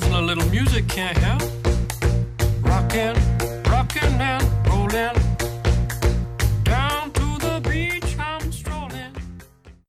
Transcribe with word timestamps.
A 0.00 0.20
little 0.20 0.48
music 0.50 0.86
can't 0.86 1.18
help. 1.18 1.42
Rockin', 2.62 3.14
rockin' 3.68 4.20
and 4.20 4.44
rollin'. 4.68 5.12
Down 6.62 7.10
to 7.10 7.38
the 7.40 7.60
beach 7.68 8.16
I'm 8.16 8.48
strolling. 8.52 9.12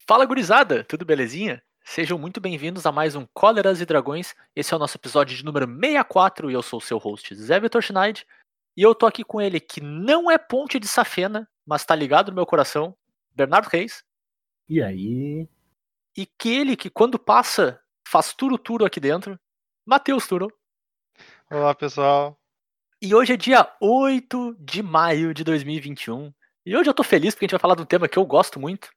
Fala 0.07 0.25
gurizada, 0.25 0.83
tudo 0.83 1.05
belezinha? 1.05 1.61
Sejam 1.85 2.17
muito 2.17 2.41
bem-vindos 2.41 2.87
a 2.87 2.91
mais 2.91 3.15
um 3.15 3.27
Cóleras 3.35 3.81
e 3.81 3.85
Dragões. 3.85 4.33
Esse 4.55 4.73
é 4.73 4.77
o 4.77 4.79
nosso 4.79 4.97
episódio 4.97 5.37
de 5.37 5.45
número 5.45 5.67
64 5.67 6.49
e 6.49 6.55
eu 6.55 6.63
sou 6.63 6.79
o 6.79 6.81
seu 6.81 6.97
host 6.97 7.35
Zé 7.35 7.59
Vitor 7.59 7.83
Schneid. 7.83 8.25
E 8.75 8.81
eu 8.81 8.95
tô 8.95 9.05
aqui 9.05 9.23
com 9.23 9.39
ele 9.39 9.59
que 9.59 9.79
não 9.79 10.31
é 10.31 10.39
ponte 10.39 10.79
de 10.79 10.87
safena, 10.87 11.47
mas 11.63 11.85
tá 11.85 11.93
ligado 11.93 12.29
no 12.29 12.35
meu 12.35 12.47
coração, 12.47 12.95
Bernardo 13.35 13.67
Reis. 13.67 14.03
E 14.67 14.81
aí? 14.81 15.47
E 16.17 16.25
que 16.25 16.49
ele 16.49 16.75
que 16.75 16.89
quando 16.89 17.19
passa 17.19 17.79
faz 18.07 18.33
turo-turo 18.33 18.83
aqui 18.85 18.99
dentro, 18.99 19.39
Matheus 19.89 20.27
Turo. 20.27 20.53
Olá, 21.49 21.73
pessoal. 21.73 22.39
E 23.01 23.15
hoje 23.15 23.33
é 23.33 23.35
dia 23.35 23.67
8 23.81 24.55
de 24.59 24.83
maio 24.83 25.33
de 25.33 25.43
2021. 25.43 26.31
E 26.63 26.77
hoje 26.77 26.87
eu 26.87 26.93
tô 26.93 27.01
feliz 27.03 27.33
porque 27.33 27.45
a 27.45 27.47
gente 27.47 27.53
vai 27.53 27.59
falar 27.59 27.73
de 27.73 27.81
um 27.81 27.87
tema 27.87 28.07
que 28.07 28.19
eu 28.19 28.23
gosto 28.23 28.59
muito, 28.59 28.91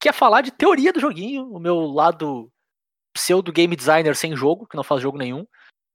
que 0.00 0.08
é 0.08 0.12
falar 0.12 0.42
de 0.42 0.52
teoria 0.52 0.92
do 0.92 1.00
joguinho, 1.00 1.52
o 1.52 1.58
meu 1.58 1.80
lado 1.80 2.48
pseudo 3.12 3.52
game 3.52 3.74
designer 3.74 4.14
sem 4.14 4.36
jogo, 4.36 4.68
que 4.68 4.76
não 4.76 4.84
faz 4.84 5.02
jogo 5.02 5.18
nenhum. 5.18 5.44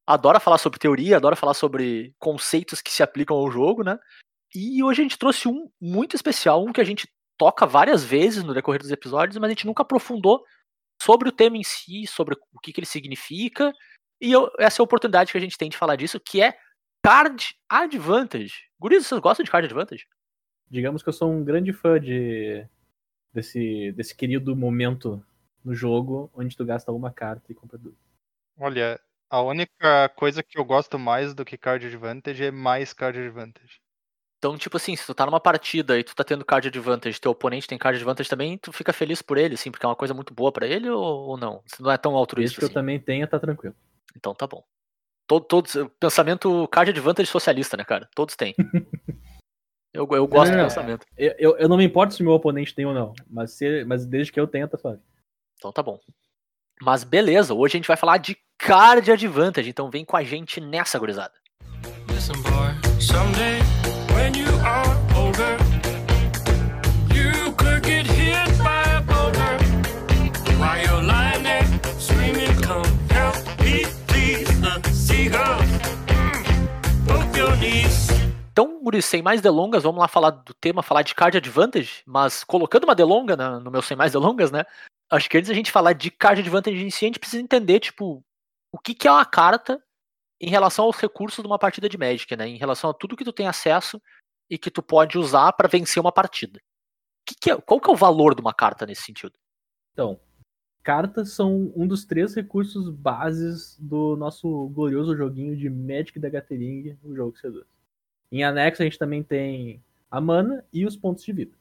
Adora 0.06 0.38
falar 0.38 0.58
sobre 0.58 0.80
teoria, 0.80 1.16
adora 1.16 1.38
falar 1.38 1.54
sobre 1.54 2.14
conceitos 2.20 2.82
que 2.82 2.92
se 2.92 3.02
aplicam 3.02 3.38
ao 3.38 3.50
jogo, 3.50 3.86
né? 3.86 3.98
E 4.54 4.84
hoje 4.84 5.00
a 5.00 5.04
gente 5.04 5.18
trouxe 5.18 5.48
um 5.48 5.72
muito 5.80 6.14
especial, 6.14 6.62
um 6.62 6.74
que 6.74 6.82
a 6.82 6.86
gente 6.86 7.08
toca 7.38 7.66
várias 7.66 8.04
vezes 8.04 8.44
no 8.44 8.54
decorrer 8.54 8.82
dos 8.82 8.92
episódios, 8.92 9.38
mas 9.38 9.48
a 9.48 9.54
gente 9.54 9.66
nunca 9.66 9.84
aprofundou 9.84 10.44
sobre 11.02 11.30
o 11.30 11.32
tema 11.32 11.56
em 11.56 11.64
si, 11.64 12.06
sobre 12.06 12.36
o 12.54 12.60
que, 12.60 12.74
que 12.74 12.82
ele 12.82 12.86
significa. 12.86 13.74
E 14.22 14.32
eu, 14.32 14.52
essa 14.60 14.80
é 14.80 14.82
a 14.82 14.86
oportunidade 14.86 15.32
que 15.32 15.38
a 15.38 15.42
gente 15.42 15.58
tem 15.58 15.68
de 15.68 15.76
falar 15.76 15.96
disso, 15.96 16.20
que 16.20 16.42
é 16.42 16.56
Card 17.04 17.56
Advantage. 17.68 18.54
Guris, 18.80 19.08
vocês 19.08 19.20
gostam 19.20 19.44
de 19.44 19.50
Card 19.50 19.66
Advantage? 19.66 20.06
Digamos 20.70 21.02
que 21.02 21.10
eu 21.10 21.14
sou 21.14 21.32
um 21.32 21.44
grande 21.44 21.74
fã 21.74 22.00
de 22.00 22.66
desse, 23.34 23.92
desse 23.94 24.16
querido 24.16 24.56
momento 24.56 25.26
no 25.66 25.74
jogo 25.74 26.30
onde 26.36 26.56
tu 26.56 26.64
gasta 26.64 26.92
uma 26.92 27.12
carta 27.12 27.52
e 27.52 27.56
compra 27.56 27.80
duas. 27.80 27.96
Olha, 28.60 29.00
a 29.28 29.42
única 29.42 30.10
coisa 30.10 30.44
que 30.44 30.60
eu 30.60 30.64
gosto 30.64 31.00
mais 31.00 31.34
do 31.34 31.44
que 31.44 31.58
Card 31.58 31.88
Advantage 31.88 32.44
é 32.44 32.52
mais 32.52 32.94
Card 32.94 33.18
Advantage. 33.18 33.82
Então, 34.38 34.58
tipo 34.58 34.78
assim, 34.78 34.96
se 34.96 35.06
tu 35.06 35.14
tá 35.14 35.26
numa 35.26 35.40
partida 35.40 36.00
e 36.00 36.04
tu 36.04 36.16
tá 36.16 36.24
tendo 36.24 36.44
card 36.44 36.68
advantage, 36.68 37.22
teu 37.22 37.30
oponente 37.30 37.68
tem 37.68 37.78
card 37.78 37.96
advantage 38.00 38.28
também, 38.28 38.58
tu 38.58 38.74
fica 38.74 38.92
feliz 38.92 39.22
por 39.22 39.38
ele, 39.38 39.54
assim, 39.54 39.70
porque 39.70 39.86
é 39.86 39.90
uma 39.90 39.96
coisa 39.96 40.16
muito 40.16 40.34
boa 40.34 40.52
pra 40.52 40.66
ele 40.66 40.90
ou, 40.90 41.04
ou 41.04 41.38
não? 41.38 41.62
Você 41.64 41.84
não 41.84 41.92
é 41.92 41.98
tão 41.98 42.14
Desde 42.14 42.22
altruísta 42.22 42.58
que 42.58 42.64
eu 42.64 42.66
assim? 42.66 42.74
também 42.74 43.00
tenha, 43.00 43.28
tá 43.28 43.40
tranquilo. 43.40 43.76
Então 44.16 44.34
tá 44.34 44.48
bom. 44.48 44.64
Todo, 45.28 45.46
todos, 45.46 45.78
pensamento 46.00 46.68
card 46.68 46.92
advantage 46.92 47.30
socialista, 47.30 47.78
né, 47.78 47.84
cara? 47.84 48.10
Todos 48.14 48.36
têm. 48.36 48.54
eu, 49.94 50.08
eu 50.12 50.28
gosto 50.28 50.52
Não, 50.52 50.60
do 50.60 50.64
pensamento. 50.64 51.06
Eu, 51.18 51.36
eu, 51.40 51.58
eu 51.58 51.70
não 51.70 51.78
me 51.78 51.86
importo 51.86 52.14
se 52.14 52.24
meu 52.24 52.34
oponente 52.34 52.76
tem 52.76 52.86
ou 52.86 52.94
não, 52.94 53.14
mas, 53.30 53.52
se, 53.52 53.86
mas 53.86 54.06
desde 54.06 54.32
que 54.32 54.40
eu 54.40 54.48
tenha, 54.48 54.68
tá 54.68 54.78
suave. 54.78 55.00
Então 55.58 55.72
tá 55.72 55.82
bom. 55.82 56.00
Mas 56.82 57.04
beleza, 57.04 57.54
hoje 57.54 57.76
a 57.76 57.78
gente 57.78 57.88
vai 57.88 57.98
falar 57.98 58.18
de 58.18 58.38
card 58.58 59.12
advantage, 59.12 59.70
então 59.70 59.90
vem 59.90 60.04
com 60.04 60.18
a 60.18 60.24
gente 60.24 60.60
nessa, 60.60 61.00
gurizada. 61.00 61.34
Listen, 62.10 62.42
boy, 62.42 63.00
someday 63.00 63.60
when 64.14 64.36
you 64.36 64.54
are 64.66 65.01
Então, 78.62 78.84
Guris, 78.84 79.06
sem 79.06 79.24
mais 79.24 79.42
delongas, 79.42 79.82
vamos 79.82 80.00
lá 80.00 80.08
falar 80.08 80.30
do 80.30 80.54
tema, 80.54 80.84
falar 80.84 81.02
de 81.02 81.16
card 81.16 81.36
advantage, 81.36 82.04
mas 82.06 82.44
colocando 82.44 82.84
uma 82.84 82.94
delonga 82.94 83.36
no 83.60 83.72
meu 83.72 83.82
sem 83.82 83.98
mais 83.98 84.12
delongas, 84.12 84.52
né? 84.52 84.64
Acho 85.10 85.28
que 85.28 85.36
antes 85.36 85.48
da 85.48 85.56
gente 85.56 85.72
falar 85.72 85.94
de 85.94 86.12
card 86.12 86.42
advantage 86.42 86.78
em 86.78 86.92
si, 86.92 87.06
a 87.06 87.08
gente 87.08 87.18
precisa 87.18 87.42
entender, 87.42 87.80
tipo, 87.80 88.24
o 88.72 88.78
que, 88.78 88.94
que 88.94 89.08
é 89.08 89.12
uma 89.12 89.26
carta 89.26 89.84
em 90.40 90.48
relação 90.48 90.86
aos 90.86 90.98
recursos 90.98 91.42
de 91.42 91.48
uma 91.48 91.58
partida 91.58 91.90
de 91.90 91.98
Magic, 91.98 92.36
né? 92.36 92.48
Em 92.48 92.58
relação 92.58 92.92
a 92.92 92.94
tudo 92.94 93.18
que 93.18 93.26
tu 93.26 93.34
tem 93.34 93.48
acesso 93.48 94.00
e 94.48 94.60
que 94.60 94.70
tu 94.70 94.84
pode 94.84 95.18
usar 95.18 95.52
pra 95.54 95.68
vencer 95.68 96.00
uma 96.00 96.12
partida. 96.12 96.62
Que 97.26 97.34
que 97.34 97.50
é- 97.50 97.60
qual 97.60 97.82
que 97.82 97.90
é 97.90 97.94
o 97.94 97.98
valor 97.98 98.36
de 98.36 98.42
uma 98.42 98.54
carta 98.54 98.86
nesse 98.86 99.02
sentido? 99.02 99.34
Então, 99.94 100.20
cartas 100.84 101.32
são 101.32 101.74
um 101.76 101.88
dos 101.88 102.06
três 102.06 102.36
recursos 102.36 102.92
bases 102.92 103.76
do 103.80 104.16
nosso 104.16 104.70
glorioso 104.70 105.18
joguinho 105.18 105.58
de 105.58 105.68
Magic 105.68 106.20
da 106.20 106.30
Gathering, 106.30 106.96
o 107.04 107.16
jogo 107.16 107.32
que 107.32 107.40
seduz. 107.40 107.66
Em 108.32 108.44
anexo, 108.44 108.82
a 108.82 108.86
gente 108.86 108.98
também 108.98 109.22
tem 109.24 109.84
a 110.10 110.22
mana 110.22 110.64
e 110.72 110.86
os 110.86 110.96
pontos 110.96 111.24
de 111.24 111.32
vida. 111.34 111.56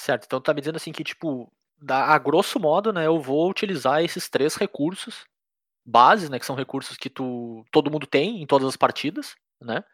Certo, 0.00 0.24
então 0.26 0.40
tu 0.40 0.44
tá 0.44 0.54
me 0.54 0.60
dizendo 0.60 0.76
assim 0.76 0.92
que, 0.92 1.02
tipo, 1.04 1.50
da- 1.80 2.06
a 2.06 2.18
grosso 2.18 2.58
modo, 2.60 2.92
né, 2.92 3.06
eu 3.06 3.20
vou 3.20 3.48
utilizar 3.50 4.02
esses 4.02 4.28
três 4.28 4.54
recursos 4.56 5.24
bases, 5.84 6.30
né, 6.30 6.38
que 6.38 6.46
são 6.46 6.56
recursos 6.56 6.96
que 6.96 7.10
tu 7.10 7.64
todo 7.70 7.90
mundo 7.90 8.06
tem 8.06 8.42
em 8.42 8.46
todas 8.46 8.66
as 8.68 8.76
partidas, 8.76 9.34
né? 9.60 9.84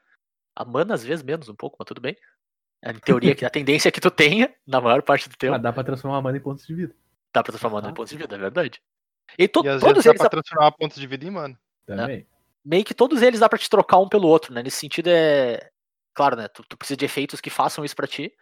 A 0.54 0.64
mana 0.64 0.94
às 0.94 1.02
vezes 1.04 1.22
menos 1.24 1.48
um 1.48 1.54
pouco, 1.54 1.76
mas 1.78 1.86
tudo 1.86 2.00
bem. 2.00 2.16
Em 2.84 2.94
teoria, 2.98 3.34
que 3.34 3.44
a 3.44 3.50
tendência 3.50 3.88
é 3.88 3.92
que 3.92 4.00
tu 4.00 4.10
tenha 4.10 4.54
na 4.66 4.80
maior 4.80 5.02
parte 5.02 5.28
do 5.28 5.36
tempo. 5.36 5.52
Mas 5.52 5.62
dá 5.62 5.72
pra 5.72 5.84
transformar 5.84 6.18
a 6.18 6.22
mana 6.22 6.36
em 6.38 6.40
pontos 6.40 6.66
de 6.66 6.74
vida. 6.74 6.94
Dá 7.32 7.42
pra 7.42 7.52
transformar 7.52 7.84
em 7.84 7.90
Ah. 7.90 7.92
pontos 7.94 8.10
de 8.10 8.16
vida, 8.18 8.34
é 8.34 8.38
verdade. 8.38 8.82
E, 9.38 9.46
to- 9.48 9.64
E 9.64 9.68
às 9.68 9.80
todos 9.80 9.94
vezes 9.94 10.04
dá 10.04 10.10
eles, 10.10 10.20
pra 10.20 10.28
transformar 10.30 10.72
pontos 10.72 10.98
de 10.98 11.06
vida 11.06 11.24
em 11.26 11.30
mana. 11.30 11.58
Também. 11.86 12.26
meio 12.64 12.84
que 12.84 12.94
todos 12.94 13.22
eles 13.22 13.40
dá 13.40 13.48
pra 13.48 13.58
te 13.58 13.68
trocar 13.70 13.98
um 13.98 14.08
pelo 14.08 14.28
outro, 14.28 14.52
né? 14.52 14.62
Nesse 14.62 14.78
sentido 14.78 15.08
é. 15.08 15.69
Claro, 16.14 16.36
né? 16.36 16.48
Tu, 16.48 16.62
tu 16.68 16.76
precisa 16.76 16.96
de 16.96 17.04
efeitos 17.04 17.40
que 17.40 17.50
façam 17.50 17.84
isso 17.84 17.96
pra 17.96 18.06
ti. 18.06 18.32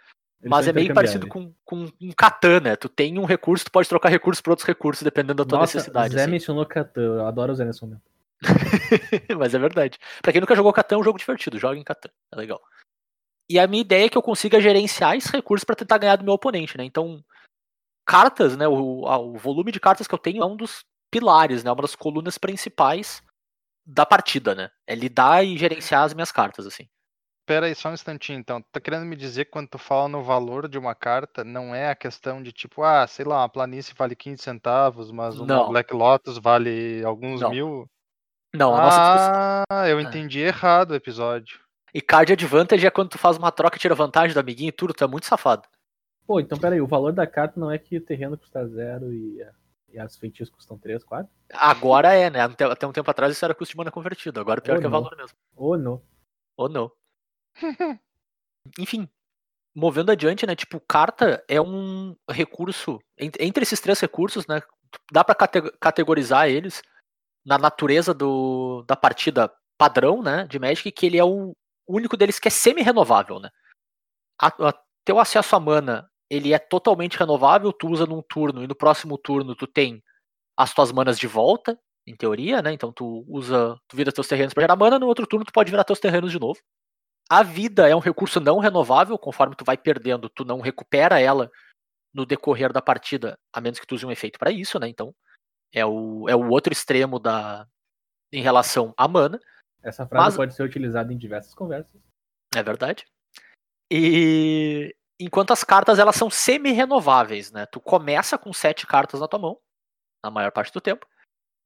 Eles 0.41 0.51
Mas 0.51 0.69
é 0.69 0.73
meio 0.73 0.95
parecido 0.95 1.27
com, 1.27 1.53
com 1.65 1.91
um 2.01 2.13
Catan, 2.13 2.61
né? 2.61 2.77
Tu 2.77 2.89
tem 2.89 3.19
um 3.19 3.25
recurso, 3.25 3.65
tu 3.65 3.73
pode 3.73 3.89
trocar 3.89 4.09
recursos 4.09 4.41
por 4.41 4.51
outros 4.51 4.67
recursos, 4.67 5.03
dependendo 5.03 5.43
da 5.43 5.49
tua 5.49 5.59
Nossa, 5.59 5.79
necessidade. 5.79 6.15
Zé 6.15 6.23
assim. 6.23 6.31
mencionou 6.31 6.65
Catan, 6.65 7.01
eu 7.01 7.27
adoro 7.27 7.53
o 7.53 7.57
Zé 7.57 7.65
nesse 7.65 7.83
momento. 7.83 8.03
Mas 9.37 9.53
é 9.53 9.59
verdade. 9.59 9.99
Pra 10.23 10.31
quem 10.31 10.41
nunca 10.41 10.55
jogou 10.55 10.73
Catan, 10.73 10.95
é 10.95 10.99
um 10.99 11.03
jogo 11.03 11.19
divertido. 11.19 11.59
Joga 11.59 11.77
em 11.77 11.83
Catan. 11.83 12.11
É 12.33 12.37
legal. 12.37 12.61
E 13.51 13.59
a 13.59 13.67
minha 13.67 13.81
ideia 13.81 14.07
é 14.07 14.09
que 14.09 14.17
eu 14.17 14.23
consiga 14.23 14.61
gerenciar 14.61 15.17
esses 15.17 15.31
recursos 15.31 15.65
pra 15.65 15.75
tentar 15.75 15.99
ganhar 15.99 16.17
do 16.17 16.25
meu 16.25 16.35
oponente, 16.35 16.79
né? 16.79 16.85
Então, 16.85 17.25
cartas, 18.07 18.57
né? 18.57 18.69
O, 18.69 19.05
o 19.05 19.39
volume 19.39 19.73
de 19.73 19.81
cartas 19.81 20.07
que 20.07 20.15
eu 20.15 20.19
tenho 20.19 20.43
é 20.43 20.47
um 20.47 20.57
dos 20.57 20.85
pilares, 21.11 21.65
né? 21.65 21.73
Uma 21.73 21.83
das 21.83 21.97
colunas 21.97 22.39
principais 22.39 23.23
da 23.85 24.07
partida, 24.07 24.55
né? 24.55 24.71
É 24.87 24.95
lidar 24.95 25.45
e 25.45 25.57
gerenciar 25.57 26.05
as 26.05 26.15
minhas 26.15 26.31
cartas, 26.31 26.67
assim. 26.67 26.87
Pera 27.49 27.65
aí, 27.65 27.75
só 27.75 27.89
um 27.89 27.95
instantinho 27.95 28.39
então. 28.39 28.61
Tu 28.61 28.67
tá 28.71 28.79
querendo 28.79 29.07
me 29.07 29.17
dizer 29.17 29.47
que 29.47 29.51
quando 29.53 29.69
tu 29.71 29.79
fala 29.79 30.07
no 30.07 30.23
valor 30.23 30.69
de 30.69 30.77
uma 30.77 30.95
carta, 30.95 31.43
não 31.43 31.75
é 31.75 31.89
a 31.89 31.95
questão 31.95 32.43
de 32.43 32.53
tipo, 32.53 32.83
ah, 32.83 33.07
sei 33.07 33.25
lá, 33.25 33.39
uma 33.41 33.49
planície 33.49 33.95
vale 33.97 34.15
15 34.15 34.43
centavos, 34.43 35.11
mas 35.11 35.39
uma 35.39 35.47
Não. 35.47 35.69
Black 35.71 35.95
Lotus 35.95 36.37
vale 36.37 37.03
alguns 37.03 37.41
Não. 37.41 37.49
mil? 37.49 37.91
Não, 38.55 38.75
a 38.75 38.83
nossa 38.83 38.99
discussão. 38.99 39.65
ah, 39.71 39.89
eu 39.89 39.99
entendi 39.99 40.41
errado 40.41 40.91
o 40.91 40.95
episódio. 40.95 41.59
E 41.95 42.03
card 42.03 42.35
advantage 42.35 42.87
é 42.87 42.91
quando 42.91 43.09
tu 43.09 43.19
faz 43.19 43.39
uma 43.39 43.51
troca 43.51 43.79
e 43.79 43.81
tira 43.81 43.95
vantagem 43.95 44.35
do 44.35 44.41
amiguinho 44.41 44.69
e 44.69 44.73
tudo, 44.73 44.93
tu 44.93 45.03
é 45.03 45.07
muito 45.07 45.25
safado. 45.25 45.67
Pô, 46.27 46.39
então 46.41 46.59
peraí, 46.59 46.83
o 46.83 46.87
valor 46.87 47.15
da 47.15 47.27
carta 47.27 47.59
não 47.59 47.71
é 47.71 47.79
que 47.79 47.97
o 47.97 48.05
terreno 48.05 48.37
custa 48.37 48.69
zero 48.69 49.11
e, 49.11 49.43
e 49.89 49.99
as 49.99 50.19
feitiços 50.19 50.55
custam 50.55 50.77
3, 50.77 51.03
4? 51.03 51.33
Agora 51.55 52.13
é, 52.13 52.29
né? 52.29 52.43
Até, 52.43 52.65
até 52.67 52.87
um 52.87 52.93
tempo 52.93 53.11
atrás 53.11 53.33
isso 53.33 53.43
era 53.43 53.55
custo 53.55 53.73
de 53.73 53.79
mana 53.79 53.91
convertido. 53.91 54.39
Agora 54.39 54.61
pior 54.61 54.75
Ou 54.75 54.81
que 54.83 54.87
é 54.87 54.91
não. 54.91 55.01
valor 55.01 55.17
mesmo. 55.17 55.39
Ou 55.57 55.79
não? 55.79 56.03
Ou 56.55 56.69
não. 56.69 56.93
Enfim, 58.79 59.09
movendo 59.75 60.13
adiante, 60.13 60.47
né? 60.47 60.57
Tipo, 60.57 60.81
carta 60.81 61.45
é 61.49 61.61
um 61.61 62.17
recurso. 62.31 62.99
en- 63.19 63.33
Entre 63.41 63.63
esses 63.65 63.81
três 63.81 64.01
recursos, 64.01 64.47
né? 64.47 64.61
Dá 65.13 65.25
cate- 65.25 65.73
categorizar 65.81 66.49
eles 66.49 66.83
na 67.47 67.59
natureza 67.59 68.15
do, 68.15 68.85
da 68.89 68.97
partida 68.97 69.53
padrão, 69.79 70.23
né? 70.23 70.47
De 70.49 70.59
Magic, 70.59 70.93
que 70.93 71.07
ele 71.07 71.19
é 71.19 71.25
o 71.25 71.55
único 71.89 72.17
deles 72.17 72.39
que 72.41 72.49
é 72.49 72.51
semi-renovável, 72.51 73.41
né? 73.41 73.51
A, 74.41 74.49
a- 74.71 74.75
teu 75.05 75.19
acesso 75.21 75.57
à 75.57 75.61
mana, 75.61 76.09
ele 76.31 76.53
é 76.53 76.59
totalmente 76.59 77.19
renovável, 77.19 77.73
tu 77.73 77.89
usa 77.89 78.07
num 78.07 78.23
turno 78.23 78.63
e 78.65 78.67
no 78.67 78.75
próximo 78.77 79.19
turno 79.19 79.55
tu 79.57 79.67
tem 79.67 80.03
as 80.57 80.75
tuas 80.75 80.93
manas 80.93 81.19
de 81.19 81.27
volta, 81.29 81.79
em 82.07 82.17
teoria, 82.17 82.63
né? 82.63 82.73
Então 82.73 82.93
tu 82.93 83.25
usa, 83.29 83.77
tu 83.89 83.97
vira 83.97 84.13
teus 84.13 84.29
terrenos 84.29 84.55
pra 84.55 84.63
gerar 84.63 84.77
mana, 84.77 84.99
no 84.99 85.07
outro 85.09 85.27
turno 85.27 85.45
tu 85.47 85.53
pode 85.53 85.71
virar 85.71 85.85
teus 85.85 86.01
terrenos 86.01 86.33
de 86.33 86.41
novo. 86.41 86.61
A 87.31 87.43
vida 87.43 87.89
é 87.89 87.95
um 87.95 88.01
recurso 88.01 88.41
não 88.41 88.59
renovável, 88.59 89.19
conforme 89.19 89.55
tu 89.55 89.65
vai 89.65 89.77
perdendo, 89.77 90.29
tu 90.31 90.45
não 90.45 90.61
recupera 90.61 91.21
ela 91.21 91.51
no 92.15 92.25
decorrer 92.25 92.73
da 92.73 92.81
partida, 92.81 93.39
a 93.53 93.61
menos 93.61 93.79
que 93.79 93.87
tu 93.87 93.95
use 93.95 94.07
um 94.07 94.11
efeito 94.11 94.39
para 94.39 94.51
isso, 94.51 94.79
né? 94.79 94.89
Então 94.89 95.15
é 95.73 95.85
o, 95.85 96.27
é 96.29 96.35
o 96.35 96.49
outro 96.49 96.73
extremo 96.73 97.19
da 97.19 97.67
em 98.33 98.43
relação 98.43 98.93
à 98.97 99.07
mana, 99.09 99.39
Essa 99.83 100.07
frase 100.07 100.27
Mas- 100.27 100.37
pode 100.37 100.55
ser 100.55 100.63
utilizada 100.63 101.13
em 101.13 101.19
diversas 101.19 101.55
conversas. 101.55 102.01
é 102.55 102.63
verdade. 102.63 103.07
E 103.91 104.95
enquanto 105.21 105.53
as 105.53 105.65
cartas 105.65 105.99
elas 105.99 106.17
são 106.17 106.29
semi-renováveis, 106.31 107.51
né? 107.53 107.67
Tu 107.67 107.81
começa 107.81 108.37
com 108.39 108.53
sete 108.53 108.87
cartas 108.87 109.21
na 109.21 109.29
tua 109.29 109.39
mão, 109.39 109.59
na 110.25 110.31
maior 110.31 110.51
parte 110.53 110.73
do 110.73 110.81
tempo, 110.81 111.07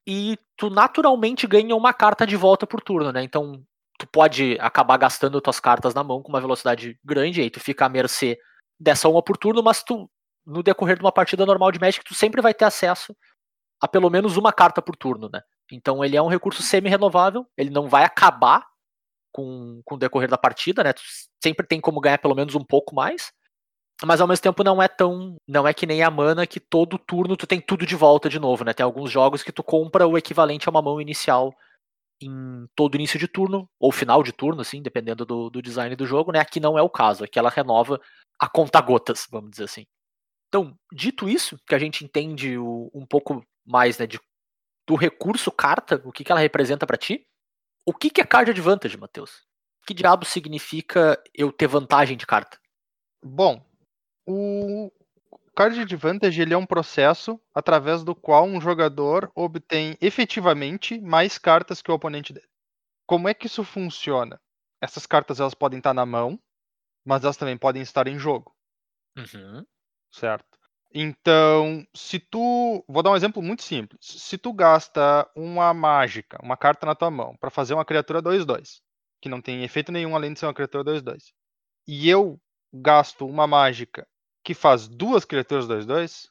e 0.07 0.39
tu 0.57 0.71
naturalmente 0.71 1.47
ganha 1.47 1.75
uma 1.75 1.93
carta 1.93 2.27
de 2.27 2.37
volta 2.37 2.67
por 2.67 2.81
turno, 2.81 3.13
né? 3.13 3.23
Então 3.23 3.65
tu 4.03 4.07
pode 4.09 4.59
acabar 4.59 4.97
gastando 4.97 5.41
tuas 5.41 5.61
cartas 5.61 5.95
na 5.95 6.03
mão 6.03 6.21
com 6.21 6.29
uma 6.29 6.41
velocidade 6.41 6.99
grande, 7.05 7.41
aí 7.41 7.49
tu 7.49 7.61
fica 7.61 7.87
à 7.87 7.89
mercê 7.89 8.37
dessa 8.79 9.09
uma 9.09 9.23
por 9.23 9.37
turno, 9.37 9.63
mas 9.63 9.85
tu, 9.85 10.11
no 10.45 10.61
decorrer 10.61 10.97
de 10.97 11.05
uma 11.05 11.13
partida 11.13 11.47
normal 11.47 11.71
de 11.71 11.79
Magic, 11.79 12.05
tu 12.05 12.13
sempre 12.13 12.43
vai 12.43 12.53
ter 12.53 12.65
acesso 12.65 13.17
a 13.81 13.87
pelo 13.87 14.11
menos 14.11 14.37
uma 14.37 14.53
carta 14.53 14.83
por 14.83 14.97
turno, 14.97 15.31
né? 15.33 15.41
Então 15.71 16.05
ele 16.05 16.17
é 16.17 16.23
um 16.23 16.27
recurso 16.27 16.63
semi-renovável, 16.63 17.47
ele 17.57 17.71
não 17.71 17.89
vai 17.89 18.03
acabar 18.03 18.67
com, 19.31 19.81
com 19.85 19.95
o 19.95 19.99
decorrer 19.99 20.29
da 20.29 20.37
partida, 20.37 20.83
né? 20.83 20.93
Tu 20.93 21.03
sempre 21.41 21.65
tem 21.65 21.81
como 21.81 22.01
ganhar 22.01 22.19
pelo 22.19 22.35
menos 22.35 22.57
um 22.57 22.65
pouco 22.65 22.97
mais, 22.97 23.33
mas 24.05 24.21
ao 24.21 24.27
mesmo 24.27 24.43
tempo 24.43 24.65
não 24.65 24.83
é 24.83 24.89
tão. 24.89 25.37
Não 25.47 25.67
é 25.67 25.73
que 25.73 25.87
nem 25.87 26.03
a 26.03 26.11
mana 26.11 26.45
que 26.45 26.59
todo 26.59 26.99
turno 26.99 27.37
tu 27.37 27.47
tem 27.47 27.61
tudo 27.61 27.87
de 27.87 27.95
volta 27.95 28.29
de 28.29 28.41
novo, 28.41 28.65
né? 28.65 28.73
Tem 28.73 28.83
alguns 28.83 29.13
jogos 29.13 29.45
que 29.45 29.53
tu 29.53 29.63
compra 29.63 30.09
o 30.09 30.19
equivalente 30.19 30.69
a 30.69 30.73
uma 30.73 30.83
mão 30.83 31.01
inicial 31.01 31.55
em 32.27 32.67
todo 32.75 32.95
início 32.95 33.19
de 33.19 33.29
turno, 33.29 33.69
ou 33.79 33.93
final 33.93 34.23
de 34.23 34.33
turno, 34.33 34.61
assim, 34.61 34.83
dependendo 34.83 35.25
do, 35.25 35.51
do 35.51 35.63
design 35.63 35.95
do 35.97 36.07
jogo, 36.07 36.33
né? 36.33 36.39
Aqui 36.39 36.61
não 36.61 36.79
é 36.79 36.83
o 36.83 36.91
caso, 36.91 37.25
aqui 37.25 37.39
ela 37.39 37.51
renova 37.51 38.01
a 38.39 38.49
conta 38.49 38.81
gotas, 38.81 39.27
vamos 39.31 39.51
dizer 39.51 39.65
assim. 39.65 39.87
Então, 40.49 40.79
dito 40.93 41.29
isso, 41.29 41.59
que 41.67 41.75
a 41.75 41.79
gente 41.79 42.05
entende 42.05 42.59
o, 42.59 42.91
um 42.93 43.07
pouco 43.07 43.45
mais 43.65 43.99
né, 43.99 44.07
de, 44.07 44.21
do 44.87 44.95
recurso 44.95 45.51
carta, 45.51 46.03
o 46.05 46.13
que, 46.13 46.25
que 46.25 46.31
ela 46.31 46.41
representa 46.41 46.87
para 46.87 46.97
ti, 46.97 47.27
o 47.87 47.93
que, 47.95 48.11
que 48.11 48.21
é 48.21 48.25
card 48.25 48.51
advantage, 48.51 48.97
Matheus? 48.97 49.47
Que 49.87 49.95
diabo 49.95 50.25
significa 50.25 51.21
eu 51.35 51.51
ter 51.51 51.67
vantagem 51.67 52.17
de 52.17 52.27
carta? 52.27 52.61
Bom, 53.25 53.65
o 54.27 54.91
Card 55.55 55.81
Advantage 55.81 56.41
ele 56.41 56.55
é 56.55 56.57
um 56.57 56.65
processo 56.67 57.41
através 57.55 58.03
do 58.03 58.15
qual 58.15 58.45
um 58.45 58.61
jogador 58.61 59.31
obtém 59.35 59.97
efetivamente 60.01 61.01
mais 61.01 61.37
cartas 61.39 61.83
que 61.83 61.91
o 61.91 61.95
oponente 61.95 62.33
dele. 62.33 62.49
Como 63.07 63.29
é 63.29 63.35
que 63.35 63.47
isso 63.47 63.63
funciona? 63.65 64.41
Essas 64.81 65.07
cartas 65.07 65.41
elas 65.41 65.55
podem 65.55 65.79
estar 65.79 65.93
na 65.93 66.07
mão, 66.07 66.41
mas 67.05 67.25
elas 67.25 67.37
também 67.37 67.57
podem 67.57 67.83
estar 67.83 68.07
em 68.07 68.19
jogo. 68.19 68.55
Uhum. 69.17 69.65
Certo. 70.11 70.59
Então, 70.95 71.87
se 71.95 72.19
tu. 72.19 72.85
Vou 72.89 73.03
dar 73.03 73.11
um 73.11 73.17
exemplo 73.17 73.43
muito 73.43 73.63
simples. 73.63 74.01
Se 74.05 74.37
tu 74.39 74.53
gasta 74.53 75.29
uma 75.35 75.73
mágica, 75.73 76.39
uma 76.43 76.57
carta 76.57 76.87
na 76.87 76.95
tua 76.95 77.11
mão, 77.11 77.37
para 77.37 77.51
fazer 77.51 77.75
uma 77.75 77.85
criatura 77.85 78.23
2-2, 78.23 78.81
que 79.21 79.29
não 79.29 79.41
tem 79.41 79.65
efeito 79.65 79.93
nenhum 79.93 80.15
além 80.15 80.33
de 80.33 80.39
ser 80.39 80.47
uma 80.47 80.55
criatura 80.55 80.85
2-2, 80.85 81.33
e 81.87 82.09
eu 82.09 82.39
gasto 82.73 83.27
uma 83.27 83.47
mágica 83.47 84.07
que 84.45 84.55
faz 84.55 84.89
duas 84.89 85.25
criaturas 85.25 85.67
2-2, 85.69 86.31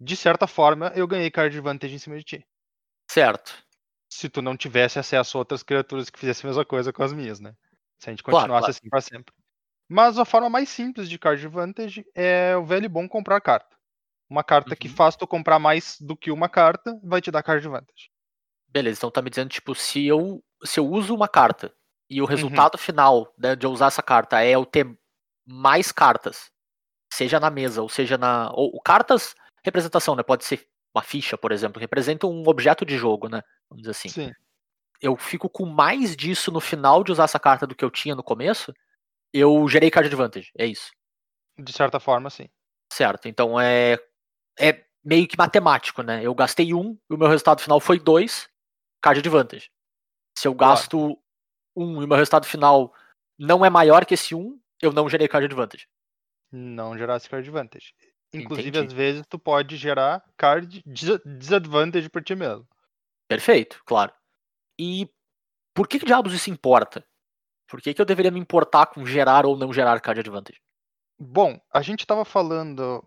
de 0.00 0.16
certa 0.16 0.46
forma 0.46 0.92
eu 0.96 1.06
ganhei 1.08 1.30
card 1.30 1.56
advantage 1.56 1.94
em 1.94 1.98
cima 1.98 2.18
de 2.18 2.24
ti. 2.24 2.46
Certo. 3.10 3.52
Se 4.10 4.28
tu 4.28 4.40
não 4.42 4.56
tivesse 4.56 4.98
acesso 4.98 5.36
a 5.36 5.40
outras 5.40 5.62
criaturas 5.62 6.10
que 6.10 6.18
fizessem 6.18 6.46
a 6.48 6.50
mesma 6.50 6.64
coisa 6.64 6.92
com 6.92 7.02
as 7.02 7.12
minhas, 7.12 7.40
né? 7.40 7.54
Se 7.98 8.08
a 8.08 8.12
gente 8.12 8.22
Claro, 8.26 8.52
continuasse 8.52 8.70
claro. 8.70 8.70
assim 8.70 8.88
pra 8.88 9.00
sempre. 9.00 9.34
Mas 9.88 10.18
a 10.18 10.24
forma 10.24 10.50
mais 10.50 10.68
simples 10.68 11.08
de 11.08 11.18
card 11.18 11.44
advantage 11.46 12.06
é 12.14 12.56
o 12.56 12.64
velho 12.64 12.86
e 12.86 12.88
bom 12.88 13.08
comprar 13.08 13.40
carta. 13.40 13.76
Uma 14.30 14.44
carta 14.44 14.76
que 14.76 14.88
Uhum. 14.88 14.88
faz 14.88 15.16
tu 15.16 15.26
comprar 15.26 15.58
mais 15.58 15.98
do 16.00 16.16
que 16.16 16.30
uma 16.32 16.48
carta 16.48 16.98
vai 17.04 17.20
te 17.22 17.30
dar 17.30 17.42
card 17.44 17.66
advantage. 17.66 18.10
Beleza, 18.68 18.98
então 18.98 19.10
tá 19.10 19.22
me 19.22 19.30
dizendo, 19.30 19.48
tipo, 19.48 19.74
se 19.74 20.06
eu, 20.06 20.42
se 20.64 20.78
eu 20.78 20.86
uso 20.86 21.14
uma 21.14 21.28
carta 21.28 21.72
e 22.10 22.20
o 22.20 22.26
Uhum. 22.36 22.66
resultado 22.66 22.76
final 22.78 23.32
né, 23.38 23.56
de 23.56 23.66
eu 23.66 23.70
usar 23.70 23.86
essa 23.86 24.02
carta 24.02 24.40
é 24.42 24.50
eu 24.50 24.64
ter 24.66 24.86
mais 25.46 25.90
cartas, 25.90 26.50
seja 27.18 27.40
na 27.40 27.50
mesa 27.50 27.82
ou 27.82 27.88
seja 27.88 28.16
na. 28.16 28.50
Ou, 28.52 28.80
cartas, 28.80 29.34
representação, 29.64 30.14
né? 30.14 30.22
Pode 30.22 30.44
ser 30.44 30.66
uma 30.94 31.02
ficha, 31.02 31.36
por 31.36 31.52
exemplo, 31.52 31.80
representa 31.80 32.26
um 32.26 32.46
objeto 32.48 32.84
de 32.86 32.96
jogo, 32.96 33.28
né? 33.28 33.42
Vamos 33.68 33.82
dizer 33.82 33.90
assim. 33.90 34.08
Sim. 34.08 34.32
Eu 35.00 35.16
fico 35.16 35.48
com 35.48 35.66
mais 35.66 36.16
disso 36.16 36.50
no 36.50 36.60
final 36.60 37.04
de 37.04 37.12
usar 37.12 37.24
essa 37.24 37.38
carta 37.38 37.66
do 37.66 37.74
que 37.74 37.84
eu 37.84 37.90
tinha 37.90 38.14
no 38.14 38.22
começo, 38.22 38.72
eu 39.32 39.68
gerei 39.68 39.90
card 39.90 40.08
advantage. 40.08 40.50
É 40.56 40.66
isso. 40.66 40.90
De 41.58 41.72
certa 41.72 42.00
forma, 42.00 42.30
sim. 42.30 42.48
Certo. 42.92 43.28
Então 43.28 43.60
é. 43.60 43.98
É 44.58 44.84
meio 45.04 45.28
que 45.28 45.38
matemático, 45.38 46.02
né? 46.02 46.22
Eu 46.24 46.34
gastei 46.34 46.74
um 46.74 46.98
e 47.08 47.14
o 47.14 47.18
meu 47.18 47.28
resultado 47.28 47.60
final 47.60 47.80
foi 47.80 47.98
dois, 47.98 48.48
card 49.00 49.20
advantage. 49.20 49.70
Se 50.36 50.48
eu 50.48 50.54
Claro. 50.54 50.72
gasto 50.74 51.18
um 51.76 52.02
e 52.02 52.04
o 52.04 52.08
meu 52.08 52.16
resultado 52.16 52.46
final 52.46 52.92
não 53.38 53.64
é 53.64 53.70
maior 53.70 54.04
que 54.04 54.14
esse 54.14 54.34
um, 54.34 54.58
eu 54.82 54.92
não 54.92 55.08
gerei 55.08 55.28
card 55.28 55.44
advantage. 55.46 55.86
Não 56.50 56.96
gerasse 56.96 57.28
card 57.28 57.48
advantage. 57.48 57.94
Inclusive, 58.32 58.68
Entendi. 58.68 58.86
às 58.86 58.92
vezes, 58.92 59.26
tu 59.28 59.38
pode 59.38 59.76
gerar 59.76 60.22
card 60.36 60.82
disadvantage 60.84 62.08
por 62.08 62.22
ti 62.22 62.34
mesmo. 62.34 62.66
Perfeito, 63.26 63.82
claro. 63.84 64.12
E 64.78 65.08
por 65.74 65.88
que, 65.88 65.98
que 65.98 66.06
diabos 66.06 66.32
isso 66.32 66.50
importa? 66.50 67.04
Por 67.68 67.80
que, 67.80 67.92
que 67.92 68.00
eu 68.00 68.06
deveria 68.06 68.30
me 68.30 68.40
importar 68.40 68.86
com 68.86 69.04
gerar 69.04 69.44
ou 69.44 69.56
não 69.56 69.72
gerar 69.72 70.00
card 70.00 70.20
advantage? 70.20 70.60
Bom, 71.18 71.60
a 71.72 71.82
gente 71.82 72.00
estava 72.00 72.24
falando 72.24 73.04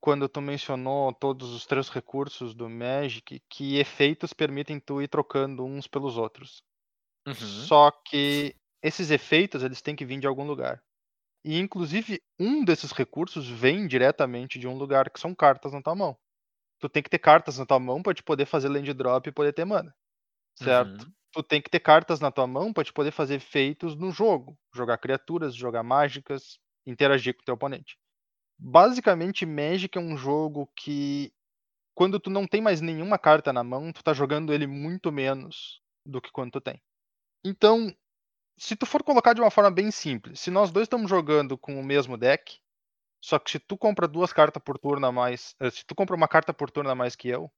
quando 0.00 0.28
tu 0.28 0.40
mencionou 0.40 1.14
todos 1.14 1.54
os 1.54 1.64
três 1.64 1.88
recursos 1.88 2.54
do 2.54 2.68
Magic 2.68 3.42
que 3.48 3.78
efeitos 3.78 4.34
permitem 4.34 4.78
tu 4.78 5.00
ir 5.00 5.08
trocando 5.08 5.64
uns 5.64 5.86
pelos 5.86 6.18
outros. 6.18 6.62
Uhum. 7.26 7.34
Só 7.34 7.90
que 7.90 8.54
esses 8.82 9.10
efeitos 9.10 9.62
eles 9.62 9.80
têm 9.80 9.96
que 9.96 10.04
vir 10.04 10.20
de 10.20 10.26
algum 10.26 10.46
lugar. 10.46 10.83
E 11.44 11.58
inclusive 11.58 12.22
um 12.38 12.64
desses 12.64 12.90
recursos 12.92 13.48
vem 13.48 13.86
diretamente 13.86 14.58
de 14.58 14.66
um 14.66 14.76
lugar 14.76 15.10
que 15.10 15.20
são 15.20 15.34
cartas 15.34 15.72
na 15.72 15.82
tua 15.82 15.94
mão. 15.94 16.16
Tu 16.80 16.88
tem 16.88 17.02
que 17.02 17.10
ter 17.10 17.18
cartas 17.18 17.58
na 17.58 17.66
tua 17.66 17.78
mão 17.78 18.02
para 18.02 18.14
te 18.14 18.22
poder 18.22 18.46
fazer 18.46 18.68
land 18.68 18.92
drop 18.94 19.28
e 19.28 19.32
poder 19.32 19.52
ter 19.52 19.64
mana. 19.64 19.94
Certo? 20.56 21.04
Uhum. 21.04 21.12
Tu 21.32 21.42
tem 21.42 21.60
que 21.60 21.70
ter 21.70 21.80
cartas 21.80 22.20
na 22.20 22.30
tua 22.30 22.46
mão 22.46 22.72
para 22.72 22.84
te 22.84 22.92
poder 22.92 23.10
fazer 23.10 23.34
efeitos 23.34 23.96
no 23.96 24.10
jogo, 24.10 24.56
jogar 24.74 24.98
criaturas, 24.98 25.54
jogar 25.54 25.82
mágicas, 25.82 26.58
interagir 26.86 27.34
com 27.34 27.42
o 27.42 27.44
teu 27.44 27.54
oponente. 27.54 27.98
Basicamente, 28.58 29.44
Magic 29.44 29.96
é 29.98 30.00
um 30.00 30.16
jogo 30.16 30.70
que 30.76 31.32
quando 31.94 32.20
tu 32.20 32.30
não 32.30 32.46
tem 32.46 32.60
mais 32.60 32.80
nenhuma 32.80 33.18
carta 33.18 33.52
na 33.52 33.64
mão, 33.64 33.92
tu 33.92 34.02
tá 34.02 34.12
jogando 34.12 34.52
ele 34.52 34.66
muito 34.66 35.10
menos 35.12 35.80
do 36.06 36.20
que 36.20 36.30
quando 36.30 36.52
tu 36.52 36.60
tem. 36.60 36.80
Então, 37.44 37.94
se 38.56 38.76
tu 38.76 38.86
for 38.86 39.02
colocar 39.02 39.32
de 39.32 39.40
uma 39.40 39.50
forma 39.50 39.70
bem 39.70 39.90
simples, 39.90 40.40
se 40.40 40.50
nós 40.50 40.70
dois 40.70 40.84
estamos 40.84 41.10
jogando 41.10 41.58
com 41.58 41.78
o 41.78 41.84
mesmo 41.84 42.16
deck, 42.16 42.58
só 43.20 43.38
que 43.38 43.50
se 43.50 43.58
tu 43.58 43.76
compra 43.76 44.06
duas 44.06 44.32
cartas 44.32 44.62
por 44.62 44.78
turno 44.78 45.06
a 45.06 45.12
mais, 45.12 45.54
eh, 45.60 45.70
se 45.70 45.84
tu 45.84 45.94
compra 45.94 46.14
uma 46.14 46.28
carta 46.28 46.52
por 46.52 46.70
turno 46.70 46.90
a 46.90 46.94
mais 46.94 47.16
que 47.16 47.28
eu, 47.28 47.50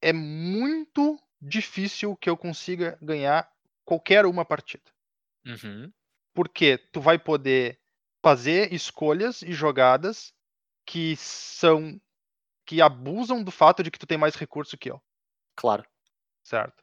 é 0.00 0.12
muito 0.12 1.18
difícil 1.40 2.16
que 2.16 2.30
eu 2.30 2.36
consiga 2.36 2.98
ganhar 3.02 3.50
qualquer 3.84 4.24
uma 4.24 4.44
partida. 4.44 4.84
Uhum. 5.44 5.92
Porque 6.34 6.78
tu 6.92 7.00
vai 7.00 7.18
poder 7.18 7.80
fazer 8.22 8.72
escolhas 8.72 9.42
e 9.42 9.52
jogadas 9.52 10.32
que 10.86 11.16
são 11.16 12.00
que 12.66 12.80
abusam 12.80 13.42
do 13.42 13.50
fato 13.50 13.82
de 13.82 13.90
que 13.90 13.98
tu 13.98 14.06
tem 14.06 14.16
mais 14.16 14.36
recurso 14.36 14.78
que 14.78 14.90
eu 14.90 15.02
Claro. 15.56 15.84
certo? 16.42 16.82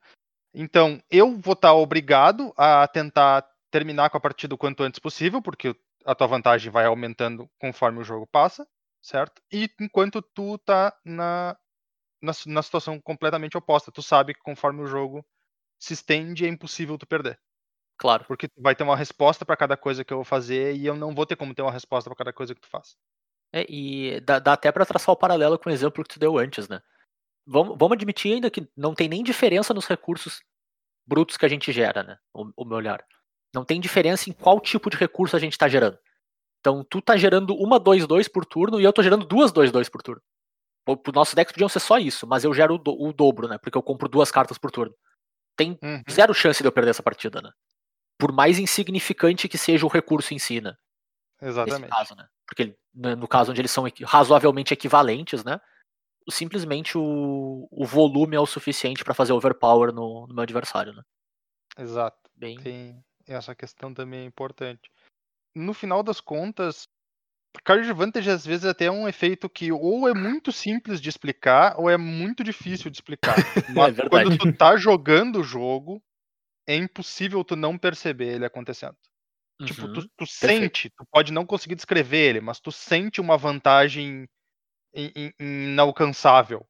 Então, 0.54 1.02
eu 1.10 1.38
vou 1.38 1.54
estar 1.54 1.74
obrigado 1.74 2.54
a 2.58 2.88
tentar 2.88 3.48
terminar 3.72 4.10
com 4.10 4.18
a 4.18 4.22
partida 4.22 4.56
o 4.56 4.58
quanto 4.58 4.84
antes 4.84 5.00
possível, 5.00 5.42
porque 5.42 5.76
a 6.06 6.16
tua 6.16 6.28
vantagem 6.28 6.72
vai 6.72 6.86
aumentando 6.86 7.50
conforme 7.60 8.00
o 8.00 8.04
jogo 8.04 8.26
passa, 8.28 8.68
certo? 9.02 9.42
E 9.52 9.70
enquanto 9.80 10.22
tu 10.22 10.58
tá 10.60 10.96
na, 11.06 11.56
na, 12.22 12.32
na 12.46 12.64
situação 12.64 13.00
completamente 13.02 13.58
oposta, 13.58 13.92
tu 13.92 14.02
sabe 14.02 14.34
que 14.34 14.42
conforme 14.42 14.82
o 14.82 14.88
jogo 14.88 15.26
se 15.80 15.94
estende, 15.94 16.46
é 16.46 16.50
impossível 16.50 16.98
tu 16.98 17.06
perder. 17.06 17.40
Claro. 17.98 18.26
Porque 18.26 18.48
tu 18.48 18.62
vai 18.62 18.76
ter 18.76 18.84
uma 18.84 18.96
resposta 18.96 19.46
para 19.46 19.58
cada 19.58 19.76
coisa 19.76 20.04
que 20.06 20.14
eu 20.14 20.18
vou 20.18 20.26
fazer 20.26 20.76
e 20.76 20.86
eu 20.86 20.96
não 20.96 21.14
vou 21.14 21.26
ter 21.26 21.36
como 21.36 21.54
ter 21.54 21.62
uma 21.62 21.72
resposta 21.72 22.10
para 22.10 22.18
cada 22.18 22.34
coisa 22.34 22.56
que 22.56 22.62
tu 22.62 22.68
faz. 22.68 22.96
É, 23.52 23.66
e 23.70 24.20
dá, 24.22 24.40
dá 24.40 24.54
até 24.54 24.72
pra 24.72 24.86
traçar 24.86 25.14
o 25.14 25.18
paralelo 25.18 25.58
com 25.58 25.70
o 25.70 25.74
exemplo 25.74 26.04
que 26.04 26.14
tu 26.14 26.20
deu 26.20 26.38
antes, 26.38 26.68
né? 26.68 26.82
Vamos, 27.48 27.78
vamos 27.80 27.96
admitir 27.96 28.34
ainda 28.34 28.50
que 28.52 28.68
não 28.76 28.94
tem 28.94 29.08
nem 29.08 29.24
diferença 29.24 29.74
nos 29.74 29.86
recursos 29.88 30.42
brutos 31.08 31.38
que 31.38 31.46
a 31.46 31.50
gente 31.50 31.72
gera, 31.72 32.04
né? 32.04 32.18
O, 32.34 32.52
o 32.58 32.66
meu 32.66 32.78
olhar. 32.78 33.04
Não 33.56 33.64
tem 33.64 33.80
diferença 33.80 34.30
em 34.30 34.34
qual 34.34 34.60
tipo 34.60 34.90
de 34.90 34.98
recurso 34.98 35.36
a 35.36 35.40
gente 35.40 35.58
tá 35.58 35.68
gerando. 35.68 35.98
Então, 36.60 36.84
tu 36.84 37.02
tá 37.02 37.16
gerando 37.16 37.56
uma 37.56 37.80
2-2 37.80 38.28
por 38.30 38.46
turno 38.46 38.80
e 38.80 38.84
eu 38.84 38.92
tô 38.92 39.02
gerando 39.02 39.26
duas 39.26 39.52
2-2 39.54 39.90
por 39.90 40.02
turno. 40.02 40.22
O 40.86 40.98
pro 40.98 41.14
nosso 41.14 41.36
deck 41.36 41.52
podiam 41.54 41.70
ser 41.70 41.80
só 41.80 41.98
isso, 41.98 42.28
mas 42.28 42.44
eu 42.44 42.54
gero 42.54 42.76
o, 42.76 42.78
do- 42.78 43.02
o 43.02 43.14
dobro, 43.14 43.48
né? 43.48 43.58
Porque 43.58 43.78
eu 43.78 43.84
compro 43.84 44.10
duas 44.10 44.30
cartas 44.32 44.58
por 44.58 44.70
turno. 44.72 44.94
Tem 45.56 45.78
Uhum. 45.82 46.04
zero 46.10 46.34
chance 46.34 46.62
de 46.62 46.68
eu 46.68 46.72
perder 46.72 46.92
essa 46.92 47.04
partida, 47.04 47.42
né? 47.42 47.52
Por 48.18 48.32
mais 48.32 48.60
insignificante 48.60 49.48
que 49.48 49.58
seja 49.58 49.86
o 49.86 49.90
recurso 49.90 50.34
em 50.34 50.40
si, 50.40 50.60
né? 50.60 50.76
nesse 51.40 51.50
Exatamente. 51.50 51.90
caso, 51.90 52.16
né? 52.16 52.28
Porque 52.48 52.76
né, 52.94 53.16
no 53.16 53.28
caso 53.28 53.52
onde 53.52 53.62
eles 53.62 53.70
são 53.72 53.86
razoavelmente 54.06 54.74
equivalentes, 54.74 55.44
né? 55.44 55.60
Simplesmente 56.30 56.98
o, 56.98 57.68
o 57.72 57.86
volume 57.86 58.36
é 58.36 58.40
o 58.40 58.46
suficiente 58.46 59.04
para 59.04 59.14
fazer 59.14 59.34
overpower 59.34 59.94
no, 59.94 60.28
no 60.28 60.34
meu 60.34 60.44
adversário, 60.44 60.94
né? 60.94 61.02
Exato. 61.78 62.30
Bem, 62.36 62.58
Tem 62.64 63.04
essa 63.28 63.56
questão 63.56 63.94
também 63.94 64.22
é 64.22 64.26
importante. 64.26 64.90
No 65.56 65.74
final 65.74 66.04
das 66.04 66.22
contas, 66.22 66.88
Card 67.66 67.90
Advantage 67.90 68.30
às 68.30 68.46
vezes 68.46 68.66
até 68.66 68.86
é 68.86 68.92
um 68.92 69.08
efeito 69.08 69.50
que 69.50 69.72
ou 69.72 70.08
é 70.08 70.14
muito 70.14 70.52
simples 70.52 71.02
de 71.02 71.10
explicar 71.10 71.76
ou 71.80 71.90
é 71.90 71.98
muito 71.98 72.44
difícil 72.44 72.92
de 72.92 72.98
explicar. 72.98 73.38
Mas 73.76 73.94
verdade. 73.96 74.10
quando 74.10 74.38
tu 74.38 74.48
tá 74.58 74.78
jogando 74.78 75.40
o 75.40 75.44
jogo, 75.44 76.02
é 76.68 76.76
impossível 76.76 77.44
tu 77.44 77.56
não 77.56 77.78
perceber 77.78 78.36
ele 78.36 78.46
acontecendo. 78.46 78.98
Tipo, 79.66 79.88
Uhum. 79.88 79.94
tu, 79.94 80.10
tu 80.18 80.26
sente, 80.26 80.90
tu 80.92 81.06
pode 81.12 81.34
não 81.34 81.46
conseguir 81.46 81.76
descrever 81.76 82.30
ele, 82.30 82.42
mas 82.42 82.60
tu 82.60 82.72
sente 82.72 83.22
uma 83.22 83.38
vantagem 83.38 84.28
inalcançável 85.40 86.66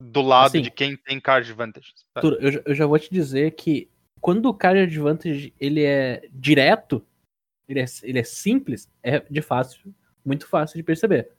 do 0.00 0.20
lado 0.22 0.46
Assim, 0.46 0.62
de 0.62 0.70
quem 0.70 0.96
tem 0.96 1.20
card 1.20 1.48
advantage. 1.50 1.92
sabe? 2.14 2.26
Arthur, 2.26 2.42
eu, 2.42 2.52
já- 2.52 2.62
eu 2.66 2.74
já 2.74 2.86
vou 2.86 2.98
te 2.98 3.10
dizer 3.10 3.52
que 3.52 3.88
quando 4.20 4.46
o 4.46 4.54
card 4.54 4.80
advantage 4.80 5.52
ele 5.60 5.82
é 5.84 6.28
direto, 6.32 7.04
ele 7.68 7.80
é, 7.80 7.84
ele 8.02 8.18
é 8.18 8.24
simples, 8.24 8.90
é 9.02 9.20
de 9.20 9.40
fácil, 9.42 9.94
muito 10.24 10.46
fácil 10.46 10.76
de 10.76 10.82
perceber. 10.82 11.30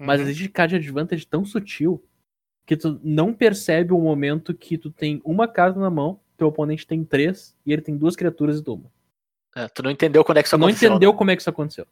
Mas 0.00 0.20
Uhum. 0.20 0.26
existe 0.28 0.48
card 0.48 0.76
advantage 0.76 1.26
tão 1.26 1.44
sutil 1.44 2.02
que 2.66 2.76
tu 2.76 3.00
não 3.02 3.32
percebe 3.34 3.92
o 3.92 3.98
momento 3.98 4.54
que 4.54 4.76
tu 4.78 4.90
tem 4.90 5.20
uma 5.24 5.48
carta 5.48 5.80
na 5.80 5.90
mão, 5.90 6.20
teu 6.36 6.48
oponente 6.48 6.86
tem 6.86 7.02
três 7.04 7.56
e 7.66 7.72
ele 7.72 7.82
tem 7.82 7.96
duas 7.96 8.14
criaturas 8.14 8.58
e 8.60 8.62
toma. 8.62 8.90
É, 9.56 9.66
tu 9.68 9.82
não 9.82 9.90
entendeu 9.90 10.22
quando 10.24 10.38
é 10.38 10.42
que 10.42 10.46
isso 10.48 10.56
Tu 10.56 10.60
não 10.60 10.68
aconteceu. 10.68 10.90
entendeu 10.90 11.10
né? 11.12 11.18
como 11.18 11.30
é 11.30 11.36
que 11.36 11.40
isso 11.42 11.50
aconteceu. 11.50 11.86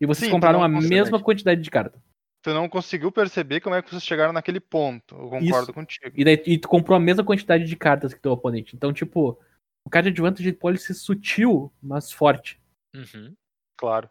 E 0.00 0.06
vocês 0.06 0.26
Sim, 0.26 0.30
compraram 0.32 0.62
a 0.62 0.68
mesma 0.68 1.22
quantidade 1.22 1.60
de 1.60 1.70
carta. 1.70 2.02
Tu 2.46 2.54
não 2.54 2.68
conseguiu 2.68 3.10
perceber 3.10 3.60
como 3.60 3.74
é 3.74 3.82
que 3.82 3.90
vocês 3.90 4.04
chegaram 4.04 4.32
naquele 4.32 4.60
ponto. 4.60 5.16
Eu 5.16 5.30
concordo 5.30 5.64
Isso. 5.64 5.72
contigo. 5.72 6.12
E, 6.14 6.24
daí, 6.24 6.40
e 6.46 6.56
tu 6.56 6.68
comprou 6.68 6.96
a 6.96 7.00
mesma 7.00 7.24
quantidade 7.24 7.64
de 7.64 7.74
cartas 7.74 8.14
que 8.14 8.20
teu 8.20 8.30
oponente. 8.30 8.76
Então, 8.76 8.92
tipo, 8.92 9.36
o 9.84 9.90
card 9.90 10.10
advantage 10.10 10.52
pode 10.52 10.78
ser 10.78 10.94
sutil, 10.94 11.72
mas 11.82 12.12
forte. 12.12 12.62
Uhum. 12.94 13.34
Claro. 13.76 14.08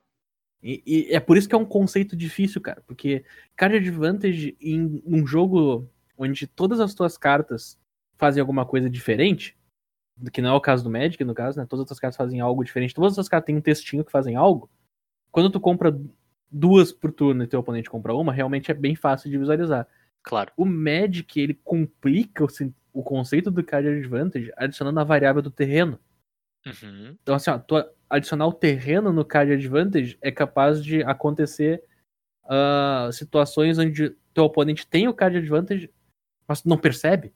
E, 0.62 0.84
e 0.86 1.13
é 1.13 1.20
por 1.22 1.38
isso 1.38 1.48
que 1.48 1.56
é 1.56 1.58
um 1.58 1.63
conceito 1.63 2.13
difícil, 2.13 2.60
cara. 2.60 2.84
Porque 2.86 3.24
card 3.56 3.77
advantage 3.77 4.58
em 4.60 5.01
um 5.06 5.25
jogo 5.25 5.89
onde 6.18 6.46
todas 6.46 6.82
as 6.82 6.94
tuas 6.94 7.18
cartas 7.18 7.80
fazem 8.18 8.42
alguma 8.42 8.65
coisa 8.65 8.89
diferente, 8.89 9.58
do 10.18 10.30
que 10.30 10.42
não 10.42 10.50
é 10.50 10.54
o 10.54 10.60
caso 10.60 10.84
do 10.84 10.92
Magic, 10.92 11.24
no 11.24 11.34
caso, 11.34 11.58
né? 11.58 11.65
Todas 11.65 11.84
as 11.84 11.88
tuas 11.88 12.00
cartas 12.01 12.18
fazem 12.18 12.42
algo 12.42 12.65
diferente. 12.65 12.94
Todas 12.94 13.12
as 13.12 13.15
tuas 13.15 13.30
cartas 13.30 13.46
têm 13.46 13.56
um 13.56 13.62
textinho 13.62 14.04
que 14.04 14.12
fazem 14.12 14.36
algo. 14.36 14.70
Quando 15.32 15.50
tu 15.50 15.62
compra 15.62 15.98
duas 16.51 16.91
por 16.91 17.11
turno 17.11 17.43
e 17.43 17.47
teu 17.47 17.59
oponente 17.59 17.89
compra 17.89 18.13
uma, 18.13 18.33
realmente 18.33 18.71
é 18.71 18.73
bem 18.73 18.95
fácil 18.95 19.29
de 19.29 19.37
visualizar. 19.37 19.87
Claro. 20.23 20.51
O 20.57 20.65
Magic, 20.65 21.39
ele 21.39 21.53
complica 21.53 22.43
o, 22.43 22.47
o 22.93 23.03
conceito 23.03 23.51
do 23.51 23.63
card 23.63 23.87
advantage 23.87 24.51
adicionando 24.57 24.99
a 24.99 25.03
variável 25.03 25.41
do 25.41 25.51
terreno. 25.51 25.99
Uhum. 26.65 27.15
Então, 27.21 27.35
assim, 27.35 27.51
ó, 27.51 27.59
tu 27.59 27.75
adicionar 28.09 28.47
o 28.47 28.53
terreno 28.53 29.13
no 29.13 29.23
card 29.23 29.53
advantage 29.53 30.17
é 30.21 30.31
capaz 30.31 30.83
de 30.83 31.03
acontecer 31.03 31.83
ah, 32.43 33.09
situações 33.11 33.77
onde 33.77 34.15
teu 34.33 34.43
oponente 34.43 34.87
tem 34.87 35.07
o 35.07 35.13
card 35.13 35.37
advantage, 35.37 35.91
mas 36.47 36.61
tu 36.61 36.69
não 36.69 36.77
percebe, 36.77 37.33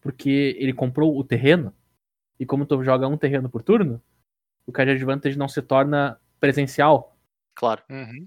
porque 0.00 0.56
ele 0.58 0.72
comprou 0.72 1.16
o 1.16 1.24
terreno. 1.24 1.74
E 2.38 2.46
como 2.46 2.66
tu 2.66 2.82
joga 2.82 3.06
um 3.06 3.16
terreno 3.16 3.48
por 3.48 3.62
turno, 3.62 4.02
o 4.66 4.72
card 4.72 4.92
advantage 4.92 5.38
não 5.38 5.48
se 5.48 5.62
torna 5.62 6.18
presencial. 6.40 7.16
Claro. 7.54 7.82
Uhum. 7.90 8.26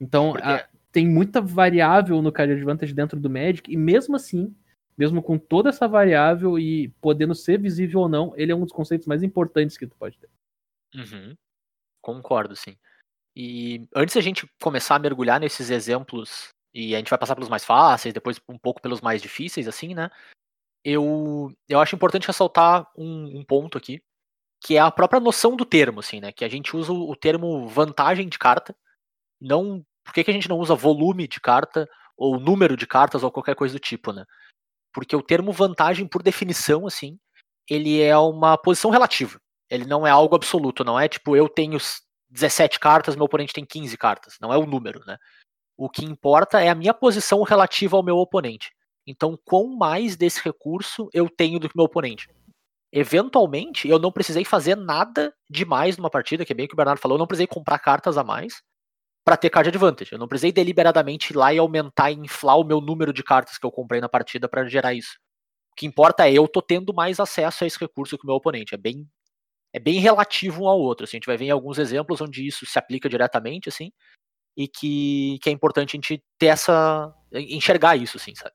Então, 0.00 0.34
a- 0.42 0.66
tem 0.92 1.06
muita 1.06 1.40
variável 1.40 2.20
no 2.22 2.32
card 2.32 2.52
advantage 2.54 2.94
dentro 2.94 3.20
do 3.20 3.28
Magic, 3.28 3.70
e 3.70 3.76
mesmo 3.76 4.16
assim, 4.16 4.54
mesmo 4.96 5.22
com 5.22 5.36
toda 5.38 5.68
essa 5.68 5.86
variável 5.86 6.58
e 6.58 6.88
podendo 7.00 7.34
ser 7.34 7.60
visível 7.60 8.00
ou 8.00 8.08
não, 8.08 8.32
ele 8.36 8.50
é 8.50 8.54
um 8.54 8.62
dos 8.64 8.72
conceitos 8.72 9.06
mais 9.06 9.22
importantes 9.22 9.76
que 9.76 9.86
tu 9.86 9.94
pode 9.96 10.18
ter. 10.18 10.30
Uhum. 10.94 11.36
Concordo, 12.00 12.56
sim. 12.56 12.76
E 13.34 13.86
antes 13.94 14.14
da 14.14 14.22
gente 14.22 14.48
começar 14.62 14.96
a 14.96 14.98
mergulhar 14.98 15.38
nesses 15.38 15.68
exemplos, 15.68 16.48
e 16.72 16.94
a 16.94 16.98
gente 16.98 17.10
vai 17.10 17.18
passar 17.18 17.34
pelos 17.34 17.50
mais 17.50 17.64
fáceis, 17.64 18.14
depois 18.14 18.40
um 18.48 18.56
pouco 18.56 18.80
pelos 18.80 19.02
mais 19.02 19.20
difíceis, 19.20 19.68
assim, 19.68 19.94
né? 19.94 20.10
Eu, 20.82 21.52
eu 21.68 21.80
acho 21.80 21.94
importante 21.94 22.26
ressaltar 22.26 22.86
um, 22.96 23.40
um 23.40 23.44
ponto 23.44 23.76
aqui, 23.76 24.00
que 24.62 24.76
é 24.76 24.80
a 24.80 24.90
própria 24.90 25.20
noção 25.20 25.56
do 25.56 25.66
termo, 25.66 26.00
assim, 26.00 26.20
né? 26.20 26.32
Que 26.32 26.44
a 26.44 26.48
gente 26.48 26.74
usa 26.74 26.92
o 26.92 27.14
termo 27.14 27.68
vantagem 27.68 28.28
de 28.28 28.38
carta, 28.38 28.74
não. 29.40 29.84
Por 30.04 30.14
que, 30.14 30.24
que 30.24 30.30
a 30.30 30.34
gente 30.34 30.48
não 30.48 30.58
usa 30.58 30.74
volume 30.74 31.26
de 31.26 31.40
carta, 31.40 31.88
ou 32.16 32.38
número 32.38 32.76
de 32.76 32.86
cartas, 32.86 33.22
ou 33.22 33.30
qualquer 33.30 33.54
coisa 33.54 33.74
do 33.74 33.80
tipo, 33.80 34.12
né? 34.12 34.24
Porque 34.92 35.14
o 35.14 35.22
termo 35.22 35.52
vantagem, 35.52 36.06
por 36.06 36.22
definição, 36.22 36.86
assim, 36.86 37.18
ele 37.68 38.00
é 38.00 38.16
uma 38.16 38.56
posição 38.56 38.90
relativa. 38.90 39.38
Ele 39.68 39.84
não 39.84 40.06
é 40.06 40.10
algo 40.10 40.36
absoluto, 40.36 40.84
não 40.84 40.98
é 40.98 41.08
tipo, 41.08 41.36
eu 41.36 41.48
tenho 41.48 41.78
17 42.30 42.78
cartas, 42.78 43.16
meu 43.16 43.24
oponente 43.24 43.52
tem 43.52 43.64
15 43.64 43.96
cartas. 43.98 44.36
Não 44.40 44.52
é 44.52 44.56
o 44.56 44.66
número, 44.66 45.00
né? 45.06 45.18
O 45.76 45.90
que 45.90 46.04
importa 46.04 46.60
é 46.60 46.68
a 46.68 46.74
minha 46.74 46.94
posição 46.94 47.42
relativa 47.42 47.96
ao 47.96 48.02
meu 48.02 48.16
oponente. 48.16 48.72
Então, 49.06 49.38
quão 49.44 49.76
mais 49.76 50.16
desse 50.16 50.40
recurso 50.42 51.08
eu 51.12 51.28
tenho 51.28 51.58
do 51.58 51.68
que 51.68 51.76
meu 51.76 51.84
oponente. 51.84 52.28
Eventualmente, 52.92 53.88
eu 53.88 53.98
não 53.98 54.10
precisei 54.10 54.44
fazer 54.44 54.76
nada 54.76 55.34
demais 55.50 55.96
numa 55.96 56.10
partida, 56.10 56.44
que 56.44 56.52
é 56.52 56.56
bem 56.56 56.66
o 56.66 56.68
que 56.68 56.74
o 56.74 56.76
Bernardo 56.76 57.00
falou, 57.00 57.16
eu 57.16 57.18
não 57.18 57.26
precisei 57.26 57.46
comprar 57.46 57.78
cartas 57.78 58.16
a 58.16 58.24
mais 58.24 58.62
para 59.26 59.36
ter 59.36 59.50
card 59.50 59.68
advantage. 59.68 60.12
Eu 60.12 60.18
não 60.20 60.28
precisei 60.28 60.52
deliberadamente 60.52 61.32
ir 61.32 61.36
lá 61.36 61.52
e 61.52 61.58
aumentar 61.58 62.12
e 62.12 62.14
inflar 62.14 62.56
o 62.56 62.64
meu 62.64 62.80
número 62.80 63.12
de 63.12 63.24
cartas 63.24 63.58
que 63.58 63.66
eu 63.66 63.72
comprei 63.72 64.00
na 64.00 64.08
partida 64.08 64.48
para 64.48 64.64
gerar 64.66 64.94
isso. 64.94 65.18
O 65.72 65.74
que 65.74 65.84
importa 65.84 66.28
é 66.28 66.32
eu 66.32 66.46
tô 66.46 66.62
tendo 66.62 66.94
mais 66.94 67.18
acesso 67.18 67.64
a 67.64 67.66
esse 67.66 67.78
recurso 67.78 68.16
que 68.16 68.22
o 68.22 68.26
meu 68.28 68.36
oponente. 68.36 68.72
É 68.72 68.78
bem 68.78 69.04
é 69.72 69.80
bem 69.80 69.98
relativo 69.98 70.62
um 70.62 70.68
ao 70.68 70.78
outro. 70.78 71.04
Assim, 71.04 71.16
a 71.16 71.18
gente 71.18 71.26
vai 71.26 71.36
ver 71.36 71.46
em 71.46 71.50
alguns 71.50 71.76
exemplos 71.78 72.20
onde 72.20 72.46
isso 72.46 72.64
se 72.64 72.78
aplica 72.78 73.08
diretamente, 73.08 73.68
assim, 73.68 73.92
e 74.56 74.68
que, 74.68 75.38
que 75.42 75.50
é 75.50 75.52
importante 75.52 75.90
a 75.90 75.96
gente 75.96 76.24
ter 76.38 76.46
essa. 76.46 77.12
enxergar 77.32 77.96
isso, 77.96 78.16
assim, 78.16 78.34
sabe? 78.34 78.54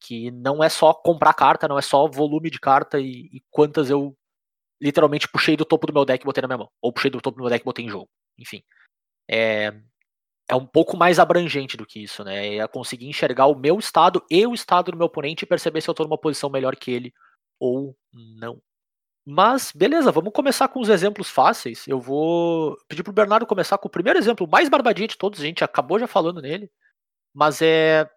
Que 0.00 0.30
não 0.32 0.62
é 0.62 0.68
só 0.68 0.92
comprar 0.92 1.34
carta, 1.34 1.68
não 1.68 1.78
é 1.78 1.82
só 1.82 2.08
volume 2.08 2.50
de 2.50 2.58
carta 2.58 2.98
e, 2.98 3.30
e 3.32 3.42
quantas 3.48 3.88
eu 3.90 4.16
literalmente 4.82 5.28
puxei 5.28 5.56
do 5.56 5.64
topo 5.64 5.86
do 5.86 5.92
meu 5.92 6.04
deck 6.04 6.22
e 6.22 6.26
botei 6.26 6.42
na 6.42 6.48
minha 6.48 6.58
mão. 6.58 6.70
Ou 6.82 6.92
puxei 6.92 7.10
do 7.10 7.20
topo 7.20 7.38
do 7.38 7.42
meu 7.42 7.50
deck 7.50 7.62
e 7.62 7.64
botei 7.64 7.84
em 7.84 7.88
jogo. 7.88 8.10
Enfim. 8.38 8.62
É, 9.30 9.72
é 10.50 10.54
um 10.56 10.66
pouco 10.66 10.96
mais 10.96 11.20
abrangente 11.20 11.76
do 11.76 11.86
que 11.86 12.02
isso, 12.02 12.24
né? 12.24 12.56
É 12.56 12.66
conseguir 12.66 13.06
enxergar 13.06 13.46
o 13.46 13.54
meu 13.54 13.78
estado 13.78 14.20
e 14.28 14.44
o 14.44 14.52
estado 14.52 14.90
do 14.90 14.98
meu 14.98 15.06
oponente 15.06 15.44
e 15.44 15.46
perceber 15.48 15.80
se 15.80 15.88
eu 15.88 15.94
tô 15.94 16.02
numa 16.02 16.18
posição 16.18 16.50
melhor 16.50 16.74
que 16.74 16.90
ele 16.90 17.14
ou 17.60 17.96
não. 18.12 18.60
Mas, 19.24 19.70
beleza, 19.72 20.10
vamos 20.10 20.32
começar 20.32 20.66
com 20.66 20.80
os 20.80 20.88
exemplos 20.88 21.30
fáceis. 21.30 21.86
Eu 21.86 22.00
vou 22.00 22.76
pedir 22.88 23.04
pro 23.04 23.12
Bernardo 23.12 23.46
começar 23.46 23.78
com 23.78 23.86
o 23.86 23.90
primeiro 23.90 24.18
exemplo, 24.18 24.44
o 24.44 24.50
mais 24.50 24.68
barbadinho 24.68 25.06
de 25.06 25.16
todos, 25.16 25.38
a 25.38 25.44
gente 25.44 25.62
acabou 25.62 26.00
já 26.00 26.08
falando 26.08 26.42
nele. 26.42 26.68
Mas 27.32 27.62
é. 27.62 28.10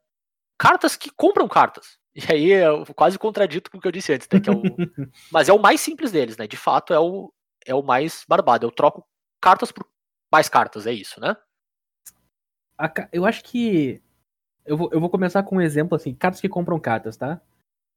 Cartas 0.58 0.96
que 0.96 1.12
compram 1.12 1.48
cartas. 1.48 2.00
E 2.16 2.32
aí 2.32 2.52
eu 2.52 2.84
quase 2.96 3.20
contradito 3.20 3.70
com 3.70 3.78
o 3.78 3.82
que 3.82 3.88
eu 3.88 3.92
disse 3.92 4.12
antes, 4.14 4.28
né? 4.32 4.40
Que 4.40 4.50
é 4.50 4.54
o... 4.54 4.62
Mas 5.32 5.50
é 5.50 5.54
o 5.54 5.60
mais 5.60 5.82
simples 5.82 6.12
deles, 6.12 6.38
né? 6.38 6.48
De 6.48 6.58
fato, 6.58 6.94
é 6.94 7.00
o, 7.00 7.32
é 7.66 7.76
o 7.76 7.84
mais 7.84 8.26
barbado. 8.28 8.66
Eu 8.66 8.72
troco 8.72 9.06
cartas 9.42 9.72
por 9.72 9.86
mais 10.32 10.50
cartas, 10.50 10.88
é 10.88 10.94
isso, 10.94 11.20
né? 11.20 11.36
A 12.78 12.92
eu 13.12 13.26
acho 13.26 13.44
que. 13.44 14.02
Eu 14.66 14.78
vou, 14.78 14.90
eu 14.94 15.00
vou 15.00 15.10
começar 15.10 15.44
com 15.44 15.58
um 15.58 15.62
exemplo 15.62 15.96
assim: 15.96 16.14
cartas 16.14 16.42
que 16.42 16.50
compram 16.50 16.80
cartas, 16.80 17.18
tá? 17.18 17.42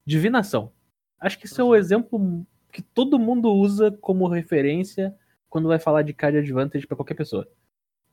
Divinação. 0.04 0.73
Acho 1.18 1.38
que 1.38 1.47
esse 1.47 1.61
é 1.61 1.64
o 1.64 1.75
exemplo 1.75 2.47
que 2.73 2.83
todo 2.83 3.18
mundo 3.18 3.50
usa 3.52 3.90
como 3.90 4.28
referência 4.28 5.16
quando 5.49 5.68
vai 5.68 5.78
falar 5.78 6.02
de 6.02 6.12
card 6.12 6.38
advantage 6.38 6.87
pra 6.87 6.97
qualquer 6.97 7.14
pessoa. 7.14 7.49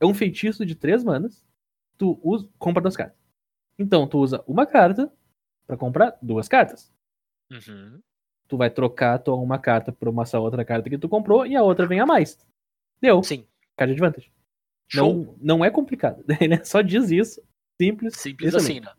É 0.00 0.06
um 0.06 0.14
feitiço 0.14 0.64
de 0.64 0.74
três 0.74 1.04
manas. 1.04 1.44
Tu 1.98 2.18
usa, 2.22 2.48
compra 2.58 2.82
duas 2.82 2.96
cartas. 2.96 3.16
Então, 3.78 4.06
tu 4.06 4.18
usa 4.18 4.42
uma 4.46 4.66
carta 4.66 5.12
pra 5.66 5.76
comprar 5.76 6.16
duas 6.22 6.48
cartas. 6.48 6.92
Uhum. 7.50 8.00
Tu 8.48 8.56
vai 8.56 8.70
trocar 8.70 9.18
tua 9.18 9.36
uma 9.36 9.58
carta 9.58 9.92
por 9.92 10.08
uma 10.08 10.24
outra 10.38 10.64
carta 10.64 10.88
que 10.88 10.98
tu 10.98 11.08
comprou 11.08 11.46
e 11.46 11.56
a 11.56 11.62
outra 11.62 11.86
vem 11.86 12.00
a 12.00 12.06
mais. 12.06 12.38
Deu. 13.00 13.22
Sim. 13.22 13.46
Card 13.76 13.92
advantage. 13.92 14.32
Show. 14.90 15.14
Não, 15.14 15.36
não 15.58 15.64
é 15.64 15.70
complicado. 15.70 16.24
Ele 16.40 16.62
só 16.64 16.80
diz 16.82 17.10
isso. 17.10 17.40
Simples. 17.80 18.14
Simples 18.16 18.54
assim, 18.54 18.80
né? 18.80 18.92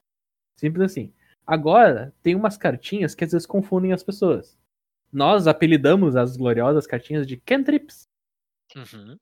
Simples 0.59 0.91
assim. 0.91 1.13
Agora, 1.45 2.13
tem 2.23 2.35
umas 2.35 2.57
cartinhas 2.57 3.13
que 3.13 3.23
às 3.23 3.31
vezes 3.31 3.45
confundem 3.45 3.93
as 3.93 4.03
pessoas. 4.03 4.57
Nós 5.11 5.47
apelidamos 5.47 6.15
as 6.15 6.35
gloriosas 6.35 6.87
cartinhas 6.87 7.25
de 7.27 7.37
cantrips, 7.37 8.03
Uhum. 8.75 9.15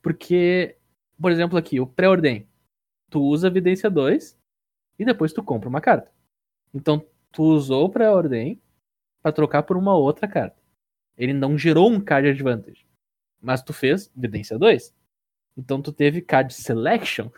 porque, 0.00 0.76
por 1.20 1.30
exemplo, 1.32 1.58
aqui, 1.58 1.80
o 1.80 1.86
pré-ordem. 1.86 2.48
Tu 3.10 3.20
usa 3.20 3.48
evidência 3.48 3.90
2 3.90 4.38
e 4.98 5.04
depois 5.04 5.32
tu 5.32 5.42
compra 5.42 5.68
uma 5.68 5.80
carta. 5.80 6.10
Então, 6.72 7.04
tu 7.30 7.42
usou 7.42 7.84
o 7.86 7.90
pré-ordem 7.90 8.60
para 9.22 9.32
trocar 9.32 9.62
por 9.64 9.76
uma 9.76 9.94
outra 9.94 10.26
carta. 10.26 10.56
Ele 11.16 11.32
não 11.32 11.58
gerou 11.58 11.90
um 11.90 12.00
card 12.00 12.28
advantage, 12.28 12.86
mas 13.40 13.62
tu 13.62 13.72
fez 13.72 14.10
evidência 14.16 14.58
2. 14.58 14.94
Então, 15.56 15.80
tu 15.80 15.92
teve 15.92 16.20
card 16.20 16.52
selection 16.52 17.30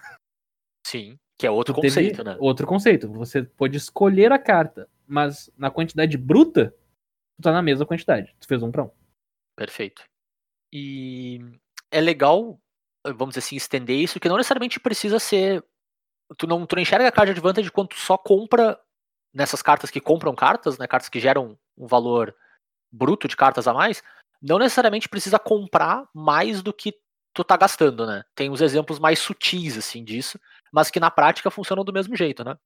Sim. 0.86 1.18
Que 1.38 1.46
é 1.46 1.50
outro 1.50 1.74
Tu 1.74 1.80
conceito, 1.82 2.24
né? 2.24 2.36
Outro 2.38 2.66
conceito. 2.66 3.12
Você 3.12 3.42
pode 3.42 3.76
escolher 3.76 4.32
a 4.32 4.38
carta, 4.38 4.88
mas 5.06 5.50
na 5.58 5.70
quantidade 5.70 6.16
bruta, 6.16 6.74
tu 7.36 7.42
tá 7.42 7.52
na 7.52 7.60
mesma 7.60 7.84
quantidade. 7.84 8.34
Tu 8.40 8.46
fez 8.46 8.62
um 8.62 8.70
pra 8.70 8.84
um. 8.84 8.90
Perfeito. 9.56 10.04
E 10.72 11.40
é 11.90 12.00
legal 12.00 12.58
vamos 13.12 13.34
dizer 13.34 13.46
assim, 13.46 13.56
estender 13.56 13.96
isso, 13.96 14.18
que 14.18 14.28
não 14.28 14.36
necessariamente 14.36 14.80
precisa 14.80 15.18
ser. 15.18 15.64
Tu 16.36 16.46
não, 16.46 16.66
tu 16.66 16.74
não 16.74 16.82
enxerga 16.82 17.06
a 17.06 17.12
card 17.12 17.30
advantage 17.30 17.70
quando 17.70 17.88
tu 17.88 17.98
só 17.98 18.16
compra 18.18 18.78
nessas 19.32 19.62
cartas 19.62 19.90
que 19.90 20.00
compram 20.00 20.34
cartas, 20.34 20.78
né? 20.78 20.86
Cartas 20.86 21.08
que 21.08 21.20
geram 21.20 21.56
um 21.76 21.86
valor 21.86 22.34
bruto 22.90 23.28
de 23.28 23.36
cartas 23.36 23.68
a 23.68 23.74
mais, 23.74 24.02
não 24.40 24.58
necessariamente 24.58 25.08
precisa 25.08 25.38
comprar 25.38 26.08
mais 26.14 26.62
do 26.62 26.72
que 26.72 26.94
tu 27.36 27.44
tá 27.44 27.54
gastando, 27.54 28.06
né? 28.06 28.24
Tem 28.34 28.48
uns 28.48 28.62
exemplos 28.62 28.98
mais 28.98 29.18
sutis, 29.18 29.76
assim, 29.76 30.02
disso, 30.02 30.40
mas 30.72 30.90
que 30.90 30.98
na 30.98 31.10
prática 31.10 31.50
funcionam 31.50 31.84
do 31.84 31.92
mesmo 31.92 32.16
jeito, 32.16 32.42
né? 32.42 32.56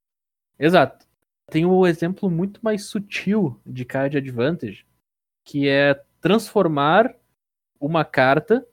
Exato. 0.57 1.05
Tem 1.47 1.65
um 1.65 1.85
exemplo 1.85 2.31
muito 2.31 2.61
mais 2.63 2.85
sutil 2.85 3.59
de 3.65 3.83
card 3.83 4.17
advantage, 4.17 4.85
que 5.43 5.67
é 5.67 6.01
transformar 6.21 7.13
uma 7.81 8.05
carta 8.05 8.65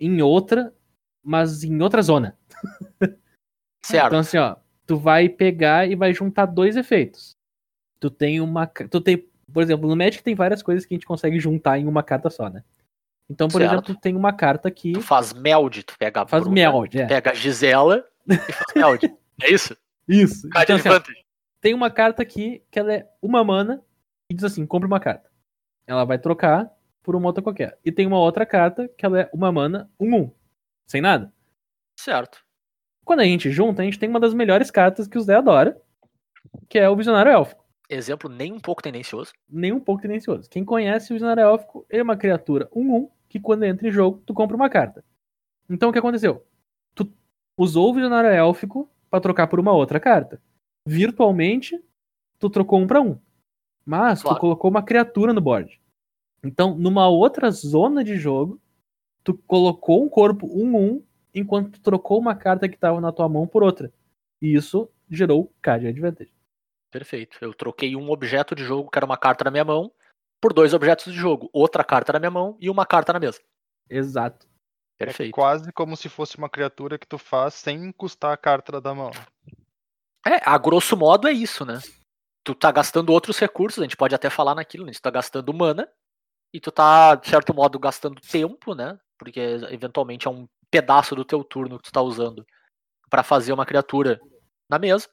em 0.00 0.20
outra, 0.20 0.74
mas 1.22 1.62
em 1.62 1.80
outra 1.80 2.02
zona. 2.02 2.36
Certo. 3.80 4.06
Então 4.08 4.18
assim, 4.18 4.38
ó, 4.38 4.56
tu 4.84 4.96
vai 4.96 5.28
pegar 5.28 5.88
e 5.88 5.94
vai 5.94 6.12
juntar 6.12 6.46
dois 6.46 6.76
efeitos. 6.76 7.36
Tu 8.00 8.10
tem 8.10 8.40
uma, 8.40 8.66
tu 8.66 9.00
tem, 9.00 9.24
por 9.52 9.62
exemplo, 9.62 9.88
no 9.88 9.94
Magic 9.94 10.22
tem 10.24 10.34
várias 10.34 10.64
coisas 10.64 10.84
que 10.84 10.94
a 10.94 10.96
gente 10.96 11.06
consegue 11.06 11.38
juntar 11.38 11.78
em 11.78 11.86
uma 11.86 12.02
carta 12.02 12.28
só, 12.28 12.50
né? 12.50 12.64
Então, 13.30 13.48
por 13.48 13.60
Certo. 13.60 13.72
exemplo, 13.72 13.94
tem 14.00 14.16
uma 14.16 14.32
carta 14.32 14.70
que 14.70 14.92
Tu 14.92 15.02
faz 15.02 15.32
meld, 15.32 15.82
tu 15.82 15.96
pega 15.98 16.22
a 16.22 16.26
faz 16.26 16.44
Bruna, 16.44 16.54
meld, 16.54 16.98
é. 16.98 17.06
pega 17.06 17.30
a 17.30 17.34
Gisela 17.34 18.04
e 18.26 18.36
faz 18.36 18.74
meld. 18.74 19.14
É 19.40 19.52
isso? 19.52 19.76
Isso. 20.08 20.48
Card 20.48 20.72
Então, 20.72 20.92
assim, 20.94 21.12
ó, 21.12 21.14
tem 21.60 21.72
uma 21.74 21.90
carta 21.92 22.22
aqui 22.22 22.60
que 22.72 22.78
ela 22.80 22.92
é 22.92 23.08
uma 23.22 23.44
mana 23.44 23.80
e 24.28 24.34
diz 24.34 24.42
assim, 24.42 24.66
compre 24.66 24.88
uma 24.88 24.98
carta. 24.98 25.30
Ela 25.86 26.04
vai 26.04 26.18
trocar 26.18 26.68
por 27.04 27.14
uma 27.14 27.28
outra 27.28 27.40
qualquer. 27.40 27.78
E 27.84 27.92
tem 27.92 28.04
uma 28.04 28.18
outra 28.18 28.44
carta 28.44 28.88
que 28.88 29.06
ela 29.06 29.20
é 29.20 29.30
uma 29.32 29.52
mana, 29.52 29.88
um 29.98 30.12
um, 30.12 30.30
sem 30.88 31.00
nada. 31.00 31.32
Certo. 32.00 32.44
Quando 33.04 33.20
a 33.20 33.24
gente 33.24 33.48
junta, 33.52 33.80
a 33.80 33.84
gente 33.84 33.98
tem 33.98 34.08
uma 34.08 34.18
das 34.18 34.34
melhores 34.34 34.72
cartas 34.72 35.06
que 35.06 35.16
o 35.16 35.20
Zé 35.20 35.36
adora, 35.36 35.80
que 36.68 36.78
é 36.80 36.88
o 36.90 36.96
Visionário 36.96 37.30
Élfico. 37.30 37.64
Exemplo 37.88 38.28
nem 38.28 38.52
um 38.52 38.60
pouco 38.60 38.82
tendencioso. 38.82 39.32
Nem 39.48 39.72
um 39.72 39.80
pouco 39.80 40.02
tendencioso. 40.02 40.50
Quem 40.50 40.64
conhece 40.64 41.12
o 41.12 41.14
Visionário 41.14 41.42
Élfico, 41.44 41.86
ele 41.88 42.00
é 42.00 42.04
uma 42.04 42.16
criatura 42.16 42.68
1-1, 42.74 43.08
que 43.28 43.38
quando 43.40 43.64
entra 43.64 43.88
em 43.88 43.92
jogo, 43.92 44.22
tu 44.26 44.34
compra 44.34 44.56
uma 44.56 44.70
carta. 44.70 45.04
Então 45.68 45.90
o 45.90 45.92
que 45.92 45.98
aconteceu? 45.98 46.44
Tu 46.94 47.10
usou 47.56 47.90
o 47.90 47.94
Visionário 47.94 48.30
Élfico 48.30 48.88
pra 49.10 49.20
trocar 49.20 49.46
por 49.48 49.60
uma 49.60 49.72
outra 49.72 50.00
carta. 50.00 50.40
Virtualmente, 50.86 51.78
tu 52.38 52.48
trocou 52.50 52.80
um 52.80 52.86
pra 52.86 53.00
um. 53.00 53.18
Mas 53.84 54.22
Claro. 54.22 54.36
tu 54.36 54.40
colocou 54.40 54.70
uma 54.70 54.82
criatura 54.82 55.32
no 55.32 55.40
board. 55.40 55.80
Então, 56.42 56.76
numa 56.76 57.08
outra 57.08 57.50
zona 57.50 58.04
de 58.04 58.16
jogo, 58.16 58.60
tu 59.24 59.34
colocou 59.34 60.04
um 60.04 60.08
corpo 60.08 60.46
1-1, 60.46 61.02
enquanto 61.34 61.72
tu 61.72 61.80
trocou 61.82 62.18
uma 62.18 62.34
carta 62.34 62.68
que 62.68 62.78
tava 62.78 63.00
na 63.00 63.12
tua 63.12 63.28
mão 63.28 63.46
por 63.46 63.62
outra. 63.62 63.92
E 64.40 64.54
isso 64.54 64.88
gerou 65.10 65.52
card 65.60 65.86
advantage. 65.86 66.32
Perfeito. 66.90 67.36
Eu 67.40 67.52
troquei 67.52 67.96
um 67.96 68.10
objeto 68.10 68.54
de 68.54 68.64
jogo, 68.64 68.90
que 68.90 68.98
era 68.98 69.04
uma 69.06 69.16
carta 69.16 69.44
na 69.44 69.50
minha 69.50 69.64
mão, 69.64 69.90
por 70.40 70.52
dois 70.52 70.74
objetos 70.74 71.12
de 71.12 71.18
jogo. 71.18 71.48
Outra 71.52 71.84
carta 71.84 72.12
na 72.12 72.18
minha 72.18 72.30
mão 72.30 72.56
e 72.60 72.70
uma 72.70 72.86
carta 72.86 73.12
na 73.12 73.20
mesa. 73.20 73.40
Exato. 73.88 74.46
É 74.98 75.06
Perfeito. 75.06 75.32
quase 75.32 75.72
como 75.72 75.96
se 75.96 76.08
fosse 76.08 76.36
uma 76.36 76.48
criatura 76.48 76.98
que 76.98 77.06
tu 77.06 77.18
faz 77.18 77.54
sem 77.54 77.84
encustar 77.84 78.32
a 78.32 78.36
carta 78.36 78.80
da 78.80 78.92
mão. 78.94 79.10
É, 80.26 80.40
a 80.44 80.58
grosso 80.58 80.96
modo 80.96 81.28
é 81.28 81.32
isso, 81.32 81.64
né? 81.64 81.80
Tu 82.44 82.54
tá 82.54 82.72
gastando 82.72 83.12
outros 83.12 83.38
recursos, 83.38 83.78
a 83.78 83.82
gente 83.82 83.96
pode 83.96 84.14
até 84.14 84.28
falar 84.28 84.54
naquilo, 84.54 84.84
né? 84.84 84.92
Tu 84.92 85.00
tá 85.00 85.10
gastando 85.10 85.54
mana 85.54 85.88
e 86.52 86.58
tu 86.60 86.72
tá, 86.72 87.14
de 87.14 87.28
certo 87.28 87.54
modo, 87.54 87.78
gastando 87.78 88.20
tempo, 88.20 88.74
né? 88.74 88.98
Porque 89.16 89.40
eventualmente 89.70 90.26
é 90.26 90.30
um 90.30 90.48
pedaço 90.70 91.14
do 91.14 91.24
teu 91.24 91.44
turno 91.44 91.78
que 91.78 91.84
tu 91.84 91.92
tá 91.92 92.02
usando 92.02 92.44
pra 93.08 93.22
fazer 93.22 93.52
uma 93.52 93.66
criatura 93.66 94.20
na 94.68 94.78
mesa. 94.78 95.08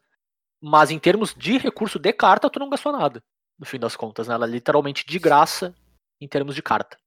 Mas 0.61 0.89
em 0.89 0.97
termos 0.97 1.35
de 1.35 1.57
recurso 1.57 1.99
de 1.99 2.11
carta, 2.11 2.49
tu 2.49 2.59
não 2.59 2.69
gastou 2.69 2.91
nada, 2.91 3.23
no 3.57 3.65
fim 3.65 3.79
das 3.79 3.95
contas, 3.95 4.27
né? 4.27 4.33
Ela 4.35 4.45
é 4.45 4.49
literalmente 4.49 5.05
de 5.05 5.17
graça 5.19 5.73
em 6.19 6.27
termos 6.27 6.55
de 6.55 6.61
carta. 6.61 6.97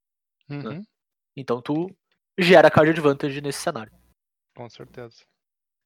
Uhum, 0.48 0.82
Então 1.36 1.60
tu 1.60 1.94
gera 2.38 2.70
card 2.70 2.90
advantage 2.90 3.40
nesse 3.40 3.60
cenário. 3.60 3.92
com 4.56 4.68
certeza. 4.68 5.24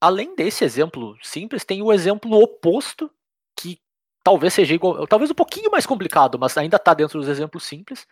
além 0.01 0.35
desse 0.35 0.65
exemplo 0.65 1.17
simples, 1.23 1.65
tem 1.65 1.83
o 1.83 1.93
exemplo 1.93 2.33
oposto, 2.41 3.11
que 3.59 3.81
talvez 4.25 4.55
seja 4.55 4.75
igual, 4.75 5.07
talvez 5.07 5.31
um 5.31 5.35
pouquinho 5.35 5.71
mais 5.71 5.85
complicado, 5.87 6.39
mas 6.39 6.57
ainda 6.57 6.79
tá 6.79 6.95
dentro 6.95 7.19
dos 7.21 7.29
exemplos 7.29 7.65
simples, 7.65 8.07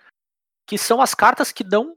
que 0.67 0.77
são 0.79 1.01
as 1.01 1.15
cartas 1.15 1.51
que 1.53 1.65
dão 1.65 1.97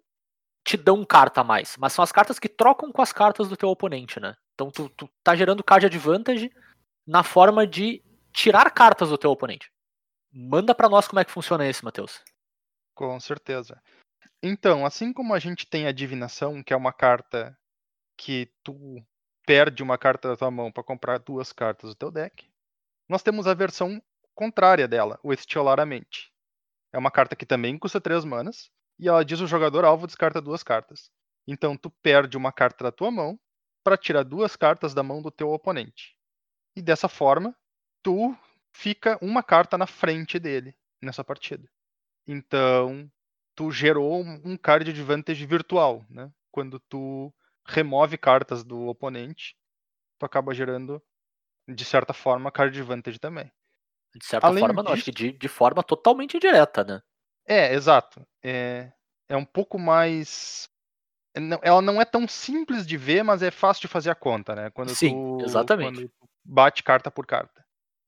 te 0.66 0.78
dão 0.78 1.04
carta 1.04 1.42
a 1.42 1.44
mais, 1.44 1.76
mas 1.78 1.92
são 1.92 2.02
as 2.02 2.12
cartas 2.12 2.40
que 2.40 2.48
trocam 2.48 2.90
com 2.92 3.02
as 3.02 3.12
cartas 3.12 3.50
do 3.50 3.58
teu 3.58 3.70
oponente, 3.70 4.18
né? 4.20 4.34
Então 4.54 4.72
tu, 4.72 4.88
tu 4.90 5.10
tá 5.22 5.36
gerando 5.36 5.64
card 5.64 5.86
advantage 5.86 6.50
na 7.06 7.22
forma 7.22 7.68
de 7.68 8.02
tirar 8.32 8.72
cartas 8.72 9.10
do 9.10 9.18
teu 9.18 9.30
oponente. 9.30 9.70
Manda 10.34 10.74
pra 10.74 10.90
nós 10.90 11.08
como 11.08 11.20
é 11.20 11.26
que 11.26 11.32
funciona 11.32 11.68
esse, 11.68 11.86
Matheus. 11.86 12.24
Com 12.96 13.20
certeza. 13.20 13.82
Então, 14.42 14.86
assim 14.86 15.14
como 15.14 15.34
a 15.34 15.40
gente 15.40 15.68
tem 15.68 15.86
a 15.86 15.92
divinação, 15.92 16.64
que 16.64 16.74
é 16.74 16.76
uma 16.76 16.92
carta 16.92 17.58
que 18.18 18.52
tu 18.64 19.02
perde 19.46 19.84
uma 19.84 19.98
carta 19.98 20.30
da 20.30 20.36
tua 20.36 20.50
mão 20.50 20.72
para 20.72 20.84
comprar 20.84 21.20
duas 21.20 21.54
cartas 21.54 21.92
do 21.92 21.96
teu 21.96 22.12
deck, 22.12 22.50
nós 23.08 23.22
temos 23.22 23.46
a 23.46 23.54
versão 23.54 24.02
contrária 24.34 24.88
dela, 24.88 25.20
o 25.22 25.32
Estiolar 25.32 25.80
a 25.80 25.86
Mente. 25.86 26.34
É 26.92 26.98
uma 26.98 27.12
carta 27.12 27.36
que 27.36 27.46
também 27.46 27.78
custa 27.78 28.02
três 28.02 28.26
manas, 28.26 28.72
e 29.00 29.08
ela 29.08 29.24
diz 29.24 29.40
o 29.40 29.48
jogador 29.48 29.86
alvo 29.86 30.08
descarta 30.08 30.42
duas 30.42 30.64
cartas. 30.64 31.12
Então 31.48 31.78
tu 31.78 31.90
perde 32.02 32.38
uma 32.38 32.52
carta 32.52 32.86
da 32.86 32.92
tua 32.92 33.12
mão 33.12 33.40
para 33.84 33.98
tirar 33.98 34.24
duas 34.24 34.56
cartas 34.56 34.94
da 34.94 35.04
mão 35.04 35.22
do 35.22 35.30
teu 35.30 35.52
oponente. 35.52 36.16
E 36.76 36.82
dessa 36.82 37.10
forma, 37.10 37.56
tu 38.02 38.36
fica 38.74 39.18
uma 39.22 39.44
carta 39.44 39.78
na 39.78 39.88
frente 39.88 40.40
dele 40.40 40.76
nessa 41.02 41.24
partida. 41.24 41.70
Então, 42.28 43.10
tu 43.56 43.72
gerou 43.72 44.22
um 44.22 44.58
card 44.58 44.90
advantage 44.90 45.46
virtual, 45.46 46.06
né? 46.10 46.32
Quando 46.52 46.80
tu 46.80 47.34
remove 47.66 48.18
cartas 48.18 48.64
do 48.64 48.88
oponente, 48.88 49.56
tu 50.20 50.26
acaba 50.26 50.54
gerando, 50.54 51.02
de 51.68 51.86
certa 51.86 52.14
forma, 52.14 52.52
card 52.52 52.78
advantage 52.78 53.20
também. 53.20 53.52
De 54.16 54.26
certa 54.26 54.48
Além 54.48 54.64
forma, 54.64 54.84
não, 54.84 54.92
acho 54.92 55.06
que 55.06 55.12
de, 55.12 55.32
de 55.32 55.48
forma 55.48 55.84
totalmente 55.84 56.38
indireta, 56.38 56.84
né? 56.84 57.02
É, 57.48 57.74
exato. 57.74 58.26
É, 58.44 58.92
é 59.28 59.36
um 59.36 59.46
pouco 59.46 59.80
mais. 59.80 60.70
Ela 61.64 61.82
não 61.82 62.00
é 62.00 62.06
tão 62.06 62.28
simples 62.28 62.86
de 62.86 62.96
ver, 62.96 63.24
mas 63.24 63.42
é 63.42 63.50
fácil 63.50 63.82
de 63.82 63.88
fazer 63.88 64.12
a 64.12 64.16
conta, 64.16 64.54
né? 64.54 64.70
Quando 64.70 64.96
Sim, 64.96 65.10
tu, 65.10 65.42
exatamente. 65.42 65.96
Quando 65.96 66.10
tu 66.10 66.30
bate 66.46 66.84
carta 66.84 67.10
por 67.10 67.26
carta. 67.26 67.63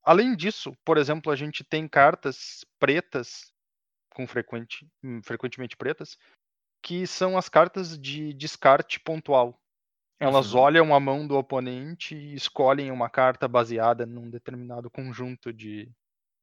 Além 0.05 0.35
disso, 0.35 0.73
por 0.85 0.97
exemplo, 0.97 1.31
a 1.31 1.35
gente 1.35 1.63
tem 1.63 1.87
cartas 1.87 2.63
pretas, 2.79 3.51
com 4.11 4.27
frequente, 4.27 4.87
hum, 5.03 5.21
frequentemente 5.23 5.77
pretas, 5.77 6.17
que 6.83 7.07
são 7.07 7.37
as 7.37 7.49
cartas 7.49 7.99
de 7.99 8.33
descarte 8.33 8.99
pontual. 8.99 9.59
Elas 10.19 10.53
Uhum. 10.53 10.59
olham 10.59 10.95
a 10.95 10.99
mão 10.99 11.27
do 11.27 11.35
oponente 11.37 12.15
e 12.15 12.35
escolhem 12.35 12.91
uma 12.91 13.09
carta 13.09 13.47
baseada 13.47 14.05
num 14.05 14.29
determinado 14.29 14.89
conjunto 14.91 15.53
de, 15.53 15.91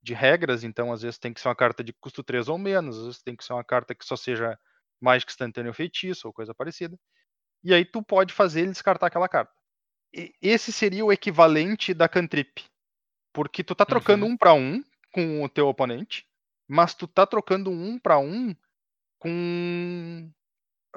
de 0.02 0.14
regras. 0.14 0.64
Então, 0.64 0.92
às 0.92 1.02
vezes, 1.02 1.18
tem 1.18 1.32
que 1.34 1.40
ser 1.40 1.48
uma 1.48 1.56
carta 1.56 1.84
de 1.84 1.92
custo 1.94 2.24
3 2.24 2.48
ou 2.48 2.58
menos, 2.58 2.98
às 2.98 3.04
vezes 3.06 3.22
tem 3.22 3.36
que 3.36 3.44
ser 3.44 3.54
uma 3.54 3.64
carta 3.64 3.94
que 3.94 4.04
só 4.06 4.16
seja 4.16 4.58
mágica 5.00 5.32
instantânea 5.32 5.70
ou 5.70 5.74
feitiço 5.74 6.26
ou 6.28 6.34
coisa 6.34 6.54
parecida. 6.54 6.98
E 7.64 7.74
aí 7.74 7.84
tu 7.84 8.02
pode 8.02 8.32
fazer 8.34 8.62
ele 8.62 8.72
descartar 8.72 9.08
aquela 9.08 9.28
carta. 9.28 9.52
E 10.14 10.34
esse 10.42 10.72
seria 10.72 11.04
o 11.04 11.12
equivalente 11.12 11.92
da 11.94 12.08
cantrip. 12.08 12.64
Porque 13.32 13.64
tu 13.64 13.74
tá 13.74 13.84
trocando 13.86 14.26
um 14.26 14.36
para 14.36 14.54
um 14.54 14.82
com 15.12 15.42
o 15.44 15.48
teu 15.48 15.68
oponente, 15.68 16.26
mas 16.68 16.94
tu 16.94 17.06
tá 17.06 17.26
trocando 17.26 17.70
um 17.70 17.98
para 17.98 18.18
um 18.18 18.54
com 19.18 20.30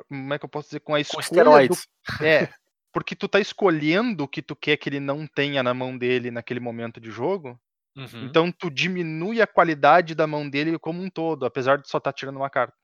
como 0.10 0.34
é 0.34 0.39
que 0.39 0.45
eu 0.45 0.50
posso 0.50 0.69
dizer 0.69 0.82
com 0.82 0.95
a 0.95 1.00
Com 1.08 1.19
escolha 1.19 1.62
do 1.62 1.78
esteroides. 1.78 1.88
é, 2.21 2.50
porque 2.93 3.15
tu 3.15 3.28
tá 3.28 3.39
escolhendo 3.39 4.24
o 4.24 4.28
que 4.28 4.41
tu 4.41 4.56
quer 4.56 4.78
que 4.78 4.89
ele 4.89 5.00
não 5.00 5.28
tenha 5.28 5.63
na 5.63 5.74
mão 5.74 5.98
dele 5.98 6.32
naquele 6.32 6.60
momento 6.60 7.00
de 7.02 7.12
jogo, 7.12 7.60
Uhum. 7.95 8.21
então 8.21 8.52
tu 8.52 8.69
diminui 8.71 9.41
a 9.41 9.48
qualidade 9.48 10.15
da 10.15 10.28
mão 10.28 10.50
dele 10.50 10.80
como 10.80 11.02
um 11.04 11.10
todo, 11.10 11.45
apesar 11.45 11.80
de 11.80 11.89
só 11.89 11.98
estar 12.00 12.13
tirando 12.13 12.38
uma 12.38 12.50
carta. 12.50 12.76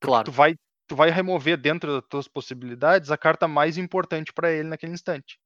claro. 0.00 0.26
Tu 0.26 0.32
vai, 0.32 0.54
tu 0.88 0.96
vai 0.96 1.10
remover 1.10 1.58
dentro 1.58 1.94
das 2.00 2.08
tuas 2.08 2.28
possibilidades 2.28 3.10
a 3.10 3.18
carta 3.18 3.48
mais 3.48 3.78
importante 3.78 4.32
para 4.32 4.52
ele 4.52 4.68
naquele 4.68 4.92
instante. 4.92 5.38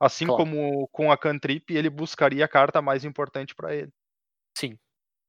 Assim 0.00 0.26
Claro. 0.26 0.42
como 0.42 0.88
com 0.88 1.12
a 1.12 1.18
cantrip, 1.18 1.70
ele 1.70 1.90
buscaria 1.90 2.44
a 2.44 2.48
carta 2.48 2.80
mais 2.80 3.04
importante 3.04 3.54
para 3.54 3.74
ele. 3.74 3.92
Sim. 4.56 4.78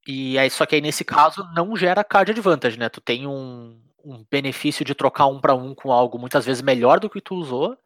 E 0.08 0.40
aí, 0.40 0.50
só 0.50 0.66
que 0.66 0.76
aí 0.76 0.82
nesse 0.82 1.04
caso 1.04 1.44
não 1.54 1.76
gera 1.76 2.04
card 2.04 2.32
advantage, 2.32 2.80
né? 2.80 2.90
Tu 2.90 3.02
tem 3.02 3.28
um, 3.28 3.80
um 4.04 4.26
benefício 4.32 4.84
de 4.86 4.96
trocar 4.96 5.28
um 5.28 5.40
para 5.40 5.54
um 5.54 5.76
com 5.76 5.92
algo 5.92 6.18
muitas 6.18 6.46
vezes 6.46 6.64
melhor 6.64 7.00
do 7.00 7.10
que 7.10 7.22
tu 7.22 7.36
usou, 7.36 7.78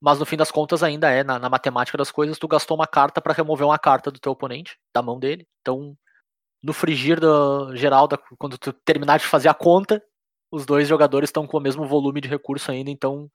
mas 0.00 0.18
no 0.18 0.24
fim 0.26 0.36
das 0.36 0.50
contas 0.50 0.82
ainda 0.82 1.10
é, 1.10 1.22
na, 1.22 1.38
na 1.38 1.50
matemática 1.50 1.98
das 1.98 2.10
coisas, 2.10 2.38
tu 2.38 2.48
gastou 2.48 2.76
uma 2.76 2.86
carta 2.86 3.20
para 3.20 3.34
remover 3.34 3.66
uma 3.66 3.78
carta 3.78 4.10
do 4.10 4.18
teu 4.18 4.32
oponente, 4.32 4.78
da 4.94 5.02
mão 5.02 5.18
dele. 5.20 5.46
Então, 5.60 5.96
no 6.62 6.72
frigir 6.72 7.20
do 7.20 7.76
geral, 7.76 8.08
da, 8.08 8.16
quando 8.38 8.58
tu 8.58 8.72
terminar 8.72 9.18
de 9.18 9.26
fazer 9.26 9.48
a 9.48 9.54
conta, 9.54 10.02
os 10.50 10.66
dois 10.66 10.88
jogadores 10.88 11.28
estão 11.28 11.46
com 11.46 11.58
o 11.58 11.60
mesmo 11.60 11.86
volume 11.86 12.20
de 12.20 12.28
recurso 12.28 12.70
ainda, 12.70 12.90
então 12.90 13.30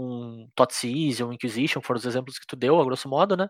um 0.00 0.48
Totseize, 0.54 1.22
um 1.22 1.32
Inquisition, 1.32 1.80
que 1.80 1.86
foram 1.86 1.98
os 1.98 2.06
exemplos 2.06 2.38
que 2.38 2.46
tu 2.46 2.56
deu, 2.56 2.80
a 2.80 2.84
grosso 2.84 3.08
modo, 3.08 3.36
né? 3.36 3.48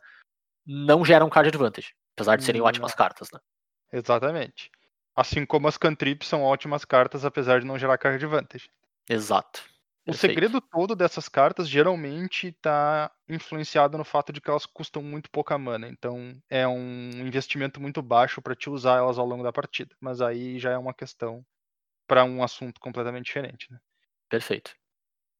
Não 0.66 1.04
geram 1.04 1.30
card 1.30 1.48
advantage, 1.48 1.94
apesar 2.16 2.36
de 2.36 2.44
serem 2.44 2.60
Não. 2.60 2.68
ótimas 2.68 2.94
cartas, 2.94 3.28
né? 3.32 3.40
Exatamente. 3.92 4.70
Assim 5.16 5.44
como 5.44 5.68
as 5.68 5.76
cantrips 5.76 6.28
são 6.28 6.42
ótimas 6.42 6.84
cartas, 6.84 7.24
apesar 7.24 7.60
de 7.60 7.66
não 7.66 7.78
gerar 7.78 7.98
card 7.98 8.16
advantage. 8.24 8.70
Exato. 9.08 9.62
O 10.06 10.12
Perfeito. 10.12 10.32
segredo 10.32 10.60
todo 10.60 10.96
dessas 10.96 11.28
cartas 11.28 11.68
geralmente 11.68 12.48
está 12.48 13.10
influenciado 13.28 13.98
no 13.98 14.04
fato 14.04 14.32
de 14.32 14.40
que 14.40 14.48
elas 14.48 14.64
custam 14.64 15.02
muito 15.02 15.30
pouca 15.30 15.58
mana. 15.58 15.88
Então 15.88 16.40
é 16.48 16.66
um 16.66 17.10
investimento 17.10 17.80
muito 17.80 18.00
baixo 18.00 18.40
para 18.40 18.56
te 18.56 18.70
usar 18.70 18.96
elas 18.96 19.18
ao 19.18 19.26
longo 19.26 19.42
da 19.42 19.52
partida. 19.52 19.94
Mas 20.00 20.20
aí 20.20 20.58
já 20.58 20.70
é 20.70 20.78
uma 20.78 20.94
questão 20.94 21.44
para 22.08 22.24
um 22.24 22.42
assunto 22.42 22.80
completamente 22.80 23.26
diferente. 23.26 23.70
Né? 23.70 23.78
Perfeito. 24.28 24.74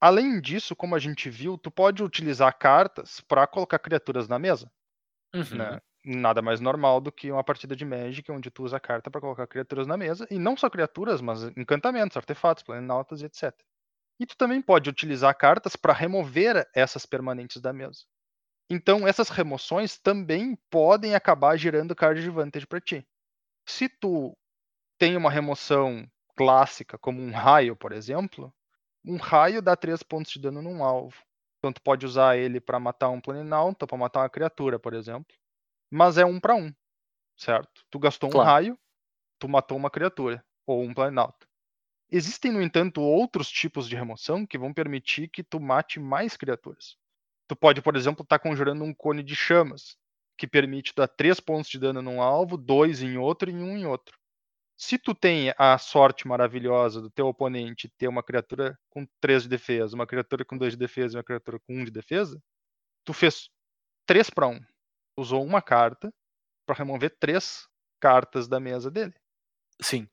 Além 0.01 0.41
disso, 0.41 0.75
como 0.75 0.95
a 0.95 0.99
gente 0.99 1.29
viu, 1.29 1.59
tu 1.59 1.71
pode 1.71 2.03
utilizar 2.03 2.57
cartas 2.57 3.21
para 3.21 3.47
colocar 3.47 3.79
criaturas 3.79 4.27
na 4.29 4.39
mesa. 4.39 4.71
Uhum. 5.35 5.57
né? 5.57 5.81
Nada 6.05 6.41
mais 6.41 6.61
normal 6.61 7.01
do 7.01 7.13
que 7.13 7.31
uma 7.31 7.45
partida 7.45 7.77
de 7.77 7.85
Magic 7.85 8.31
onde 8.33 8.51
tu 8.51 8.65
usa 8.65 8.79
a 8.79 8.81
carta 8.81 9.11
para 9.11 9.21
colocar 9.21 9.47
criaturas 9.47 9.87
na 9.87 9.97
mesa. 9.99 10.27
E 10.31 10.39
não 10.39 10.57
só 10.57 10.71
criaturas, 10.71 11.21
mas 11.21 11.43
encantamentos, 11.57 12.17
artefatos, 12.17 12.63
planaltas 12.63 13.21
e 13.21 13.27
etc. 13.27 13.55
E 14.19 14.27
tu 14.27 14.37
também 14.37 14.63
pode 14.63 14.89
utilizar 14.89 15.37
cartas 15.37 15.77
para 15.77 15.93
remover 15.93 16.67
essas 16.75 17.05
permanentes 17.05 17.61
da 17.61 17.73
mesa. 17.73 18.05
Então, 18.71 19.07
essas 19.07 19.29
remoções 19.29 19.99
também 19.99 20.57
podem 20.71 21.15
acabar 21.15 21.57
gerando 21.57 21.95
card 21.95 22.21
advantage 22.21 22.67
para 22.67 22.81
ti. 22.81 23.07
Se 23.67 23.89
tu 23.89 24.37
tem 24.99 25.17
uma 25.17 25.31
remoção 25.31 26.07
clássica, 26.37 26.97
como 26.99 27.21
um 27.21 27.33
raio, 27.33 27.77
por 27.77 27.93
exemplo, 27.93 28.55
um 29.05 29.17
raio 29.17 29.63
dá 29.63 29.77
3 29.77 30.03
pontos 30.03 30.33
de 30.33 30.41
dano 30.41 30.63
num 30.63 30.85
alvo. 30.85 31.17
Então, 31.59 31.73
tu 31.73 31.83
pode 31.83 32.07
usar 32.07 32.37
ele 32.39 32.61
para 32.61 32.81
matar 32.81 33.11
um 33.11 33.21
planinauta, 33.21 33.87
para 33.87 33.99
matar 33.99 34.21
uma 34.23 34.31
criatura, 34.31 34.79
por 34.79 34.95
exemplo. 34.95 35.35
Mas 35.91 36.19
é 36.19 36.27
um 36.27 36.41
para 36.41 36.57
um, 36.57 36.73
certo? 37.39 37.83
Tu 37.91 37.99
gastou 38.01 38.31
um 38.31 38.37
Claro. 38.37 38.39
raio, 38.39 38.79
tu 39.41 39.49
matou 39.49 39.77
uma 39.79 39.91
criatura, 39.91 40.45
ou 40.67 40.83
um 40.85 40.95
planinauta. 40.95 41.47
Existem, 42.11 42.53
no 42.53 42.63
entanto, 42.63 43.01
outros 43.03 43.51
tipos 43.51 43.89
de 43.89 43.97
remoção 43.97 44.47
que 44.47 44.59
vão 44.59 44.73
permitir 44.75 45.29
que 45.29 45.43
tu 45.45 45.61
mate 45.61 46.01
mais 46.01 46.37
criaturas. 46.37 46.97
Tu 47.49 47.57
pode, 47.57 47.83
por 47.83 47.97
exemplo, 47.97 48.23
estar 48.25 48.39
conjurando 48.41 48.85
um 48.85 48.95
cone 48.95 49.23
de 49.25 49.37
chamas, 49.37 49.97
que 50.39 50.47
permite 50.49 50.95
dar 50.97 51.09
3 51.09 51.41
pontos 51.41 51.71
de 51.71 51.79
dano 51.81 52.03
num 52.03 52.23
alvo, 52.23 52.57
2 52.59 53.03
em 53.03 53.19
outro 53.19 53.51
e 53.51 53.55
1 53.55 53.79
em 53.79 53.87
outro. 53.87 54.19
Se 54.81 54.97
tu 54.97 55.14
tem 55.14 55.53
a 55.59 55.77
sorte 55.77 56.27
maravilhosa 56.27 57.03
do 57.03 57.11
teu 57.11 57.27
oponente 57.27 57.87
ter 57.99 58.09
uma 58.09 58.23
criatura 58.23 58.79
com 58.88 59.07
3 59.21 59.43
de 59.43 59.49
defesa, 59.51 59.95
uma 59.95 60.07
criatura 60.07 60.43
com 60.43 60.57
2 60.57 60.73
de 60.73 60.79
defesa 60.79 61.14
e 61.14 61.19
uma 61.19 61.23
criatura 61.23 61.61
com 61.61 61.75
1 61.75 61.85
de 61.85 61.90
defesa, 61.90 62.43
tu 63.05 63.12
fez 63.12 63.51
3 64.07 64.31
para 64.31 64.47
1. 64.47 64.59
Usou 65.19 65.45
uma 65.45 65.61
carta 65.61 66.11
para 66.64 66.77
remover 66.77 67.14
3 67.21 67.69
cartas 68.01 68.49
da 68.49 68.59
mesa 68.59 68.90
dele. 68.90 69.12
Sim. 69.83 70.09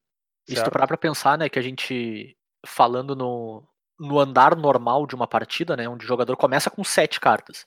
E 0.46 0.52
se 0.52 0.56
tu 0.56 0.58
certo? 0.58 0.74
parar 0.74 0.88
pra 0.88 0.98
pensar, 0.98 1.38
né, 1.38 1.48
que 1.48 1.58
a 1.58 1.62
gente, 1.62 2.38
falando 2.66 3.16
no, 3.16 3.66
no 3.98 4.20
andar 4.20 4.54
normal 4.54 5.08
de 5.08 5.16
uma 5.16 5.30
partida, 5.30 5.78
né, 5.78 5.88
onde 5.88 6.04
o 6.04 6.08
jogador 6.08 6.36
começa 6.36 6.70
com 6.70 6.84
sete 6.84 7.22
cartas, 7.22 7.66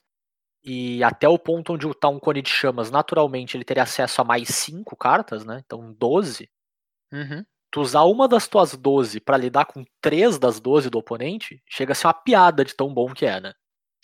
e 0.62 1.02
até 1.02 1.26
o 1.26 1.38
ponto 1.38 1.72
onde 1.72 1.94
tá 1.94 2.10
um 2.10 2.20
cone 2.20 2.42
de 2.42 2.50
chamas, 2.50 2.90
naturalmente 2.90 3.56
ele 3.56 3.64
teria 3.64 3.84
acesso 3.84 4.20
a 4.20 4.24
mais 4.24 4.48
cinco 4.48 4.94
cartas, 4.94 5.46
né, 5.46 5.62
então 5.64 5.94
12, 5.94 6.46
Uhum. 7.12 7.44
tu 7.70 7.80
usar 7.80 8.02
uma 8.04 8.28
das 8.28 8.48
tuas 8.48 8.76
12 8.76 9.20
pra 9.20 9.36
lidar 9.36 9.64
com 9.66 9.84
três 10.00 10.38
das 10.38 10.60
12 10.60 10.90
do 10.90 10.98
oponente, 10.98 11.62
chega 11.68 11.92
a 11.92 11.94
ser 11.94 12.06
uma 12.06 12.14
piada 12.14 12.64
de 12.64 12.74
tão 12.74 12.92
bom 12.92 13.12
que 13.12 13.26
é, 13.26 13.40
né. 13.40 13.52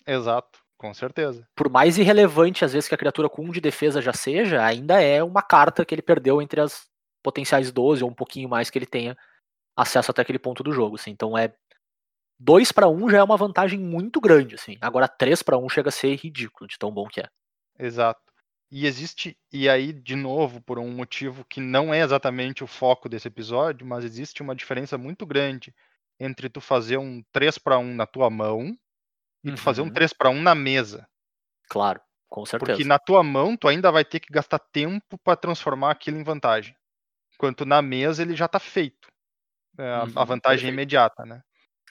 Exato, 0.05 0.59
com 0.77 0.93
certeza. 0.93 1.47
Por 1.55 1.69
mais 1.69 1.97
irrelevante 1.97 2.63
às 2.63 2.73
vezes 2.73 2.87
que 2.87 2.95
a 2.95 2.97
criatura 2.97 3.29
com 3.29 3.43
um 3.43 3.51
de 3.51 3.59
defesa 3.61 4.01
já 4.01 4.13
seja, 4.13 4.63
ainda 4.63 5.01
é 5.01 5.23
uma 5.23 5.41
carta 5.41 5.85
que 5.85 5.93
ele 5.93 6.01
perdeu 6.01 6.41
entre 6.41 6.61
as 6.61 6.87
potenciais 7.23 7.71
12 7.71 8.03
ou 8.03 8.09
um 8.09 8.13
pouquinho 8.13 8.47
mais 8.47 8.69
que 8.69 8.77
ele 8.77 8.85
tenha 8.85 9.17
acesso 9.77 10.11
até 10.11 10.21
aquele 10.21 10.39
ponto 10.39 10.63
do 10.63 10.71
jogo, 10.71 10.95
assim. 10.95 11.11
Então 11.11 11.37
é 11.37 11.53
2 12.39 12.71
para 12.71 12.87
1 12.89 13.09
já 13.09 13.19
é 13.19 13.23
uma 13.23 13.37
vantagem 13.37 13.79
muito 13.79 14.21
grande, 14.21 14.55
assim. 14.55 14.77
Agora 14.81 15.07
3 15.07 15.43
para 15.43 15.57
1 15.57 15.69
chega 15.69 15.89
a 15.89 15.91
ser 15.91 16.15
ridículo 16.15 16.67
de 16.67 16.77
tão 16.79 16.91
bom 16.91 17.07
que 17.07 17.21
é. 17.21 17.27
Exato. 17.79 18.26
E 18.71 18.85
existe, 18.85 19.37
e 19.51 19.67
aí, 19.69 19.91
de 19.93 20.15
novo, 20.15 20.61
por 20.61 20.79
um 20.79 20.89
motivo 20.93 21.43
que 21.45 21.59
não 21.61 21.93
é 21.93 21.99
exatamente 22.01 22.63
o 22.63 22.67
foco 22.67 23.07
desse 23.09 23.27
episódio, 23.27 23.85
mas 23.85 24.03
existe 24.05 24.41
uma 24.41 24.55
diferença 24.55 24.97
muito 24.97 25.25
grande 25.25 25.73
entre 26.19 26.49
tu 26.49 26.59
fazer 26.61 26.97
um 26.97 27.21
3 27.31 27.57
para 27.57 27.77
1 27.77 27.93
na 27.93 28.05
tua 28.05 28.29
mão 28.29 28.77
e 29.45 29.51
tu 29.51 29.61
fazer 29.61 29.81
um 29.81 29.89
Uhum. 29.89 29.91
3 29.91 30.13
para 30.13 30.29
1 30.31 30.41
na 30.41 30.55
mesa. 30.55 31.07
Claro, 31.69 32.01
com 32.27 32.45
certeza. 32.45 32.59
Porque 32.59 32.83
na 32.83 32.97
tua 32.99 33.23
mão 33.23 33.55
tu 33.55 33.67
ainda 33.67 33.91
vai 33.91 34.03
ter 34.03 34.19
que 34.19 34.31
gastar 34.31 34.59
tempo 34.59 35.17
para 35.23 35.37
transformar 35.37 35.91
aquilo 35.91 36.17
em 36.17 36.23
vantagem. 36.23 36.75
Enquanto 37.35 37.65
na 37.65 37.81
mesa 37.81 38.23
ele 38.23 38.35
já 38.35 38.47
tá 38.47 38.59
feito. 38.59 39.09
É, 39.79 39.83
a- 39.83 40.09
a 40.15 40.23
Uhum, 40.23 40.25
vantagem 40.25 40.67
é 40.67 40.69
perfeito. 40.69 40.73
imediata, 40.73 41.25
né? 41.25 41.41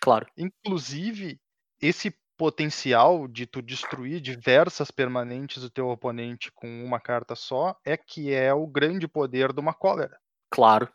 Claro. 0.00 0.30
Inclusive, 0.36 1.40
esse 1.80 2.14
potencial 2.36 3.26
de 3.26 3.46
tu 3.46 3.62
destruir 3.62 4.20
diversas 4.20 4.90
permanentes 4.90 5.62
do 5.62 5.70
teu 5.70 5.88
oponente 5.88 6.50
com 6.52 6.84
uma 6.84 7.00
carta 7.00 7.34
só 7.34 7.78
é 7.84 7.96
que 7.96 8.32
é 8.32 8.52
o 8.52 8.66
grande 8.66 9.08
poder 9.08 9.52
de 9.52 9.60
uma 9.60 9.74
cólera. 9.74 10.18
Claro. 10.50 10.92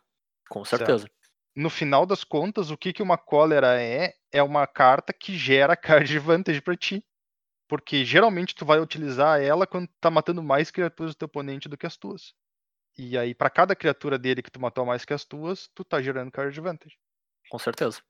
Com 0.48 0.64
certeza. 0.64 1.08
No 1.54 1.68
final 1.68 2.06
das 2.06 2.24
contas, 2.24 2.70
o 2.70 2.76
que, 2.76 2.92
que 2.92 3.02
uma 3.02 3.18
cólera 3.18 3.80
é? 3.80 4.14
É 4.30 4.42
uma 4.42 4.66
carta 4.66 5.12
que 5.12 5.36
gera 5.36 5.76
card 5.76 6.16
advantage 6.16 6.60
pra 6.60 6.76
ti. 6.76 7.04
Porque 7.68 8.04
geralmente 8.04 8.54
tu 8.54 8.66
vai 8.66 8.80
utilizar 8.80 9.40
ela 9.40 9.66
quando 9.66 9.86
tu 9.86 9.94
tá 10.00 10.10
matando 10.10 10.42
mais 10.42 10.70
criaturas 10.70 11.14
do 11.14 11.18
teu 11.18 11.26
oponente 11.26 11.68
do 11.68 11.76
que 11.76 11.86
as 11.86 11.96
tuas. 11.96 12.34
E 12.98 13.16
aí, 13.16 13.34
pra 13.34 13.48
cada 13.48 13.74
criatura 13.74 14.18
dele 14.18 14.42
que 14.42 14.50
tu 14.50 14.60
matou 14.60 14.84
mais 14.84 15.04
que 15.04 15.14
as 15.14 15.24
tuas, 15.24 15.68
tu 15.74 15.82
tá 15.82 16.02
gerando 16.02 16.30
card 16.30 16.50
advantage. 16.50 16.98
Com 17.48 17.58
certeza. 17.58 18.02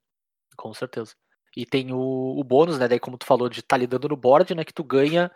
Com 0.57 0.75
certeza. 0.75 1.14
E 1.57 1.67
tem 1.67 1.93
o, 1.93 1.99
o 1.99 2.45
bônus, 2.45 2.79
né? 2.79 2.88
Daí, 2.88 2.99
como 2.99 3.19
tu 3.19 3.27
falou, 3.27 3.49
de 3.49 3.61
estar 3.61 3.77
lidando 3.77 4.09
no 4.09 4.17
board, 4.17 4.55
né? 4.55 4.65
Que 4.65 4.73
tu 4.73 4.83
ganha 4.83 5.31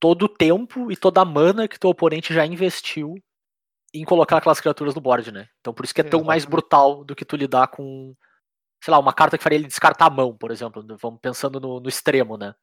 todo 0.00 0.24
o 0.24 0.28
tempo 0.28 0.90
e 0.90 0.96
toda 0.96 1.20
a 1.20 1.24
mana 1.24 1.68
que 1.68 1.78
teu 1.78 1.90
oponente 1.90 2.34
já 2.34 2.44
investiu 2.44 3.14
em 3.94 4.04
colocar 4.04 4.38
aquelas 4.38 4.60
criaturas 4.60 4.94
no 4.94 5.00
board, 5.00 5.30
né? 5.30 5.48
Então 5.60 5.72
por 5.72 5.84
isso 5.84 5.94
que 5.94 6.00
é 6.00 6.04
tão 6.04 6.24
mais 6.24 6.44
brutal 6.44 7.04
do 7.04 7.14
que 7.14 7.24
tu 7.24 7.36
lidar 7.36 7.68
com, 7.68 8.14
sei 8.82 8.90
lá, 8.90 8.98
uma 8.98 9.12
carta 9.12 9.36
que 9.36 9.44
faria 9.44 9.58
ele 9.58 9.68
descartar 9.68 10.06
a 10.06 10.10
mão, 10.10 10.36
por 10.36 10.50
exemplo. 10.50 10.84
Vamos 11.00 11.20
pensando 11.20 11.60
no, 11.60 11.78
no 11.78 11.88
extremo, 11.88 12.36
né? 12.36 12.54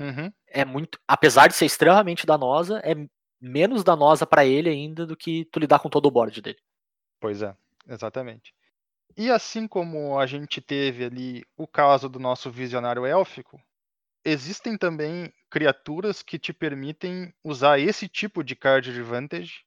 Uhum. 0.00 0.32
É 0.46 0.64
muito. 0.64 0.98
Apesar 1.06 1.46
de 1.46 1.54
ser 1.54 1.66
extremamente 1.66 2.26
danosa, 2.26 2.80
é 2.82 2.94
menos 3.40 3.84
danosa 3.84 4.26
pra 4.26 4.44
ele 4.44 4.68
ainda 4.68 5.06
do 5.06 5.16
que 5.16 5.44
tu 5.46 5.60
lidar 5.60 5.78
com 5.78 5.88
todo 5.88 6.06
o 6.06 6.10
board 6.10 6.40
dele. 6.40 6.58
Pois 7.20 7.42
é, 7.42 7.54
exatamente. 7.86 8.54
E 9.16 9.30
assim 9.30 9.66
como 9.66 10.18
a 10.18 10.26
gente 10.26 10.60
teve 10.60 11.04
ali 11.04 11.44
o 11.56 11.66
caso 11.66 12.08
do 12.08 12.18
nosso 12.18 12.50
visionário 12.50 13.04
élfico, 13.04 13.60
existem 14.24 14.76
também 14.76 15.32
criaturas 15.50 16.22
que 16.22 16.38
te 16.38 16.52
permitem 16.52 17.32
usar 17.42 17.78
esse 17.78 18.08
tipo 18.08 18.44
de 18.44 18.54
card 18.54 18.90
advantage 18.90 19.64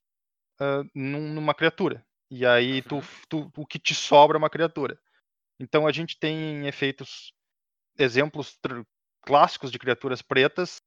num- 0.94 1.34
numa 1.34 1.54
criatura. 1.54 2.06
E 2.30 2.46
aí 2.46 2.82
tu, 2.82 2.96
Uhum. 2.96 3.02
tu- 3.28 3.52
o 3.58 3.66
que 3.66 3.80
te 3.80 3.94
sobra 3.94 4.38
é 4.38 4.40
uma 4.40 4.50
criatura. 4.50 5.00
Então 5.60 5.86
a 5.86 5.92
gente 5.92 6.18
tem 6.18 6.68
efeitos, 6.68 7.34
exemplos 7.98 8.60
clássicos 9.22 9.72
de 9.72 9.80
criaturas 9.80 10.22
pretas 10.22 10.82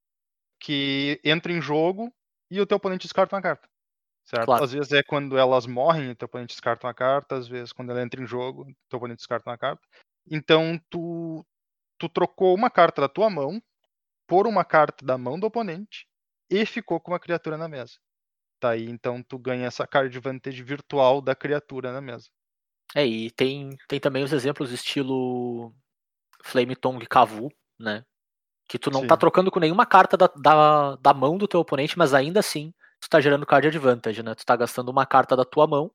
que 0.60 1.20
entram 1.24 1.54
em 1.54 1.60
jogo 1.60 2.12
e 2.50 2.60
o 2.60 2.66
teu 2.66 2.76
oponente 2.76 3.06
descarta 3.06 3.36
uma 3.36 3.42
carta. 3.42 3.68
Certo? 4.24 4.46
Claro. 4.46 4.64
Às 4.64 4.72
vezes 4.72 4.92
é 4.92 5.02
quando 5.02 5.36
elas 5.36 5.66
morrem, 5.66 6.14
teu 6.14 6.26
oponente 6.26 6.54
descarta 6.54 6.86
uma 6.86 6.94
carta, 6.94 7.36
às 7.36 7.46
vezes 7.46 7.72
quando 7.72 7.90
ela 7.90 8.02
entra 8.02 8.22
em 8.22 8.26
jogo, 8.26 8.64
teu 8.88 8.96
oponente 8.96 9.18
descarta 9.18 9.50
uma 9.50 9.58
carta. 9.58 9.82
Então 10.30 10.80
tu, 10.88 11.44
tu 11.98 12.08
trocou 12.08 12.54
uma 12.54 12.70
carta 12.70 13.02
da 13.02 13.08
tua 13.08 13.28
mão 13.28 13.62
por 14.26 14.46
uma 14.46 14.64
carta 14.64 15.04
da 15.04 15.18
mão 15.18 15.38
do 15.38 15.46
oponente 15.46 16.06
e 16.50 16.64
ficou 16.64 16.98
com 16.98 17.12
uma 17.12 17.20
criatura 17.20 17.58
na 17.58 17.68
mesa. 17.68 17.98
Tá 18.58 18.70
aí, 18.70 18.88
então 18.88 19.22
tu 19.22 19.38
ganha 19.38 19.66
essa 19.66 19.86
card 19.86 20.16
advantage 20.16 20.62
virtual 20.62 21.20
da 21.20 21.34
criatura 21.34 21.92
na 21.92 22.00
mesa. 22.00 22.30
É, 22.94 23.06
e 23.06 23.30
tem, 23.30 23.76
tem 23.88 24.00
também 24.00 24.24
os 24.24 24.32
exemplos 24.32 24.72
estilo 24.72 25.74
Flame 26.42 26.74
Tongue 26.74 27.06
Kavu, 27.06 27.52
né? 27.78 28.04
Que 28.66 28.78
tu 28.78 28.90
não 28.90 29.02
Sim. 29.02 29.06
tá 29.06 29.16
trocando 29.18 29.50
com 29.50 29.60
nenhuma 29.60 29.84
carta 29.84 30.16
da, 30.16 30.28
da, 30.28 30.96
da 30.96 31.12
mão 31.12 31.36
do 31.36 31.46
teu 31.46 31.60
oponente, 31.60 31.98
mas 31.98 32.14
ainda 32.14 32.40
assim 32.40 32.72
tu 33.04 33.10
tá 33.10 33.20
gerando 33.20 33.46
card 33.46 33.68
advantage, 33.68 34.22
né? 34.22 34.34
Tu 34.34 34.44
tá 34.44 34.56
gastando 34.56 34.88
uma 34.90 35.06
carta 35.06 35.36
da 35.36 35.44
tua 35.44 35.66
mão 35.66 35.90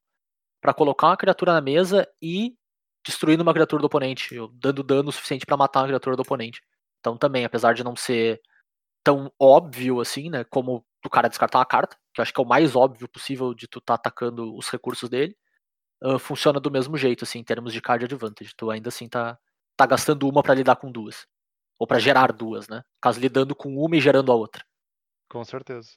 pra 0.62 0.74
colocar 0.74 1.08
uma 1.08 1.18
criatura 1.18 1.54
na 1.54 1.62
mesa 1.62 2.08
e 2.22 2.56
destruindo 3.06 3.44
uma 3.44 3.54
criatura 3.54 3.82
do 3.82 3.86
oponente, 3.86 4.36
dando 4.54 4.84
dano 4.84 5.12
suficiente 5.12 5.46
pra 5.46 5.58
matar 5.58 5.82
uma 5.82 5.88
criatura 5.88 6.16
do 6.16 6.22
oponente. 6.22 6.62
Então 7.00 7.18
também, 7.18 7.46
apesar 7.46 7.74
de 7.74 7.84
não 7.84 7.96
ser 7.96 8.42
tão 9.04 9.32
óbvio 9.40 10.02
assim, 10.02 10.30
né, 10.30 10.44
como 10.46 10.86
o 11.06 11.10
cara 11.10 11.30
descartar 11.30 11.60
uma 11.60 11.66
carta, 11.66 11.98
que 12.14 12.22
eu 12.22 12.24
acho 12.24 12.34
que 12.34 12.42
é 12.42 12.44
o 12.44 12.48
mais 12.48 12.76
óbvio 12.76 13.08
possível 13.10 13.54
de 13.54 13.68
tu 13.68 13.82
tá 13.82 13.96
atacando 13.96 14.56
os 14.56 14.70
recursos 14.70 15.10
dele, 15.10 15.36
ah, 16.04 16.20
funciona 16.20 16.60
do 16.60 16.72
mesmo 16.72 16.98
jeito, 16.98 17.24
assim, 17.24 17.40
em 17.40 17.44
termos 17.44 17.74
de 17.74 17.82
card 17.82 18.06
advantage. 18.06 18.54
Tu 18.56 18.70
ainda 18.72 18.90
assim 18.90 19.08
tá, 19.10 19.38
tá 19.78 19.86
gastando 19.86 20.28
uma 20.28 20.44
pra 20.44 20.54
lidar 20.54 20.78
com 20.78 20.92
duas. 20.92 21.28
Ou 21.80 21.88
para 21.88 22.00
gerar 22.00 22.32
duas, 22.34 22.68
né? 22.68 22.84
Caso, 23.02 23.20
lidando 23.20 23.56
com 23.56 23.76
uma 23.78 23.96
e 23.96 24.02
gerando 24.02 24.32
a 24.32 24.36
outra. 24.36 24.66
Com 25.30 25.44
certeza. 25.46 25.92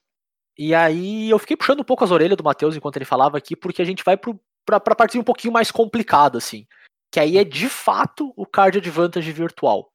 E 0.59 0.75
aí 0.75 1.31
eu 1.31 1.39
fiquei 1.39 1.57
puxando 1.57 1.81
um 1.81 1.85
pouco 1.85 2.05
as 2.05 2.11
orelhas 2.11 2.37
do 2.37 2.45
Matheus 2.45 2.77
enquanto 2.77 2.97
ele 2.97 3.05
falava 3.05 3.39
aqui, 3.39 3.57
porque 3.57 3.81
a 3.81 3.85
gente 3.85 4.05
vai 4.05 4.17
pro, 4.17 4.39
pra, 4.65 4.79
pra 4.79 4.95
parte 4.95 5.19
um 5.19 5.25
pouquinho 5.25 5.53
mais 5.53 5.71
complicada, 5.71 6.39
assim. 6.39 6.67
Que 7.11 7.21
aí 7.21 7.39
é 7.39 7.45
de 7.45 7.69
fato 7.69 8.33
o 8.37 8.47
card 8.47 8.79
advantage 8.79 9.31
virtual. 9.33 9.91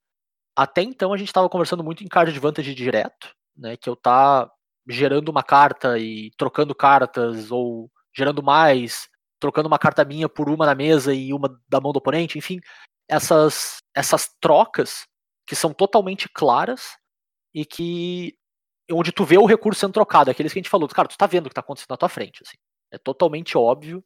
Até 0.56 0.82
então 0.82 1.14
a 1.14 1.18
gente 1.18 1.28
estava 1.28 1.50
conversando 1.50 1.84
muito 1.84 2.04
em 2.04 2.08
card 2.08 2.32
advantage 2.32 2.74
direto, 2.74 3.30
né? 3.56 3.78
Que 3.78 3.90
eu 3.90 3.96
tá 3.96 4.52
gerando 4.90 5.30
uma 5.30 5.44
carta 5.44 6.00
e 6.00 6.32
trocando 6.38 6.74
cartas, 6.74 7.52
ou 7.52 7.92
gerando 8.16 8.42
mais, 8.42 9.08
trocando 9.40 9.68
uma 9.68 9.78
carta 9.78 10.04
minha 10.04 10.28
por 10.28 10.50
uma 10.50 10.66
na 10.66 10.74
mesa 10.74 11.14
e 11.14 11.34
uma 11.34 11.60
da 11.68 11.80
mão 11.80 11.92
do 11.92 11.98
oponente, 11.98 12.38
enfim, 12.38 12.60
essas, 13.08 13.78
essas 13.96 14.30
trocas 14.42 15.06
que 15.46 15.56
são 15.56 15.74
totalmente 15.74 16.28
claras 16.30 16.98
e 17.54 17.66
que 17.66 18.36
onde 18.92 19.12
tu 19.12 19.26
vê 19.26 19.38
o 19.38 19.46
recurso 19.46 19.82
sendo 19.82 19.94
trocado, 19.94 20.32
aqueles 20.32 20.54
que 20.54 20.60
a 20.60 20.62
gente 20.62 20.70
falou, 20.70 20.88
cara, 20.88 21.08
tu 21.08 21.18
tá 21.18 21.26
vendo 21.26 21.46
o 21.46 21.50
que 21.50 21.56
tá 21.56 21.62
acontecendo 21.62 21.92
na 21.92 21.98
tua 21.98 22.10
frente, 22.10 22.42
assim. 22.44 22.58
É 22.92 22.98
totalmente 22.98 23.58
óbvio 23.58 24.04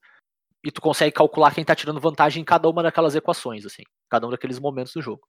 e 0.64 0.72
tu 0.72 0.82
consegue 0.82 1.12
calcular 1.12 1.54
quem 1.54 1.66
tá 1.66 1.76
tirando 1.76 2.00
vantagem 2.00 2.42
em 2.42 2.46
cada 2.46 2.70
uma 2.70 2.84
daquelas 2.84 3.16
equações, 3.16 3.66
assim, 3.66 3.84
cada 4.10 4.28
um 4.28 4.30
daqueles 4.30 4.60
momentos 4.60 4.94
do 4.94 5.02
jogo. 5.02 5.28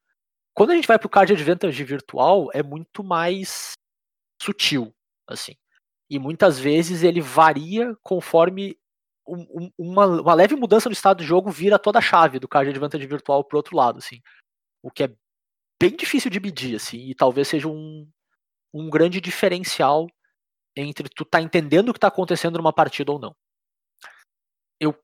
Quando 0.54 0.70
a 0.70 0.74
gente 0.74 0.88
vai 0.88 0.98
pro 0.98 1.08
card 1.08 1.32
advantage 1.32 1.82
virtual, 1.84 2.48
é 2.52 2.62
muito 2.62 3.02
mais 3.02 3.72
sutil, 4.40 4.94
assim. 5.26 5.56
E 6.10 6.18
muitas 6.18 6.58
vezes 6.58 7.02
ele 7.02 7.20
varia 7.20 7.96
conforme 8.02 8.78
um, 9.26 9.70
uma, 9.78 10.06
uma, 10.06 10.34
leve 10.34 10.54
mudança 10.56 10.88
no 10.88 10.92
estado 10.92 11.18
do 11.18 11.24
jogo 11.24 11.50
vira 11.50 11.78
toda 11.78 11.98
a 11.98 12.02
chave 12.02 12.38
do 12.38 12.48
card 12.48 12.68
advantage 12.70 13.06
virtual 13.06 13.44
pro 13.44 13.56
outro 13.56 13.76
lado, 13.76 13.98
assim. 13.98 14.20
O 14.82 14.90
que 14.90 15.04
é 15.04 15.14
bem 15.80 15.96
difícil 15.96 16.30
de 16.30 16.40
medir, 16.40 16.76
assim, 16.76 16.98
e 16.98 17.14
talvez 17.14 17.48
seja 17.48 17.68
um, 17.68 18.06
um 18.72 18.88
grande 18.88 19.20
diferencial 19.20 20.06
entre 20.76 21.08
tu 21.08 21.24
tá 21.24 21.40
entendendo 21.40 21.90
o 21.90 21.92
que 21.92 22.00
tá 22.00 22.08
acontecendo 22.08 22.56
numa 22.56 22.72
partida 22.72 23.12
ou 23.12 23.18
não. 23.18 23.36
Eu, 24.80 24.98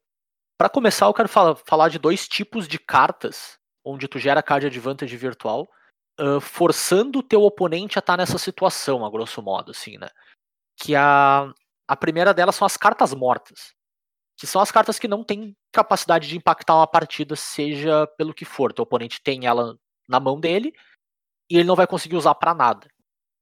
para 0.56 0.68
começar, 0.68 1.06
eu 1.06 1.14
quero 1.14 1.28
falar, 1.28 1.56
falar 1.56 1.88
de 1.88 1.98
dois 1.98 2.26
tipos 2.26 2.66
de 2.66 2.78
cartas 2.78 3.58
onde 3.84 4.08
tu 4.08 4.18
gera 4.18 4.42
card 4.42 4.66
advantage 4.66 5.16
virtual, 5.16 5.68
uh, 6.20 6.40
forçando 6.40 7.20
o 7.20 7.22
teu 7.22 7.42
oponente 7.42 7.98
a 7.98 8.00
estar 8.00 8.14
tá 8.14 8.16
nessa 8.16 8.38
situação, 8.38 9.04
a 9.04 9.10
grosso 9.10 9.42
modo, 9.42 9.70
assim, 9.70 9.96
né? 9.96 10.08
Que 10.76 10.94
a, 10.94 11.52
a 11.86 11.96
primeira 11.96 12.34
delas 12.34 12.54
são 12.54 12.66
as 12.66 12.76
cartas 12.76 13.14
mortas, 13.14 13.72
que 14.36 14.46
são 14.46 14.60
as 14.60 14.70
cartas 14.70 14.98
que 14.98 15.08
não 15.08 15.24
têm 15.24 15.56
capacidade 15.72 16.28
de 16.28 16.36
impactar 16.36 16.74
uma 16.76 16.86
partida, 16.86 17.34
seja 17.34 18.06
pelo 18.18 18.34
que 18.34 18.44
for. 18.44 18.72
Teu 18.72 18.82
oponente 18.82 19.22
tem 19.22 19.46
ela 19.46 19.76
na 20.08 20.20
mão 20.20 20.38
dele 20.38 20.72
e 21.50 21.56
ele 21.56 21.64
não 21.64 21.76
vai 21.76 21.86
conseguir 21.86 22.16
usar 22.16 22.34
para 22.34 22.54
nada. 22.54 22.88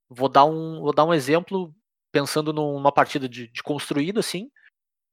Vou 0.09 0.29
dar 0.29 0.45
um, 0.45 0.81
vou 0.81 0.93
dar 0.93 1.05
um 1.05 1.15
exemplo 1.15 1.75
pensando 2.13 2.53
numa 2.53 2.93
partida 2.93 3.29
de, 3.29 3.49
de 3.49 3.63
construído, 3.63 4.21
assim. 4.21 4.51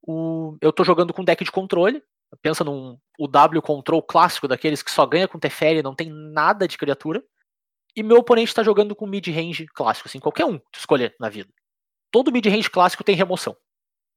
O, 0.02 0.58
eu 0.62 0.72
tô 0.72 0.84
jogando 0.84 1.14
com 1.14 1.24
deck 1.24 1.44
de 1.44 1.52
controle. 1.52 2.04
Pensa 2.42 2.64
num 2.64 2.98
o 3.20 3.28
W 3.28 3.62
control 3.62 4.02
clássico 4.02 4.48
daqueles 4.48 4.82
que 4.82 4.90
só 4.90 5.06
ganha 5.06 5.28
com 5.28 5.40
Teferi, 5.40 5.84
não 5.84 5.94
tem 5.94 6.10
nada 6.10 6.68
de 6.68 6.78
criatura. 6.78 7.24
E 7.96 8.02
meu 8.02 8.18
oponente 8.18 8.50
está 8.50 8.64
jogando 8.64 8.96
com 8.96 9.06
mid-range 9.06 9.68
clássico, 9.68 10.08
assim, 10.08 10.20
qualquer 10.20 10.46
um 10.46 10.58
tu 10.58 10.80
escolher 10.80 11.16
na 11.20 11.30
vida. 11.30 11.50
Todo 12.12 12.32
mid-range 12.32 12.70
clássico 12.70 13.04
tem 13.04 13.16
remoção. 13.16 13.56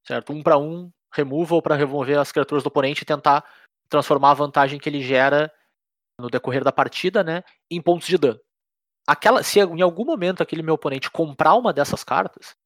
Certo? 0.07 0.33
Um 0.33 0.43
para 0.43 0.57
um, 0.57 0.91
removal 1.13 1.61
para 1.61 1.75
remover 1.75 2.19
as 2.19 2.33
criaturas 2.33 2.63
do 2.63 2.69
oponente 2.69 3.03
e 3.03 3.07
tentar 3.07 3.45
transformar 3.89 4.31
a 4.31 4.35
vantagem 4.35 4.79
que 4.79 4.89
ele 4.89 5.03
gera 5.03 5.53
no 6.19 6.31
decorrer 6.31 6.65
da 6.65 6.73
partida, 6.73 7.23
né, 7.23 7.43
em 7.71 7.81
pontos 7.83 8.07
de 8.09 8.17
dano 8.17 8.41
aquela, 9.07 9.43
se 9.43 9.61
em 9.61 9.83
algum 9.83 10.05
momento 10.05 10.43
aquele 10.43 10.63
meu 10.63 10.75
oponente 10.75 11.11
comprar 11.11 11.55
uma 11.55 11.73
dessas 11.73 12.03
cartas, 12.03 12.57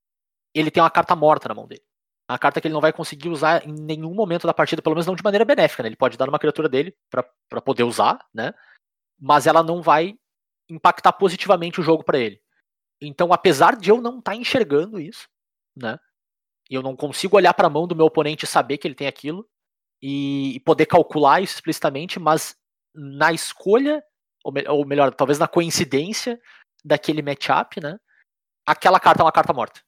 ele 0.54 0.70
tem 0.70 0.82
uma 0.82 0.90
carta 0.90 1.14
morta 1.14 1.48
na 1.48 1.54
mão 1.54 1.66
dele. 1.66 1.82
Uma 2.28 2.38
carta 2.38 2.60
que 2.60 2.68
ele 2.68 2.74
não 2.74 2.80
vai 2.80 2.92
conseguir 2.92 3.28
usar 3.28 3.66
em 3.66 3.72
nenhum 3.72 4.14
momento 4.14 4.46
da 4.46 4.54
partida, 4.54 4.80
pelo 4.80 4.94
menos 4.94 5.06
não 5.06 5.16
de 5.16 5.22
maneira 5.22 5.44
benéfica, 5.44 5.82
né? 5.82 5.88
Ele 5.88 5.96
pode 5.96 6.16
dar 6.16 6.28
uma 6.28 6.38
criatura 6.38 6.68
dele 6.68 6.96
para 7.10 7.60
poder 7.60 7.82
usar, 7.82 8.24
né? 8.32 8.54
Mas 9.18 9.46
ela 9.46 9.62
não 9.62 9.82
vai 9.82 10.16
impactar 10.68 11.12
positivamente 11.12 11.80
o 11.80 11.82
jogo 11.82 12.04
para 12.04 12.18
ele. 12.18 12.40
Então, 13.02 13.32
apesar 13.32 13.76
de 13.76 13.90
eu 13.90 14.00
não 14.00 14.18
estar 14.18 14.32
tá 14.32 14.36
enxergando 14.36 15.00
isso, 15.00 15.28
né? 15.76 15.98
Eu 16.70 16.82
não 16.82 16.94
consigo 16.94 17.36
olhar 17.36 17.52
para 17.52 17.66
a 17.66 17.70
mão 17.70 17.86
do 17.86 17.96
meu 17.96 18.06
oponente 18.06 18.44
e 18.44 18.48
saber 18.48 18.78
que 18.78 18.86
ele 18.86 18.94
tem 18.94 19.08
aquilo 19.08 19.44
e, 20.00 20.54
e 20.54 20.60
poder 20.60 20.86
calcular 20.86 21.40
isso 21.40 21.54
explicitamente, 21.54 22.20
mas 22.20 22.56
na 22.94 23.32
escolha 23.32 24.02
ou, 24.44 24.52
me, 24.52 24.66
ou 24.68 24.86
melhor, 24.86 25.14
talvez 25.14 25.38
na 25.38 25.48
coincidência 25.48 26.40
daquele 26.84 27.22
matchup, 27.22 27.80
né? 27.80 27.98
Aquela 28.66 29.00
carta 29.00 29.22
é 29.22 29.24
uma 29.24 29.32
carta 29.32 29.52
morta. 29.52 29.80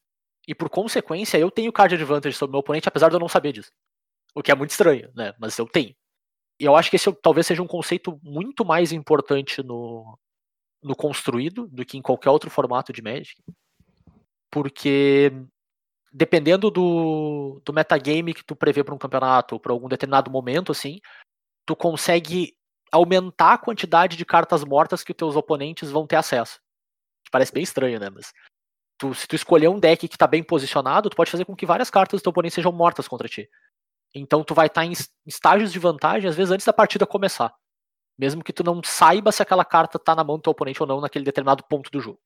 E 0.47 0.55
por 0.55 0.69
consequência, 0.69 1.39
eu 1.39 1.51
tenho 1.51 1.73
card 1.73 1.95
advantage 1.95 2.37
sobre 2.37 2.51
o 2.51 2.55
meu 2.55 2.61
oponente, 2.61 2.89
apesar 2.89 3.09
de 3.09 3.15
eu 3.15 3.21
não 3.21 3.29
saber 3.29 3.53
disso. 3.53 3.71
O 4.35 4.43
que 4.43 4.51
é 4.51 4.55
muito 4.55 4.71
estranho, 4.71 5.11
né? 5.15 5.35
Mas 5.39 5.57
eu 5.59 5.67
tenho. 5.67 5.95
E 6.59 6.65
eu 6.65 6.77
acho 6.77 6.91
que 6.91 6.97
esse 6.97 7.13
talvez 7.15 7.47
seja 7.47 7.63
um 7.63 7.67
conceito 7.67 8.19
muito 8.23 8.65
mais 8.65 8.93
importante 8.93 9.63
no, 9.63 10.19
no 10.83 10.97
construído 10.97 11.69
do 11.69 11.85
que 11.85 11.97
em 11.97 12.03
qualquer 12.03 12.31
outro 12.31 12.51
formato 12.51 12.93
de 12.93 13.03
Magic. 13.03 13.41
Porque 14.51 15.33
dependendo 16.13 16.71
do, 16.71 17.61
do 17.65 17.73
metagame 17.73 18.35
que 18.35 18.45
tu 18.45 18.55
prevê 18.55 18.85
para 18.85 18.95
um 18.95 18.99
campeonato 18.99 19.55
ou 19.55 19.61
para 19.61 19.73
algum 19.73 19.89
determinado 19.89 20.31
momento, 20.31 20.71
assim, 20.71 21.01
tu 21.65 21.75
consegue 21.75 22.55
aumentar 22.93 23.55
a 23.55 23.59
quantidade 23.59 24.17
de 24.17 24.25
cartas 24.25 24.63
mortas 24.63 25.03
que 25.03 25.13
os 25.13 25.17
teus 25.17 25.35
oponentes 25.35 25.91
vão 25.91 26.07
ter 26.07 26.17
acesso. 26.17 26.61
Parece 27.31 27.53
bem 27.53 27.63
estranho, 27.63 27.99
né? 27.99 28.11
Mas 28.11 28.33
tu, 28.99 29.15
se 29.15 29.27
tu 29.27 29.35
escolher 29.35 29.69
um 29.69 29.81
deck 29.81 30.07
que 30.07 30.15
está 30.15 30.27
bem 30.27 30.45
posicionado, 30.45 31.09
tu 31.09 31.17
pode 31.17 31.31
fazer 31.31 31.47
com 31.47 31.57
que 31.57 31.65
várias 31.65 31.89
cartas 31.89 32.21
do 32.21 32.23
teu 32.23 32.31
oponente 32.31 32.55
sejam 32.55 32.71
mortas 32.71 33.09
contra 33.09 33.27
ti. 33.27 33.49
Então 34.15 34.45
tu 34.45 34.55
vai 34.55 34.67
estar 34.67 34.83
tá 34.83 34.87
em 34.87 34.93
estágios 35.27 35.73
de 35.73 35.79
vantagem, 35.79 36.29
às 36.29 36.37
vezes 36.37 36.53
antes 36.53 36.67
da 36.67 36.73
partida 36.73 37.07
começar. 37.07 37.55
Mesmo 38.19 38.45
que 38.45 38.53
tu 38.53 38.63
não 38.63 38.83
saiba 38.85 39.33
se 39.33 39.43
aquela 39.43 39.65
carta 39.65 39.99
tá 39.99 40.15
na 40.15 40.23
mão 40.23 40.37
do 40.37 40.43
teu 40.43 40.51
oponente 40.51 40.83
ou 40.83 40.87
não 40.87 41.01
naquele 41.01 41.25
determinado 41.25 41.65
ponto 41.65 41.91
do 41.91 42.01
jogo. 42.01 42.21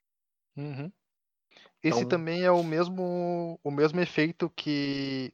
Uhum. 0.56 0.90
Esse 1.82 1.98
então... 1.98 2.08
também 2.08 2.42
é 2.42 2.50
o 2.50 2.64
mesmo, 2.64 3.60
o 3.62 3.70
mesmo 3.70 4.00
efeito 4.00 4.50
que 4.50 5.32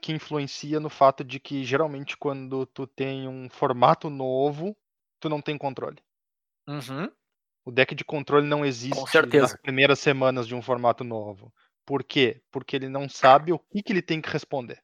que 0.00 0.12
influencia 0.12 0.80
no 0.80 0.88
fato 0.88 1.22
de 1.22 1.38
que 1.38 1.64
geralmente 1.64 2.16
quando 2.16 2.66
tu 2.66 2.86
tem 2.86 3.28
um 3.28 3.48
formato 3.48 4.08
novo, 4.08 4.76
tu 5.20 5.28
não 5.28 5.40
tem 5.40 5.56
controle. 5.58 5.98
Uhum. 6.66 7.10
O 7.64 7.70
deck 7.70 7.94
de 7.94 8.04
controle 8.04 8.46
não 8.46 8.64
existe 8.64 8.98
nas 9.38 9.56
primeiras 9.56 9.98
semanas 9.98 10.46
de 10.46 10.54
um 10.54 10.62
formato 10.62 11.04
novo. 11.04 11.52
Por 11.84 12.02
quê? 12.02 12.42
Porque 12.50 12.76
ele 12.76 12.88
não 12.88 13.08
sabe 13.08 13.52
o 13.52 13.58
que, 13.58 13.82
que 13.82 13.92
ele 13.92 14.02
tem 14.02 14.20
que 14.20 14.30
responder. 14.30 14.82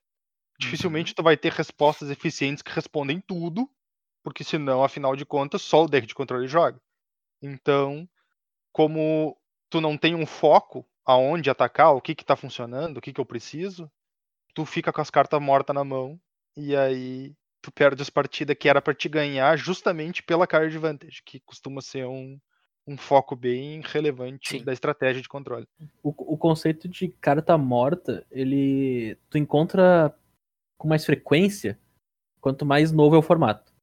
Dificilmente 0.58 1.12
uhum. 1.12 1.16
tu 1.16 1.22
vai 1.22 1.36
ter 1.36 1.52
respostas 1.52 2.10
eficientes 2.10 2.62
que 2.62 2.72
respondem 2.72 3.20
tudo, 3.20 3.70
porque 4.22 4.42
senão, 4.42 4.82
afinal 4.82 5.14
de 5.14 5.24
contas, 5.24 5.62
só 5.62 5.84
o 5.84 5.88
deck 5.88 6.06
de 6.06 6.14
controle 6.14 6.48
joga. 6.48 6.80
Então, 7.40 8.08
como 8.72 9.36
tu 9.70 9.80
não 9.80 9.96
tem 9.96 10.14
um 10.14 10.26
foco 10.26 10.86
aonde 11.04 11.48
atacar, 11.48 11.94
o 11.94 12.00
que 12.00 12.14
que 12.14 12.24
tá 12.24 12.34
funcionando, 12.34 12.96
o 12.96 13.00
que 13.00 13.12
que 13.12 13.20
eu 13.20 13.26
preciso, 13.26 13.90
tu 14.56 14.64
fica 14.64 14.90
com 14.90 15.02
as 15.02 15.10
cartas 15.10 15.40
mortas 15.40 15.74
na 15.74 15.84
mão 15.84 16.18
e 16.56 16.74
aí 16.74 17.34
tu 17.60 17.70
perde 17.70 18.00
as 18.00 18.08
partidas 18.08 18.56
que 18.58 18.70
era 18.70 18.80
para 18.80 18.94
te 18.94 19.06
ganhar 19.06 19.54
justamente 19.58 20.22
pela 20.22 20.46
card 20.46 20.74
advantage, 20.74 21.22
que 21.22 21.40
costuma 21.40 21.82
ser 21.82 22.06
um, 22.06 22.40
um 22.88 22.96
foco 22.96 23.36
bem 23.36 23.82
relevante 23.84 24.58
Sim. 24.58 24.64
da 24.64 24.72
estratégia 24.72 25.20
de 25.20 25.28
controle. 25.28 25.68
O, 26.02 26.08
o 26.34 26.38
conceito 26.38 26.88
de 26.88 27.08
carta 27.08 27.58
morta, 27.58 28.26
ele 28.30 29.18
tu 29.28 29.36
encontra 29.36 30.16
com 30.78 30.88
mais 30.88 31.04
frequência 31.04 31.78
quanto 32.40 32.64
mais 32.64 32.90
novo 32.90 33.14
é 33.14 33.18
o 33.18 33.22
formato. 33.22 33.74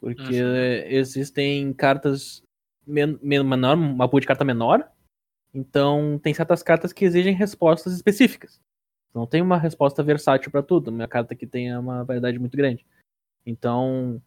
Porque 0.00 0.42
uhum. 0.42 0.56
existem 0.86 1.74
cartas 1.74 2.42
men 2.86 3.18
menor, 3.22 3.76
uma 3.76 4.08
pool 4.08 4.20
de 4.20 4.26
carta 4.26 4.44
menor, 4.44 4.90
então 5.52 6.18
tem 6.22 6.32
certas 6.32 6.62
cartas 6.62 6.90
que 6.90 7.04
exigem 7.04 7.34
respostas 7.34 7.92
específicas. 7.92 8.62
Não 9.14 9.26
tem 9.26 9.42
uma 9.42 9.58
resposta 9.58 10.02
versátil 10.02 10.50
para 10.50 10.62
tudo. 10.62 10.90
Minha 10.90 11.08
carta 11.08 11.34
aqui 11.34 11.46
tem 11.46 11.76
uma 11.76 12.04
variedade 12.04 12.38
muito 12.38 12.56
grande. 12.56 12.86
Então, 13.44 14.22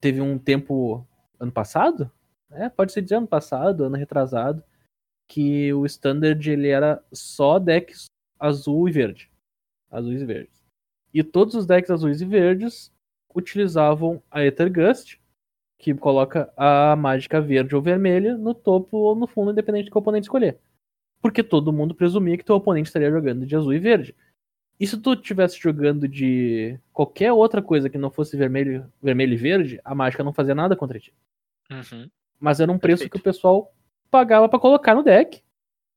teve 0.00 0.20
um 0.20 0.38
tempo 0.38 1.06
ano 1.40 1.52
passado, 1.52 2.10
é, 2.50 2.68
pode 2.68 2.92
ser 2.92 3.02
dizer 3.02 3.16
ano 3.16 3.26
passado, 3.26 3.84
ano 3.84 3.96
retrasado, 3.96 4.62
que 5.28 5.72
o 5.72 5.84
standard 5.84 6.50
ele 6.50 6.68
era 6.68 7.04
só 7.12 7.58
decks 7.58 8.06
azul 8.38 8.88
e 8.88 8.92
verde. 8.92 9.30
Azuis 9.90 10.22
e 10.22 10.24
verdes. 10.24 10.64
E 11.12 11.22
todos 11.22 11.54
os 11.54 11.66
decks 11.66 11.90
azuis 11.90 12.20
e 12.20 12.24
verdes 12.24 12.92
utilizavam 13.34 14.22
a 14.30 14.42
Ether 14.42 14.72
Gust, 14.72 15.18
que 15.78 15.94
coloca 15.94 16.52
a 16.56 16.96
mágica 16.96 17.40
verde 17.40 17.76
ou 17.76 17.82
vermelha 17.82 18.36
no 18.36 18.54
topo 18.54 18.96
ou 18.96 19.14
no 19.14 19.26
fundo, 19.26 19.52
independente 19.52 19.86
do 19.86 19.90
que 19.90 19.98
o 19.98 20.00
oponente 20.00 20.24
escolher. 20.24 20.58
Porque 21.20 21.42
todo 21.42 21.72
mundo 21.72 21.94
presumia 21.94 22.36
que 22.36 22.44
teu 22.44 22.56
oponente 22.56 22.88
estaria 22.88 23.10
jogando 23.10 23.46
de 23.46 23.56
azul 23.56 23.72
e 23.72 23.78
verde. 23.78 24.14
E 24.80 24.86
se 24.86 24.96
tu 24.96 25.14
estivesse 25.14 25.58
jogando 25.58 26.06
de 26.06 26.78
qualquer 26.92 27.32
outra 27.32 27.60
coisa 27.60 27.90
que 27.90 27.98
não 27.98 28.10
fosse 28.10 28.36
vermelho, 28.36 28.90
vermelho 29.02 29.32
e 29.32 29.36
verde, 29.36 29.80
a 29.84 29.94
mágica 29.94 30.22
não 30.22 30.32
fazia 30.32 30.54
nada 30.54 30.76
contra 30.76 31.00
ti. 31.00 31.12
Uhum. 31.70 32.08
Mas 32.38 32.60
era 32.60 32.70
um 32.70 32.78
preço 32.78 33.02
Perfeito. 33.02 33.12
que 33.12 33.20
o 33.20 33.22
pessoal 33.22 33.74
pagava 34.10 34.48
pra 34.48 34.58
colocar 34.58 34.94
no 34.94 35.02
deck, 35.02 35.42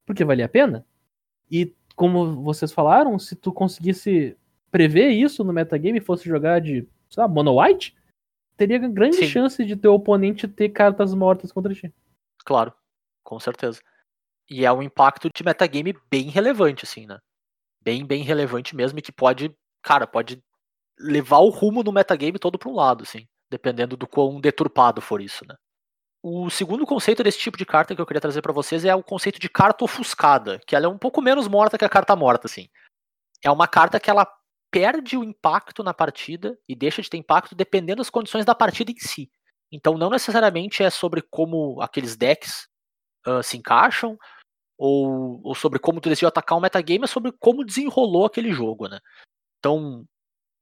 porque 0.05 0.25
valia 0.25 0.45
a 0.45 0.49
pena. 0.49 0.85
E 1.49 1.75
como 1.95 2.41
vocês 2.41 2.71
falaram, 2.71 3.19
se 3.19 3.35
tu 3.35 3.53
conseguisse 3.53 4.35
prever 4.71 5.09
isso 5.09 5.43
no 5.43 5.53
metagame 5.53 5.99
e 5.99 6.03
fosse 6.03 6.27
jogar 6.27 6.59
de, 6.59 6.87
sei 7.09 7.21
lá, 7.21 7.27
mono 7.27 7.61
white, 7.61 7.95
teria 8.57 8.79
grande 8.79 9.17
Sim. 9.17 9.27
chance 9.27 9.63
de 9.63 9.75
teu 9.75 9.93
oponente 9.93 10.47
ter 10.47 10.69
cartas 10.69 11.13
mortas 11.13 11.51
contra 11.51 11.73
ti. 11.73 11.93
Claro, 12.43 12.73
com 13.23 13.39
certeza. 13.39 13.81
E 14.49 14.65
é 14.65 14.71
um 14.71 14.81
impacto 14.81 15.29
de 15.33 15.43
metagame 15.43 15.95
bem 16.09 16.29
relevante, 16.29 16.83
assim, 16.83 17.05
né? 17.05 17.19
Bem, 17.83 18.05
bem 18.05 18.23
relevante 18.23 18.75
mesmo, 18.75 18.99
e 18.99 19.01
que 19.01 19.11
pode, 19.11 19.55
cara, 19.81 20.05
pode 20.05 20.41
levar 20.99 21.39
o 21.39 21.49
rumo 21.49 21.83
do 21.83 21.91
metagame 21.91 22.37
todo 22.37 22.59
para 22.59 22.69
um 22.69 22.75
lado, 22.75 23.03
assim, 23.03 23.27
dependendo 23.49 23.97
do 23.97 24.07
quão 24.07 24.39
deturpado 24.39 25.01
for 25.01 25.21
isso, 25.21 25.45
né? 25.47 25.55
O 26.23 26.51
segundo 26.51 26.85
conceito 26.85 27.23
desse 27.23 27.39
tipo 27.39 27.57
de 27.57 27.65
carta 27.65 27.95
que 27.95 28.01
eu 28.01 28.05
queria 28.05 28.21
trazer 28.21 28.43
para 28.43 28.53
vocês 28.53 28.85
é 28.85 28.93
o 28.93 29.01
conceito 29.01 29.39
de 29.39 29.49
carta 29.49 29.83
ofuscada, 29.83 30.59
que 30.67 30.75
ela 30.75 30.85
é 30.85 30.89
um 30.89 30.97
pouco 30.97 31.19
menos 31.19 31.47
morta 31.47 31.79
que 31.79 31.85
a 31.85 31.89
carta 31.89 32.15
morta, 32.15 32.45
assim. 32.45 32.69
É 33.43 33.49
uma 33.49 33.67
carta 33.67 33.99
que 33.99 34.09
ela 34.09 34.27
perde 34.69 35.17
o 35.17 35.23
impacto 35.23 35.83
na 35.83 35.93
partida 35.93 36.55
e 36.69 36.75
deixa 36.75 37.01
de 37.01 37.09
ter 37.09 37.17
impacto 37.17 37.55
dependendo 37.55 37.97
das 37.97 38.09
condições 38.09 38.45
da 38.45 38.53
partida 38.53 38.91
em 38.91 38.99
si. 38.99 39.31
Então 39.71 39.97
não 39.97 40.09
necessariamente 40.09 40.83
é 40.83 40.89
sobre 40.89 41.21
como 41.21 41.81
aqueles 41.81 42.15
decks 42.15 42.67
uh, 43.25 43.41
se 43.41 43.57
encaixam, 43.57 44.17
ou, 44.83 45.39
ou, 45.43 45.53
sobre 45.53 45.77
como 45.77 46.01
tu 46.01 46.09
decidiu 46.09 46.27
atacar 46.27 46.57
um 46.57 46.61
metagame, 46.61 47.03
é 47.03 47.07
sobre 47.07 47.31
como 47.33 47.63
desenrolou 47.63 48.25
aquele 48.25 48.51
jogo, 48.51 48.87
né? 48.87 48.99
Então, 49.59 50.03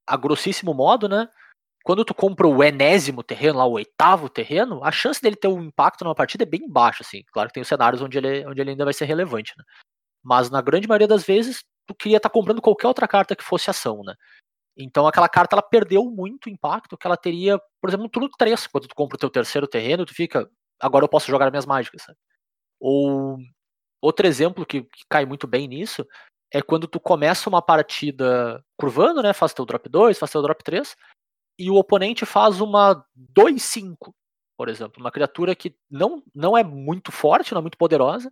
a 0.06 0.18
grossíssimo 0.18 0.74
modo, 0.74 1.08
né? 1.08 1.30
Quando 1.86 2.04
tu 2.04 2.14
compra 2.14 2.46
o 2.46 2.62
enésimo 2.62 3.24
terreno, 3.24 3.60
lá, 3.60 3.66
o 3.66 3.72
oitavo 3.72 4.28
terreno, 4.28 4.84
a 4.84 4.92
chance 4.92 5.22
dele 5.22 5.38
ter 5.38 5.48
um 5.48 5.64
impacto 5.64 6.04
numa 6.04 6.14
partida 6.14 6.44
é 6.44 6.46
bem 6.46 6.70
baixa, 6.70 7.02
assim. 7.02 7.24
Claro 7.32 7.48
que 7.48 7.54
tem 7.54 7.62
os 7.62 7.68
cenários 7.70 8.02
onde 8.02 8.18
ele, 8.18 8.46
onde 8.46 8.60
ele 8.60 8.72
ainda 8.72 8.84
vai 8.84 8.94
ser 8.94 9.06
relevante, 9.06 9.54
né? 9.58 9.64
Mas 10.22 10.50
na 10.50 10.62
grande 10.62 10.86
maioria 10.86 11.08
das 11.08 11.24
vezes, 11.24 11.64
tu 11.88 11.96
queria 11.96 12.18
estar 12.18 12.28
tá 12.28 12.34
comprando 12.34 12.62
qualquer 12.62 12.88
outra 12.88 13.08
carta 13.08 13.38
que 13.38 13.44
fosse 13.44 13.70
ação, 13.70 14.04
né? 14.04 14.16
Então 14.78 15.08
aquela 15.08 15.30
carta 15.30 15.56
ela 15.56 15.64
perdeu 15.64 16.04
muito 16.04 16.50
impacto 16.50 16.98
que 16.98 17.08
ela 17.08 17.18
teria, 17.18 17.58
por 17.82 17.90
exemplo, 17.90 18.04
no 18.04 18.10
turno 18.10 18.30
3, 18.38 18.68
quando 18.68 18.88
tu 18.90 18.96
compra 18.96 19.16
o 19.16 19.20
teu 19.20 19.30
terceiro 19.30 19.68
terreno, 19.68 20.06
tu 20.06 20.14
fica, 20.14 20.50
agora 20.82 21.06
eu 21.06 21.10
posso 21.10 21.28
jogar 21.32 21.50
minhas 21.52 21.66
mágicas, 21.66 22.04
sabe? 22.04 22.18
Ou 22.82 23.38
outro 24.02 24.26
exemplo 24.28 24.66
que, 24.66 24.84
que, 24.84 25.04
cai 25.10 25.26
muito 25.26 25.48
bem 25.48 25.68
nisso 25.68 26.08
é 26.52 26.62
quando 26.62 26.88
tu 26.88 27.00
começa 27.00 27.50
uma 27.50 27.62
partida 27.62 28.64
curvando, 28.78 29.22
né? 29.22 29.34
Faz 29.34 29.54
teu 29.54 29.66
drop 29.66 29.88
2, 29.88 30.18
faz 30.18 30.32
teu 30.32 30.42
drop 30.42 30.64
3, 30.64 30.96
e 31.60 31.70
o 31.70 31.76
oponente 31.76 32.26
faz 32.26 32.60
uma 32.62 33.06
2-5, 33.38 34.14
por 34.58 34.70
exemplo. 34.70 35.00
Uma 35.00 35.12
criatura 35.12 35.56
que 35.56 35.76
não, 35.90 36.24
não 36.34 36.58
é 36.58 36.64
muito 36.64 37.12
forte, 37.12 37.54
não 37.54 37.60
é 37.60 37.62
muito 37.62 37.78
poderosa, 37.78 38.32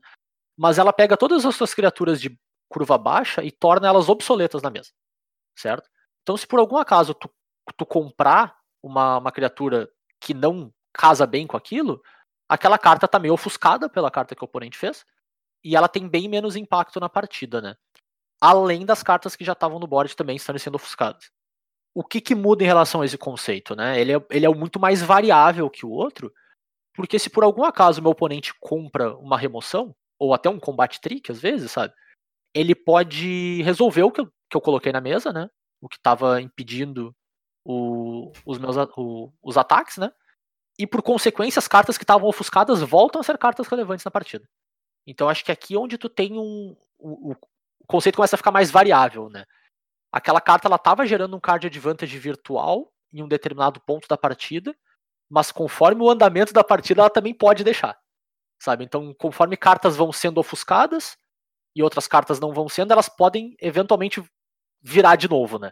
mas 0.58 0.80
ela 0.80 0.91
pega 0.91 1.15
todas 1.15 1.45
as 1.45 1.56
suas 1.56 1.73
criaturas 1.73 2.19
de 2.19 2.38
curva 2.69 2.97
baixa 2.97 3.43
e 3.43 3.51
torna 3.51 3.88
elas 3.88 4.10
obsoletas 4.10 4.62
na 4.62 4.69
mesa. 4.69 4.91
Certo? 5.58 5.89
Então, 6.23 6.36
se 6.36 6.47
por 6.47 6.60
algum 6.60 6.77
acaso 6.77 7.13
tu, 7.13 7.30
tu 7.77 7.86
comprar 7.86 8.58
uma, 8.82 9.17
uma 9.17 9.32
criatura 9.32 9.89
que 10.19 10.34
não 10.34 10.73
casa 10.93 11.27
bem 11.27 11.45
com 11.45 11.56
aquilo, 11.56 12.01
aquela 12.49 12.77
carta 12.77 13.08
tá 13.08 13.19
meio 13.19 13.34
ofuscada 13.34 13.89
pela 13.89 14.10
carta 14.10 14.36
que 14.36 14.43
o 14.43 14.45
oponente 14.45 14.77
fez, 14.77 15.06
e 15.67 15.75
ela 15.75 15.89
tem 15.89 16.08
bem 16.08 16.30
menos 16.30 16.56
impacto 16.56 16.97
na 16.97 17.10
partida, 17.10 17.62
né? 17.62 17.75
Além 18.39 18.86
das 18.86 19.03
cartas 19.03 19.36
que 19.36 19.43
já 19.43 19.51
estavam 19.51 19.80
no 19.80 19.86
board 19.86 20.15
também 20.15 20.38
estarem 20.38 20.60
sendo 20.60 20.75
ofuscadas. 20.75 21.30
O 21.93 22.06
que, 22.06 22.21
que 22.21 22.34
muda 22.34 22.63
em 22.63 22.67
relação 22.67 23.01
a 23.01 23.06
esse 23.06 23.17
conceito, 23.17 23.75
né? 23.75 23.99
Ele 23.99 24.15
é, 24.15 24.25
ele 24.30 24.45
é 24.45 24.49
muito 24.49 24.80
mais 24.80 25.01
variável 25.01 25.69
que 25.69 25.86
o 25.86 25.89
outro, 25.89 26.34
porque 26.95 27.19
se 27.19 27.30
por 27.30 27.43
algum 27.43 27.65
acaso 27.65 28.01
meu 28.01 28.12
oponente 28.12 28.53
compra 28.62 29.13
uma 29.17 29.38
remoção, 29.38 29.93
ou 30.17 30.34
até 30.34 30.49
um 30.49 30.58
combate 30.58 31.01
trick, 31.01 31.30
às 31.30 31.41
vezes, 31.41 31.69
sabe? 31.69 31.93
Ele 32.53 32.73
pode 32.73 33.62
resolver 33.63 34.03
o 34.03 34.12
que 34.12 34.21
eu, 34.21 34.27
que 34.49 34.56
eu 34.56 34.62
coloquei 34.62 34.93
na 34.93 35.01
mesa, 35.01 35.34
né? 35.34 35.49
O 35.82 35.89
que 35.89 35.97
estava 35.97 36.41
impedindo 36.41 37.13
o, 37.65 38.32
os 38.45 38.58
meus 38.58 38.77
o, 38.95 39.34
os 39.43 39.58
ataques, 39.58 39.97
né? 39.97 40.13
E 40.80 40.88
por 40.88 41.01
consequência, 41.01 41.60
as 41.60 41.67
cartas 41.67 41.97
que 41.97 42.06
estavam 42.06 42.30
ofuscadas 42.30 42.82
voltam 42.82 43.19
a 43.19 43.23
ser 43.23 43.38
cartas 43.38 43.67
relevantes 43.67 44.06
na 44.06 44.12
partida. 44.12 44.47
Então 45.08 45.30
acho 45.30 45.46
que 45.46 45.52
aqui 45.52 45.76
é 45.76 45.80
onde 45.80 45.98
tu 45.98 46.10
tem 46.10 46.38
um. 46.38 46.76
O, 47.00 47.32
o 47.32 47.36
conceito 47.88 48.17
começa 48.17 48.36
a 48.36 48.38
ficar 48.38 48.52
mais 48.52 48.70
variável, 48.70 49.30
né? 49.30 49.46
Aquela 50.12 50.41
carta 50.41 50.67
ela 50.67 50.76
estava 50.76 51.06
gerando 51.06 51.36
um 51.36 51.39
card 51.39 51.65
advantage 51.65 52.20
virtual 52.20 52.91
em 53.13 53.24
um 53.24 53.28
determinado 53.28 53.80
ponto 53.80 54.08
da 54.08 54.17
partida, 54.17 54.76
mas 55.30 55.52
conforme 55.52 56.02
o 56.02 56.10
andamento 56.10 56.52
da 56.52 56.63
partida 56.63 57.02
ela 57.02 57.10
também 57.10 57.34
pode 57.34 57.63
deixar. 57.63 57.98
Sabe? 58.62 58.84
Então, 58.84 59.13
conforme 59.13 59.56
cartas 59.56 59.96
vão 59.96 60.12
sendo 60.12 60.39
ofuscadas 60.39 61.17
e 61.76 61.84
outras 61.84 62.08
cartas 62.08 62.39
não 62.39 62.54
vão 62.54 62.67
sendo, 62.67 62.91
elas 62.91 63.08
podem 63.08 63.56
eventualmente 63.62 64.24
virar 64.82 65.15
de 65.15 65.30
novo, 65.30 65.60
né? 65.60 65.72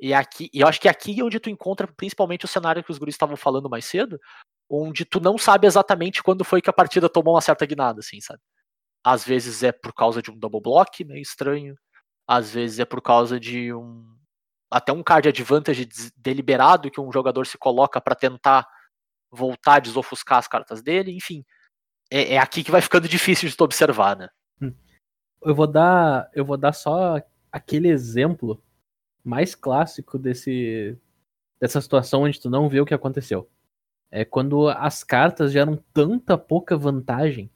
E 0.00 0.14
aqui, 0.14 0.48
e 0.52 0.60
eu 0.60 0.68
acho 0.68 0.80
que 0.80 0.88
aqui 0.88 1.18
é 1.18 1.24
onde 1.24 1.40
tu 1.40 1.50
encontra 1.50 1.88
principalmente 1.88 2.44
o 2.44 2.48
cenário 2.48 2.84
que 2.84 2.90
os 2.90 2.98
guris 2.98 3.14
estavam 3.14 3.36
falando 3.36 3.68
mais 3.68 3.84
cedo, 3.84 4.20
onde 4.70 5.04
tu 5.04 5.18
não 5.20 5.36
sabe 5.36 5.66
exatamente 5.66 6.22
quando 6.22 6.44
foi 6.44 6.60
que 6.60 6.70
a 6.70 6.72
partida 6.72 7.08
tomou 7.08 7.34
uma 7.34 7.40
certa 7.40 7.66
guinada, 7.66 8.00
assim, 8.00 8.20
sabe? 8.20 8.40
Às 9.04 9.24
vezes 9.24 9.62
é 9.62 9.72
por 9.72 9.92
causa 9.92 10.20
de 10.20 10.30
um 10.30 10.38
double 10.38 10.60
block, 10.60 11.04
meio 11.04 11.22
estranho. 11.22 11.76
Às 12.26 12.52
vezes 12.52 12.78
é 12.78 12.84
por 12.84 13.00
causa 13.00 13.38
de 13.38 13.72
um 13.72 14.16
até 14.70 14.92
um 14.92 15.02
card 15.02 15.28
advantage 15.28 15.88
deliberado 16.14 16.90
que 16.90 17.00
um 17.00 17.10
jogador 17.10 17.46
se 17.46 17.56
coloca 17.56 18.00
para 18.00 18.14
tentar 18.14 18.68
voltar 19.30 19.76
a 19.76 19.80
desofuscar 19.80 20.38
as 20.38 20.46
cartas 20.46 20.82
dele, 20.82 21.10
enfim. 21.10 21.44
É, 22.10 22.34
é, 22.34 22.38
aqui 22.38 22.62
que 22.62 22.70
vai 22.70 22.80
ficando 22.82 23.08
difícil 23.08 23.48
de 23.48 23.56
tu 23.56 23.64
observar, 23.64 24.16
né? 24.16 24.28
Eu 25.40 25.54
vou 25.54 25.66
dar, 25.66 26.28
eu 26.34 26.44
vou 26.44 26.56
dar 26.56 26.72
só 26.72 27.22
aquele 27.50 27.88
exemplo 27.88 28.62
mais 29.24 29.54
clássico 29.54 30.18
desse 30.18 30.98
dessa 31.60 31.80
situação 31.80 32.22
onde 32.22 32.40
tu 32.40 32.48
não 32.48 32.68
vê 32.68 32.80
o 32.80 32.86
que 32.86 32.94
aconteceu. 32.94 33.50
É 34.10 34.24
quando 34.24 34.68
as 34.68 35.02
cartas 35.04 35.52
geram 35.52 35.76
tanta 35.92 36.38
pouca 36.38 36.76
vantagem 36.76 37.50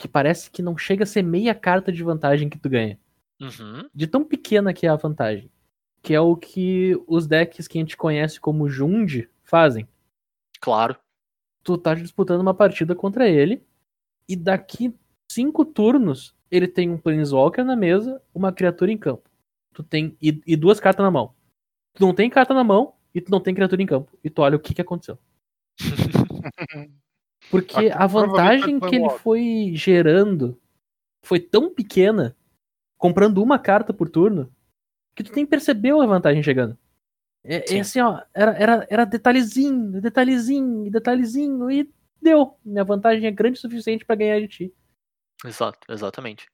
que 0.00 0.08
parece 0.08 0.50
que 0.50 0.62
não 0.62 0.78
chega 0.78 1.04
a 1.04 1.06
ser 1.06 1.22
meia 1.22 1.54
carta 1.54 1.92
de 1.92 2.02
vantagem 2.02 2.48
que 2.48 2.58
tu 2.58 2.70
ganha. 2.70 2.98
Uhum. 3.38 3.86
De 3.94 4.06
tão 4.06 4.24
pequena 4.24 4.72
que 4.72 4.86
é 4.86 4.88
a 4.88 4.96
vantagem. 4.96 5.50
Que 6.02 6.14
é 6.14 6.20
o 6.20 6.34
que 6.34 6.98
os 7.06 7.26
decks 7.26 7.68
que 7.68 7.76
a 7.76 7.82
gente 7.82 7.98
conhece 7.98 8.40
como 8.40 8.68
Jund 8.68 9.28
fazem. 9.42 9.86
Claro. 10.58 10.96
Tu 11.62 11.76
tá 11.76 11.94
disputando 11.94 12.40
uma 12.40 12.54
partida 12.54 12.94
contra 12.94 13.28
ele, 13.28 13.62
e 14.26 14.34
daqui 14.34 14.94
cinco 15.30 15.66
turnos 15.66 16.34
ele 16.50 16.66
tem 16.66 16.90
um 16.90 16.96
Planeswalker 16.96 17.62
na 17.62 17.76
mesa, 17.76 18.22
uma 18.34 18.52
criatura 18.52 18.90
em 18.90 18.96
campo. 18.96 19.28
Tu 19.74 19.82
tem. 19.82 20.16
E, 20.20 20.40
e 20.46 20.56
duas 20.56 20.80
cartas 20.80 21.04
na 21.04 21.10
mão. 21.10 21.34
Tu 21.94 22.06
não 22.06 22.14
tem 22.14 22.30
carta 22.30 22.54
na 22.54 22.64
mão 22.64 22.94
e 23.14 23.20
tu 23.20 23.30
não 23.30 23.40
tem 23.40 23.54
criatura 23.54 23.82
em 23.82 23.86
campo. 23.86 24.18
E 24.24 24.30
tu 24.30 24.40
olha 24.40 24.56
o 24.56 24.60
que, 24.60 24.72
que 24.72 24.80
aconteceu. 24.80 25.18
Porque 27.50 27.76
Aqui, 27.76 27.90
a 27.90 28.06
vantagem 28.06 28.78
que 28.78 28.94
ele 28.94 29.10
foi 29.10 29.72
gerando 29.74 30.58
foi 31.22 31.40
tão 31.40 31.74
pequena, 31.74 32.36
comprando 32.96 33.42
uma 33.42 33.58
carta 33.58 33.92
por 33.92 34.08
turno, 34.08 34.52
que 35.14 35.24
tu 35.24 35.34
nem 35.34 35.44
percebeu 35.44 36.00
a 36.00 36.06
vantagem 36.06 36.42
chegando. 36.42 36.78
É, 37.42 37.76
é 37.76 37.80
assim, 37.80 38.00
ó, 38.00 38.20
era, 38.32 38.52
era, 38.52 38.86
era 38.88 39.04
detalhezinho, 39.04 40.00
detalhezinho, 40.00 40.90
detalhezinho, 40.90 41.70
e 41.70 41.90
deu. 42.20 42.56
Minha 42.64 42.84
vantagem 42.84 43.26
é 43.26 43.30
grande 43.30 43.58
o 43.58 43.60
suficiente 43.60 44.04
pra 44.04 44.16
ganhar 44.16 44.38
de 44.40 44.48
ti. 44.48 44.74
Exato, 45.44 45.80
exatamente. 45.88 46.46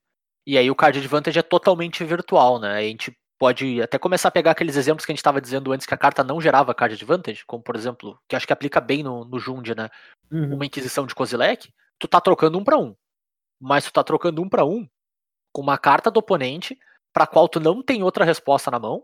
E 0.45 0.57
aí 0.57 0.71
o 0.71 0.75
card 0.75 0.97
advantage 0.97 1.37
é 1.37 1.43
totalmente 1.43 2.03
virtual, 2.03 2.59
né? 2.59 2.77
A 2.77 2.81
gente 2.81 3.15
pode 3.37 3.81
até 3.81 3.97
começar 3.97 4.29
a 4.29 4.31
pegar 4.31 4.51
aqueles 4.51 4.75
exemplos 4.75 5.05
que 5.05 5.11
a 5.11 5.13
gente 5.13 5.19
estava 5.19 5.39
dizendo 5.39 5.71
antes 5.71 5.85
que 5.85 5.93
a 5.93 5.97
carta 5.97 6.23
não 6.23 6.41
gerava 6.41 6.73
card 6.73 6.95
advantage, 6.95 7.45
como 7.45 7.63
por 7.63 7.75
exemplo, 7.75 8.19
que 8.27 8.35
acho 8.35 8.47
que 8.47 8.53
aplica 8.53 8.81
bem 8.81 9.03
no, 9.03 9.23
no 9.25 9.39
Jund, 9.39 9.73
né? 9.75 9.89
Uhum. 10.31 10.55
Uma 10.55 10.65
Inquisição 10.65 11.05
de 11.05 11.13
Kozilek, 11.13 11.71
tu 11.99 12.07
tá 12.07 12.19
trocando 12.19 12.57
um 12.57 12.63
para 12.63 12.77
um. 12.77 12.95
Mas 13.59 13.85
tu 13.85 13.91
tá 13.91 14.03
trocando 14.03 14.41
um 14.41 14.49
para 14.49 14.65
um 14.65 14.87
com 15.51 15.61
uma 15.61 15.77
carta 15.77 16.11
do 16.11 16.19
oponente 16.19 16.77
para 17.13 17.25
qual 17.25 17.49
tu 17.49 17.59
não 17.59 17.81
tem 17.81 18.03
outra 18.03 18.23
resposta 18.23 18.69
na 18.69 18.77
mão, 18.77 19.03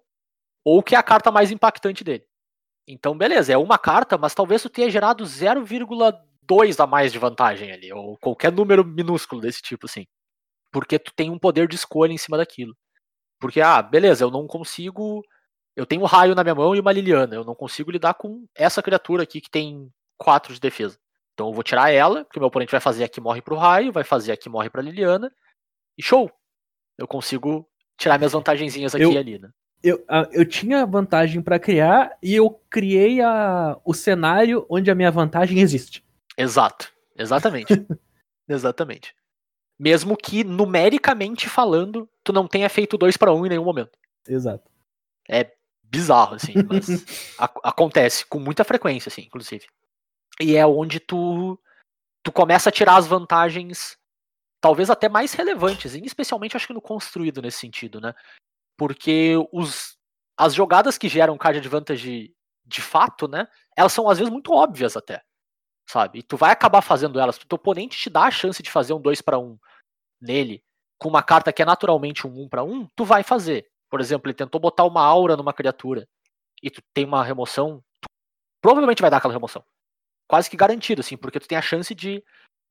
ou 0.64 0.84
que 0.84 0.94
é 0.94 0.98
a 0.98 1.04
carta 1.04 1.32
mais 1.32 1.52
impactante 1.52 2.04
dele. 2.04 2.24
Então, 2.88 3.18
beleza, 3.18 3.52
é 3.54 3.58
uma 3.58 3.78
carta, 3.78 4.18
mas 4.18 4.36
talvez 4.36 4.62
tu 4.62 4.70
tenha 4.70 4.90
gerado 4.90 5.24
0,2 5.24 6.84
a 6.84 6.86
mais 6.86 7.12
de 7.12 7.18
vantagem 7.18 7.72
ali, 7.72 7.92
ou 7.92 8.18
qualquer 8.18 8.52
número 8.52 8.86
minúsculo 8.86 9.42
desse 9.42 9.62
tipo, 9.62 9.86
assim. 9.88 10.06
Porque 10.72 11.00
tu 11.00 11.12
tem 11.16 11.30
um 11.30 11.40
poder 11.40 11.68
de 11.68 11.76
escolha 11.76 12.12
em 12.12 12.18
cima 12.18 12.38
daquilo. 12.38 12.76
Porque, 13.44 13.60
ah, 13.60 13.82
beleza, 13.82 14.24
eu 14.24 14.32
não 14.32 14.48
consigo. 14.48 15.22
Eu 15.76 15.86
tenho 15.86 16.02
um 16.02 16.06
raio 16.06 16.34
na 16.34 16.44
minha 16.46 16.56
mão 16.56 16.74
e 16.74 16.80
uma 16.80 16.94
Liliana. 16.94 17.36
Eu 17.36 17.44
não 17.44 17.54
consigo 17.54 17.92
lidar 17.92 18.14
com 18.14 18.46
essa 18.56 18.82
criatura 18.82 19.24
aqui 19.24 19.42
que 19.42 19.50
tem 19.50 19.92
4 20.18 20.54
de 20.54 20.62
defesa. 20.62 20.98
Então 21.34 21.48
eu 21.50 21.54
vou 21.54 21.62
tirar 21.62 21.92
ela, 21.92 22.24
porque 22.24 22.40
meu 22.40 22.48
oponente 22.48 22.72
vai 22.72 22.80
fazer 22.80 23.04
aqui 23.04 23.20
morre 23.20 23.42
pro 23.42 23.58
raio, 23.58 23.92
vai 23.92 24.06
fazer 24.06 24.32
aqui 24.32 24.48
morre 24.48 24.70
pra 24.70 24.82
Liliana. 24.82 25.30
E 25.98 26.02
show! 26.02 26.32
Eu 26.98 27.06
consigo 27.06 27.68
tirar 27.98 28.18
minhas 28.18 28.32
vantagenzinhas 28.32 28.96
aqui 28.96 29.04
Eu- 29.04 29.12
e 29.12 29.18
ali, 29.18 29.38
né? 29.38 29.50
Eu, 29.84 30.02
a- 30.08 30.30
eu 30.32 30.48
tinha 30.48 30.86
vantagem 30.86 31.42
pra 31.42 31.60
criar 31.60 32.18
e 32.24 32.34
eu 32.34 32.50
criei 32.70 33.20
a, 33.20 33.78
o 33.84 33.94
cenário 33.94 34.66
onde 34.70 34.90
a 34.90 34.96
minha 34.96 35.12
vantagem 35.12 35.60
existe. 35.60 36.02
Exato, 36.38 36.90
exatamente. 37.18 37.74
Exatamente. 38.48 39.14
Mesmo 39.80 40.16
que, 40.16 40.44
numericamente 40.44 41.50
falando, 41.50 42.10
tu 42.24 42.32
não 42.32 42.48
tenha 42.48 42.70
feito 42.70 42.98
2 42.98 43.18
para 43.18 43.34
1 43.34 43.40
um 43.40 43.46
em 43.46 43.50
nenhum 43.50 43.64
momento. 43.66 43.98
Exato. 44.28 44.70
É 45.28 45.52
bizarro, 45.84 46.36
assim, 46.36 46.54
mas 46.68 46.88
ac- 47.38 47.60
acontece 47.64 48.26
com 48.26 48.40
muita 48.40 48.64
frequência, 48.64 49.10
assim, 49.10 49.22
inclusive. 49.22 49.68
E 50.40 50.56
é 50.56 50.66
onde 50.66 51.00
tu, 51.00 51.60
tu 52.24 52.32
começa 52.32 52.70
a 52.70 52.72
tirar 52.72 52.96
as 52.98 53.08
vantagens, 53.08 53.98
talvez 54.62 54.90
até 54.90 55.10
mais 55.10 55.34
relevantes, 55.34 55.96
e 55.96 56.04
especialmente 56.06 56.56
acho 56.56 56.68
que 56.68 56.74
no 56.74 56.82
construído 56.82 57.42
nesse 57.42 57.60
sentido, 57.60 58.00
né? 58.00 58.14
Porque 58.78 59.36
os, 59.52 59.98
as 60.38 60.54
jogadas 60.54 60.98
que 60.98 61.08
geram 61.08 61.38
card 61.38 61.60
advantage 61.60 62.34
de 62.66 62.82
fato, 62.82 63.28
né? 63.28 63.48
Elas 63.76 63.92
são 63.94 64.10
às 64.10 64.18
vezes 64.18 64.32
muito 64.32 64.52
óbvias 64.52 64.96
até, 64.98 65.22
sabe? 65.94 66.20
E 66.20 66.24
tu 66.24 66.36
vai 66.36 66.52
acabar 66.52 66.82
fazendo 66.82 67.20
elas. 67.20 67.38
O 67.38 67.46
teu 67.46 67.56
oponente 67.56 67.98
te 67.98 68.10
dá 68.10 68.24
a 68.24 68.32
chance 68.32 68.64
de 68.64 68.72
fazer 68.72 68.94
um 68.94 69.02
2 69.02 69.22
para 69.22 69.38
1 69.38 69.60
nele, 70.20 70.64
com 70.98 71.08
uma 71.08 71.22
carta 71.22 71.54
que 71.54 71.62
é 71.62 71.66
naturalmente 71.66 72.26
um 72.26 72.46
1 72.46 72.50
para 72.50 72.64
1, 72.64 72.88
tu 72.96 73.06
vai 73.06 73.22
fazer. 73.22 73.70
Por 73.92 74.02
exemplo, 74.02 74.28
ele 74.28 74.34
tentou 74.34 74.60
botar 74.60 74.86
uma 74.86 75.04
aura 75.04 75.38
numa 75.38 75.54
criatura 75.54 76.08
e 76.64 76.72
tu 76.72 76.82
tem 76.96 77.06
uma 77.06 77.24
remoção, 77.24 77.84
tu 78.02 78.08
provavelmente 78.60 79.02
vai 79.02 79.12
dar 79.12 79.18
aquela 79.18 79.34
remoção. 79.34 79.64
Quase 80.28 80.50
que 80.50 80.58
garantido, 80.58 81.02
assim, 81.02 81.16
porque 81.16 81.40
tu 81.40 81.48
tem 81.48 81.58
a 81.58 81.62
chance 81.62 81.94
de, 81.94 82.24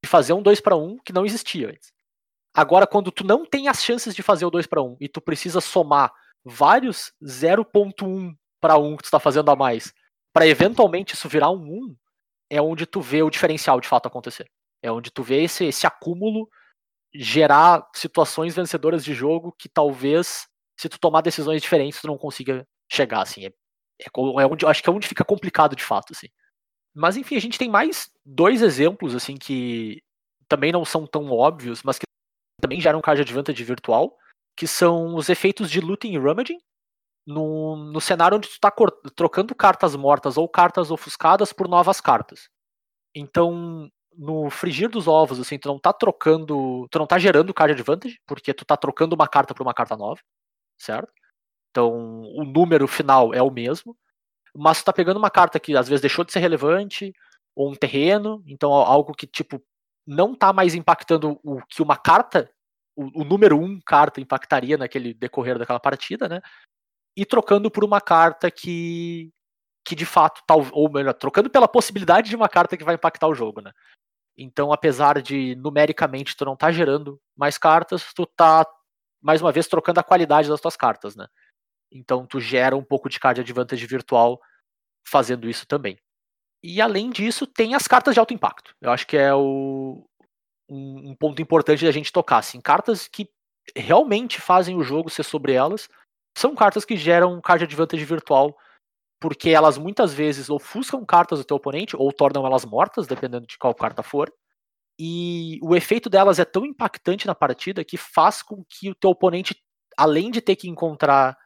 de 0.03 0.11
fazer 0.11 0.33
um 0.33 0.43
2 0.43 0.61
para 0.61 0.75
1 0.75 0.99
que 1.05 1.13
não 1.13 1.25
existia 1.25 1.69
antes. 1.69 1.93
Agora, 2.53 2.89
quando 2.89 3.13
tu 3.13 3.25
não 3.25 3.47
tem 3.47 3.69
as 3.69 3.85
chances 3.85 4.17
de 4.17 4.23
fazer 4.23 4.45
o 4.47 4.51
2 4.51 4.67
para 4.67 4.83
1 4.83 4.97
e 5.01 5.09
tu 5.09 5.21
precisa 5.21 5.61
somar 5.61 6.13
vários 6.45 7.13
0.1 7.23 8.35
para 8.61 8.77
1 8.77 8.97
que 8.97 9.05
tu 9.05 9.11
tá 9.11 9.21
fazendo 9.21 9.51
a 9.51 9.57
mais, 9.57 9.95
para 10.33 10.47
eventualmente 10.47 11.15
isso 11.15 11.29
virar 11.29 11.51
um 11.51 11.63
1, 11.63 11.97
é 12.53 12.61
onde 12.61 12.85
tu 12.85 13.01
vê 13.01 13.23
o 13.23 13.31
diferencial 13.31 13.81
de 13.81 13.89
fato 13.89 14.07
acontecer. 14.07 14.47
É 14.83 14.93
onde 14.93 15.11
tu 15.11 15.23
vê 15.23 15.43
esse, 15.43 15.65
esse 15.65 15.87
acúmulo 15.87 16.47
gerar 17.15 17.89
situações 17.95 18.55
vencedoras 18.55 19.03
de 19.03 19.15
jogo 19.15 19.55
que 19.59 19.71
talvez, 19.71 20.47
se 20.79 20.87
tu 20.87 20.99
tomar 20.99 21.23
decisões 21.23 21.63
diferentes, 21.63 22.03
tu 22.03 22.07
não 22.07 22.19
consiga 22.19 22.67
chegar, 22.91 23.23
assim. 23.23 23.47
É, 23.47 23.49
é, 23.49 24.07
é 24.07 24.47
onde, 24.47 24.67
acho 24.67 24.83
que 24.83 24.91
é 24.91 24.93
onde 24.93 25.09
fica 25.09 25.25
complicado 25.25 25.75
de 25.75 25.83
fato, 25.83 26.13
assim. 26.13 26.29
Mas 26.95 27.17
enfim, 27.17 27.37
a 27.37 27.41
gente 27.41 27.59
tem 27.59 27.71
mais 27.71 28.11
dois 28.23 28.61
exemplos, 28.61 29.15
assim, 29.15 29.39
que 29.39 30.03
também 30.47 30.71
não 30.73 30.85
são 30.85 31.07
tão 31.07 31.31
óbvios, 31.31 31.83
mas 31.83 31.99
que 31.99 32.05
também 32.61 32.83
geram 32.83 33.01
card 33.01 33.23
advantage 33.23 33.65
virtual, 33.65 34.15
que 34.55 34.67
são 34.67 35.15
os 35.15 35.31
efeitos 35.31 35.71
de 35.71 35.81
looting 35.81 36.13
e 36.13 36.19
rummaging, 36.19 36.59
no, 37.27 37.77
no 37.77 38.01
cenário 38.01 38.37
onde 38.37 38.49
tu 38.49 38.59
tá 38.61 38.71
cor- 38.71 39.01
trocando 39.15 39.55
cartas 39.55 39.95
mortas 39.97 40.37
ou 40.37 40.49
cartas 40.49 40.91
ofuscadas 40.91 41.53
por 41.53 41.69
novas 41.69 42.01
cartas. 42.01 42.49
Então, 43.15 43.91
no 44.17 44.51
frigir 44.51 44.89
dos 44.89 45.09
ovos, 45.09 45.41
assim, 45.41 45.59
tu 45.59 45.69
não 45.69 45.79
tá 45.79 45.93
trocando, 45.93 46.87
tu 46.91 46.99
não 46.99 47.07
tá 47.07 47.19
gerando 47.19 47.55
card 47.55 47.73
advantage, 47.73 48.21
porque 48.27 48.55
tu 48.55 48.65
tá 48.65 48.77
trocando 48.77 49.15
uma 49.15 49.29
carta 49.29 49.55
por 49.55 49.63
uma 49.63 49.75
carta 49.75 49.97
nova, 49.97 50.21
certo? 50.79 51.13
Então, 51.71 52.23
o 52.37 52.45
número 52.45 52.89
final 52.89 53.35
é 53.35 53.43
o 53.43 53.51
mesmo, 53.51 53.97
mas 54.55 54.81
tu 54.83 54.87
tá 54.87 54.93
pegando 54.93 55.19
uma 55.19 55.31
carta 55.31 55.61
que 55.61 55.77
às 55.77 55.89
vezes 55.89 56.03
deixou 56.03 56.25
de 56.25 56.33
ser 56.33 56.41
relevante, 56.41 57.13
ou 57.55 57.71
um 57.71 57.75
terreno, 57.75 58.43
então 58.47 58.73
algo 58.73 59.15
que, 59.15 59.27
tipo, 59.27 59.63
não 60.07 60.35
tá 60.35 60.53
mais 60.53 60.75
impactando 60.75 61.39
o 61.45 61.61
que 61.67 61.83
uma 61.83 61.97
carta, 61.97 62.51
o, 62.97 63.23
o 63.23 63.25
número 63.25 63.59
um 63.59 63.81
carta 63.85 64.21
impactaria 64.21 64.77
naquele 64.77 65.15
decorrer 65.15 65.59
daquela 65.59 65.81
partida, 65.81 66.29
né? 66.29 66.41
E 67.17 67.27
trocando 67.27 67.71
por 67.71 67.85
uma 67.85 68.01
carta 68.01 68.51
que, 68.51 69.31
que 69.85 69.95
de 69.95 70.07
fato, 70.07 70.43
tal, 70.47 70.67
ou 70.73 70.91
melhor, 70.91 71.13
trocando 71.15 71.51
pela 71.51 71.69
possibilidade 71.69 72.31
de 72.31 72.37
uma 72.37 72.49
carta 72.49 72.77
que 72.77 72.85
vai 72.85 72.95
impactar 72.95 73.29
o 73.29 73.35
jogo, 73.35 73.61
né? 73.61 73.73
Então, 74.37 74.73
apesar 74.73 75.21
de 75.21 75.55
numericamente 75.57 76.37
tu 76.37 76.45
não 76.45 76.57
tá 76.57 76.73
gerando 76.73 77.21
mais 77.37 77.59
cartas, 77.59 78.13
tu 78.15 78.25
tá 78.27 78.67
mais 79.21 79.41
uma 79.41 79.53
vez 79.53 79.69
trocando 79.69 80.01
a 80.01 80.05
qualidade 80.05 80.49
das 80.49 80.61
tuas 80.61 80.77
cartas, 80.77 81.15
né? 81.15 81.27
Então 81.93 82.27
tu 82.27 82.41
gera 82.41 82.77
um 82.77 82.83
pouco 82.83 83.09
de 83.09 83.21
card 83.21 83.41
advantage 83.41 83.87
virtual 83.87 84.41
fazendo 85.07 85.49
isso 85.49 85.67
também. 85.67 85.99
E 86.63 86.81
além 86.81 87.11
disso, 87.11 87.47
tem 87.47 87.75
as 87.75 87.87
cartas 87.87 88.15
de 88.15 88.21
alto 88.21 88.33
impacto. 88.33 88.75
Eu 88.81 88.91
acho 88.91 89.07
que 89.07 89.17
é 89.17 89.35
o, 89.35 90.05
um, 90.69 91.11
um 91.11 91.17
ponto 91.17 91.43
importante 91.43 91.85
da 91.85 91.91
gente 91.91 92.13
tocar. 92.13 92.39
Assim, 92.39 92.61
cartas 92.61 93.09
que 93.09 93.29
realmente 93.77 94.41
fazem 94.41 94.77
o 94.77 94.83
jogo 94.83 95.11
ser 95.11 95.25
sobre 95.25 95.53
elas 95.53 95.89
são 96.37 96.55
cartas 96.55 96.85
que 96.85 96.97
geram 96.97 97.41
card 97.41 97.65
advantage 97.65 98.05
virtual, 98.05 98.57
porque 99.21 99.51
elas 99.51 99.79
muitas 99.79 100.13
vezes 100.13 100.51
ofuscam 100.51 101.05
cartas 101.05 101.39
do 101.39 101.45
teu 101.45 101.57
oponente 101.57 101.97
ou 101.97 102.13
tornam 102.13 102.47
elas 102.47 102.65
mortas, 102.65 103.07
dependendo 103.07 103.47
de 103.47 103.57
qual 103.59 103.75
carta 103.75 104.03
for. 104.03 104.33
E 104.99 105.59
o 105.63 105.75
efeito 105.75 106.11
delas 106.11 106.39
é 106.39 106.45
tão 106.45 106.67
impactante 106.67 107.27
na 107.27 107.35
partida 107.35 107.85
que 107.85 107.97
faz 107.97 108.43
com 108.43 108.65
que 108.69 108.91
o 108.91 108.95
teu 108.95 109.11
oponente, 109.11 109.57
além 109.97 110.31
de 110.31 110.41
ter 110.41 110.57
que 110.57 110.69
encontrar 110.69 111.37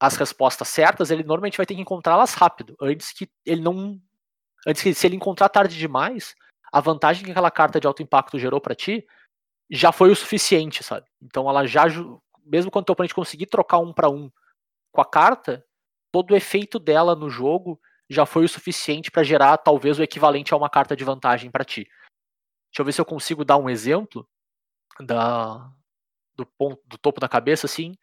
as 0.00 0.16
respostas 0.16 0.68
certas, 0.68 1.10
ele 1.10 1.22
normalmente 1.22 1.58
vai 1.58 1.66
ter 1.66 1.74
que 1.74 1.80
encontrá-las 1.82 2.32
rápido, 2.32 2.74
antes 2.80 3.12
que 3.12 3.30
ele 3.44 3.60
não. 3.60 4.00
Antes 4.66 4.82
que 4.82 4.94
se 4.94 5.06
ele 5.06 5.16
encontrar 5.16 5.48
tarde 5.48 5.76
demais, 5.78 6.34
a 6.72 6.80
vantagem 6.80 7.24
que 7.24 7.30
aquela 7.30 7.50
carta 7.50 7.80
de 7.80 7.86
alto 7.86 8.02
impacto 8.02 8.38
gerou 8.38 8.60
para 8.60 8.74
ti 8.74 9.06
já 9.70 9.92
foi 9.92 10.10
o 10.10 10.16
suficiente, 10.16 10.82
sabe? 10.82 11.06
Então 11.22 11.48
ela 11.48 11.66
já. 11.66 11.84
Mesmo 12.50 12.70
quando 12.70 12.82
o 12.82 12.86
teu 12.86 12.92
oponente 12.94 13.14
conseguir 13.14 13.46
trocar 13.46 13.78
um 13.78 13.92
para 13.92 14.10
um 14.10 14.30
com 14.92 15.00
a 15.00 15.04
carta, 15.04 15.64
todo 16.10 16.32
o 16.32 16.36
efeito 16.36 16.78
dela 16.78 17.14
no 17.14 17.30
jogo 17.30 17.80
já 18.08 18.26
foi 18.26 18.44
o 18.44 18.48
suficiente 18.48 19.08
para 19.08 19.22
gerar 19.22 19.56
talvez 19.58 19.98
o 19.98 20.02
equivalente 20.02 20.52
a 20.52 20.56
uma 20.56 20.68
carta 20.68 20.96
de 20.96 21.04
vantagem 21.04 21.48
para 21.48 21.64
ti. 21.64 21.84
Deixa 22.70 22.80
eu 22.80 22.84
ver 22.84 22.92
se 22.92 23.00
eu 23.00 23.04
consigo 23.04 23.44
dar 23.44 23.56
um 23.56 23.70
exemplo 23.70 24.28
da, 24.98 25.72
do, 26.34 26.44
ponto, 26.44 26.82
do 26.86 26.98
topo 26.98 27.20
da 27.20 27.28
cabeça, 27.28 27.66
assim. 27.66 27.94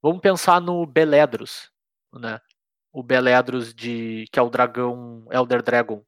Vamos 0.00 0.20
pensar 0.20 0.60
no 0.60 0.86
Beledros, 0.86 1.72
né? 2.12 2.40
O 2.92 3.02
Beledros 3.02 3.74
de 3.74 4.26
que 4.32 4.38
é 4.38 4.42
o 4.42 4.50
dragão 4.50 5.26
Elder 5.30 5.62
Dragon 5.62 6.04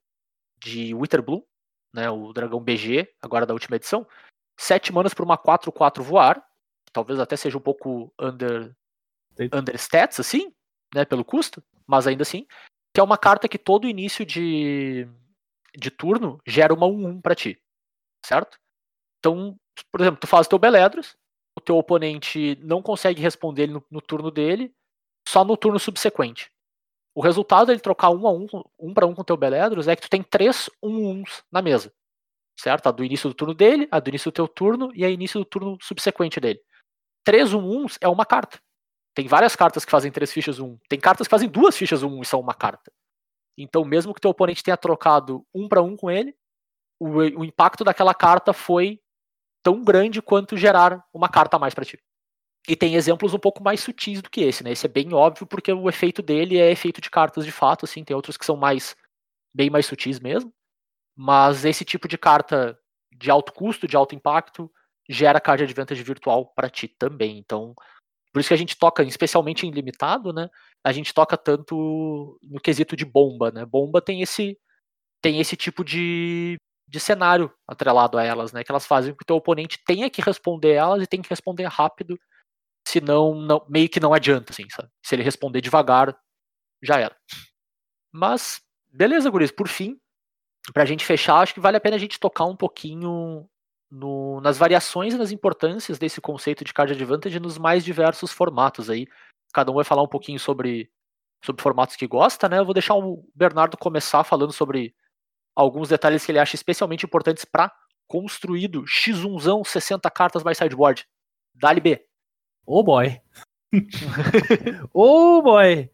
de 0.58 0.94
Witherbloom, 0.94 1.42
né? 1.92 2.08
O 2.10 2.32
dragão 2.32 2.60
BG, 2.60 3.12
agora 3.20 3.44
da 3.44 3.54
última 3.54 3.76
edição. 3.76 4.06
Sete 4.56 4.92
manas 4.92 5.14
por 5.14 5.24
uma 5.24 5.36
4/4 5.36 6.02
voar, 6.02 6.44
talvez 6.92 7.18
até 7.18 7.36
seja 7.36 7.58
um 7.58 7.60
pouco 7.60 8.12
under 8.18 8.74
under 9.52 9.74
stats 9.76 10.20
assim, 10.20 10.52
né, 10.94 11.04
pelo 11.04 11.24
custo, 11.24 11.62
mas 11.86 12.06
ainda 12.06 12.22
assim, 12.22 12.46
que 12.94 13.00
é 13.00 13.02
uma 13.02 13.18
carta 13.18 13.48
que 13.48 13.58
todo 13.58 13.88
início 13.88 14.24
de 14.24 15.08
de 15.74 15.90
turno 15.90 16.38
gera 16.46 16.74
uma 16.74 16.86
1/1 16.86 17.20
para 17.20 17.34
ti, 17.34 17.58
certo? 18.24 18.58
Então, 19.18 19.56
por 19.90 20.00
exemplo, 20.00 20.20
tu 20.20 20.26
faz 20.26 20.46
teu 20.46 20.58
Beledros, 20.58 21.16
o 21.56 21.60
teu 21.60 21.76
oponente 21.76 22.56
não 22.62 22.82
consegue 22.82 23.22
responder 23.22 23.68
no, 23.68 23.84
no, 23.90 24.00
turno 24.00 24.30
dele, 24.30 24.74
só 25.26 25.44
no 25.44 25.56
turno 25.56 25.78
subsequente. 25.78 26.50
O 27.14 27.22
resultado 27.22 27.66
dele 27.66 27.80
trocar 27.80 28.10
um 28.10 28.26
a 28.26 28.32
um, 28.32 28.46
um 28.78 28.94
para 28.94 29.06
um 29.06 29.14
com 29.14 29.22
o 29.22 29.24
teu 29.24 29.36
Beledros 29.36 29.86
é 29.88 29.94
que 29.94 30.02
tu 30.02 30.10
tem 30.10 30.22
três 30.22 30.70
um 30.82 31.10
uns 31.10 31.44
na 31.50 31.62
mesa. 31.62 31.92
Certo? 32.58 32.86
A 32.86 32.90
do 32.90 33.04
início 33.04 33.28
do 33.28 33.34
turno 33.34 33.54
dele, 33.54 33.88
a 33.90 34.00
do 34.00 34.08
início 34.08 34.30
do 34.30 34.34
teu 34.34 34.48
turno 34.48 34.90
e 34.94 35.04
a 35.04 35.10
início 35.10 35.40
do 35.40 35.46
turno 35.46 35.78
subsequente 35.80 36.40
dele. 36.40 36.60
Três 37.24 37.52
um 37.54 37.60
uns 37.60 37.98
é 38.00 38.08
uma 38.08 38.26
carta. 38.26 38.60
Tem 39.14 39.26
várias 39.28 39.54
cartas 39.54 39.84
que 39.84 39.90
fazem 39.90 40.10
três 40.10 40.32
fichas 40.32 40.58
um. 40.58 40.78
Tem 40.88 40.98
cartas 40.98 41.26
que 41.26 41.30
fazem 41.30 41.48
duas 41.48 41.76
fichas 41.76 42.02
um 42.02 42.22
e 42.22 42.26
são 42.26 42.40
uma 42.40 42.54
carta. 42.54 42.92
Então, 43.56 43.84
mesmo 43.84 44.14
que 44.14 44.20
teu 44.20 44.30
oponente 44.30 44.62
tenha 44.62 44.76
trocado 44.76 45.46
um 45.54 45.68
para 45.68 45.82
um 45.82 45.96
com 45.96 46.10
ele, 46.10 46.34
o, 46.98 47.18
o 47.18 47.44
impacto 47.44 47.84
daquela 47.84 48.14
carta 48.14 48.52
foi 48.52 49.00
tão 49.62 49.82
grande 49.84 50.22
quanto 50.22 50.56
gerar 50.56 51.04
uma 51.12 51.28
carta 51.28 51.56
a 51.56 51.60
mais 51.60 51.74
para 51.74 51.84
ti. 51.84 51.98
E 52.68 52.76
tem 52.76 52.94
exemplos 52.94 53.34
um 53.34 53.38
pouco 53.38 53.62
mais 53.62 53.80
sutis 53.80 54.22
do 54.22 54.30
que 54.30 54.40
esse, 54.40 54.62
né? 54.62 54.70
Esse 54.70 54.86
é 54.86 54.88
bem 54.88 55.12
óbvio 55.12 55.46
porque 55.46 55.72
o 55.72 55.88
efeito 55.88 56.22
dele 56.22 56.58
é 56.58 56.70
efeito 56.70 57.00
de 57.00 57.10
cartas 57.10 57.44
de 57.44 57.52
fato, 57.52 57.84
assim, 57.84 58.04
tem 58.04 58.14
outros 58.14 58.36
que 58.36 58.46
são 58.46 58.56
mais 58.56 58.96
bem 59.54 59.68
mais 59.68 59.86
sutis 59.86 60.20
mesmo. 60.20 60.52
Mas 61.16 61.64
esse 61.64 61.84
tipo 61.84 62.08
de 62.08 62.16
carta 62.16 62.78
de 63.12 63.30
alto 63.30 63.52
custo, 63.52 63.86
de 63.86 63.96
alto 63.96 64.14
impacto, 64.14 64.72
gera 65.12 65.40
card 65.40 65.62
advantage 65.64 66.02
virtual 66.02 66.52
para 66.54 66.70
ti 66.70 66.88
também. 66.88 67.38
Então, 67.38 67.74
por 68.32 68.40
isso 68.40 68.48
que 68.48 68.54
a 68.54 68.58
gente 68.58 68.76
toca, 68.78 69.02
especialmente 69.02 69.66
em 69.66 69.70
limitado, 69.70 70.32
né? 70.32 70.48
A 70.82 70.92
gente 70.92 71.12
toca 71.12 71.36
tanto 71.36 72.38
no 72.42 72.60
quesito 72.60 72.96
de 72.96 73.04
bomba, 73.04 73.50
né? 73.50 73.64
Bomba 73.64 74.00
tem 74.00 74.22
esse 74.22 74.58
tem 75.22 75.38
esse 75.38 75.56
tipo 75.56 75.84
de, 75.84 76.56
de 76.88 76.98
cenário 76.98 77.52
atrelado 77.68 78.18
a 78.18 78.24
elas, 78.24 78.52
né? 78.52 78.64
Que 78.64 78.72
elas 78.72 78.86
fazem 78.86 79.12
com 79.12 79.18
que 79.18 79.22
o 79.22 79.26
teu 79.26 79.36
oponente 79.36 79.78
tenha 79.86 80.10
que 80.10 80.20
responder 80.20 80.72
elas 80.72 81.02
e 81.02 81.06
tem 81.06 81.22
que 81.22 81.30
responder 81.30 81.64
rápido, 81.66 82.18
senão 82.88 83.34
não, 83.34 83.64
meio 83.68 83.88
que 83.88 84.00
não 84.00 84.12
adianta, 84.12 84.52
assim, 84.52 84.68
sabe? 84.68 84.88
Se 85.04 85.14
ele 85.14 85.22
responder 85.22 85.60
devagar, 85.60 86.16
já 86.82 86.98
era. 86.98 87.16
Mas, 88.12 88.60
beleza, 88.90 89.30
guris, 89.30 89.52
por 89.52 89.68
fim, 89.68 89.96
pra 90.74 90.84
gente 90.84 91.04
fechar, 91.04 91.36
acho 91.36 91.54
que 91.54 91.60
vale 91.60 91.76
a 91.76 91.80
pena 91.80 91.96
a 91.96 92.00
gente 92.00 92.18
tocar 92.18 92.46
um 92.46 92.56
pouquinho 92.56 93.48
no, 93.92 94.40
nas 94.40 94.56
variações 94.56 95.12
e 95.12 95.18
nas 95.18 95.30
importâncias 95.30 95.98
desse 95.98 96.18
conceito 96.18 96.64
de 96.64 96.72
card 96.72 96.94
advantage 96.94 97.38
nos 97.38 97.58
mais 97.58 97.84
diversos 97.84 98.32
formatos 98.32 98.88
aí. 98.88 99.06
Cada 99.52 99.70
um 99.70 99.74
vai 99.74 99.84
falar 99.84 100.02
um 100.02 100.08
pouquinho 100.08 100.40
sobre, 100.40 100.90
sobre 101.44 101.62
formatos 101.62 101.94
que 101.94 102.06
gosta, 102.06 102.48
né? 102.48 102.58
Eu 102.58 102.64
vou 102.64 102.72
deixar 102.72 102.94
o 102.94 103.22
Bernardo 103.34 103.76
começar 103.76 104.24
falando 104.24 104.50
sobre 104.50 104.94
alguns 105.54 105.90
detalhes 105.90 106.24
que 106.24 106.32
ele 106.32 106.38
acha 106.38 106.56
especialmente 106.56 107.04
importantes 107.04 107.44
para 107.44 107.70
construído, 108.08 108.82
X1zão, 108.84 109.62
60 109.62 110.10
cartas 110.10 110.42
mais 110.42 110.56
sideboard. 110.56 111.06
Dali 111.54 111.80
B. 111.80 112.02
Oh 112.64 112.82
boy. 112.82 113.20
oh 114.94 115.42
boy. 115.42 115.90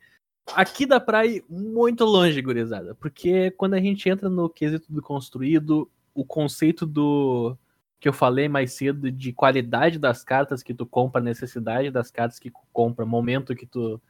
Aqui 0.55 0.87
dá 0.87 1.01
pra 1.01 1.27
ir 1.27 1.45
muito 1.49 2.05
longe, 2.05 2.41
gurizada. 2.41 2.95
Porque 2.95 3.51
quando 3.51 3.75
a 3.75 3.81
gente 3.81 4.09
entra 4.09 4.29
no 4.29 4.49
quesito 4.49 4.93
do 4.93 5.03
construído, 5.03 5.91
o 6.15 6.25
conceito 6.25 6.87
do 6.87 7.59
que 8.01 8.09
eu 8.09 8.13
falei 8.13 8.49
mais 8.49 8.73
cedo 8.73 9.11
de 9.11 9.33
qualidade 9.33 9.99
das 9.99 10.23
cartas 10.23 10.63
que 10.63 10.73
tu 10.73 10.87
compra, 10.87 11.21
necessidade 11.21 11.91
das 11.91 12.11
cartas 12.11 12.39
que 12.39 12.51
tu 12.51 12.61
compra, 12.73 13.05
momento 13.05 13.57
que 13.57 13.67
tu 13.67 14.01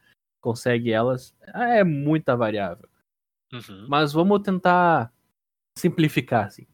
consegue 0.41 0.93
elas, 0.93 1.35
é 1.55 1.83
muita 1.83 2.37
variável. 2.37 2.89
Uhum. 3.53 3.87
Mas 3.89 4.13
vamos 4.13 4.43
tentar 4.43 5.13
simplificar, 5.79 6.47
assim. 6.47 6.67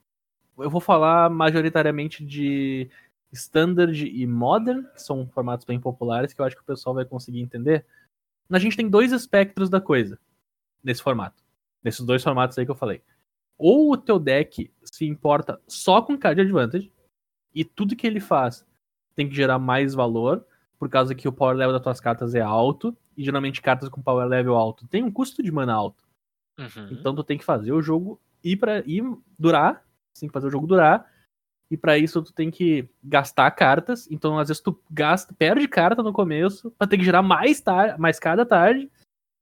Eu 0.59 0.71
vou 0.71 0.81
falar 0.81 1.31
majoritariamente 1.31 2.25
de 2.25 2.91
Standard 3.33 4.07
e 4.07 4.27
Modern, 4.27 4.85
que 4.93 5.03
são 5.03 5.27
formatos 5.29 5.65
bem 5.65 5.81
populares, 5.81 6.33
que 6.33 6.41
eu 6.41 6.45
acho 6.45 6.57
que 6.57 6.63
o 6.63 6.67
pessoal 6.67 6.95
vai 6.95 7.05
conseguir 7.05 7.41
entender. 7.41 7.85
A 8.51 8.59
gente 8.59 8.77
tem 8.77 8.89
dois 8.89 9.13
espectros 9.13 9.71
da 9.71 9.81
coisa 9.81 10.19
nesse 10.83 11.03
formato. 11.03 11.43
Nesses 11.83 12.05
dois 12.05 12.23
formatos 12.23 12.59
aí 12.59 12.65
que 12.65 12.71
eu 12.71 12.77
falei. 12.77 13.03
Ou 13.57 13.93
o 13.93 13.97
teu 13.97 14.19
deck 14.19 14.71
se 14.83 15.07
importa 15.07 15.61
só 15.67 16.03
com 16.03 16.19
card 16.19 16.41
advantage, 16.41 16.93
e 17.55 17.65
tudo 17.65 17.97
que 17.97 18.07
ele 18.07 18.21
faz 18.21 18.67
tem 19.15 19.29
que 19.29 19.35
gerar 19.35 19.59
mais 19.59 19.95
valor, 19.95 20.45
por 20.79 20.89
causa 20.89 21.15
que 21.15 21.29
o 21.29 21.33
power 21.33 21.57
level 21.57 21.73
das 21.73 21.83
tuas 21.83 22.01
cartas 22.01 22.35
é 22.35 22.41
alto, 22.41 22.97
e 23.17 23.25
geralmente 23.25 23.63
cartas 23.63 23.89
com 23.89 24.03
power 24.03 24.27
level 24.27 24.57
alto 24.57 24.87
tem 24.89 25.03
um 25.03 25.11
custo 25.11 25.43
de 25.43 25.53
mana 25.53 25.73
alto. 25.73 26.03
Uhum. 26.59 26.89
Então 26.91 27.15
tu 27.15 27.23
tem 27.23 27.39
que 27.39 27.45
fazer 27.45 27.73
o 27.73 27.83
jogo 27.83 28.21
ir 28.43 28.57
para 28.57 28.81
ir 28.87 29.03
durar, 29.39 29.85
tem 30.19 30.29
que 30.29 30.33
fazer 30.33 30.49
o 30.49 30.51
jogo 30.51 30.67
durar. 30.67 31.11
E 31.71 31.77
para 31.77 31.97
isso 31.97 32.23
tu 32.23 32.33
tem 32.33 32.51
que 32.51 32.89
gastar 33.03 33.51
cartas. 33.53 34.09
Então 34.11 34.39
às 34.39 34.49
vezes 34.49 34.63
tu 34.63 34.79
gasta, 34.91 35.35
perde 35.35 35.67
carta 35.67 36.03
no 36.03 36.13
começo 36.13 36.71
para 36.73 36.87
ter 36.87 36.99
que 36.99 37.05
gerar 37.05 37.23
mais 37.23 37.61
tar 37.61 37.99
mais 37.99 38.19
cada 38.19 38.45
tarde 38.45 38.91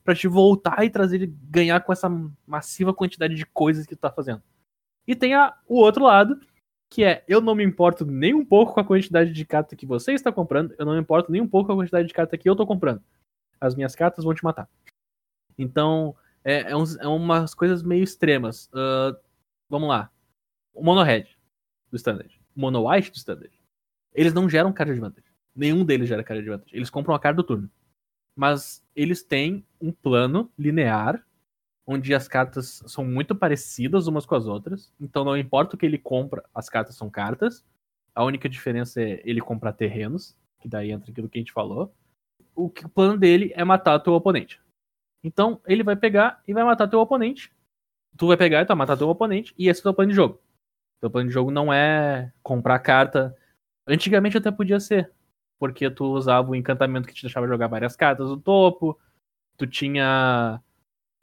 para 0.04 0.14
te 0.14 0.26
voltar 0.26 0.84
e 0.84 0.90
trazer 0.90 1.26
ganhar 1.44 1.80
com 1.80 1.92
essa 1.92 2.08
massiva 2.46 2.92
quantidade 2.92 3.34
de 3.34 3.46
coisas 3.46 3.86
que 3.86 3.94
tu 3.94 4.00
tá 4.00 4.10
fazendo. 4.10 4.42
E 5.06 5.14
tem 5.14 5.34
a, 5.34 5.54
o 5.66 5.76
outro 5.76 6.04
lado, 6.04 6.40
que 6.92 7.02
é 7.02 7.24
eu 7.26 7.40
não 7.40 7.54
me 7.54 7.64
importo 7.64 8.04
nem 8.04 8.34
um 8.34 8.44
pouco 8.44 8.74
com 8.74 8.80
a 8.80 8.84
quantidade 8.84 9.32
de 9.32 9.44
carta 9.46 9.74
que 9.74 9.86
você 9.86 10.12
está 10.12 10.30
comprando, 10.30 10.74
eu 10.78 10.84
não 10.84 10.92
me 10.92 11.00
importo 11.00 11.32
nem 11.32 11.40
um 11.40 11.48
pouco 11.48 11.68
com 11.68 11.72
a 11.72 11.76
quantidade 11.76 12.06
de 12.06 12.12
carta 12.12 12.36
que 12.36 12.46
eu 12.46 12.54
tô 12.54 12.66
comprando. 12.66 13.02
As 13.58 13.74
minhas 13.74 13.94
cartas 13.94 14.24
vão 14.24 14.34
te 14.34 14.44
matar. 14.44 14.68
Então, 15.56 16.14
é, 16.44 16.70
é, 16.72 16.76
uns, 16.76 16.98
é 16.98 17.06
umas 17.06 17.54
coisas 17.54 17.82
meio 17.82 18.04
extremas. 18.04 18.66
Uh, 18.66 19.16
vamos 19.70 19.88
lá. 19.88 20.10
O 20.74 20.84
Mono 20.84 21.02
Red 21.02 21.28
do 21.90 21.96
Standard. 21.96 22.38
O 22.54 22.60
Mono 22.60 22.86
White 22.86 23.10
do 23.10 23.16
Standard. 23.16 23.52
Eles 24.12 24.34
não 24.34 24.46
geram 24.46 24.70
card 24.70 24.92
advantage. 24.92 25.26
Nenhum 25.56 25.86
deles 25.86 26.10
gera 26.10 26.22
card 26.22 26.42
advantage. 26.42 26.76
Eles 26.76 26.90
compram 26.90 27.14
a 27.14 27.18
carta 27.18 27.36
do 27.36 27.44
turno. 27.44 27.70
Mas 28.36 28.84
eles 28.94 29.22
têm 29.22 29.64
um 29.80 29.90
plano 29.90 30.52
linear 30.58 31.24
onde 31.86 32.14
as 32.14 32.28
cartas 32.28 32.82
são 32.86 33.04
muito 33.04 33.34
parecidas 33.34 34.06
umas 34.06 34.24
com 34.24 34.34
as 34.34 34.46
outras. 34.46 34.92
Então 35.00 35.24
não 35.24 35.36
importa 35.36 35.74
o 35.74 35.78
que 35.78 35.86
ele 35.86 35.98
compra, 35.98 36.44
as 36.54 36.68
cartas 36.68 36.96
são 36.96 37.10
cartas. 37.10 37.64
A 38.14 38.24
única 38.24 38.48
diferença 38.48 39.00
é 39.00 39.20
ele 39.24 39.40
comprar 39.40 39.72
terrenos, 39.72 40.36
que 40.60 40.68
daí 40.68 40.90
entra 40.90 41.10
aquilo 41.10 41.28
que 41.28 41.38
a 41.38 41.40
gente 41.40 41.52
falou. 41.52 41.92
O, 42.54 42.68
que, 42.68 42.84
o 42.84 42.88
plano 42.88 43.18
dele 43.18 43.52
é 43.54 43.64
matar 43.64 43.94
o 43.94 44.00
teu 44.00 44.12
oponente. 44.12 44.60
Então 45.24 45.60
ele 45.66 45.82
vai 45.82 45.96
pegar 45.96 46.42
e 46.46 46.52
vai 46.52 46.64
matar 46.64 46.88
teu 46.88 47.00
oponente. 47.00 47.52
Tu 48.16 48.26
vai 48.26 48.36
pegar 48.36 48.60
e 48.60 48.64
tu 48.64 48.68
vai 48.68 48.76
matar 48.76 48.96
teu 48.96 49.08
oponente, 49.08 49.54
e 49.56 49.68
esse 49.68 49.80
é 49.80 49.82
o 49.82 49.84
teu 49.84 49.94
plano 49.94 50.10
de 50.10 50.16
jogo. 50.16 50.38
Teu 51.00 51.10
plano 51.10 51.28
de 51.28 51.34
jogo 51.34 51.50
não 51.50 51.72
é 51.72 52.32
comprar 52.42 52.78
carta. 52.78 53.34
Antigamente 53.86 54.36
até 54.36 54.50
podia 54.50 54.78
ser, 54.78 55.10
porque 55.58 55.90
tu 55.90 56.04
usava 56.04 56.50
o 56.50 56.54
encantamento 56.54 57.08
que 57.08 57.14
te 57.14 57.22
deixava 57.22 57.48
jogar 57.48 57.68
várias 57.68 57.96
cartas 57.96 58.28
no 58.28 58.36
topo. 58.38 59.00
Tu 59.56 59.66
tinha 59.66 60.60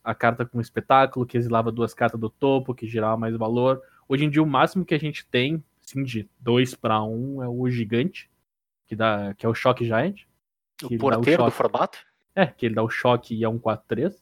a 0.04 0.16
carta 0.16 0.46
com 0.46 0.62
espetáculo, 0.62 1.26
que 1.26 1.38
exilava 1.38 1.72
duas 1.72 1.94
cartas 1.94 2.20
do 2.20 2.30
topo, 2.30 2.74
que 2.74 2.88
gerava 2.88 3.18
mais 3.18 3.36
valor. 3.36 3.82
Hoje 4.08 4.26
em 4.26 4.30
dia, 4.30 4.42
o 4.42 4.48
máximo 4.48 4.86
que 4.86 4.94
a 4.94 5.00
gente 5.00 5.26
tem, 5.26 5.64
sim, 5.82 6.04
de 6.04 6.30
2 6.40 6.76
para 6.76 7.04
1 7.04 7.44
é 7.44 7.48
o 7.48 7.70
gigante, 7.70 8.30
que, 8.88 8.96
dá, 8.96 9.34
que 9.36 9.46
é 9.46 9.50
o 9.50 9.54
Shock 9.54 9.86
Giant. 9.86 10.22
O 10.84 10.98
porteiro 10.98 11.46
do 11.46 11.52
formato? 11.52 12.00
É, 12.36 12.48
que 12.48 12.66
ele 12.66 12.76
dá 12.76 12.84
o 12.84 12.90
choque 12.90 13.36
e 13.36 13.44
é 13.44 13.50
um 13.50 13.60
4-3. 13.60 14.16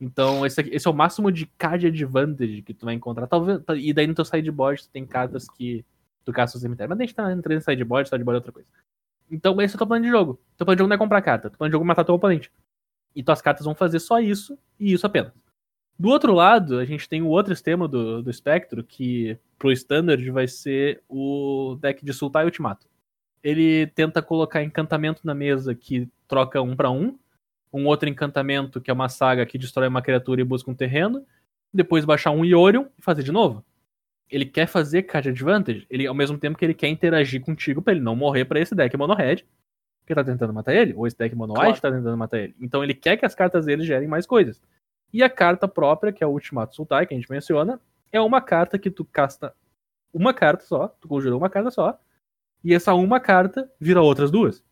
Então, 0.00 0.46
esse, 0.46 0.60
aqui, 0.60 0.70
esse 0.72 0.86
é 0.86 0.90
o 0.90 0.94
máximo 0.94 1.30
de 1.32 1.46
card 1.58 1.86
advantage 1.86 2.62
que 2.62 2.72
tu 2.72 2.86
vai 2.86 2.94
encontrar. 2.94 3.26
Talvez, 3.26 3.60
e 3.76 3.92
daí 3.92 4.06
no 4.06 4.14
teu 4.14 4.24
sideboard 4.24 4.82
tu 4.82 4.90
tem 4.90 5.04
cartas 5.04 5.48
que 5.48 5.84
tu 6.24 6.32
caça 6.32 6.56
o 6.56 6.60
cemitério. 6.60 6.88
Mas 6.88 7.00
a 7.00 7.02
gente 7.02 7.14
tá 7.14 7.32
entrando 7.32 7.58
em 7.58 7.60
sideboard, 7.60 8.08
sideboard 8.08 8.36
é 8.36 8.38
outra 8.38 8.52
coisa. 8.52 8.68
Então, 9.30 9.60
esse 9.60 9.74
é 9.74 9.76
o 9.76 9.78
teu 9.78 9.86
plano 9.86 10.04
de 10.04 10.10
jogo. 10.10 10.40
Teu 10.56 10.64
plano 10.64 10.76
de 10.76 10.80
jogo 10.80 10.88
não 10.88 10.94
é 10.94 10.98
comprar 10.98 11.20
carta. 11.20 11.50
Teu 11.50 11.58
plano 11.58 11.70
de 11.70 11.72
jogo 11.72 11.84
é 11.84 11.88
matar 11.88 12.04
teu 12.04 12.14
oponente. 12.14 12.52
E 13.14 13.22
tuas 13.22 13.42
cartas 13.42 13.64
vão 13.64 13.74
fazer 13.74 14.00
só 14.00 14.20
isso, 14.20 14.58
e 14.78 14.92
isso 14.92 15.06
apenas. 15.06 15.32
Do 15.98 16.10
outro 16.10 16.32
lado, 16.32 16.78
a 16.78 16.84
gente 16.84 17.08
tem 17.08 17.22
o 17.22 17.26
outro 17.26 17.52
extremo 17.52 17.88
do, 17.88 18.22
do 18.22 18.30
espectro, 18.30 18.84
que 18.84 19.36
pro 19.58 19.72
standard 19.72 20.30
vai 20.30 20.46
ser 20.46 21.02
o 21.08 21.76
deck 21.80 22.04
de 22.04 22.12
Sultai 22.12 22.44
Ultimato. 22.44 22.86
Ele 23.42 23.88
tenta 23.88 24.22
colocar 24.22 24.62
encantamento 24.62 25.22
na 25.24 25.34
mesa 25.34 25.74
que 25.74 26.08
troca 26.28 26.62
um 26.62 26.76
para 26.76 26.90
um, 26.90 27.18
um 27.72 27.86
outro 27.86 28.08
encantamento, 28.08 28.80
que 28.80 28.90
é 28.90 28.94
uma 28.94 29.08
saga 29.08 29.44
que 29.44 29.58
destrói 29.58 29.88
uma 29.88 30.02
criatura 30.02 30.40
e 30.40 30.44
busca 30.44 30.70
um 30.70 30.74
terreno, 30.74 31.26
depois 31.72 32.04
baixar 32.04 32.30
um 32.30 32.44
Iorion 32.44 32.86
e 32.96 33.02
fazer 33.02 33.24
de 33.24 33.32
novo. 33.32 33.64
Ele 34.30 34.44
quer 34.44 34.66
fazer 34.66 35.02
card 35.04 35.30
advantage, 35.30 35.86
ele, 35.90 36.06
ao 36.06 36.14
mesmo 36.14 36.38
tempo 36.38 36.56
que 36.56 36.64
ele 36.64 36.74
quer 36.74 36.88
interagir 36.88 37.40
contigo 37.40 37.82
para 37.82 37.94
ele 37.94 38.02
não 38.02 38.14
morrer 38.14 38.44
para 38.44 38.60
esse 38.60 38.74
deck 38.74 38.96
mono 38.96 39.14
red, 39.14 39.44
que 40.08 40.14
tá 40.14 40.24
tentando 40.24 40.52
matar 40.52 40.74
ele, 40.74 40.94
ou 40.94 41.06
esse 41.06 41.16
deck 41.16 41.34
mono 41.36 41.52
white 41.52 41.80
claro. 41.80 41.80
tá 41.80 41.92
tentando 41.92 42.16
matar 42.16 42.38
ele. 42.38 42.56
Então 42.60 42.82
ele 42.82 42.94
quer 42.94 43.16
que 43.16 43.24
as 43.24 43.34
cartas 43.34 43.66
dele 43.66 43.84
gerem 43.84 44.08
mais 44.08 44.26
coisas. 44.26 44.60
E 45.12 45.22
a 45.22 45.30
carta 45.30 45.68
própria, 45.68 46.12
que 46.12 46.24
é 46.24 46.26
o 46.26 46.30
Ultimato 46.30 46.74
Sultai, 46.74 47.06
que 47.06 47.14
a 47.14 47.16
gente 47.16 47.30
menciona, 47.30 47.80
é 48.10 48.20
uma 48.20 48.40
carta 48.40 48.78
que 48.78 48.90
tu 48.90 49.04
casta 49.04 49.54
uma 50.12 50.32
carta 50.32 50.64
só, 50.64 50.88
tu 50.88 51.06
conjurou 51.06 51.38
uma 51.38 51.50
carta 51.50 51.70
só, 51.70 51.98
e 52.64 52.74
essa 52.74 52.94
uma 52.94 53.20
carta 53.20 53.70
vira 53.78 54.02
outras 54.02 54.30
duas. 54.30 54.64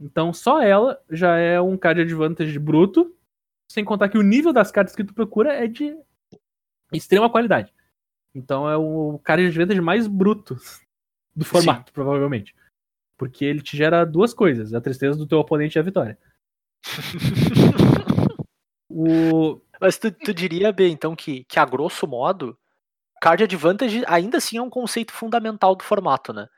Então 0.00 0.32
só 0.32 0.60
ela 0.60 1.00
já 1.08 1.36
é 1.36 1.60
um 1.60 1.76
card 1.76 2.00
advantage 2.00 2.58
bruto, 2.58 3.14
sem 3.70 3.84
contar 3.84 4.08
que 4.08 4.18
o 4.18 4.22
nível 4.22 4.52
das 4.52 4.70
cartas 4.70 4.94
que 4.94 5.04
tu 5.04 5.14
procura 5.14 5.54
é 5.54 5.66
de 5.66 5.96
extrema 6.92 7.30
qualidade. 7.30 7.72
Então 8.34 8.68
é 8.68 8.76
o 8.76 9.20
card 9.22 9.46
advantage 9.46 9.80
mais 9.80 10.06
bruto 10.06 10.56
do 11.34 11.44
formato, 11.44 11.90
Sim. 11.90 11.94
provavelmente. 11.94 12.54
Porque 13.22 13.44
ele 13.44 13.62
te 13.62 13.76
gera 13.76 14.04
duas 14.04 14.34
coisas: 14.34 14.74
a 14.74 14.80
tristeza 14.80 15.16
do 15.16 15.28
teu 15.28 15.38
oponente 15.38 15.76
e 15.76 15.78
a 15.78 15.82
vitória. 15.82 16.18
o... 18.90 19.60
Mas 19.80 19.96
tu, 19.96 20.10
tu 20.10 20.34
diria, 20.34 20.72
B, 20.72 20.88
então, 20.88 21.14
que, 21.14 21.44
que 21.44 21.60
a 21.60 21.64
grosso 21.64 22.04
modo, 22.04 22.58
card 23.20 23.44
advantage 23.44 24.02
ainda 24.08 24.38
assim 24.38 24.56
é 24.56 24.62
um 24.62 24.68
conceito 24.68 25.12
fundamental 25.12 25.76
do 25.76 25.84
formato, 25.84 26.32
né? 26.32 26.48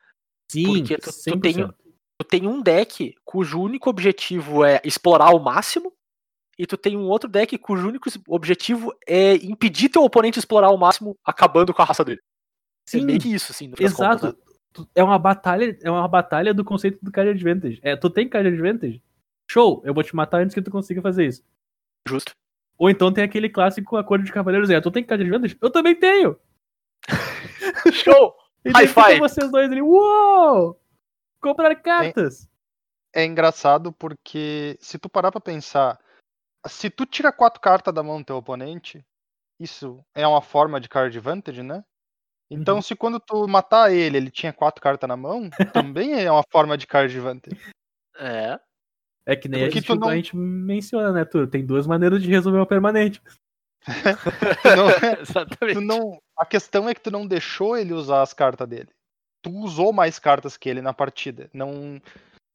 Sim, 0.50 0.64
Porque 0.64 0.96
tu, 0.96 1.10
tu 1.12 1.38
tem, 1.38 1.54
tu 1.54 2.24
tem 2.26 2.46
um 2.46 2.62
deck 2.62 3.14
cujo 3.26 3.60
único 3.60 3.90
objetivo 3.90 4.64
é 4.64 4.80
explorar 4.84 5.26
ao 5.26 5.38
máximo, 5.38 5.92
e 6.58 6.66
tu 6.66 6.78
tem 6.78 6.96
um 6.96 7.08
outro 7.08 7.28
deck 7.28 7.58
cujo 7.58 7.86
único 7.86 8.08
objetivo 8.26 8.90
é 9.06 9.34
impedir 9.34 9.90
teu 9.90 10.02
oponente 10.02 10.38
explorar 10.38 10.68
ao 10.68 10.78
máximo, 10.78 11.14
acabando 11.22 11.74
com 11.74 11.82
a 11.82 11.84
raça 11.84 12.02
dele. 12.02 12.22
Sim, 12.88 13.02
é 13.02 13.04
meio 13.04 13.20
que 13.20 13.34
isso, 13.34 13.52
assim. 13.52 13.70
Exato. 13.78 14.28
Contas, 14.28 14.38
né? 14.38 14.43
É 14.94 15.02
uma 15.02 15.18
batalha, 15.18 15.78
é 15.82 15.90
uma 15.90 16.06
batalha 16.08 16.52
do 16.52 16.64
conceito 16.64 16.98
do 17.02 17.12
card 17.12 17.30
advantage. 17.30 17.78
É, 17.82 17.96
tu 17.96 18.10
tem 18.10 18.28
card 18.28 18.48
advantage? 18.48 19.02
Show, 19.50 19.82
eu 19.84 19.94
vou 19.94 20.02
te 20.02 20.14
matar 20.16 20.40
antes 20.42 20.54
que 20.54 20.62
tu 20.62 20.70
consiga 20.70 21.00
fazer 21.02 21.26
isso. 21.26 21.44
Justo. 22.08 22.32
Ou 22.76 22.90
então 22.90 23.12
tem 23.12 23.22
aquele 23.22 23.48
clássico 23.48 23.96
acordo 23.96 24.24
de 24.24 24.32
cavaleiros, 24.32 24.70
é, 24.70 24.80
tu 24.80 24.90
tem 24.90 25.04
card 25.04 25.22
advantage? 25.22 25.56
Eu 25.60 25.70
também 25.70 25.94
tenho. 25.94 26.38
Show. 27.92 28.34
e 28.64 28.70
High 28.70 28.88
five. 28.88 29.18
vocês 29.20 29.50
dois 29.50 29.70
ali, 29.70 29.82
uou! 29.82 30.80
comprar 31.44 31.74
cartas. 31.76 32.48
É, 33.12 33.22
é, 33.22 33.26
engraçado 33.26 33.92
porque 33.92 34.78
se 34.80 34.98
tu 34.98 35.10
parar 35.10 35.30
pra 35.30 35.40
pensar, 35.40 36.00
se 36.66 36.88
tu 36.88 37.04
tira 37.04 37.30
quatro 37.30 37.60
cartas 37.60 37.92
da 37.92 38.02
mão 38.02 38.18
do 38.18 38.24
teu 38.24 38.36
oponente, 38.36 39.04
isso 39.60 40.02
é 40.14 40.26
uma 40.26 40.40
forma 40.40 40.80
de 40.80 40.88
card 40.88 41.16
advantage, 41.16 41.62
né? 41.62 41.84
Então, 42.50 42.76
uhum. 42.76 42.82
se 42.82 42.94
quando 42.94 43.18
tu 43.18 43.48
matar 43.48 43.92
ele, 43.92 44.16
ele 44.16 44.30
tinha 44.30 44.52
quatro 44.52 44.82
cartas 44.82 45.08
na 45.08 45.16
mão, 45.16 45.48
também 45.72 46.12
é 46.12 46.30
uma 46.30 46.44
forma 46.50 46.76
de 46.76 46.86
card 46.86 47.14
advantage. 47.14 47.58
É. 48.16 48.58
É 49.26 49.34
que 49.34 49.48
nem 49.48 49.64
a 49.64 49.70
gente, 49.70 49.94
não... 49.94 50.08
a 50.08 50.14
gente, 50.16 50.36
menciona, 50.36 51.10
né, 51.10 51.24
Turo? 51.24 51.46
Tem 51.46 51.64
duas 51.64 51.86
maneiras 51.86 52.22
de 52.22 52.28
resolver 52.28 52.58
o 52.58 52.66
permanente. 52.66 53.22
não, 54.76 55.20
Exatamente. 55.20 55.80
Não, 55.80 56.18
a 56.38 56.44
questão 56.44 56.88
é 56.88 56.94
que 56.94 57.00
tu 57.00 57.10
não 57.10 57.26
deixou 57.26 57.76
ele 57.76 57.94
usar 57.94 58.22
as 58.22 58.34
cartas 58.34 58.68
dele 58.68 58.90
tu 59.44 59.50
usou 59.50 59.92
mais 59.92 60.18
cartas 60.18 60.56
que 60.56 60.68
ele 60.70 60.80
na 60.80 60.94
partida. 60.94 61.50
Não, 61.52 62.00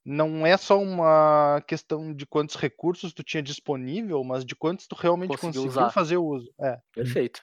não 0.03 0.45
é 0.45 0.57
só 0.57 0.81
uma 0.81 1.63
questão 1.67 2.11
de 2.11 2.25
quantos 2.25 2.55
recursos 2.55 3.13
tu 3.13 3.23
tinha 3.23 3.43
disponível, 3.43 4.23
mas 4.23 4.43
de 4.43 4.55
quantos 4.55 4.87
tu 4.87 4.95
realmente 4.95 5.29
conseguiu, 5.29 5.65
conseguiu 5.65 5.91
fazer 5.91 6.17
o 6.17 6.25
uso. 6.25 6.51
É. 6.59 6.79
Perfeito. 6.91 7.41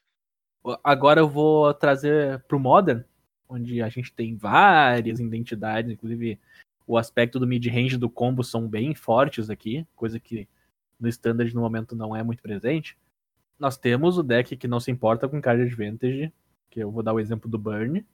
Agora 0.83 1.21
eu 1.21 1.29
vou 1.29 1.73
trazer 1.75 2.41
pro 2.45 2.59
Modern 2.59 3.05
onde 3.49 3.81
a 3.81 3.89
gente 3.89 4.13
tem 4.13 4.37
várias 4.37 5.21
identidades, 5.21 5.91
inclusive 5.93 6.39
o 6.87 6.97
aspecto 6.97 7.39
do 7.39 7.47
mid-range 7.47 7.97
do 7.97 8.09
combo 8.09 8.45
são 8.45 8.69
bem 8.69 8.95
fortes 8.95 9.51
aqui, 9.51 9.87
coisa 9.95 10.21
que 10.21 10.49
no 10.99 11.09
standard 11.09 11.55
no 11.55 11.61
momento 11.61 11.97
não 11.97 12.15
é 12.15 12.23
muito 12.23 12.43
presente. 12.43 12.97
Nós 13.59 13.77
temos 13.77 14.19
o 14.19 14.23
deck 14.23 14.57
que 14.57 14.69
não 14.69 14.81
se 14.81 14.91
importa 14.91 15.29
com 15.29 15.41
card 15.41 15.63
advantage, 15.63 16.33
que 16.71 16.81
eu 16.81 16.91
vou 16.91 17.03
dar 17.03 17.13
o 17.13 17.21
exemplo 17.21 17.51
do 17.51 17.59
Burn, 17.59 18.05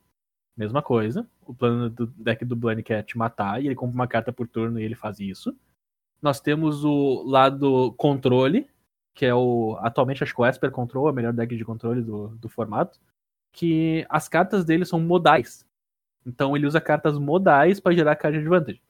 mesma 0.56 0.82
coisa. 0.82 1.26
O 1.46 1.54
plano 1.54 1.90
do 1.90 2.06
deck 2.06 2.44
do 2.44 2.56
Burn 2.56 2.82
quer 2.82 3.02
te 3.02 3.18
matar 3.18 3.62
e 3.62 3.66
ele 3.66 3.74
compra 3.74 3.94
uma 3.94 4.06
carta 4.06 4.32
por 4.32 4.46
turno 4.46 4.78
e 4.78 4.84
ele 4.84 4.94
faz 4.94 5.20
isso. 5.20 5.56
Nós 6.20 6.40
temos 6.40 6.84
o 6.84 7.24
lado 7.24 7.92
controle, 7.96 8.68
que 9.14 9.26
é 9.26 9.34
o. 9.34 9.76
Atualmente 9.80 10.22
acho 10.22 10.34
que 10.34 10.40
o 10.40 10.46
Esper 10.46 10.70
Control 10.70 11.08
é 11.08 11.10
o 11.10 11.14
melhor 11.14 11.32
deck 11.32 11.56
de 11.56 11.64
controle 11.64 12.02
do, 12.02 12.28
do 12.28 12.48
formato. 12.48 12.98
Que 13.52 14.06
as 14.08 14.28
cartas 14.28 14.64
dele 14.64 14.84
são 14.84 14.98
modais. 15.00 15.66
Então 16.24 16.56
ele 16.56 16.66
usa 16.66 16.80
cartas 16.80 17.18
modais 17.18 17.80
para 17.80 17.94
gerar 17.94 18.16
card 18.16 18.38
advantage. 18.38 18.80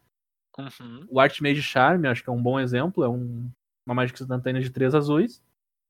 Uhum. 0.59 1.07
O 1.11 1.18
Archmage 1.18 1.62
Charm, 1.62 2.05
acho 2.07 2.23
que 2.23 2.29
é 2.29 2.33
um 2.33 2.43
bom 2.43 2.61
exemplo, 2.61 3.03
é 3.03 3.09
um, 3.09 3.51
uma 3.87 3.95
mágica 3.95 4.23
instantânea 4.23 4.61
de 4.61 4.70
três 4.70 4.95
azuis, 4.95 5.43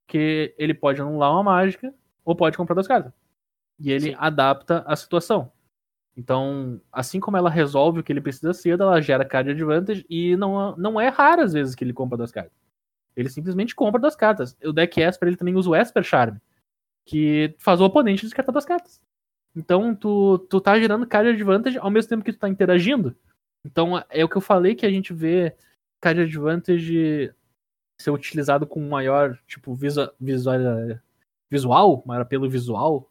que 0.06 0.54
ele 0.56 0.72
pode 0.72 1.00
anular 1.00 1.32
uma 1.32 1.42
mágica 1.42 1.92
ou 2.24 2.36
pode 2.36 2.56
comprar 2.56 2.74
duas 2.74 2.86
cartas. 2.86 3.12
E 3.78 3.90
ele 3.90 4.10
Sim. 4.10 4.16
adapta 4.18 4.84
a 4.86 4.94
situação. 4.94 5.50
Então, 6.16 6.80
assim 6.92 7.18
como 7.18 7.36
ela 7.36 7.50
resolve 7.50 8.00
o 8.00 8.02
que 8.02 8.12
ele 8.12 8.20
precisa 8.20 8.52
cedo, 8.52 8.82
ela 8.84 9.00
gera 9.00 9.24
card 9.24 9.50
advantage 9.50 10.06
e 10.08 10.36
não, 10.36 10.76
não 10.76 11.00
é 11.00 11.08
raro 11.08 11.42
às 11.42 11.52
vezes 11.52 11.74
que 11.74 11.82
ele 11.82 11.92
compra 11.92 12.18
duas 12.18 12.30
cartas. 12.30 12.52
Ele 13.16 13.28
simplesmente 13.28 13.74
compra 13.74 14.00
duas 14.00 14.16
cartas. 14.16 14.56
O 14.64 14.72
deck 14.72 15.00
Esper 15.00 15.28
ele 15.28 15.36
também 15.36 15.54
usa 15.54 15.70
o 15.70 15.76
Esper 15.76 16.02
Charm, 16.02 16.36
que 17.04 17.54
faz 17.58 17.80
o 17.80 17.84
oponente 17.84 18.24
descartar 18.24 18.52
duas 18.52 18.64
cartas. 18.64 19.00
Então, 19.54 19.94
tu, 19.94 20.38
tu 20.38 20.60
tá 20.60 20.78
gerando 20.80 21.06
card 21.06 21.28
advantage 21.28 21.78
ao 21.78 21.90
mesmo 21.90 22.08
tempo 22.08 22.24
que 22.24 22.32
tu 22.32 22.38
tá 22.38 22.48
interagindo. 22.48 23.14
Então, 23.64 24.02
é 24.08 24.24
o 24.24 24.28
que 24.28 24.36
eu 24.36 24.40
falei 24.40 24.74
que 24.74 24.86
a 24.86 24.90
gente 24.90 25.12
vê 25.12 25.54
card 26.00 26.22
advantage 26.22 27.32
ser 28.00 28.10
utilizado 28.10 28.66
com 28.66 28.80
maior, 28.88 29.38
tipo, 29.46 29.74
visual, 29.74 30.10
visual, 30.18 30.58
visual 31.50 32.02
maior 32.06 32.22
apelo 32.22 32.48
visual 32.48 33.10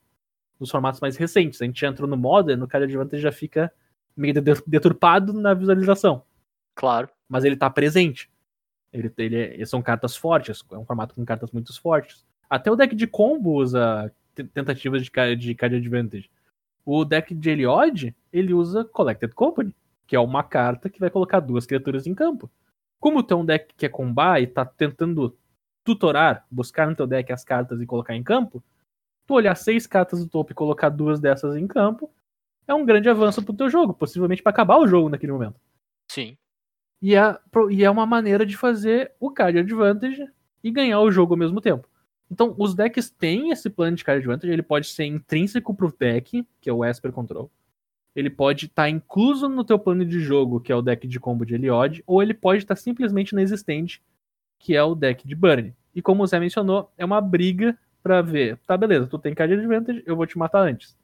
nos 0.60 0.72
formatos 0.72 1.00
mais 1.00 1.16
recentes. 1.16 1.62
A 1.62 1.66
gente 1.66 1.86
entrou 1.86 2.10
no 2.10 2.18
Modern, 2.18 2.60
no 2.60 2.68
card 2.68 2.86
advantage 2.86 3.22
já 3.22 3.32
fica 3.32 3.72
meio 4.18 4.34
de- 4.34 4.64
deturpado 4.66 5.34
na 5.34 5.54
visualização. 5.54 6.24
Claro. 6.76 7.08
Mas 7.30 7.44
ele 7.44 7.56
tá 7.56 7.70
presente. 7.70 8.31
Ele, 8.94 9.12
ele, 9.18 9.62
é- 9.62 9.66
são 9.66 9.82
cartas 9.82 10.16
fortes, 10.16 10.64
é 10.72 10.78
um 10.78 10.86
formato 10.86 11.16
com 11.16 11.24
cartas 11.26 11.52
muito 11.52 11.80
fortes. 11.80 12.26
Até 12.50 12.70
o 12.70 12.76
deck 12.76 12.96
de 12.96 13.08
combo 13.08 13.54
usa 13.54 14.12
tentativas 14.54 15.04
de, 15.04 15.36
de 15.36 15.56
card 15.56 15.76
advantage. 15.76 16.30
O 16.86 17.06
deck 17.06 17.34
de 17.34 17.50
Eliod, 17.50 18.16
ele 18.34 18.54
usa 18.54 18.84
Collected 18.84 19.34
Company, 19.34 19.76
que 20.08 20.16
é 20.16 20.20
uma 20.20 20.44
carta 20.44 20.90
que 20.90 21.00
vai 21.00 21.10
colocar 21.10 21.40
duas 21.40 21.66
criaturas 21.66 22.06
em 22.08 22.14
campo. 22.14 22.50
Como 23.00 23.24
tu 23.24 23.34
é 23.34 23.38
um 23.38 23.46
deck 23.46 23.74
que 23.76 23.86
é 23.86 23.90
combar 23.90 24.42
e 24.42 24.48
tá 24.48 24.66
tentando 24.66 25.38
tutorar, 25.84 26.46
buscar 26.52 26.88
no 26.88 26.96
teu 26.96 27.08
deck 27.08 27.32
as 27.32 27.44
cartas 27.44 27.82
e 27.82 27.86
colocar 27.86 28.16
em 28.16 28.24
campo, 28.24 28.64
tu 29.26 29.34
olhar 29.34 29.56
seis 29.56 29.88
cartas 29.88 30.20
do 30.20 30.30
topo 30.30 30.52
e 30.52 30.56
colocar 30.56 30.90
duas 30.90 31.20
dessas 31.20 31.56
em 31.56 31.68
campo, 31.68 32.12
é 32.68 32.74
um 32.74 32.86
grande 32.86 33.10
avanço 33.10 33.44
pro 33.44 33.54
teu 33.54 33.70
jogo, 33.70 33.94
possivelmente 33.94 34.44
para 34.44 34.52
acabar 34.52 34.78
o 34.78 34.88
jogo 34.88 35.10
naquele 35.10 35.32
momento. 35.32 35.60
Sim. 36.12 36.38
E 37.02 37.16
é, 37.16 37.38
e 37.72 37.84
é 37.84 37.90
uma 37.90 38.06
maneira 38.06 38.46
de 38.46 38.56
fazer 38.56 39.12
o 39.20 39.32
card 39.32 39.60
advantage 39.60 40.28
e 40.64 40.72
ganhar 40.72 41.00
o 41.00 41.12
jogo 41.12 41.34
ao 41.34 41.40
mesmo 41.40 41.60
tempo. 41.60 41.88
Então, 42.30 42.56
os 42.58 42.74
decks 42.74 43.10
têm 43.10 43.50
esse 43.50 43.70
plano 43.70 43.98
de 43.98 44.04
card 44.04 44.20
advantage, 44.20 44.54
ele 44.54 44.62
pode 44.64 44.88
ser 44.88 45.06
intrínseco 45.06 45.74
pro 45.74 45.94
deck, 45.98 46.48
que 46.62 46.70
é 46.70 46.74
o 46.74 46.86
Esper 46.86 47.12
Control. 47.12 47.52
Ele 48.16 48.30
pode 48.30 48.68
estar 48.68 48.90
incluso 48.90 49.50
no 49.50 49.64
teu 49.64 49.80
plano 49.80 50.06
de 50.06 50.20
jogo, 50.20 50.60
que 50.60 50.72
é 50.72 50.76
o 50.76 50.82
deck 50.82 51.08
de 51.08 51.20
combo 51.20 51.46
de 51.46 51.56
Eliod, 51.56 52.04
ou 52.06 52.22
ele 52.22 52.34
pode 52.34 52.64
estar 52.64 52.76
simplesmente 52.76 53.32
inexistente, 53.32 54.02
que 54.60 54.76
é 54.76 54.84
o 54.84 54.96
deck 54.96 55.28
de 55.28 55.36
Burn. 55.36 55.74
E 55.96 56.02
como 56.02 56.24
o 56.24 56.28
Zé 56.28 56.40
mencionou, 56.40 56.92
é 56.98 57.04
uma 57.04 57.20
briga 57.20 57.78
pra 58.04 58.22
ver, 58.22 58.58
tá 58.66 58.78
beleza, 58.78 59.08
tu 59.08 59.20
tem 59.20 59.34
card 59.34 59.54
advantage, 59.54 60.04
eu 60.06 60.16
vou 60.16 60.26
te 60.26 60.38
matar 60.38 60.62
antes. 60.62 60.98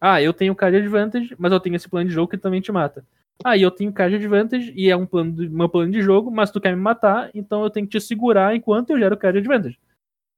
Ah, 0.00 0.20
eu 0.20 0.32
tenho 0.32 0.54
card 0.54 0.76
advantage, 0.76 1.34
mas 1.38 1.52
eu 1.52 1.60
tenho 1.60 1.76
esse 1.76 1.88
plano 1.88 2.08
de 2.08 2.14
jogo 2.14 2.30
que 2.30 2.36
também 2.38 2.60
te 2.60 2.72
mata. 2.72 3.06
E 3.54 3.62
eu 3.62 3.70
tenho 3.70 3.92
card 3.92 4.14
advantage 4.14 4.72
e 4.76 4.90
é 4.90 4.96
um 4.96 5.06
plano 5.06 5.32
de, 5.32 5.48
meu 5.48 5.68
plano 5.68 5.90
de 5.90 6.00
jogo, 6.00 6.30
mas 6.30 6.50
tu 6.50 6.60
quer 6.60 6.74
me 6.74 6.80
matar, 6.80 7.30
então 7.34 7.62
eu 7.62 7.70
tenho 7.70 7.86
que 7.86 7.98
te 7.98 8.04
segurar 8.04 8.54
enquanto 8.54 8.90
eu 8.90 8.98
gero 8.98 9.16
card 9.16 9.38
advantage. 9.38 9.78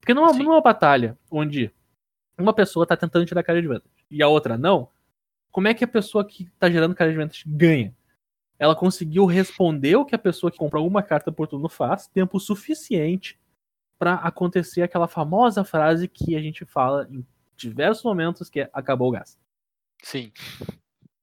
Porque 0.01 0.15
numa, 0.15 0.33
Sim. 0.33 0.43
numa 0.43 0.61
batalha 0.61 1.17
onde 1.31 1.71
uma 2.39 2.53
pessoa 2.53 2.87
tá 2.87 2.97
tentando 2.97 3.27
tirar 3.27 3.43
card 3.43 3.59
advantage 3.59 3.95
e 4.11 4.23
a 4.23 4.29
outra 4.29 4.57
não, 4.57 4.89
como 5.51 5.69
é 5.69 5.75
que 5.75 5.85
a 5.85 5.89
pessoa 5.89 6.27
que 6.27 6.51
tá 6.59 6.71
gerando 6.71 6.95
card 6.95 7.13
advantage 7.13 7.45
ganha? 7.47 7.95
Ela 8.59 8.75
conseguiu 8.75 9.27
responder 9.27 9.97
o 9.97 10.05
que 10.05 10.15
a 10.15 10.19
pessoa 10.19 10.51
que 10.51 10.59
compra 10.59 10.81
uma 10.81 11.03
carta 11.03 11.31
por 11.31 11.47
turno 11.47 11.69
faz, 11.69 12.07
tempo 12.07 12.41
suficiente 12.41 13.39
pra 13.99 14.15
acontecer 14.15 14.83
aquela 14.83 15.09
famosa 15.09 15.65
frase 15.65 16.09
que 16.09 16.37
a 16.37 16.41
gente 16.41 16.65
fala 16.65 17.07
em 17.11 17.25
diversos 17.57 18.05
momentos, 18.05 18.51
que 18.51 18.61
é 18.61 18.71
acabou 18.73 19.09
o 19.09 19.13
gás. 19.13 19.39
Sim. 20.03 20.33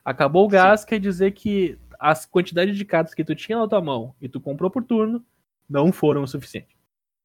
Acabou 0.04 0.46
o 0.46 0.50
gás 0.50 0.84
quer 0.84 1.00
dizer 1.00 1.32
que 1.32 1.80
as 2.00 2.26
quantidades 2.26 2.76
de 2.78 2.84
cartas 2.84 3.14
que 3.14 3.24
tu 3.24 3.34
tinha 3.36 3.58
na 3.58 3.68
tua 3.68 3.82
mão 3.82 4.16
e 4.22 4.28
tu 4.28 4.42
comprou 4.42 4.70
por 4.70 4.84
turno 4.84 5.26
não 5.70 5.92
foram 5.94 6.24
o 6.24 6.28
suficiente. 6.28 6.76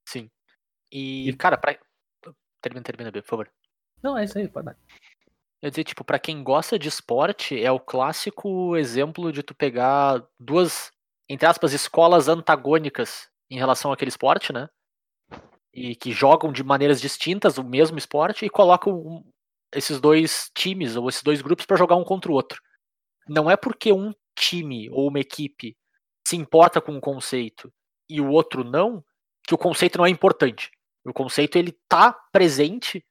Sim. 0.08 0.30
E, 0.92 1.28
E- 1.28 1.32
cara, 1.36 1.56
pra. 1.56 1.76
Termina, 2.60 2.82
termina, 2.84 3.10
B, 3.10 3.22
por 3.22 3.28
favor. 3.28 3.50
Não, 4.02 4.16
é 4.16 4.24
isso 4.24 4.38
aí, 4.38 4.48
pode 4.48 4.66
dar. 4.66 4.76
Eu 5.60 5.70
dizer, 5.70 5.84
tipo, 5.84 6.04
pra 6.04 6.18
quem 6.20 6.42
gosta 6.42 6.78
de 6.78 6.88
esporte, 6.88 7.60
é 7.60 7.70
o 7.70 7.80
clássico 7.80 8.76
exemplo 8.76 9.32
de 9.32 9.42
tu 9.42 9.54
pegar 9.54 10.24
duas, 10.38 10.92
entre 11.28 11.46
aspas, 11.46 11.72
escolas 11.72 12.28
antagônicas 12.28 13.28
em 13.50 13.58
relação 13.58 13.90
àquele 13.90 14.08
esporte, 14.08 14.52
né? 14.52 14.68
E 15.74 15.96
que 15.96 16.12
jogam 16.12 16.52
de 16.52 16.62
maneiras 16.62 17.00
distintas 17.00 17.58
o 17.58 17.64
mesmo 17.64 17.98
esporte 17.98 18.44
e 18.46 18.50
colocam 18.50 19.24
esses 19.74 20.00
dois 20.00 20.48
times 20.54 20.94
ou 20.96 21.08
esses 21.08 21.22
dois 21.22 21.42
grupos 21.42 21.66
pra 21.66 21.76
jogar 21.76 21.96
um 21.96 22.04
contra 22.04 22.30
o 22.30 22.34
outro. 22.34 22.62
Não 23.28 23.50
é 23.50 23.56
porque 23.56 23.92
um 23.92 24.12
time 24.36 24.88
ou 24.90 25.08
uma 25.08 25.20
equipe 25.20 25.76
se 26.26 26.36
importa 26.36 26.80
com 26.80 26.92
um 26.92 27.00
conceito 27.00 27.72
e 28.08 28.20
o 28.20 28.28
outro 28.28 28.64
não, 28.64 29.04
que 29.46 29.54
o 29.54 29.58
conceito 29.58 29.98
não 29.98 30.06
é 30.06 30.10
importante. 30.10 30.70
O 31.04 31.12
conceito 31.12 31.56
ele 31.56 31.76
tá 31.88 32.12
presente 32.32 33.04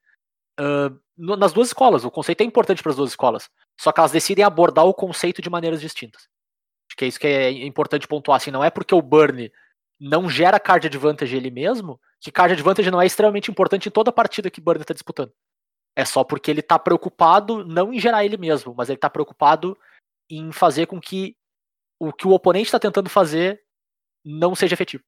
no- 1.17 1.35
nas 1.35 1.53
duas 1.53 1.67
escolas. 1.67 2.03
O 2.03 2.11
conceito 2.11 2.41
é 2.41 2.43
importante 2.43 2.81
para 2.81 2.91
as 2.91 2.95
duas 2.95 3.11
escolas. 3.11 3.49
Só 3.79 3.91
que 3.91 3.99
elas 3.99 4.11
decidem 4.11 4.43
abordar 4.43 4.85
o 4.85 4.93
conceito 4.93 5.41
de 5.41 5.49
maneiras 5.49 5.81
distintas. 5.81 6.27
Acho 6.89 6.97
que 6.97 7.05
é 7.05 7.07
isso 7.07 7.19
que 7.19 7.27
é 7.27 7.51
importante 7.65 8.07
pontuar. 8.07 8.37
Assim, 8.37 8.51
não 8.51 8.63
é 8.63 8.69
porque 8.69 8.95
o 8.95 9.01
Burn 9.01 9.51
não 9.99 10.29
gera 10.29 10.59
card 10.59 10.87
advantage 10.87 11.35
ele 11.35 11.51
mesmo, 11.51 11.99
que 12.19 12.31
card 12.31 12.53
advantage 12.53 12.89
não 12.91 13.01
é 13.01 13.05
extremamente 13.05 13.51
importante 13.51 13.87
em 13.87 13.91
toda 13.91 14.11
partida 14.11 14.49
que 14.49 14.61
Burn 14.61 14.81
está 14.81 14.93
disputando. 14.93 15.31
É 15.95 16.05
só 16.05 16.23
porque 16.23 16.51
ele 16.51 16.61
tá 16.61 16.77
preocupado 16.77 17.65
não 17.65 17.91
em 17.91 17.99
gerar 17.99 18.23
ele 18.23 18.37
mesmo, 18.37 18.73
mas 18.75 18.89
ele 18.89 18.99
tá 18.99 19.09
preocupado 19.09 19.77
em 20.29 20.51
fazer 20.51 20.85
com 20.87 20.99
que 20.99 21.35
o 21.99 22.13
que 22.13 22.27
o 22.27 22.31
oponente 22.31 22.67
está 22.67 22.79
tentando 22.79 23.09
fazer 23.09 23.61
não 24.23 24.55
seja 24.55 24.73
efetivo. 24.73 25.03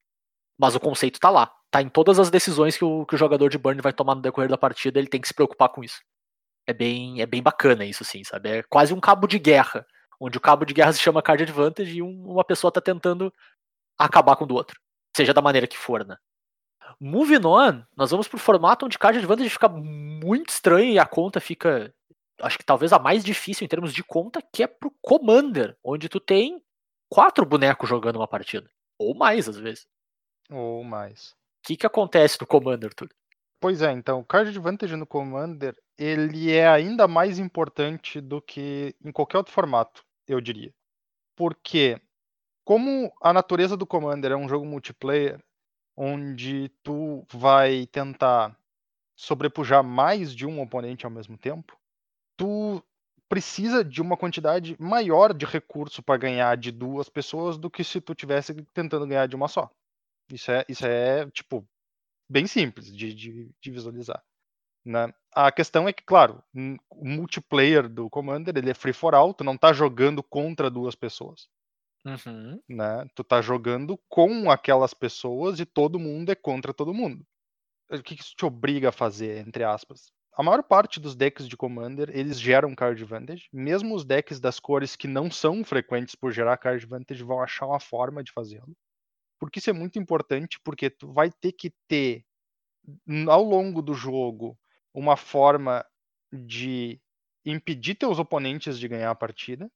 Mas 0.57 0.76
o 0.76 0.80
conceito 0.80 1.20
tá 1.20 1.30
lá. 1.30 1.53
Tá 1.72 1.82
em 1.82 1.89
todas 1.89 2.20
as 2.20 2.30
decisões 2.30 2.76
que 2.78 2.84
o, 2.84 3.05
que 3.05 3.15
o 3.15 3.17
jogador 3.17 3.49
de 3.49 3.57
Burn 3.57 3.80
vai 3.82 3.93
tomar 3.93 4.15
no 4.15 4.22
decorrer 4.22 4.49
da 4.49 4.57
partida, 4.57 4.99
ele 4.99 5.07
tem 5.07 5.22
que 5.22 5.28
se 5.28 5.34
preocupar 5.34 5.70
com 5.70 5.84
isso. 5.84 6.01
É 6.67 6.74
bem, 6.74 7.22
é 7.22 7.26
bem 7.26 7.41
bacana 7.41 7.86
isso, 7.86 8.03
assim, 8.03 8.24
sabe? 8.24 8.49
É 8.49 8.63
quase 8.63 8.93
um 8.93 8.99
cabo 8.99 9.28
de 9.28 9.39
guerra, 9.39 9.86
onde 10.20 10.38
o 10.38 10.41
cabo 10.41 10.65
de 10.65 10.74
guerra 10.74 10.93
se 10.93 10.99
chama 10.99 11.22
card 11.22 11.43
advantage 11.43 11.91
e 11.97 12.01
um- 12.01 12.32
uma 12.32 12.43
pessoa 12.43 12.72
tá 12.72 12.82
tentando 12.82 13.34
acabar 13.97 14.36
com 14.36 14.43
o 14.45 14.47
do 14.47 14.55
outro. 14.55 14.80
Seja 15.15 15.34
da 15.34 15.41
maneira 15.41 15.67
que 15.67 15.78
for, 15.78 16.05
né? 16.05 16.17
Moving 16.99 17.45
on, 17.45 17.84
nós 17.95 18.11
vamos 18.11 18.28
pro 18.28 18.38
formato 18.39 18.86
onde 18.86 18.97
card 18.97 19.20
advantage 19.20 19.49
fica 19.49 19.70
muito 19.70 20.49
estranho 20.49 20.91
e 20.91 20.99
a 20.99 21.05
conta 21.05 21.39
fica, 21.39 21.93
acho 22.41 22.57
que 22.57 22.65
talvez 22.65 22.93
a 22.93 22.99
mais 22.99 23.23
difícil 23.23 23.65
em 23.65 23.67
termos 23.67 23.93
de 23.93 24.03
conta, 24.03 24.41
que 24.41 24.63
é 24.63 24.67
pro 24.67 24.93
Commander, 25.01 25.77
onde 25.83 26.09
tu 26.09 26.19
tem 26.19 26.61
quatro 27.09 27.45
bonecos 27.45 27.89
jogando 27.89 28.17
uma 28.17 28.27
partida. 28.27 28.69
Ou 28.97 29.15
mais, 29.15 29.47
às 29.47 29.57
vezes. 29.57 29.87
Ou 30.49 30.83
mais. 30.83 31.31
O 31.31 31.67
que, 31.67 31.77
que 31.77 31.85
acontece 31.85 32.37
no 32.39 32.47
Commander, 32.47 32.93
Túlio? 32.93 33.13
Pois 33.59 33.81
é, 33.81 33.91
então, 33.91 34.19
o 34.19 34.25
card 34.25 34.49
advantage 34.49 34.95
no 34.95 35.05
Commander, 35.05 35.75
ele 35.97 36.51
é 36.51 36.67
ainda 36.67 37.07
mais 37.07 37.39
importante 37.39 38.21
do 38.21 38.41
que 38.41 38.95
em 39.03 39.11
qualquer 39.11 39.37
outro 39.37 39.53
formato, 39.53 40.05
eu 40.25 40.39
diria. 40.39 40.73
Porque, 41.35 42.01
como 42.63 43.11
a 43.21 43.33
natureza 43.33 43.75
do 43.75 43.85
Commander 43.85 44.31
é 44.31 44.37
um 44.37 44.47
jogo 44.47 44.65
multiplayer, 44.65 45.43
onde 45.97 46.69
tu 46.81 47.25
vai 47.29 47.85
tentar 47.87 48.57
sobrepujar 49.13 49.83
mais 49.83 50.33
de 50.33 50.45
um 50.45 50.61
oponente 50.61 51.05
ao 51.05 51.11
mesmo 51.11 51.37
tempo, 51.37 51.77
tu 52.39 52.81
precisa 53.27 53.83
de 53.83 54.01
uma 54.01 54.15
quantidade 54.15 54.75
maior 54.79 55.33
de 55.33 55.45
recurso 55.45 56.01
para 56.01 56.17
ganhar 56.17 56.55
de 56.55 56.71
duas 56.71 57.09
pessoas 57.09 57.57
do 57.57 57.69
que 57.69 57.83
se 57.83 57.99
tu 57.99 58.15
tivesse 58.15 58.55
tentando 58.73 59.05
ganhar 59.05 59.27
de 59.27 59.35
uma 59.35 59.49
só. 59.49 59.69
Isso 60.31 60.49
é, 60.49 60.65
isso 60.69 60.85
é 60.85 61.29
tipo, 61.29 61.67
bem 62.29 62.47
simples 62.47 62.95
de, 62.95 63.13
de, 63.13 63.51
de 63.61 63.71
visualizar. 63.71 64.23
Né? 64.85 65.13
A 65.33 65.51
questão 65.51 65.87
é 65.87 65.93
que, 65.93 66.01
claro, 66.01 66.41
o 66.89 67.05
multiplayer 67.05 67.89
do 67.89 68.09
Commander 68.09 68.57
ele 68.57 68.71
é 68.71 68.73
free 68.73 68.93
for 68.93 69.13
all, 69.13 69.33
tu 69.33 69.43
não 69.43 69.57
tá 69.57 69.73
jogando 69.73 70.23
contra 70.23 70.69
duas 70.69 70.95
pessoas. 70.95 71.49
Uhum. 72.05 72.61
Né? 72.69 73.05
Tu 73.13 73.23
tá 73.23 73.41
jogando 73.41 73.99
com 74.07 74.49
aquelas 74.49 74.93
pessoas 74.93 75.59
e 75.59 75.65
todo 75.65 75.99
mundo 75.99 76.31
é 76.31 76.35
contra 76.35 76.73
todo 76.73 76.93
mundo. 76.93 77.25
O 77.91 78.01
que 78.01 78.15
que 78.15 78.23
isso 78.23 78.35
te 78.35 78.45
obriga 78.45 78.89
a 78.89 78.93
fazer, 78.93 79.45
entre 79.45 79.63
aspas? 79.63 80.13
A 80.39 80.41
maior 80.41 80.63
parte 80.63 81.01
dos 81.01 81.17
decks 81.17 81.45
de 81.49 81.57
Commander, 81.57 82.09
eles 82.13 82.39
geram 82.39 82.73
card 82.73 83.03
advantage. 83.03 83.49
Mesmo 83.51 83.93
os 83.93 84.05
decks 84.05 84.39
das 84.39 84.57
cores 84.57 84.95
que 84.95 85.05
não 85.05 85.29
são 85.29 85.65
frequentes 85.65 86.15
por 86.15 86.31
gerar 86.31 86.55
card 86.55 86.81
advantage 86.81 87.21
vão 87.25 87.41
achar 87.41 87.65
uma 87.67 87.79
forma 87.81 88.23
de 88.23 88.31
fazê-lo. 88.31 88.73
Porque 89.37 89.59
isso 89.59 89.69
é 89.69 89.73
muito 89.73 89.99
importante, 89.99 90.57
porque 90.63 90.89
tu 90.89 91.11
vai 91.11 91.29
ter 91.29 91.51
que 91.51 91.73
ter, 91.89 92.23
ao 93.27 93.43
longo 93.43 93.81
do 93.81 93.93
jogo, 93.93 94.57
uma 94.93 95.17
forma 95.17 95.85
de 96.31 97.01
impedir 97.45 97.95
teus 97.95 98.17
oponentes 98.17 98.79
de 98.79 98.87
ganhar 98.87 99.11
a 99.11 99.15
partida, 99.15 99.69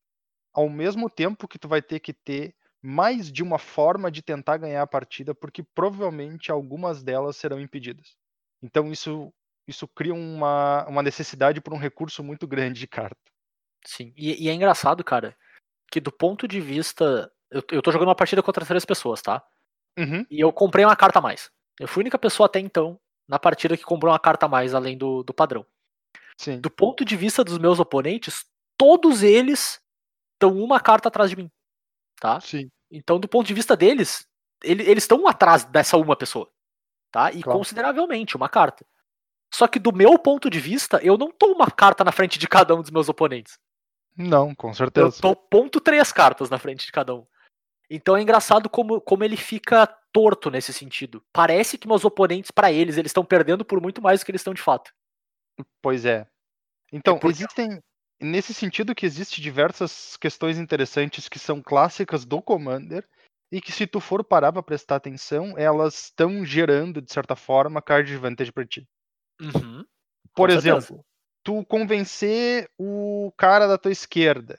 ao 0.54 0.70
mesmo 0.70 1.10
tempo 1.10 1.46
que 1.46 1.60
tu 1.60 1.68
vai 1.68 1.82
ter 1.82 2.00
que 2.00 2.14
ter 2.14 2.56
mais 2.82 3.30
de 3.30 3.44
uma 3.44 3.60
forma 3.60 4.10
de 4.10 4.22
tentar 4.22 4.56
ganhar 4.56 4.84
a 4.84 4.88
partida, 4.88 5.36
porque 5.36 5.62
provavelmente 5.62 6.54
algumas 6.54 7.04
delas 7.04 7.36
serão 7.36 7.60
impedidas. 7.60 8.16
Então 8.62 8.94
isso, 8.94 9.30
isso 9.68 9.88
cria 9.88 10.14
uma, 10.14 10.86
uma 10.88 11.02
necessidade 11.04 11.62
por 11.62 11.74
um 11.74 11.78
recurso 11.78 12.24
muito 12.24 12.46
grande 12.48 12.80
de 12.80 12.88
carta. 12.88 13.18
Sim. 13.86 14.14
E, 14.18 14.46
e 14.46 14.50
é 14.50 14.54
engraçado, 14.54 15.04
cara, 15.04 15.36
que 15.92 16.00
do 16.00 16.12
ponto 16.12 16.48
de 16.48 16.60
vista. 16.62 17.32
Eu, 17.52 17.62
eu 17.72 17.82
tô 17.82 17.92
jogando 17.92 18.08
uma 18.08 18.16
partida 18.16 18.42
contra 18.42 18.66
três 18.66 18.84
pessoas, 18.86 19.22
tá? 19.22 19.46
Uhum, 19.98 20.26
E 20.30 20.40
eu 20.40 20.52
comprei 20.52 20.84
uma 20.84 20.96
carta 20.96 21.20
a 21.20 21.22
mais. 21.22 21.52
Eu 21.80 21.88
fui 21.88 22.02
a 22.02 22.04
única 22.04 22.18
pessoa 22.18 22.48
até 22.48 22.60
então 22.60 23.00
na 23.28 23.38
partida 23.38 23.78
que 23.78 23.84
comprou 23.84 24.12
uma 24.12 24.20
carta 24.20 24.48
a 24.48 24.50
mais 24.50 24.74
além 24.74 24.98
do, 24.98 25.22
do 25.24 25.34
padrão. 25.34 25.66
sim. 26.38 26.60
Do 26.60 26.70
ponto 26.70 27.06
de 27.06 27.16
vista 27.16 27.44
dos 27.44 27.58
meus 27.60 27.80
oponentes, 27.80 28.46
todos 28.78 29.22
eles 29.22 29.80
estão 30.34 30.58
uma 30.58 30.80
carta 30.80 31.10
atrás 31.10 31.30
de 31.30 31.36
mim. 31.36 31.52
Tá? 32.20 32.40
Sim. 32.42 32.70
Então, 32.92 33.20
do 33.20 33.28
ponto 33.28 33.46
de 33.46 33.54
vista 33.54 33.78
deles, 33.78 34.26
ele- 34.64 34.84
eles 34.90 35.04
estão 35.04 35.28
atrás 35.28 35.64
dessa 35.64 35.96
uma 35.98 36.16
pessoa. 36.16 36.52
Tá? 37.12 37.32
E 37.32 37.44
Claro. 37.44 37.60
consideravelmente, 37.60 38.36
uma 38.36 38.50
carta. 38.50 38.84
Só 39.54 39.68
que 39.68 39.78
do 39.80 39.94
meu 39.94 40.18
ponto 40.18 40.50
de 40.50 40.60
vista, 40.60 41.00
eu 41.04 41.18
não 41.18 41.32
tô 41.32 41.52
uma 41.52 41.70
carta 41.70 42.04
na 42.04 42.12
frente 42.12 42.40
de 42.40 42.48
cada 42.48 42.76
um 42.76 42.82
dos 42.82 42.90
meus 42.90 43.08
oponentes. 43.08 43.54
Não, 44.18 44.54
com 44.56 44.70
Eu 44.70 44.74
certeza. 44.74 45.22
tô 45.22 45.36
ponto 45.36 45.80
três 45.80 46.12
cartas 46.12 46.50
na 46.50 46.58
frente 46.58 46.86
de 46.86 46.92
cada 46.92 47.14
um. 47.16 47.26
Então 47.90 48.18
é 48.18 48.22
engraçado 48.22 48.70
como, 48.70 49.00
como 49.00 49.24
ele 49.24 49.38
fica 49.38 49.86
torto 50.12 50.50
nesse 50.50 50.74
sentido. 50.74 51.24
Parece 51.32 51.78
que 51.78 51.88
meus 51.88 52.04
oponentes, 52.04 52.50
pra 52.50 52.72
eles, 52.72 52.98
eles 52.98 53.10
estão 53.10 53.24
perdendo 53.26 53.64
por 53.64 53.80
muito 53.82 54.02
mais 54.02 54.20
do 54.20 54.26
que 54.26 54.32
eles 54.32 54.42
estão 54.42 54.54
de 54.54 54.62
fato. 54.62 54.92
Pois 55.82 56.06
é. 56.06 56.26
Então, 56.92 57.20
porque- 57.20 57.44
existem. 57.44 57.80
Nesse 58.22 58.54
sentido 58.54 58.96
que 58.96 59.06
existe 59.06 59.42
diversas 59.42 60.16
questões 60.16 60.58
interessantes 60.58 61.28
que 61.28 61.38
são 61.38 61.62
clássicas 61.62 62.24
do 62.24 62.42
Commander 62.42 63.06
e 63.52 63.60
que 63.60 63.72
se 63.72 63.86
tu 63.86 64.00
for 64.00 64.24
parar 64.24 64.54
para 64.54 64.64
prestar 64.64 64.96
atenção, 64.96 65.58
elas 65.58 66.06
estão 66.06 66.46
gerando, 66.46 67.02
de 67.02 67.12
certa 67.12 67.36
forma, 67.36 67.82
card 67.82 68.14
advantage 68.14 68.52
para 68.52 68.66
ti. 68.66 68.88
Uhum. 69.42 69.86
Por 70.36 70.50
Com 70.50 70.54
certeza. 70.54 70.78
exemplo, 70.78 71.06
tu 71.44 71.66
convencer 71.66 72.70
o 72.78 73.32
cara 73.38 73.68
da 73.68 73.78
tua 73.78 73.92
esquerda 73.92 74.58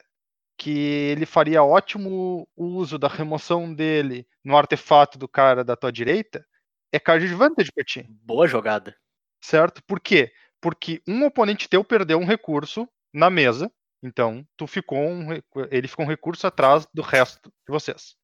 que 0.57 0.71
ele 0.71 1.25
faria 1.25 1.63
ótimo 1.63 2.47
uso 2.55 2.97
da 2.97 3.07
remoção 3.07 3.73
dele 3.73 4.25
no 4.43 4.55
artefato 4.55 5.17
do 5.17 5.27
cara 5.27 5.63
da 5.63 5.75
tua 5.75 5.91
direita, 5.91 6.45
é 6.91 6.99
card 6.99 7.25
advantage 7.25 7.71
pra 7.73 7.83
ti, 7.83 8.05
Boa 8.23 8.47
jogada. 8.47 8.95
certo? 9.41 9.83
Por 9.83 9.99
quê? 9.99 10.31
Porque 10.61 11.01
um 11.07 11.25
oponente 11.25 11.67
teu 11.67 11.83
perdeu 11.83 12.17
um 12.17 12.25
recurso 12.25 12.87
na 13.13 13.29
mesa, 13.29 13.71
então 14.01 14.47
tu 14.55 14.65
ficou 14.65 14.99
um, 14.99 15.27
ele 15.69 15.87
ficou 15.87 16.05
um 16.05 16.07
recurso 16.07 16.47
atrás 16.47 16.87
do 16.93 17.01
resto 17.01 17.49
de 17.49 17.71
vocês. 17.71 18.15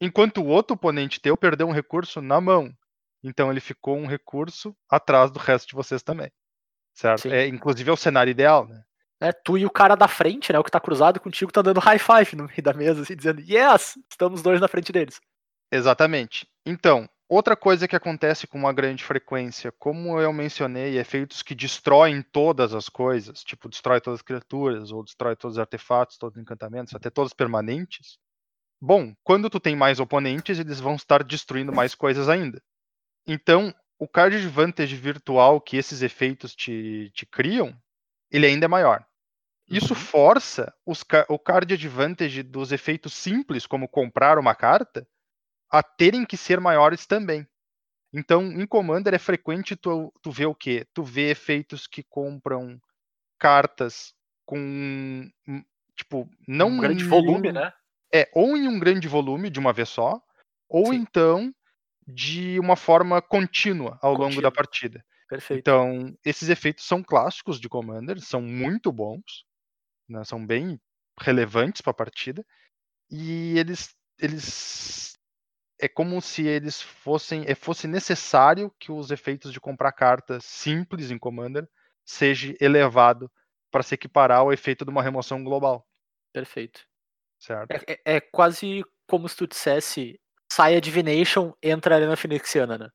Enquanto 0.00 0.38
o 0.38 0.46
outro 0.46 0.74
oponente 0.74 1.20
teu 1.20 1.36
perdeu 1.36 1.66
um 1.66 1.72
recurso 1.72 2.22
na 2.22 2.40
mão, 2.40 2.72
então 3.22 3.50
ele 3.50 3.60
ficou 3.60 3.96
um 3.96 4.06
recurso 4.06 4.76
atrás 4.88 5.30
do 5.30 5.38
resto 5.38 5.68
de 5.68 5.74
vocês 5.74 6.02
também. 6.02 6.30
Certo? 6.94 7.22
Sim. 7.22 7.30
É, 7.30 7.46
inclusive 7.46 7.88
é 7.88 7.92
o 7.92 7.96
cenário 7.96 8.30
ideal, 8.30 8.66
né? 8.66 8.82
É, 9.20 9.32
tu 9.32 9.58
e 9.58 9.66
o 9.66 9.70
cara 9.70 9.94
da 9.94 10.08
frente, 10.08 10.52
né? 10.52 10.58
O 10.58 10.64
que 10.64 10.70
tá 10.70 10.80
cruzado 10.80 11.20
contigo, 11.20 11.52
tá 11.52 11.60
dando 11.60 11.80
high 11.80 11.98
five 11.98 12.34
no 12.36 12.44
meio 12.44 12.62
da 12.62 12.72
mesa, 12.72 13.02
assim, 13.02 13.14
dizendo, 13.14 13.40
yes! 13.40 13.98
Estamos 14.10 14.42
dois 14.42 14.60
na 14.60 14.68
frente 14.68 14.90
deles. 14.90 15.20
Exatamente. 15.70 16.48
Então, 16.64 17.08
outra 17.28 17.54
coisa 17.54 17.86
que 17.86 17.94
acontece 17.94 18.46
com 18.46 18.58
uma 18.58 18.72
grande 18.72 19.04
frequência, 19.04 19.72
como 19.78 20.18
eu 20.18 20.32
mencionei, 20.32 20.98
efeitos 20.98 21.42
que 21.42 21.54
destroem 21.54 22.22
todas 22.22 22.74
as 22.74 22.88
coisas, 22.88 23.44
tipo 23.44 23.68
destrói 23.68 24.00
todas 24.00 24.20
as 24.20 24.22
criaturas, 24.22 24.90
ou 24.90 25.04
destrói 25.04 25.36
todos 25.36 25.56
os 25.56 25.60
artefatos, 25.60 26.16
todos 26.16 26.36
os 26.36 26.42
encantamentos, 26.42 26.94
até 26.94 27.10
todos 27.10 27.34
permanentes. 27.34 28.18
Bom, 28.82 29.14
quando 29.22 29.50
tu 29.50 29.60
tem 29.60 29.76
mais 29.76 30.00
oponentes, 30.00 30.58
eles 30.58 30.80
vão 30.80 30.94
estar 30.94 31.22
destruindo 31.22 31.72
mais 31.72 31.94
coisas 31.94 32.28
ainda. 32.28 32.60
Então, 33.26 33.74
o 33.98 34.08
card 34.08 34.36
advantage 34.36 34.96
virtual 34.96 35.60
que 35.60 35.76
esses 35.76 36.02
efeitos 36.02 36.54
te, 36.54 37.10
te 37.14 37.26
criam, 37.26 37.76
ele 38.30 38.46
ainda 38.46 38.64
é 38.64 38.68
maior. 38.68 39.04
Isso 39.68 39.94
Uhum. 39.94 40.00
força 40.00 40.74
os 40.84 41.04
o 41.28 41.38
card 41.38 41.72
advantage 41.74 42.42
dos 42.42 42.72
efeitos 42.72 43.14
simples, 43.14 43.66
como 43.66 43.88
comprar 43.88 44.38
uma 44.38 44.54
carta, 44.54 45.06
a 45.70 45.82
terem 45.82 46.24
que 46.24 46.36
ser 46.36 46.60
maiores 46.60 47.06
também. 47.06 47.46
Então, 48.12 48.44
em 48.50 48.66
Commander 48.66 49.14
é 49.14 49.18
frequente 49.18 49.76
tu, 49.76 50.12
tu 50.22 50.30
ver 50.32 50.46
o 50.46 50.54
quê? 50.54 50.86
Tu 50.92 51.02
vê 51.04 51.30
efeitos 51.30 51.86
que 51.86 52.02
compram 52.02 52.80
cartas 53.38 54.12
com 54.44 55.30
tipo, 55.96 56.28
não 56.48 56.70
um 56.70 56.78
grande 56.78 57.04
em 57.04 57.08
volume, 57.08 57.50
um- 57.50 57.52
né? 57.52 57.72
É, 58.12 58.28
ou 58.34 58.56
em 58.56 58.66
um 58.66 58.78
grande 58.80 59.06
volume 59.06 59.50
de 59.50 59.60
uma 59.60 59.72
vez 59.72 59.88
só, 59.88 60.20
ou 60.68 60.86
Sim. 60.86 60.94
então 60.94 61.54
de 62.06 62.58
uma 62.60 62.76
forma 62.76 63.20
contínua 63.22 63.98
ao 64.02 64.14
longo 64.14 64.40
da 64.42 64.50
partida. 64.50 65.04
Perfeito. 65.28 65.60
Então, 65.60 66.16
esses 66.24 66.48
efeitos 66.48 66.84
são 66.84 67.02
clássicos 67.02 67.60
de 67.60 67.68
Commander, 67.68 68.20
são 68.20 68.42
muito 68.42 68.90
bons, 68.92 69.44
né, 70.08 70.24
são 70.24 70.44
bem 70.44 70.80
relevantes 71.20 71.80
para 71.80 71.92
a 71.92 71.94
partida, 71.94 72.44
e 73.10 73.58
eles, 73.58 73.94
eles 74.18 75.18
é 75.80 75.88
como 75.88 76.20
se 76.20 76.46
eles 76.46 76.80
fossem, 76.82 77.44
é, 77.46 77.54
fosse 77.54 77.86
necessário 77.88 78.72
que 78.78 78.92
os 78.92 79.10
efeitos 79.10 79.52
de 79.52 79.60
comprar 79.60 79.92
cartas 79.92 80.44
simples 80.44 81.10
em 81.10 81.18
Commander 81.18 81.68
seja 82.04 82.54
elevado 82.60 83.30
para 83.70 83.82
se 83.82 83.94
equiparar 83.94 84.40
ao 84.40 84.52
efeito 84.52 84.84
de 84.84 84.90
uma 84.90 85.02
remoção 85.02 85.42
global, 85.42 85.86
Perfeito. 86.32 86.86
certo? 87.38 87.70
É, 87.70 87.92
é- 87.92 88.16
é 88.16 88.20
quase 88.20 88.84
como 89.08 89.28
se 89.28 89.36
tu 89.36 89.46
dissesse 89.46 90.20
sai 90.50 90.76
a 90.76 90.80
Divination, 90.80 91.52
entra 91.62 91.94
a 91.94 91.98
Arena 91.98 92.16
Phoenixiana, 92.16 92.76
né? 92.76 92.90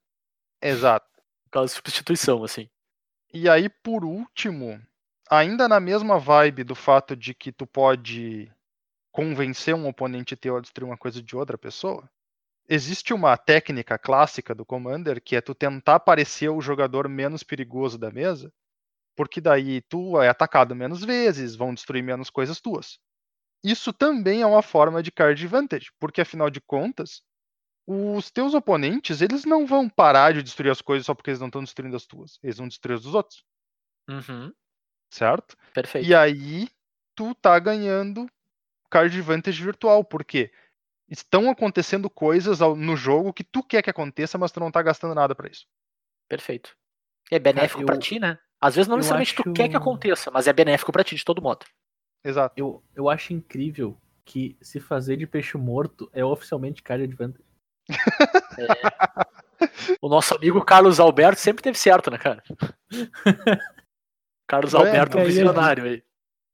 Exato. 0.62 1.08
Aquela 1.48 1.68
substituição, 1.68 2.44
assim. 2.44 2.70
E 3.34 3.50
aí, 3.50 3.70
por 3.70 4.04
último, 4.04 4.82
ainda 5.30 5.68
na 5.68 5.80
mesma 5.80 6.20
vibe 6.20 6.64
do 6.64 6.76
fato 6.76 7.16
de 7.16 7.34
que 7.34 7.52
tu 7.52 7.66
pode 7.66 8.52
convencer 9.12 9.74
um 9.74 9.88
oponente 9.88 10.36
teu 10.36 10.58
a 10.58 10.62
destruir 10.62 10.90
uma 10.90 10.98
coisa 10.98 11.22
de 11.22 11.36
outra 11.36 11.58
pessoa, 11.58 12.10
existe 12.68 13.14
uma 13.14 13.38
técnica 13.38 13.98
clássica 13.98 14.54
do 14.54 14.66
Commander 14.66 15.22
que 15.22 15.36
é 15.36 15.42
tu 15.42 15.56
tentar 15.56 16.02
parecer 16.02 16.50
o 16.50 16.62
jogador 16.62 17.08
menos 17.08 17.44
perigoso 17.44 17.98
da 17.98 18.12
mesa, 18.12 18.52
porque 19.16 19.40
daí 19.40 19.82
tu 19.84 20.22
é 20.22 20.28
atacado 20.28 20.76
menos 20.76 21.04
vezes, 21.04 21.56
vão 21.56 21.74
destruir 21.74 22.04
menos 22.04 22.30
coisas 22.30 22.60
tuas. 22.60 23.00
Isso 23.64 23.94
também 23.94 24.42
é 24.42 24.46
uma 24.46 24.62
forma 24.62 25.02
de 25.02 25.12
card 25.12 25.42
advantage, 25.42 25.92
porque 26.00 26.22
afinal 26.22 26.50
de 26.50 26.60
contas, 26.60 27.22
os 27.88 28.32
teus 28.32 28.54
oponentes, 28.54 29.22
eles 29.22 29.46
não 29.46 29.66
vão 29.66 29.88
parar 29.88 30.34
de 30.34 30.42
destruir 30.44 30.72
as 30.72 30.82
coisas 30.82 31.06
só 31.06 31.14
porque 31.14 31.30
eles 31.30 31.40
não 31.40 31.48
estão 31.48 31.64
destruindo 31.64 31.96
as 31.96 32.06
tuas, 32.06 32.40
eles 32.42 32.58
vão 32.58 32.68
destruir 32.68 32.96
as 32.96 33.02
dos 33.04 33.14
outros, 33.14 33.44
Uhum. 34.10 34.52
certo? 35.10 35.56
Perfeito. 35.74 36.08
E 36.08 36.14
aí 36.16 36.68
tu 37.16 37.34
tá 37.36 37.58
ganhando 37.60 38.30
card 38.90 39.16
advantage 39.18 39.64
virtual, 39.64 40.04
porque 40.04 40.52
estão 41.10 41.50
acontecendo 41.50 42.10
coisas 42.10 42.60
no 42.60 42.96
jogo 42.96 43.34
que 43.34 43.44
tu 43.44 43.62
quer 43.64 43.82
que 43.82 43.90
aconteça, 43.90 44.38
mas 44.38 44.52
tu 44.52 44.60
não 44.60 44.72
tá 44.72 44.82
gastando 44.82 45.14
nada 45.14 45.36
pra 45.36 45.48
isso. 45.50 45.68
Perfeito. 46.28 46.76
É 47.32 47.38
benéfico 47.40 47.82
eu- 47.82 47.86
pra 47.86 47.98
ti, 47.98 48.20
né? 48.20 48.38
Às 48.60 48.76
vezes 48.76 48.88
não 48.88 48.96
necessariamente 48.98 49.36
tu 49.36 49.42
acho- 49.42 49.54
quer 49.54 49.70
que 49.70 49.76
aconteça, 49.76 50.32
mas 50.32 50.48
é 50.48 50.54
benéfico 50.54 50.92
pra 50.92 51.04
ti 51.04 51.16
de 51.16 51.24
todo 51.26 51.42
modo. 51.42 51.66
Exato. 52.24 52.56
Eu, 52.58 52.84
eu 52.96 53.10
acho 53.10 53.34
incrível 53.34 53.96
que 54.24 54.58
se 54.60 54.80
fazer 54.80 55.18
de 55.18 55.28
peixe 55.28 55.56
morto 55.58 56.10
é 56.12 56.26
oficialmente 56.26 56.82
card 56.82 57.04
advantage. 57.04 57.44
O 60.02 60.10
nosso 60.10 60.36
amigo 60.36 60.64
Carlos 60.64 61.00
Alberto 61.00 61.40
sempre 61.40 61.64
teve 61.64 61.78
certo, 61.78 62.12
né, 62.12 62.18
cara? 62.18 62.44
Carlos 64.48 64.74
É, 64.74 64.78
Alberto, 64.78 65.18
um 65.18 65.24
visionário 65.24 65.86
aí. 65.86 66.04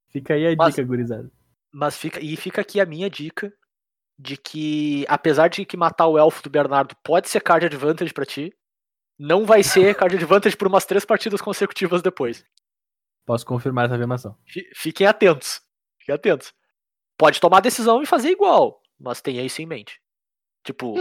Fica 0.09 0.33
aí 0.33 0.47
a 0.47 0.55
Mas- 0.55 0.75
dica, 0.75 0.87
gurizada. 0.87 1.29
Mas 1.73 1.97
fica, 1.97 2.19
e 2.19 2.35
fica 2.35 2.61
aqui 2.61 2.81
a 2.81 2.85
minha 2.85 3.09
dica 3.09 3.53
de 4.19 4.35
que, 4.35 5.05
apesar 5.07 5.47
de 5.47 5.65
que 5.65 5.77
matar 5.77 6.07
o 6.07 6.17
elfo 6.17 6.43
do 6.43 6.49
Bernardo 6.49 6.95
pode 7.03 7.29
ser 7.29 7.39
card 7.41 7.65
advantage 7.65 8.13
pra 8.13 8.25
ti, 8.25 8.53
não 9.17 9.45
vai 9.45 9.63
ser 9.63 9.95
card 9.95 10.15
advantage 10.15 10.55
por 10.57 10.67
umas 10.67 10.85
três 10.85 11.05
partidas 11.05 11.41
consecutivas 11.41 12.01
depois. 12.01 12.43
Posso 13.25 13.45
confirmar 13.45 13.85
essa 13.85 13.95
afirmação. 13.95 14.37
Fi- 14.45 14.69
Fiquem 14.75 15.07
atentos. 15.07 15.61
Fiquem 15.97 16.13
atentos. 16.15 16.53
Pode 17.17 17.39
tomar 17.39 17.57
a 17.59 17.61
decisão 17.61 18.01
e 18.01 18.05
fazer 18.05 18.29
igual, 18.31 18.81
mas 18.99 19.21
tenha 19.21 19.41
isso 19.43 19.61
em 19.61 19.65
mente. 19.65 20.00
Tipo, 20.63 20.93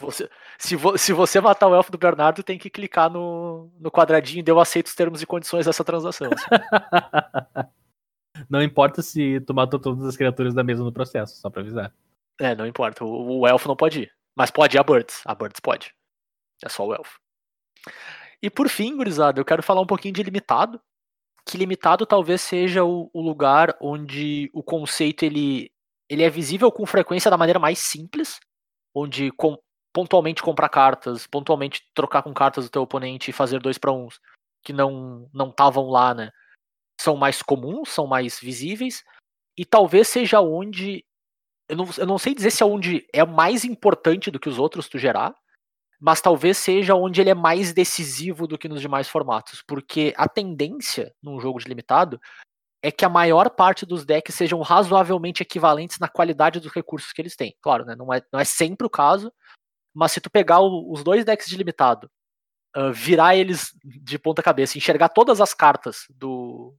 você- 0.00 0.28
se, 0.58 0.76
vo- 0.76 0.96
se 0.96 1.12
você 1.12 1.40
matar 1.40 1.66
o 1.68 1.74
elfo 1.74 1.90
do 1.90 1.98
Bernardo, 1.98 2.42
tem 2.42 2.58
que 2.58 2.70
clicar 2.70 3.10
no, 3.10 3.70
no 3.80 3.90
quadradinho 3.90 4.44
e 4.46 4.50
eu 4.50 4.60
aceito 4.60 4.86
os 4.86 4.94
termos 4.94 5.20
e 5.22 5.26
condições 5.26 5.66
dessa 5.66 5.82
transação. 5.84 6.30
assim. 6.32 7.68
Não 8.48 8.62
importa 8.62 9.02
se 9.02 9.40
tu 9.40 9.52
matou 9.54 9.78
todas 9.80 10.04
as 10.04 10.16
criaturas 10.16 10.54
da 10.54 10.64
mesa 10.64 10.82
no 10.82 10.92
processo, 10.92 11.36
só 11.40 11.50
pra 11.50 11.60
avisar. 11.62 11.92
É, 12.40 12.54
não 12.54 12.66
importa. 12.66 13.04
O, 13.04 13.40
o 13.40 13.46
elfo 13.46 13.68
não 13.68 13.76
pode 13.76 14.02
ir. 14.02 14.12
Mas 14.34 14.50
pode 14.50 14.76
ir 14.76 14.80
a 14.80 14.82
Birds. 14.82 15.20
A 15.26 15.34
Birds 15.34 15.60
pode. 15.60 15.94
É 16.64 16.68
só 16.68 16.86
o 16.86 16.94
elfo. 16.94 17.20
E 18.42 18.48
por 18.48 18.68
fim, 18.68 18.96
gurizada, 18.96 19.38
eu 19.40 19.44
quero 19.44 19.62
falar 19.62 19.80
um 19.80 19.86
pouquinho 19.86 20.14
de 20.14 20.22
limitado. 20.22 20.80
Que 21.46 21.58
limitado 21.58 22.06
talvez 22.06 22.40
seja 22.40 22.84
o, 22.84 23.10
o 23.12 23.20
lugar 23.20 23.76
onde 23.80 24.48
o 24.54 24.62
conceito 24.62 25.24
ele, 25.24 25.70
ele 26.08 26.22
é 26.22 26.30
visível 26.30 26.70
com 26.70 26.86
frequência 26.86 27.30
da 27.30 27.36
maneira 27.36 27.58
mais 27.58 27.80
simples, 27.80 28.38
onde 28.94 29.30
com- 29.32 29.58
pontualmente 29.92 30.42
comprar 30.42 30.68
cartas, 30.68 31.26
pontualmente 31.26 31.82
trocar 31.94 32.22
com 32.22 32.32
cartas 32.32 32.64
do 32.64 32.70
teu 32.70 32.82
oponente 32.82 33.30
e 33.30 33.34
fazer 33.34 33.60
dois 33.60 33.78
para 33.78 33.92
uns 33.92 34.20
que 34.62 34.72
não 34.72 35.28
não 35.32 35.50
estavam 35.50 35.88
lá, 35.88 36.14
né? 36.14 36.30
São 37.00 37.16
mais 37.16 37.42
comuns, 37.42 37.90
são 37.90 38.06
mais 38.06 38.38
visíveis 38.40 39.04
e 39.56 39.64
talvez 39.64 40.08
seja 40.08 40.40
onde 40.40 41.04
eu 41.68 41.76
não, 41.76 41.88
eu 41.98 42.06
não 42.06 42.18
sei 42.18 42.34
dizer 42.34 42.50
se 42.50 42.62
é 42.62 42.66
onde 42.66 43.06
é 43.12 43.24
mais 43.24 43.64
importante 43.64 44.30
do 44.30 44.38
que 44.40 44.48
os 44.48 44.58
outros 44.58 44.88
tu 44.88 44.98
gerar, 44.98 45.34
mas 46.00 46.20
talvez 46.20 46.58
seja 46.58 46.94
onde 46.94 47.20
ele 47.20 47.30
é 47.30 47.34
mais 47.34 47.72
decisivo 47.72 48.46
do 48.46 48.58
que 48.58 48.68
nos 48.68 48.80
demais 48.80 49.08
formatos, 49.08 49.62
porque 49.66 50.12
a 50.16 50.28
tendência 50.28 51.14
num 51.22 51.40
jogo 51.40 51.58
de 51.60 51.68
limitado 51.68 52.20
é 52.82 52.90
que 52.90 53.04
a 53.04 53.08
maior 53.08 53.48
parte 53.50 53.86
dos 53.86 54.04
decks 54.04 54.34
sejam 54.34 54.60
razoavelmente 54.60 55.42
equivalentes 55.42 55.98
na 56.00 56.08
qualidade 56.08 56.58
dos 56.58 56.72
recursos 56.72 57.12
que 57.12 57.22
eles 57.22 57.36
têm. 57.36 57.56
Claro, 57.62 57.84
né, 57.84 57.94
não, 57.94 58.12
é, 58.12 58.20
não 58.32 58.40
é 58.40 58.44
sempre 58.44 58.86
o 58.86 58.90
caso, 58.90 59.32
mas 59.94 60.12
se 60.12 60.20
tu 60.20 60.28
pegar 60.30 60.60
o- 60.60 60.90
os 60.92 61.04
dois 61.04 61.24
decks 61.24 61.48
de 61.48 61.56
limitado, 61.56 62.10
ah, 62.74 62.90
virar 62.90 63.36
eles 63.36 63.72
de 63.84 64.18
ponta 64.18 64.42
cabeça, 64.42 64.76
enxergar 64.76 65.10
todas 65.10 65.40
as 65.40 65.54
cartas 65.54 66.06
do, 66.10 66.74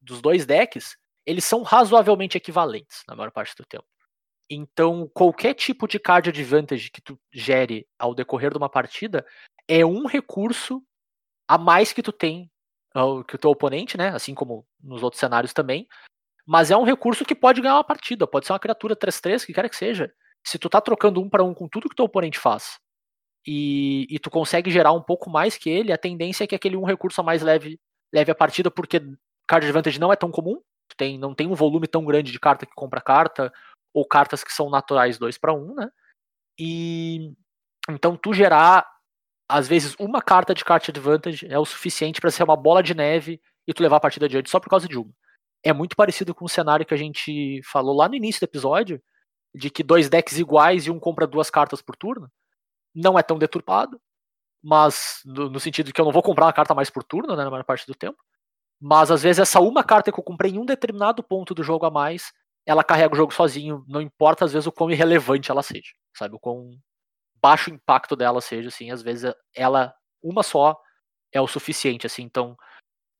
dos 0.00 0.20
dois 0.22 0.46
decks, 0.46 0.96
eles 1.26 1.44
são 1.44 1.62
razoavelmente 1.62 2.36
equivalentes 2.36 3.02
na 3.08 3.16
maior 3.16 3.30
parte 3.30 3.54
do 3.56 3.64
tempo. 3.64 3.86
Então, 4.48 5.08
qualquer 5.14 5.54
tipo 5.54 5.86
de 5.86 5.98
card 5.98 6.28
advantage 6.28 6.90
que 6.90 7.00
tu 7.00 7.18
gere 7.32 7.86
ao 7.98 8.14
decorrer 8.14 8.50
de 8.50 8.58
uma 8.58 8.68
partida 8.68 9.24
é 9.68 9.84
um 9.86 10.06
recurso 10.06 10.82
a 11.48 11.56
mais 11.56 11.92
que 11.92 12.02
tu 12.02 12.12
tem 12.12 12.50
que 13.26 13.36
o 13.36 13.38
teu 13.38 13.50
oponente, 13.50 13.96
né? 13.96 14.08
Assim 14.08 14.34
como 14.34 14.66
nos 14.82 15.02
outros 15.02 15.20
cenários 15.20 15.52
também. 15.52 15.86
Mas 16.46 16.70
é 16.70 16.76
um 16.76 16.84
recurso 16.84 17.24
que 17.24 17.34
pode 17.34 17.60
ganhar 17.60 17.76
uma 17.76 17.84
partida. 17.84 18.26
Pode 18.26 18.46
ser 18.46 18.52
uma 18.52 18.58
criatura 18.58 18.96
3-3, 18.96 19.44
que 19.46 19.52
quer 19.52 19.68
que 19.68 19.76
seja. 19.76 20.12
Se 20.44 20.58
tu 20.58 20.68
tá 20.68 20.80
trocando 20.80 21.20
um 21.20 21.28
para 21.28 21.44
um 21.44 21.54
com 21.54 21.68
tudo 21.68 21.88
que 21.88 21.94
teu 21.94 22.06
oponente 22.06 22.38
faz 22.38 22.78
e, 23.46 24.06
e 24.10 24.18
tu 24.18 24.30
consegue 24.30 24.70
gerar 24.70 24.92
um 24.92 25.02
pouco 25.02 25.30
mais 25.30 25.56
que 25.56 25.70
ele, 25.70 25.92
a 25.92 25.98
tendência 25.98 26.44
é 26.44 26.46
que 26.46 26.54
aquele 26.54 26.76
um 26.76 26.84
recurso 26.84 27.20
a 27.20 27.24
mais 27.24 27.42
leve, 27.42 27.78
leve 28.12 28.30
a 28.30 28.34
partida, 28.34 28.70
porque 28.70 29.00
card 29.46 29.66
advantage 29.66 30.00
não 30.00 30.12
é 30.12 30.16
tão 30.16 30.30
comum. 30.30 30.60
Tem, 30.96 31.18
não 31.18 31.34
tem 31.34 31.46
um 31.46 31.54
volume 31.54 31.86
tão 31.86 32.04
grande 32.04 32.32
de 32.32 32.40
carta 32.40 32.66
que 32.66 32.74
compra 32.74 33.00
carta 33.00 33.52
ou 33.94 34.06
cartas 34.06 34.44
que 34.44 34.52
são 34.52 34.68
naturais 34.68 35.18
2 35.18 35.38
para 35.38 35.54
1, 35.54 35.74
né? 35.74 35.90
E 36.58 37.32
então 37.88 38.16
tu 38.16 38.34
gerar 38.34 38.86
às 39.50 39.66
vezes 39.66 39.96
uma 39.98 40.22
carta 40.22 40.54
de 40.54 40.64
card 40.64 40.90
advantage 40.90 41.46
é 41.48 41.58
o 41.58 41.64
suficiente 41.64 42.20
para 42.20 42.30
ser 42.30 42.44
uma 42.44 42.56
bola 42.56 42.82
de 42.82 42.94
neve 42.94 43.40
e 43.66 43.74
tu 43.74 43.82
levar 43.82 43.96
a 43.96 44.00
partida 44.00 44.26
adiante 44.26 44.48
só 44.48 44.60
por 44.60 44.70
causa 44.70 44.86
de 44.86 44.96
uma. 44.96 45.12
É 45.62 45.72
muito 45.72 45.96
parecido 45.96 46.34
com 46.34 46.44
o 46.44 46.48
cenário 46.48 46.86
que 46.86 46.94
a 46.94 46.96
gente 46.96 47.60
falou 47.64 47.94
lá 47.94 48.08
no 48.08 48.14
início 48.14 48.40
do 48.40 48.44
episódio, 48.44 49.02
de 49.54 49.68
que 49.68 49.82
dois 49.82 50.08
decks 50.08 50.38
iguais 50.38 50.86
e 50.86 50.90
um 50.90 50.98
compra 50.98 51.26
duas 51.26 51.50
cartas 51.50 51.82
por 51.82 51.96
turno. 51.96 52.30
Não 52.94 53.18
é 53.18 53.22
tão 53.22 53.38
deturpado, 53.38 54.00
mas 54.62 55.20
no, 55.24 55.50
no 55.50 55.60
sentido 55.60 55.92
que 55.92 56.00
eu 56.00 56.04
não 56.04 56.12
vou 56.12 56.22
comprar 56.22 56.46
uma 56.46 56.52
carta 56.52 56.74
mais 56.74 56.88
por 56.88 57.02
turno, 57.02 57.36
né, 57.36 57.44
na 57.44 57.50
maior 57.50 57.64
parte 57.64 57.86
do 57.86 57.94
tempo. 57.94 58.18
Mas 58.80 59.10
às 59.10 59.22
vezes 59.22 59.40
essa 59.40 59.60
uma 59.60 59.84
carta 59.84 60.12
que 60.12 60.18
eu 60.18 60.24
comprei 60.24 60.52
em 60.52 60.58
um 60.58 60.64
determinado 60.64 61.22
ponto 61.22 61.54
do 61.54 61.62
jogo 61.62 61.84
a 61.86 61.90
mais, 61.90 62.32
ela 62.64 62.84
carrega 62.84 63.14
o 63.14 63.16
jogo 63.16 63.34
sozinho, 63.34 63.84
não 63.88 64.00
importa 64.00 64.44
às 64.44 64.52
vezes 64.52 64.66
o 64.66 64.72
quão 64.72 64.90
irrelevante 64.90 65.50
ela 65.50 65.62
seja, 65.62 65.90
sabe? 66.16 66.36
O 66.36 66.38
quão 66.38 66.70
baixo 67.42 67.70
impacto 67.70 68.16
dela 68.16 68.40
seja, 68.40 68.68
assim, 68.68 68.90
às 68.90 69.02
vezes 69.02 69.32
ela, 69.54 69.94
uma 70.22 70.42
só, 70.42 70.76
é 71.32 71.40
o 71.40 71.46
suficiente, 71.46 72.06
assim, 72.06 72.22
então 72.22 72.56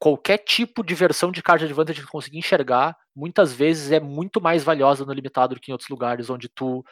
qualquer 0.00 0.38
tipo 0.38 0.82
de 0.82 0.94
versão 0.94 1.30
de 1.30 1.42
card 1.42 1.64
advantage 1.64 2.00
que 2.00 2.06
tu 2.06 2.10
conseguir 2.10 2.38
enxergar, 2.38 2.96
muitas 3.14 3.52
vezes 3.52 3.92
é 3.92 4.00
muito 4.00 4.40
mais 4.40 4.64
valiosa 4.64 5.04
no 5.04 5.12
limitado 5.12 5.54
do 5.54 5.60
que 5.60 5.70
em 5.70 5.74
outros 5.74 5.90
lugares, 5.90 6.30
onde 6.30 6.48
tu 6.48 6.82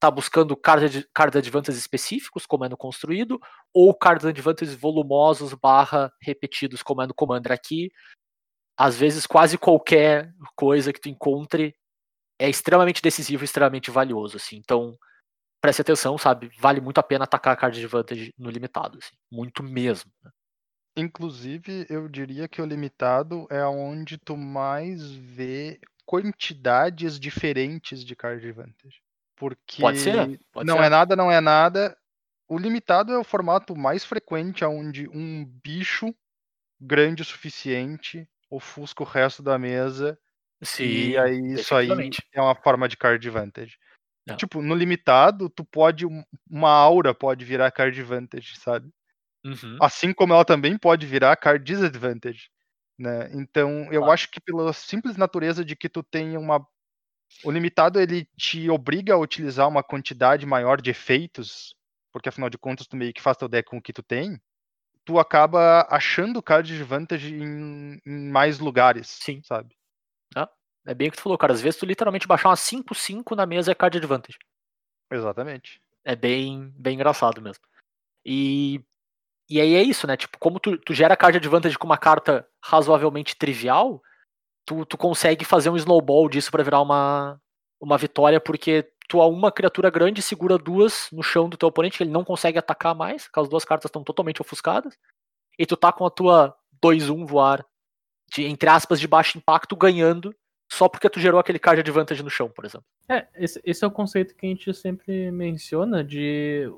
tá 0.00 0.10
buscando 0.10 0.56
card, 0.56 1.06
card 1.14 1.36
advantages 1.36 1.78
específicos, 1.78 2.46
como 2.46 2.64
é 2.64 2.68
no 2.68 2.76
construído, 2.76 3.38
ou 3.74 3.94
card 3.94 4.26
advantages 4.26 4.74
volumosos 4.74 5.52
barra 5.52 6.10
repetidos, 6.20 6.82
como 6.82 7.02
é 7.02 7.06
no 7.06 7.14
Commander 7.14 7.52
aqui. 7.52 7.90
Às 8.78 8.96
vezes, 8.96 9.26
quase 9.26 9.58
qualquer 9.58 10.32
coisa 10.54 10.92
que 10.92 11.00
tu 11.00 11.08
encontre 11.08 11.74
é 12.38 12.48
extremamente 12.48 13.02
decisivo 13.02 13.44
extremamente 13.44 13.90
valioso, 13.90 14.36
assim. 14.36 14.56
Então, 14.56 14.98
preste 15.60 15.82
atenção, 15.82 16.16
sabe? 16.18 16.50
Vale 16.58 16.80
muito 16.80 16.98
a 16.98 17.02
pena 17.02 17.24
atacar 17.24 17.54
a 17.54 17.56
card 17.56 17.78
advantage 17.78 18.32
no 18.38 18.50
limitado, 18.50 18.98
assim. 18.98 19.14
Muito 19.30 19.62
mesmo. 19.62 20.10
né? 20.22 20.30
Inclusive, 20.96 21.86
eu 21.90 22.08
diria 22.08 22.48
que 22.48 22.62
o 22.62 22.66
limitado 22.66 23.46
é 23.50 23.64
onde 23.66 24.16
tu 24.16 24.36
mais 24.36 25.10
vê 25.10 25.78
quantidades 26.06 27.20
diferentes 27.20 28.04
de 28.04 28.16
card 28.16 28.46
advantage. 28.46 29.02
Porque 29.36 29.82
Pode 29.82 29.98
ser, 29.98 30.40
pode 30.50 30.66
não 30.66 30.78
ser. 30.78 30.84
é 30.84 30.88
nada, 30.88 31.14
não 31.16 31.30
é 31.30 31.40
nada. 31.40 31.96
O 32.48 32.56
limitado 32.58 33.12
é 33.12 33.18
o 33.18 33.24
formato 33.24 33.76
mais 33.76 34.04
frequente 34.04 34.64
onde 34.64 35.08
um 35.08 35.44
bicho 35.44 36.14
grande 36.80 37.22
o 37.22 37.24
suficiente 37.24 38.26
ofusca 38.50 39.02
o 39.02 39.06
resto 39.06 39.42
da 39.42 39.58
mesa 39.58 40.18
e 40.80 41.16
aí 41.18 41.54
isso 41.54 41.74
aí 41.74 41.88
é 42.32 42.40
uma 42.40 42.54
forma 42.54 42.88
de 42.88 42.96
card 42.96 43.26
advantage. 43.26 43.78
Não. 44.26 44.36
Tipo, 44.36 44.62
no 44.62 44.74
limitado, 44.74 45.48
tu 45.50 45.64
pode 45.64 46.06
um- 46.06 46.24
uma 46.50 46.70
aura 46.70 47.14
pode 47.14 47.44
virar 47.44 47.70
card 47.72 48.00
advantage, 48.00 48.56
sabe? 48.58 48.90
Uhum. 49.44 49.80
Assim 49.80 50.12
como 50.14 50.32
ela 50.34 50.44
também 50.44 50.78
pode 50.78 51.06
virar 51.06 51.36
card 51.36 51.64
disadvantage, 51.64 52.50
né? 52.98 53.30
Então, 53.34 53.92
eu 53.92 54.00
Claro. 54.00 54.10
acho 54.10 54.30
que 54.30 54.40
pela 54.40 54.72
simples 54.72 55.16
natureza 55.16 55.64
de 55.64 55.76
que 55.76 55.88
tu 55.88 56.02
tem 56.02 56.36
uma 56.38 56.66
o 57.44 57.50
limitado 57.50 58.00
ele 58.00 58.28
te 58.38 58.70
obriga 58.70 59.14
a 59.14 59.18
utilizar 59.18 59.68
uma 59.68 59.82
quantidade 59.82 60.46
maior 60.46 60.80
de 60.80 60.90
efeitos, 60.90 61.74
porque 62.12 62.28
afinal 62.28 62.50
de 62.50 62.58
contas 62.58 62.86
tu 62.88 62.96
meio 62.96 63.12
que 63.14 63.22
faz 63.22 63.36
teu 63.36 63.48
deck 63.48 63.68
com 63.70 63.78
o 63.78 63.82
que 63.82 63.92
tu 63.92 64.02
tem, 64.02 64.40
tu 65.04 65.18
acaba 65.18 65.86
achando 65.90 66.42
card 66.42 66.74
advantage 66.74 67.34
em, 67.34 68.00
em 68.06 68.30
mais 68.30 68.58
lugares, 68.60 69.22
Sim. 69.22 69.42
sabe? 69.42 69.76
É 70.86 70.94
bem 70.94 71.08
o 71.08 71.10
que 71.10 71.16
tu 71.16 71.22
falou, 71.22 71.36
cara. 71.36 71.52
Às 71.52 71.60
vezes 71.60 71.78
tu 71.78 71.84
literalmente 71.84 72.26
baixar 72.26 72.48
uma 72.48 72.54
5-5 72.54 73.34
na 73.34 73.44
mesa 73.44 73.72
é 73.72 73.74
card 73.74 73.98
advantage. 73.98 74.38
Exatamente. 75.10 75.80
É 76.04 76.14
bem, 76.14 76.72
bem 76.76 76.94
engraçado 76.94 77.42
mesmo. 77.42 77.64
E, 78.24 78.80
e 79.50 79.60
aí 79.60 79.74
é 79.74 79.82
isso, 79.82 80.06
né? 80.06 80.16
Tipo, 80.16 80.38
como 80.38 80.60
tu, 80.60 80.78
tu 80.78 80.94
gera 80.94 81.16
card 81.16 81.36
advantage 81.36 81.76
com 81.76 81.86
uma 81.86 81.98
carta 81.98 82.48
razoavelmente 82.64 83.36
trivial, 83.36 84.00
tu, 84.64 84.86
tu 84.86 84.96
consegue 84.96 85.44
fazer 85.44 85.70
um 85.70 85.76
snowball 85.76 86.28
disso 86.28 86.50
pra 86.50 86.62
virar 86.62 86.80
uma, 86.80 87.40
uma 87.80 87.98
vitória, 87.98 88.40
porque 88.40 88.88
tu 89.08 89.20
a 89.20 89.26
uma 89.26 89.52
criatura 89.52 89.90
grande 89.90 90.22
segura 90.22 90.58
duas 90.58 91.08
no 91.12 91.22
chão 91.22 91.48
do 91.48 91.56
teu 91.56 91.68
oponente, 91.68 91.98
que 91.98 92.04
ele 92.04 92.10
não 92.10 92.24
consegue 92.24 92.58
atacar 92.58 92.94
mais, 92.94 93.24
porque 93.24 93.40
as 93.40 93.48
duas 93.48 93.64
cartas 93.64 93.88
estão 93.88 94.02
totalmente 94.02 94.40
ofuscadas, 94.40 94.98
e 95.58 95.64
tu 95.64 95.76
tá 95.76 95.92
com 95.92 96.04
a 96.04 96.10
tua 96.10 96.56
2-1 96.84 97.26
voar, 97.26 97.64
de, 98.28 98.44
entre 98.44 98.68
aspas, 98.68 98.98
de 98.98 99.06
baixo 99.06 99.38
impacto, 99.38 99.76
ganhando, 99.76 100.34
só 100.70 100.88
porque 100.88 101.08
tu 101.08 101.20
gerou 101.20 101.38
aquele 101.40 101.58
card 101.58 101.80
advantage 101.80 102.22
no 102.22 102.30
chão, 102.30 102.48
por 102.48 102.64
exemplo. 102.64 102.86
É, 103.08 103.26
esse, 103.36 103.60
esse 103.64 103.84
é 103.84 103.86
o 103.86 103.90
conceito 103.90 104.34
que 104.34 104.46
a 104.46 104.48
gente 104.48 104.72
sempre 104.74 105.30
menciona 105.30 106.02
de 106.02 106.70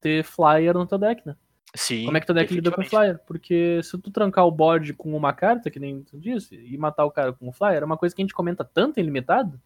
ter 0.00 0.22
flyer 0.24 0.74
no 0.74 0.86
teu 0.86 0.98
deck, 0.98 1.26
né? 1.26 1.36
Sim. 1.74 2.04
Como 2.04 2.16
é 2.16 2.20
que 2.20 2.26
teu 2.26 2.34
deck 2.34 2.52
lida 2.52 2.70
com 2.72 2.82
flyer? 2.84 3.18
Porque 3.26 3.80
se 3.82 3.96
tu 3.98 4.10
trancar 4.10 4.44
o 4.46 4.50
board 4.50 4.92
com 4.94 5.14
uma 5.16 5.32
carta, 5.32 5.70
que 5.70 5.78
nem 5.78 6.02
tu 6.02 6.18
disse, 6.18 6.56
e 6.56 6.76
matar 6.76 7.04
o 7.04 7.10
cara 7.10 7.32
com 7.32 7.48
um 7.48 7.52
flyer, 7.52 7.82
é 7.82 7.84
uma 7.84 7.96
coisa 7.96 8.14
que 8.14 8.20
a 8.20 8.24
gente 8.24 8.34
comenta 8.34 8.64
tanto 8.64 8.98
em 8.98 9.02
limitado, 9.04 9.60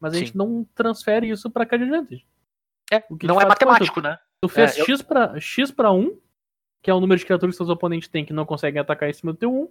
mas 0.00 0.12
a 0.14 0.18
Sim. 0.18 0.24
gente 0.26 0.36
não 0.36 0.64
transfere 0.74 1.28
isso 1.28 1.50
pra 1.50 1.66
card 1.66 1.84
advantage. 1.84 2.26
É, 2.90 3.02
O 3.10 3.16
que 3.16 3.26
não 3.26 3.40
é 3.40 3.46
matemático, 3.46 4.00
né? 4.00 4.18
Tu 4.40 4.48
fez 4.48 4.76
É, 4.76 4.80
eu- 4.80 4.84
X, 4.86 5.02
pra, 5.02 5.38
X 5.40 5.70
pra 5.70 5.90
1, 5.92 6.18
que 6.82 6.90
é 6.90 6.94
o 6.94 7.00
número 7.00 7.18
de 7.18 7.24
criaturas 7.24 7.54
que 7.54 7.56
seus 7.58 7.68
oponentes 7.70 8.08
têm 8.08 8.24
que 8.24 8.32
não 8.32 8.44
conseguem 8.46 8.80
atacar 8.80 9.08
em 9.08 9.12
cima 9.12 9.32
do 9.32 9.38
teu 9.38 9.52
1, 9.52 9.68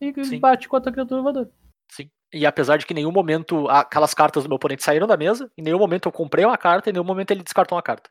e 0.00 0.24
Sim. 0.24 0.38
bate 0.40 0.68
com 0.68 0.76
a 0.76 0.80
tua 0.80 0.92
criatura 0.92 1.22
voadora. 1.22 1.50
Sim. 1.90 2.10
E 2.32 2.46
apesar 2.46 2.78
de 2.78 2.86
que 2.86 2.92
em 2.92 2.96
nenhum 2.96 3.12
momento 3.12 3.68
aquelas 3.68 4.14
cartas 4.14 4.42
do 4.42 4.48
meu 4.48 4.56
oponente 4.56 4.82
saíram 4.82 5.06
da 5.06 5.16
mesa, 5.16 5.50
em 5.56 5.62
nenhum 5.62 5.78
momento 5.78 6.08
eu 6.08 6.12
comprei 6.12 6.44
uma 6.44 6.56
carta, 6.56 6.90
em 6.90 6.92
nenhum 6.92 7.04
momento 7.04 7.30
ele 7.30 7.42
descartou 7.42 7.76
uma 7.76 7.82
carta. 7.82 8.10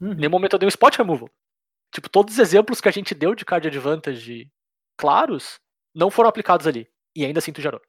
Uhum. 0.00 0.12
Em 0.12 0.16
nenhum 0.16 0.30
momento 0.30 0.54
eu 0.54 0.58
dei 0.58 0.66
um 0.66 0.68
spot 0.68 0.96
removal. 0.96 1.28
Tipo, 1.92 2.08
todos 2.08 2.34
os 2.34 2.38
exemplos 2.38 2.80
que 2.80 2.88
a 2.88 2.92
gente 2.92 3.14
deu 3.14 3.34
de 3.34 3.44
card 3.44 3.66
advantage 3.66 4.50
claros 4.96 5.58
não 5.94 6.10
foram 6.10 6.28
aplicados 6.28 6.66
ali. 6.66 6.88
E 7.14 7.24
ainda 7.24 7.38
assim 7.38 7.52
tu 7.52 7.60
gerou. 7.60 7.80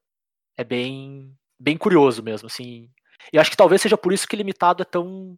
É 0.57 0.63
bem, 0.63 1.35
bem 1.59 1.77
curioso 1.77 2.23
mesmo, 2.23 2.47
assim. 2.47 2.89
E 3.31 3.37
acho 3.37 3.51
que 3.51 3.57
talvez 3.57 3.81
seja 3.81 3.97
por 3.97 4.13
isso 4.13 4.27
que 4.27 4.35
limitado 4.35 4.81
é 4.81 4.85
tão 4.85 5.35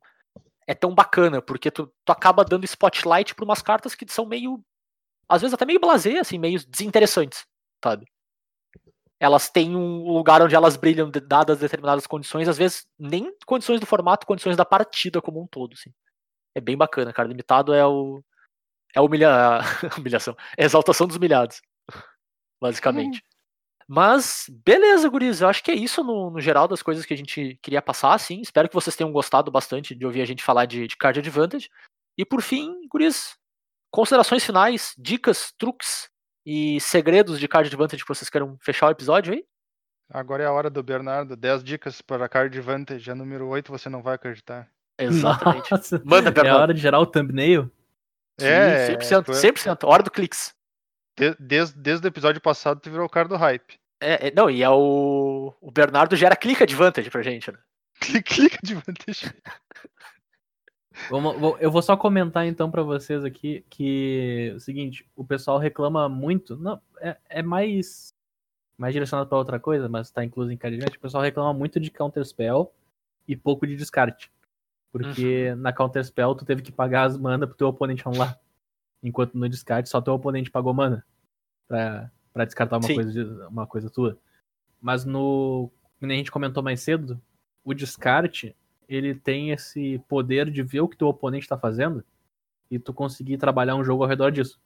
é 0.67 0.75
tão 0.75 0.93
bacana, 0.93 1.41
porque 1.41 1.71
tu, 1.71 1.91
tu 2.05 2.11
acaba 2.11 2.45
dando 2.45 2.63
spotlight 2.63 3.33
para 3.33 3.43
umas 3.43 3.59
cartas 3.59 3.95
que 3.95 4.05
são 4.07 4.27
meio 4.27 4.63
às 5.27 5.41
vezes 5.41 5.53
até 5.53 5.65
meio 5.65 5.79
blasé, 5.79 6.19
assim, 6.19 6.39
meio 6.39 6.59
desinteressantes, 6.67 7.45
sabe? 7.83 8.05
Elas 9.19 9.49
têm 9.49 9.75
um 9.75 10.11
lugar 10.11 10.41
onde 10.41 10.55
elas 10.55 10.77
brilham 10.77 11.11
dadas 11.11 11.59
determinadas 11.59 12.07
condições, 12.07 12.47
às 12.47 12.57
vezes 12.57 12.87
nem 12.97 13.35
condições 13.45 13.79
do 13.79 13.85
formato, 13.85 14.25
condições 14.25 14.55
da 14.55 14.63
partida 14.63 15.21
como 15.21 15.41
um 15.41 15.47
todo, 15.47 15.73
assim. 15.73 15.93
É 16.55 16.61
bem 16.61 16.77
bacana, 16.77 17.11
cara. 17.11 17.27
Limitado 17.27 17.73
é 17.73 17.85
o 17.85 18.23
é 18.95 18.99
a 18.99 19.01
humilha... 19.01 19.59
humilhação, 19.97 20.35
é 20.57 20.63
a 20.63 20.65
exaltação 20.65 21.05
dos 21.05 21.15
humilhados, 21.17 21.61
basicamente. 22.61 23.23
Mas, 23.87 24.45
beleza, 24.63 25.09
guris. 25.09 25.41
Eu 25.41 25.49
acho 25.49 25.63
que 25.63 25.71
é 25.71 25.75
isso 25.75 26.03
no, 26.03 26.29
no, 26.29 26.39
geral 26.39 26.67
das 26.67 26.83
coisas 26.83 27.05
que 27.05 27.13
a 27.13 27.17
gente 27.17 27.59
queria 27.61 27.81
passar, 27.81 28.13
assim. 28.13 28.39
Espero 28.39 28.69
que 28.69 28.75
vocês 28.75 28.95
tenham 28.95 29.11
gostado 29.11 29.51
bastante 29.51 29.95
de 29.95 30.05
ouvir 30.05 30.21
a 30.21 30.25
gente 30.25 30.43
falar 30.43 30.65
de, 30.65 30.87
de 30.87 30.95
card 30.95 31.19
advantage. 31.19 31.69
E 32.15 32.23
por 32.23 32.41
fim, 32.41 32.87
guris, 32.87 33.35
considerações 33.91 34.45
finais, 34.45 34.93
dicas, 34.97 35.51
truques 35.57 36.09
e 36.51 36.81
segredos 36.81 37.39
de 37.39 37.47
card 37.47 37.67
advantage 37.67 38.01
que 38.01 38.07
vocês 38.07 38.27
queiram 38.27 38.57
fechar 38.59 38.87
o 38.87 38.89
episódio 38.89 39.33
aí? 39.33 39.45
Agora 40.11 40.41
é 40.41 40.47
a 40.47 40.51
hora 40.51 40.67
do 40.67 40.81
Bernardo. 40.81 41.35
10 41.35 41.63
dicas 41.63 42.01
para 42.01 42.27
card 42.27 42.57
advantage. 42.57 43.11
A 43.11 43.13
número 43.13 43.45
8 43.47 43.71
você 43.71 43.87
não 43.87 44.01
vai 44.01 44.15
acreditar. 44.15 44.67
Exatamente. 44.97 45.71
Nossa, 45.71 46.01
Manda, 46.03 46.31
Bernardo. 46.31 46.47
É 46.47 46.59
a 46.59 46.61
hora 46.63 46.73
de 46.73 46.81
gerar 46.81 46.99
o 46.99 47.05
thumbnail? 47.05 47.69
É, 48.41 48.87
Sim, 48.87 48.93
100%, 48.93 49.25
100%. 49.25 49.87
Hora 49.87 50.01
do 50.01 50.09
cliques. 50.09 50.55
Desde, 51.39 51.77
desde 51.77 52.07
o 52.07 52.09
episódio 52.09 52.41
passado, 52.41 52.79
tu 52.79 52.89
virou 52.89 53.05
o 53.05 53.09
cara 53.09 53.27
do 53.27 53.35
hype. 53.35 53.79
É, 54.01 54.29
é, 54.29 54.33
não, 54.33 54.49
e 54.49 54.63
é 54.63 54.69
o. 54.71 55.53
O 55.61 55.69
Bernardo 55.69 56.15
gera 56.15 56.35
clica 56.35 56.65
de 56.65 56.75
vantagem 56.75 57.11
pra 57.11 57.21
gente, 57.21 57.51
né? 57.51 57.59
clica 58.25 58.57
de 58.63 58.73
eu 61.59 61.71
vou 61.71 61.81
só 61.81 61.95
comentar 61.95 62.45
então 62.45 62.69
para 62.69 62.83
vocês 62.83 63.23
aqui 63.23 63.63
que 63.69 64.53
o 64.55 64.59
seguinte, 64.59 65.09
o 65.15 65.23
pessoal 65.23 65.57
reclama 65.57 66.09
muito, 66.09 66.57
não, 66.57 66.81
é, 66.99 67.17
é 67.29 67.41
mais 67.41 68.13
mais 68.77 68.93
direcionado 68.93 69.27
para 69.27 69.37
outra 69.37 69.59
coisa, 69.59 69.89
mas 69.89 70.09
tá 70.09 70.23
incluso 70.23 70.51
em 70.51 70.57
Cardinal, 70.57 70.87
o 70.87 70.99
pessoal 70.99 71.21
reclama 71.21 71.53
muito 71.53 71.79
de 71.79 71.91
counter 71.91 72.25
spell 72.25 72.73
e 73.27 73.35
pouco 73.35 73.67
de 73.67 73.75
descarte. 73.75 74.31
Porque 74.91 75.49
uhum. 75.49 75.57
na 75.57 75.73
counter 75.73 76.03
spell 76.03 76.33
tu 76.33 76.45
teve 76.45 76.61
que 76.61 76.71
pagar 76.71 77.03
as 77.03 77.17
mana 77.17 77.45
pro 77.45 77.57
teu 77.57 77.67
oponente 77.67 78.07
anular. 78.07 78.39
Enquanto 79.03 79.37
no 79.37 79.47
descarte 79.47 79.89
só 79.89 80.01
teu 80.01 80.13
oponente 80.13 80.49
pagou 80.49 80.73
mana 80.73 81.05
pra, 81.67 82.09
pra 82.33 82.45
descartar 82.45 82.77
uma 82.77 82.87
coisa, 82.87 83.47
uma 83.49 83.67
coisa 83.67 83.89
tua. 83.89 84.17
Mas 84.81 85.05
no. 85.05 85.69
Como 85.99 86.11
a 86.11 86.15
gente 86.15 86.31
comentou 86.31 86.63
mais 86.63 86.79
cedo, 86.81 87.21
o 87.63 87.73
descarte 87.73 88.55
ele 88.89 89.13
tem 89.13 89.51
esse 89.51 89.99
poder 90.07 90.49
de 90.49 90.63
ver 90.63 90.81
o 90.81 90.87
que 90.87 90.97
teu 90.97 91.07
oponente 91.07 91.45
está 91.45 91.57
fazendo 91.57 92.03
e 92.71 92.79
tu 92.79 92.91
conseguir 92.91 93.37
trabalhar 93.37 93.75
um 93.75 93.83
jogo 93.83 94.03
ao 94.03 94.09
redor 94.09 94.31
disso. 94.31 94.59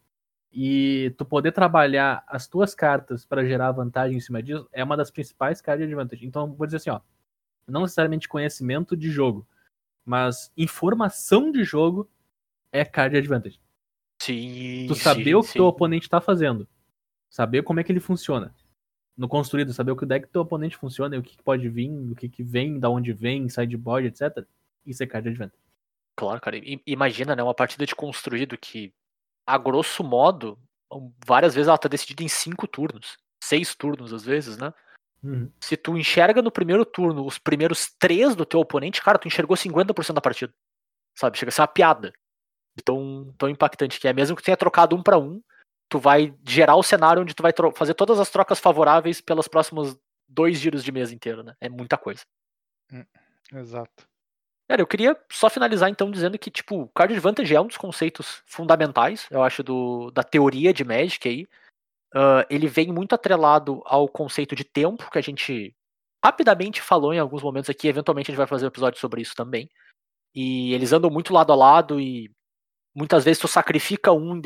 E 0.51 1.13
tu 1.17 1.26
poder 1.26 1.51
trabalhar 1.51 2.24
as 2.28 2.47
tuas 2.47 2.74
cartas 2.74 3.26
para 3.26 3.45
gerar 3.45 3.71
vantagem 3.74 4.15
em 4.15 4.21
cima 4.21 4.41
disso 4.41 4.67
é 4.71 4.82
uma 4.84 4.95
das 4.95 5.11
principais 5.11 5.59
cartas 5.59 5.89
de 5.89 5.93
vantagem. 5.93 6.26
Então, 6.26 6.53
vou 6.53 6.65
dizer 6.65 6.78
assim, 6.78 6.89
ó, 6.89 7.01
não 7.67 7.82
necessariamente 7.82 8.30
conhecimento 8.30 8.95
de 8.95 9.09
jogo, 9.09 9.45
mas 10.05 10.51
informação 10.55 11.51
de 11.51 11.63
jogo 11.65 12.09
é 12.71 12.86
card 12.86 13.17
advantage. 13.17 13.59
Sim. 14.21 14.86
Tu 14.88 14.95
saber 14.95 15.24
sim, 15.26 15.36
o 15.36 15.43
que 15.43 15.53
teu 15.53 15.65
oponente 15.65 16.09
tá 16.09 16.21
fazendo. 16.21 16.67
Saber 17.30 17.63
como 17.63 17.80
é 17.82 17.84
que 17.84 17.91
ele 17.91 17.99
funciona. 17.99 18.53
No 19.16 19.28
construído, 19.28 19.74
saber 19.74 19.91
o 19.91 19.95
que 19.95 20.03
o 20.03 20.07
deck 20.07 20.26
do 20.26 20.32
teu 20.32 20.41
oponente 20.41 20.78
funciona, 20.78 21.16
e 21.16 21.20
o 21.20 21.24
que, 21.24 21.38
que 21.38 21.43
pode 21.43 21.70
vir, 21.70 21.89
o 21.89 22.16
que, 22.16 22.28
que 22.28 22.43
vem, 22.43 22.80
da 22.80 22.89
onde 22.89 23.14
vem, 23.14 23.47
sideboard, 23.47 24.07
etc. 24.07 24.45
Isso 24.86 25.03
é 25.03 25.07
card 25.07 25.30
advantage. 25.30 25.61
Claro, 26.16 26.41
cara. 26.41 26.59
Imagina, 26.86 27.36
né? 27.36 27.43
Uma 27.43 27.53
partida 27.53 27.86
de 27.86 27.95
construído 27.95 28.57
que, 28.57 28.93
a 29.45 29.57
grosso 29.57 30.03
modo, 30.03 30.57
várias 31.26 31.53
vezes 31.53 31.68
ela 31.68 31.78
tá 31.78 31.88
decidida 31.88 32.24
em 32.24 32.28
cinco 32.28 32.68
turnos. 32.68 33.18
Seis 33.43 33.76
turnos, 33.76 34.14
às 34.14 34.24
vezes, 34.24 34.57
né? 34.57 34.74
Uhum. 35.24 35.49
Se 35.59 35.78
tu 35.78 35.97
enxerga 35.97 36.41
no 36.41 36.51
primeiro 36.51 36.86
turno 36.86 37.26
os 37.26 37.38
primeiros 37.38 37.93
três 37.97 38.36
do 38.36 38.45
teu 38.45 38.59
oponente, 38.59 39.01
cara, 39.01 39.18
tu 39.18 39.28
enxergou 39.28 39.55
50% 39.55 40.14
da 40.14 40.22
partida. 40.22 40.53
Sabe? 41.16 41.38
Chega 41.38 41.49
a 41.49 41.51
ser 41.51 41.61
uma 41.61 41.68
piada 41.68 42.14
tão, 42.84 43.34
tão 43.38 43.49
impactante 43.49 43.99
que 43.99 44.07
é. 44.07 44.14
Mesmo 44.14 44.36
que 44.36 44.41
tu 44.41 44.45
tenha 44.45 44.57
trocado 44.57 44.95
um 44.95 45.03
para 45.03 45.18
um, 45.18 45.41
tu 45.93 45.99
vai 45.99 46.33
gerar 46.43 46.75
o 46.75 46.81
cenário 46.81 47.21
onde 47.21 47.35
tu 47.35 47.43
vai 47.43 47.53
fazer 47.75 47.93
todas 47.93 48.19
as 48.19 48.27
trocas 48.27 48.59
favoráveis 48.59 49.21
pelos 49.21 49.47
próximos 49.47 49.95
dois 50.27 50.57
giros 50.57 50.83
de 50.83 50.91
mesa 50.91 51.13
inteiro, 51.13 51.43
né? 51.43 51.55
É 51.61 51.69
muita 51.69 51.99
coisa. 51.99 52.23
Hum, 52.91 53.05
exato. 53.53 54.09
Cara, 54.67 54.81
eu 54.81 54.87
queria 54.87 55.15
só 55.31 55.51
finalizar 55.51 55.91
então 55.91 56.09
dizendo 56.09 56.39
que, 56.39 56.49
tipo, 56.49 56.87
card 56.95 57.13
advantage 57.13 57.53
é 57.53 57.61
um 57.61 57.67
dos 57.67 57.77
conceitos 57.77 58.41
fundamentais, 58.47 59.27
eu 59.29 59.43
acho, 59.43 59.61
do, 59.61 60.09
da 60.09 60.23
teoria 60.23 60.73
de 60.73 60.83
Magic 60.83 61.29
aí. 61.29 61.43
Uh, 62.11 62.41
ele 62.49 62.65
vem 62.65 62.91
muito 62.91 63.13
atrelado 63.13 63.83
ao 63.85 64.09
conceito 64.09 64.55
de 64.55 64.63
tempo, 64.63 65.11
que 65.11 65.19
a 65.19 65.21
gente 65.21 65.75
rapidamente 66.25 66.81
falou 66.81 67.13
em 67.13 67.19
alguns 67.19 67.43
momentos 67.43 67.69
aqui, 67.69 67.87
eventualmente 67.87 68.31
a 68.31 68.31
gente 68.31 68.39
vai 68.39 68.47
fazer 68.47 68.65
um 68.65 68.69
episódio 68.69 68.99
sobre 68.99 69.21
isso 69.21 69.35
também. 69.35 69.69
E 70.33 70.73
eles 70.73 70.91
andam 70.91 71.11
muito 71.11 71.31
lado 71.31 71.51
a 71.51 71.55
lado 71.55 72.01
e 72.01 72.31
Muitas 72.95 73.23
vezes 73.23 73.39
tu 73.39 73.47
sacrifica 73.47 74.11
um 74.11 74.39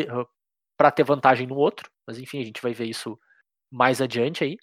para 0.77 0.91
ter 0.91 1.03
vantagem 1.03 1.47
no 1.47 1.55
outro, 1.55 1.89
mas 2.05 2.19
enfim, 2.19 2.39
a 2.39 2.45
gente 2.45 2.61
vai 2.61 2.73
ver 2.73 2.85
isso 2.85 3.19
mais 3.71 4.01
adiante 4.01 4.43
aí. 4.43 4.57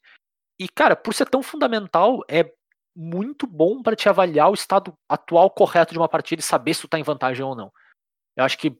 E 0.58 0.68
cara, 0.68 0.94
por 0.94 1.12
ser 1.12 1.28
tão 1.28 1.42
fundamental, 1.42 2.20
é 2.28 2.50
muito 2.96 3.46
bom 3.46 3.82
para 3.82 3.96
te 3.96 4.08
avaliar 4.08 4.50
o 4.50 4.54
estado 4.54 4.96
atual 5.08 5.50
correto 5.50 5.92
de 5.92 5.98
uma 5.98 6.08
partida 6.08 6.40
e 6.40 6.44
saber 6.44 6.74
se 6.74 6.82
tu 6.82 6.88
tá 6.88 6.98
em 6.98 7.02
vantagem 7.02 7.44
ou 7.44 7.56
não. 7.56 7.72
Eu 8.36 8.44
acho 8.44 8.56
que 8.56 8.78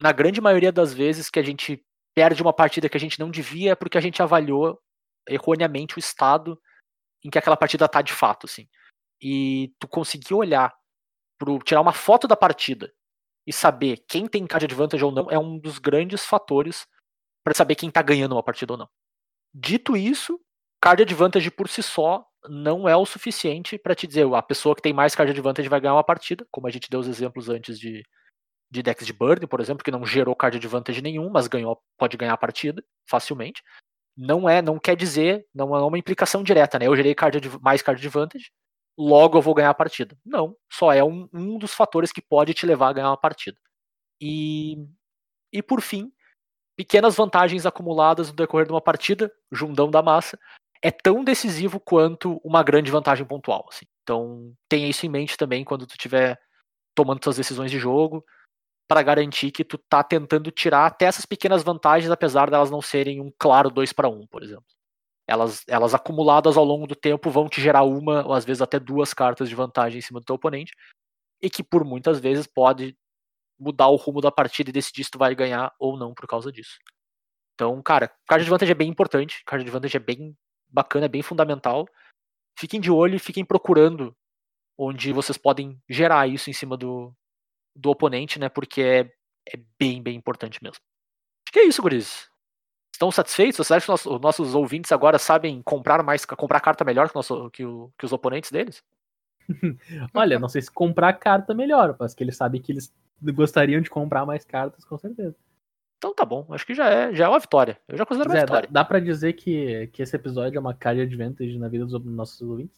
na 0.00 0.12
grande 0.12 0.40
maioria 0.40 0.70
das 0.70 0.94
vezes 0.94 1.28
que 1.28 1.38
a 1.38 1.42
gente 1.42 1.84
perde 2.14 2.40
uma 2.40 2.52
partida 2.52 2.88
que 2.88 2.96
a 2.96 3.00
gente 3.00 3.18
não 3.18 3.30
devia 3.30 3.72
é 3.72 3.74
porque 3.74 3.98
a 3.98 4.00
gente 4.00 4.22
avaliou 4.22 4.80
erroneamente 5.28 5.96
o 5.96 5.98
estado 5.98 6.60
em 7.24 7.30
que 7.30 7.38
aquela 7.38 7.56
partida 7.56 7.88
tá 7.88 8.00
de 8.00 8.12
fato, 8.12 8.46
assim. 8.46 8.68
E 9.20 9.74
tu 9.80 9.88
conseguir 9.88 10.34
olhar, 10.34 10.72
pro, 11.38 11.58
tirar 11.58 11.80
uma 11.80 11.92
foto 11.92 12.28
da 12.28 12.36
partida 12.36 12.92
e 13.46 13.52
saber 13.52 14.04
quem 14.08 14.26
tem 14.26 14.46
card 14.46 14.64
advantage 14.64 15.04
ou 15.04 15.12
não 15.12 15.30
é 15.30 15.38
um 15.38 15.58
dos 15.58 15.78
grandes 15.78 16.24
fatores 16.24 16.86
para 17.44 17.54
saber 17.54 17.76
quem 17.76 17.90
tá 17.90 18.02
ganhando 18.02 18.32
uma 18.32 18.42
partida 18.42 18.72
ou 18.72 18.78
não. 18.78 18.88
Dito 19.54 19.96
isso, 19.96 20.40
card 20.80 21.02
advantage 21.02 21.50
por 21.50 21.68
si 21.68 21.82
só 21.82 22.26
não 22.48 22.88
é 22.88 22.96
o 22.96 23.06
suficiente 23.06 23.78
para 23.78 23.94
te 23.94 24.06
dizer 24.06 24.26
a 24.34 24.42
pessoa 24.42 24.74
que 24.74 24.82
tem 24.82 24.92
mais 24.92 25.14
card 25.14 25.30
advantage 25.30 25.68
vai 25.68 25.80
ganhar 25.80 25.94
uma 25.94 26.04
partida, 26.04 26.46
como 26.50 26.66
a 26.66 26.70
gente 26.70 26.90
deu 26.90 27.00
os 27.00 27.08
exemplos 27.08 27.48
antes 27.48 27.78
de, 27.78 28.02
de 28.70 28.82
decks 28.82 29.06
de 29.06 29.12
burn, 29.12 29.46
por 29.46 29.60
exemplo, 29.60 29.84
que 29.84 29.90
não 29.90 30.04
gerou 30.04 30.34
card 30.34 30.56
advantage 30.56 31.00
nenhum, 31.00 31.30
mas 31.30 31.46
ganhou, 31.46 31.80
pode 31.96 32.16
ganhar 32.16 32.34
a 32.34 32.38
partida 32.38 32.84
facilmente. 33.08 33.62
Não 34.16 34.48
é, 34.48 34.62
não 34.62 34.78
quer 34.78 34.96
dizer, 34.96 35.46
não 35.54 35.74
é 35.76 35.80
uma 35.84 35.98
implicação 35.98 36.42
direta, 36.42 36.78
né? 36.78 36.86
Eu 36.86 36.96
gerei 36.96 37.14
card, 37.14 37.38
mais 37.60 37.82
card 37.82 38.04
advantage, 38.04 38.50
logo 38.98 39.36
eu 39.36 39.42
vou 39.42 39.54
ganhar 39.54 39.70
a 39.70 39.74
partida. 39.74 40.16
Não, 40.24 40.56
só 40.72 40.92
é 40.92 41.04
um, 41.04 41.28
um 41.32 41.58
dos 41.58 41.74
fatores 41.74 42.12
que 42.12 42.22
pode 42.22 42.54
te 42.54 42.66
levar 42.66 42.88
a 42.88 42.92
ganhar 42.92 43.10
uma 43.10 43.16
partida. 43.16 43.58
E, 44.20 44.76
e 45.52 45.62
por 45.62 45.80
fim, 45.80 46.12
pequenas 46.76 47.16
vantagens 47.16 47.66
acumuladas 47.66 48.28
no 48.28 48.36
decorrer 48.36 48.66
de 48.66 48.72
uma 48.72 48.80
partida, 48.80 49.30
jundão 49.52 49.90
da 49.90 50.02
massa, 50.02 50.38
é 50.82 50.90
tão 50.90 51.24
decisivo 51.24 51.80
quanto 51.80 52.40
uma 52.44 52.62
grande 52.62 52.90
vantagem 52.90 53.26
pontual. 53.26 53.66
Assim. 53.70 53.86
Então 54.02 54.54
tenha 54.68 54.88
isso 54.88 55.04
em 55.04 55.08
mente 55.08 55.36
também 55.36 55.64
quando 55.64 55.86
tu 55.86 55.92
estiver 55.92 56.38
tomando 56.94 57.22
suas 57.22 57.36
decisões 57.36 57.70
de 57.70 57.78
jogo, 57.78 58.24
para 58.88 59.02
garantir 59.02 59.50
que 59.50 59.64
tu 59.64 59.76
tá 59.76 60.02
tentando 60.02 60.50
tirar 60.50 60.86
até 60.86 61.06
essas 61.06 61.26
pequenas 61.26 61.62
vantagens, 61.62 62.10
apesar 62.10 62.48
delas 62.48 62.70
não 62.70 62.80
serem 62.80 63.20
um 63.20 63.30
claro 63.38 63.68
2 63.68 63.92
para 63.92 64.08
1, 64.08 64.26
por 64.28 64.42
exemplo 64.42 64.75
elas, 65.26 65.64
elas 65.66 65.94
acumuladas 65.94 66.56
ao 66.56 66.64
longo 66.64 66.86
do 66.86 66.94
tempo 66.94 67.30
vão 67.30 67.48
te 67.48 67.60
gerar 67.60 67.82
uma 67.82 68.24
ou 68.24 68.32
às 68.32 68.44
vezes 68.44 68.62
até 68.62 68.78
duas 68.78 69.12
cartas 69.12 69.48
de 69.48 69.54
vantagem 69.54 69.98
em 69.98 70.02
cima 70.02 70.20
do 70.20 70.26
teu 70.26 70.36
oponente 70.36 70.72
e 71.42 71.50
que 71.50 71.62
por 71.62 71.84
muitas 71.84 72.20
vezes 72.20 72.46
pode 72.46 72.96
mudar 73.58 73.88
o 73.88 73.96
rumo 73.96 74.20
da 74.20 74.30
partida 74.30 74.70
e 74.70 74.72
decidir 74.72 75.04
se 75.04 75.10
tu 75.10 75.18
vai 75.18 75.34
ganhar 75.34 75.74
ou 75.78 75.96
não 75.96 76.14
por 76.14 76.26
causa 76.26 76.52
disso. 76.52 76.78
Então, 77.54 77.82
cara, 77.82 78.14
card 78.28 78.44
de 78.44 78.50
vantagem 78.50 78.72
é 78.72 78.76
bem 78.76 78.88
importante, 78.88 79.42
card 79.44 79.64
de 79.64 79.70
vantagem 79.70 79.96
é 79.96 80.04
bem 80.04 80.36
bacana, 80.68 81.06
é 81.06 81.08
bem 81.08 81.22
fundamental. 81.22 81.86
Fiquem 82.58 82.80
de 82.80 82.90
olho 82.90 83.16
e 83.16 83.20
fiquem 83.20 83.44
procurando 83.44 84.14
onde 84.78 85.12
vocês 85.12 85.38
podem 85.38 85.80
gerar 85.88 86.28
isso 86.28 86.50
em 86.50 86.52
cima 86.52 86.76
do, 86.76 87.14
do 87.74 87.90
oponente, 87.90 88.38
né? 88.38 88.48
Porque 88.48 88.82
é, 88.82 89.00
é 89.48 89.56
bem, 89.78 90.02
bem 90.02 90.16
importante 90.16 90.62
mesmo. 90.62 90.82
Acho 91.46 91.52
que 91.52 91.58
é 91.60 91.64
isso, 91.64 91.80
guris 91.80 92.28
estão 92.96 93.10
satisfeitos? 93.10 93.58
Você 93.58 93.74
acha 93.74 93.86
que 93.86 94.08
os 94.08 94.20
nossos 94.20 94.54
ouvintes 94.54 94.90
agora 94.90 95.18
sabem 95.18 95.62
comprar 95.62 96.02
mais, 96.02 96.24
comprar 96.24 96.60
carta 96.60 96.84
melhor 96.84 97.08
que, 97.08 97.14
nosso, 97.14 97.50
que, 97.50 97.64
o, 97.64 97.92
que 97.98 98.04
os 98.04 98.12
oponentes 98.12 98.50
deles? 98.50 98.82
Olha, 100.12 100.38
não 100.38 100.48
sei 100.48 100.62
se 100.62 100.70
comprar 100.70 101.12
carta 101.12 101.54
melhor, 101.54 101.96
mas 101.98 102.14
que 102.14 102.24
eles 102.24 102.36
sabem 102.36 102.60
que 102.60 102.72
eles 102.72 102.92
gostariam 103.22 103.80
de 103.80 103.90
comprar 103.90 104.26
mais 104.26 104.44
cartas, 104.44 104.84
com 104.84 104.98
certeza. 104.98 105.36
Então 105.98 106.14
tá 106.14 106.24
bom, 106.24 106.46
acho 106.50 106.66
que 106.66 106.74
já 106.74 106.88
é, 106.88 107.14
já 107.14 107.26
é 107.26 107.28
uma 107.28 107.38
vitória. 107.38 107.78
Eu 107.88 107.96
já 107.96 108.04
considero 108.04 108.30
uma 108.30 108.36
dá, 108.36 108.40
vitória. 108.42 108.68
dá 108.70 108.84
pra 108.84 109.00
dizer 109.00 109.32
que, 109.34 109.86
que 109.88 110.02
esse 110.02 110.14
episódio 110.16 110.56
é 110.56 110.60
uma 110.60 110.74
card 110.74 111.00
advantage 111.00 111.58
na 111.58 111.68
vida 111.68 111.86
dos 111.86 112.04
nossos 112.04 112.40
ouvintes? 112.42 112.76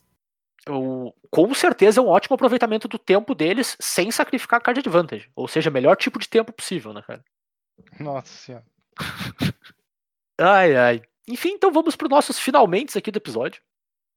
Eu- 0.67 1.15
com 1.31 1.53
certeza 1.55 2.01
é 2.01 2.03
um 2.03 2.09
ótimo 2.09 2.35
aproveitamento 2.35 2.87
do 2.87 2.99
tempo 2.99 3.35
deles 3.35 3.77
sem 3.81 4.11
sacrificar 4.11 4.59
a 4.59 4.63
card 4.63 4.81
advantage. 4.81 5.31
Ou 5.35 5.49
seja, 5.49 5.71
melhor 5.71 5.97
tipo 5.97 6.19
de 6.19 6.29
tempo 6.29 6.53
possível, 6.53 6.93
né, 6.93 7.03
cara? 7.03 7.25
Nossa 7.99 8.27
senhora. 8.27 8.65
Ai, 10.41 10.77
ai. 10.77 11.03
Enfim, 11.29 11.51
então 11.51 11.73
vamos 11.73 11.97
para 11.97 12.07
os 12.07 12.11
nossos 12.11 12.39
finalmente 12.39 12.97
aqui 12.97 13.11
do 13.11 13.17
episódio. 13.19 13.61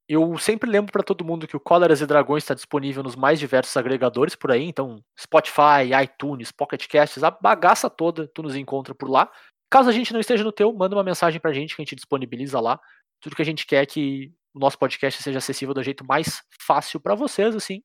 Eu 0.07 0.37
sempre 0.37 0.69
lembro 0.69 0.91
para 0.91 1.03
todo 1.03 1.25
mundo 1.25 1.47
que 1.47 1.55
o 1.55 1.59
Cóleras 1.59 2.01
e 2.01 2.05
Dragões 2.05 2.43
está 2.43 2.53
disponível 2.53 3.01
nos 3.01 3.15
mais 3.15 3.39
diversos 3.39 3.75
agregadores 3.77 4.35
por 4.35 4.51
aí, 4.51 4.63
então 4.63 5.03
Spotify, 5.19 5.93
iTunes, 6.03 6.51
Pocket 6.51 6.85
Casts, 6.87 7.23
a 7.23 7.31
bagaça 7.31 7.89
toda 7.89 8.27
tu 8.27 8.43
nos 8.43 8.55
encontra 8.55 8.93
por 8.93 9.09
lá. 9.09 9.31
Caso 9.69 9.89
a 9.89 9.91
gente 9.93 10.11
não 10.11 10.19
esteja 10.19 10.43
no 10.43 10.51
teu, 10.51 10.73
manda 10.73 10.95
uma 10.95 11.03
mensagem 11.03 11.39
pra 11.39 11.53
gente 11.53 11.75
que 11.75 11.81
a 11.81 11.85
gente 11.85 11.95
disponibiliza 11.95 12.59
lá. 12.59 12.79
Tudo 13.21 13.35
que 13.35 13.41
a 13.41 13.45
gente 13.45 13.65
quer 13.65 13.83
é 13.83 13.85
que 13.85 14.33
o 14.53 14.59
nosso 14.59 14.77
podcast 14.77 15.23
seja 15.23 15.37
acessível 15.37 15.73
do 15.73 15.81
jeito 15.81 16.05
mais 16.05 16.43
fácil 16.61 16.99
para 16.99 17.15
vocês, 17.15 17.55
assim, 17.55 17.81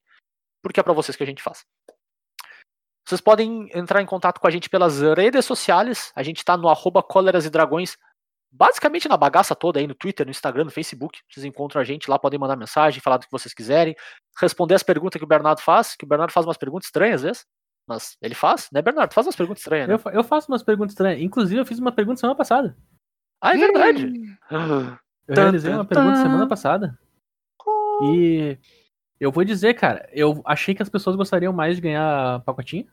porque 0.62 0.80
é 0.80 0.82
para 0.82 0.93
vocês 0.93 1.16
que 1.16 1.22
a 1.22 1.26
gente 1.26 1.43
faz. 1.43 1.64
Vocês 3.07 3.20
podem 3.20 3.68
entrar 3.72 4.03
em 4.03 4.07
contato 4.07 4.41
com 4.41 4.49
a 4.49 4.51
gente 4.51 4.68
pelas 4.68 5.01
redes 5.01 5.45
sociais. 5.45 6.12
A 6.16 6.24
gente 6.24 6.45
tá 6.45 6.57
no 6.57 6.68
arroba 6.68 7.05
Cóleras 7.05 7.47
e 7.47 7.51
Dragões 7.51 7.97
basicamente 8.57 9.09
na 9.09 9.17
bagaça 9.17 9.55
toda 9.55 9.79
aí, 9.79 9.87
no 9.87 9.95
Twitter, 9.95 10.25
no 10.25 10.31
Instagram, 10.31 10.65
no 10.65 10.71
Facebook. 10.71 11.21
Vocês 11.31 11.45
encontram 11.45 11.81
a 11.81 11.85
gente 11.85 12.11
lá, 12.11 12.19
podem 12.19 12.39
mandar 12.39 12.57
mensagem, 12.57 13.01
falar 13.01 13.19
do 13.19 13.27
que 13.27 13.33
vocês 13.33 13.53
quiserem, 13.53 13.95
responder 14.41 14.75
as 14.75 14.83
perguntas 14.83 15.19
que 15.19 15.25
o 15.25 15.29
Bernardo 15.29 15.61
faz, 15.61 15.95
que 15.95 16.05
o 16.05 16.09
Bernardo 16.09 16.33
faz 16.33 16.47
umas 16.47 16.57
perguntas 16.57 16.87
estranhas 16.87 17.17
às 17.17 17.23
vezes. 17.23 17.47
Mas 17.87 18.17
ele 18.21 18.35
faz, 18.35 18.69
né, 18.73 18.83
Bernardo? 18.83 19.13
Faz 19.13 19.27
umas 19.27 19.37
perguntas 19.37 19.61
estranhas, 19.61 19.89
né? 19.89 19.95
Eu, 19.95 20.13
eu 20.13 20.25
faço 20.25 20.51
umas 20.51 20.63
perguntas 20.63 20.93
estranhas. 20.93 21.21
Inclusive, 21.21 21.61
eu 21.61 21.67
fiz 21.67 21.79
uma 21.79 21.93
pergunta 21.93 22.19
semana 22.19 22.37
passada. 22.37 22.77
Ah, 23.41 23.55
é 23.55 23.59
verdade. 23.59 24.13
Eu 25.29 25.35
Tan, 25.35 25.43
realizei 25.43 25.73
uma 25.73 25.85
pergunta 25.85 26.17
semana 26.17 26.49
passada. 26.49 26.99
E 28.03 28.59
eu 29.21 29.31
vou 29.31 29.45
dizer, 29.45 29.75
cara, 29.75 30.09
eu 30.13 30.43
achei 30.45 30.75
que 30.75 30.83
as 30.83 30.89
pessoas 30.89 31.17
gostariam 31.17 31.53
mais 31.53 31.77
de 31.77 31.83
ganhar 31.83 32.41
pacotinho. 32.41 32.87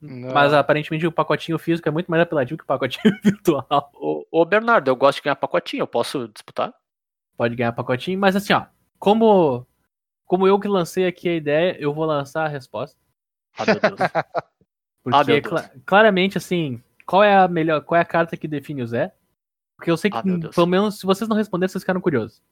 Não. 0.00 0.32
Mas 0.32 0.52
aparentemente 0.54 1.06
o 1.06 1.12
pacotinho 1.12 1.58
físico 1.58 1.86
é 1.88 1.92
muito 1.92 2.10
mais 2.10 2.22
apelativo 2.22 2.56
que 2.58 2.64
o 2.64 2.66
pacotinho 2.66 3.02
virtual. 3.22 3.90
Ô, 3.94 4.24
ô, 4.30 4.44
Bernardo, 4.44 4.88
eu 4.88 4.96
gosto 4.96 5.18
de 5.18 5.22
ganhar 5.24 5.36
pacotinho, 5.36 5.82
eu 5.82 5.86
posso 5.86 6.26
disputar? 6.28 6.72
Pode 7.36 7.54
ganhar 7.54 7.72
pacotinho, 7.72 8.18
mas 8.18 8.34
assim, 8.36 8.52
ó, 8.52 8.64
como, 8.98 9.66
como 10.26 10.46
eu 10.46 10.58
que 10.58 10.68
lancei 10.68 11.06
aqui 11.06 11.28
a 11.28 11.34
ideia, 11.34 11.76
eu 11.78 11.92
vou 11.92 12.04
lançar 12.04 12.44
a 12.46 12.48
resposta. 12.48 12.96
Ah, 13.58 13.64
meu 13.66 13.80
Deus. 13.80 13.98
Porque 15.02 15.18
Ah, 15.18 15.24
meu 15.24 15.40
Deus. 15.40 15.46
cla- 15.48 15.70
claramente, 15.86 16.36
assim, 16.38 16.82
qual 17.06 17.22
é 17.24 17.34
a 17.36 17.48
melhor, 17.48 17.80
qual 17.82 17.98
é 17.98 18.02
a 18.02 18.04
carta 18.04 18.36
que 18.36 18.46
define 18.48 18.82
o 18.82 18.86
Zé? 18.86 19.12
Porque 19.76 19.90
eu 19.90 19.96
sei 19.96 20.10
que, 20.10 20.16
Ah, 20.18 20.22
Deus. 20.22 20.54
pelo 20.54 20.66
menos, 20.66 20.98
se 20.98 21.06
vocês 21.06 21.26
não 21.28 21.36
responderem, 21.36 21.68
vocês 21.70 21.82
ficaram 21.82 22.00
curiosos. 22.00 22.42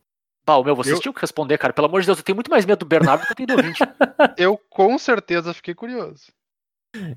Pau, 0.46 0.64
meu, 0.64 0.74
vocês 0.74 0.96
Eu- 0.96 1.00
tinham 1.02 1.12
que 1.12 1.20
responder, 1.20 1.58
cara. 1.58 1.74
Pelo 1.74 1.86
amor 1.88 2.00
de 2.00 2.06
Deus, 2.06 2.18
eu 2.18 2.24
tenho 2.24 2.36
muito 2.36 2.50
mais 2.50 2.64
medo 2.64 2.78
do 2.80 2.86
Bernardo 2.86 3.20
do 3.20 3.26
que 3.26 3.32
eu 3.32 3.36
tenho 3.36 3.46
do 3.48 3.56
ouvinte. 3.56 3.78
Eu 4.38 4.56
com 4.70 4.96
certeza 4.98 5.52
fiquei 5.52 5.74
curioso. 5.74 6.32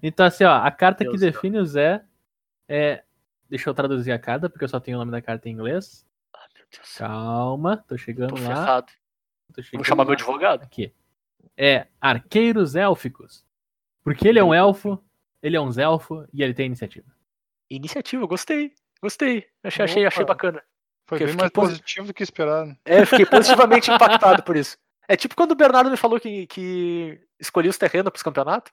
Então, 0.01 0.25
assim, 0.25 0.43
ó, 0.43 0.53
a 0.55 0.71
carta 0.71 1.03
Deus 1.03 1.15
que 1.15 1.19
define 1.25 1.57
o 1.59 1.65
Zé 1.65 2.03
é. 2.67 3.03
Deixa 3.49 3.69
eu 3.69 3.73
traduzir 3.73 4.11
a 4.13 4.19
carta, 4.19 4.49
porque 4.49 4.63
eu 4.63 4.69
só 4.69 4.79
tenho 4.79 4.95
o 4.97 4.99
nome 4.99 5.11
da 5.11 5.21
carta 5.21 5.49
em 5.49 5.51
inglês. 5.51 6.05
Ah, 6.33 6.47
meu 6.55 6.65
Deus. 6.71 6.95
Calma, 6.97 7.77
tô 7.77 7.83
Tô 7.89 7.97
chegando 7.97 8.33
lá. 8.35 8.39
ferrado. 8.47 8.91
Tô 9.53 9.61
chegando 9.61 9.79
Vou 9.79 9.83
chamar 9.83 10.03
meu 10.05 10.11
lá. 10.11 10.15
advogado. 10.15 10.63
Aqui. 10.63 10.93
É 11.57 11.87
Arqueiros 11.99 12.75
Élficos. 12.75 13.43
Porque 14.03 14.25
ele 14.27 14.39
é 14.39 14.43
um 14.43 14.53
elfo, 14.53 15.03
ele 15.43 15.57
é 15.57 15.61
um 15.61 15.69
zelfo 15.71 16.25
e 16.33 16.41
ele 16.41 16.53
tem 16.53 16.65
iniciativa. 16.67 17.05
Iniciativa, 17.69 18.25
gostei. 18.25 18.73
Gostei. 19.01 19.45
Achei, 19.63 19.83
achei, 19.85 20.05
achei 20.05 20.25
bacana. 20.25 20.63
Foi 21.05 21.17
Porque 21.19 21.23
eu 21.23 21.27
bem 21.27 21.33
fiquei 21.33 21.41
mais 21.43 21.51
posi- 21.51 21.71
positivo 21.73 22.07
do 22.07 22.13
que 22.13 22.23
esperado. 22.23 22.75
É, 22.85 23.05
fiquei 23.05 23.25
positivamente 23.25 23.91
impactado 23.91 24.43
por 24.43 24.55
isso. 24.55 24.77
É 25.09 25.17
tipo 25.17 25.35
quando 25.35 25.51
o 25.51 25.55
Bernardo 25.55 25.91
me 25.91 25.97
falou 25.97 26.19
que, 26.21 26.47
que 26.47 27.19
escolhi 27.37 27.67
os 27.67 27.77
terrenos 27.77 28.09
pros 28.11 28.23
campeonatos. 28.23 28.71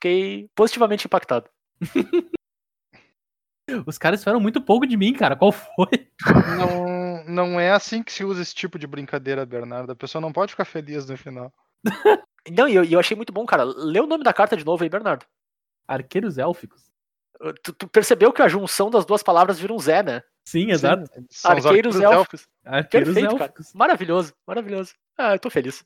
Fiquei 0.00 0.48
positivamente 0.54 1.06
impactado. 1.06 1.50
Os 3.86 3.98
caras 3.98 4.20
esperam 4.20 4.40
muito 4.40 4.60
pouco 4.62 4.86
de 4.86 4.96
mim, 4.96 5.12
cara. 5.12 5.36
Qual 5.36 5.52
foi? 5.52 6.10
Não, 6.56 7.24
não 7.26 7.60
é 7.60 7.70
assim 7.70 8.02
que 8.02 8.10
se 8.10 8.24
usa 8.24 8.40
esse 8.40 8.54
tipo 8.54 8.78
de 8.78 8.86
brincadeira, 8.86 9.44
Bernardo. 9.44 9.92
A 9.92 9.96
pessoa 9.96 10.22
não 10.22 10.32
pode 10.32 10.52
ficar 10.52 10.64
feliz 10.64 11.06
no 11.06 11.16
final. 11.16 11.52
Não, 12.50 12.66
e 12.66 12.74
eu, 12.74 12.82
eu 12.82 12.98
achei 12.98 13.14
muito 13.14 13.34
bom, 13.34 13.44
cara. 13.44 13.64
Lê 13.64 14.00
o 14.00 14.06
nome 14.06 14.24
da 14.24 14.32
carta 14.32 14.56
de 14.56 14.64
novo 14.64 14.82
aí, 14.82 14.88
Bernardo. 14.88 15.26
Arqueiros 15.86 16.38
Élficos. 16.38 16.90
Tu, 17.62 17.74
tu 17.74 17.86
percebeu 17.86 18.32
que 18.32 18.40
a 18.40 18.48
junção 18.48 18.88
das 18.88 19.04
duas 19.04 19.22
palavras 19.22 19.60
vira 19.60 19.74
um 19.74 19.78
Zé, 19.78 20.02
né? 20.02 20.22
Sim, 20.42 20.70
exato. 20.70 21.04
Sim, 21.28 21.46
Arqueiros 21.48 21.66
arqueiros 21.66 22.00
élficos. 22.00 22.48
Arqueiros 22.64 23.14
Perfeito, 23.14 23.36
cara. 23.36 23.44
Élficos. 23.44 23.74
Maravilhoso, 23.74 24.34
maravilhoso. 24.46 24.94
Ah, 25.18 25.34
eu 25.34 25.38
tô 25.38 25.50
feliz. 25.50 25.84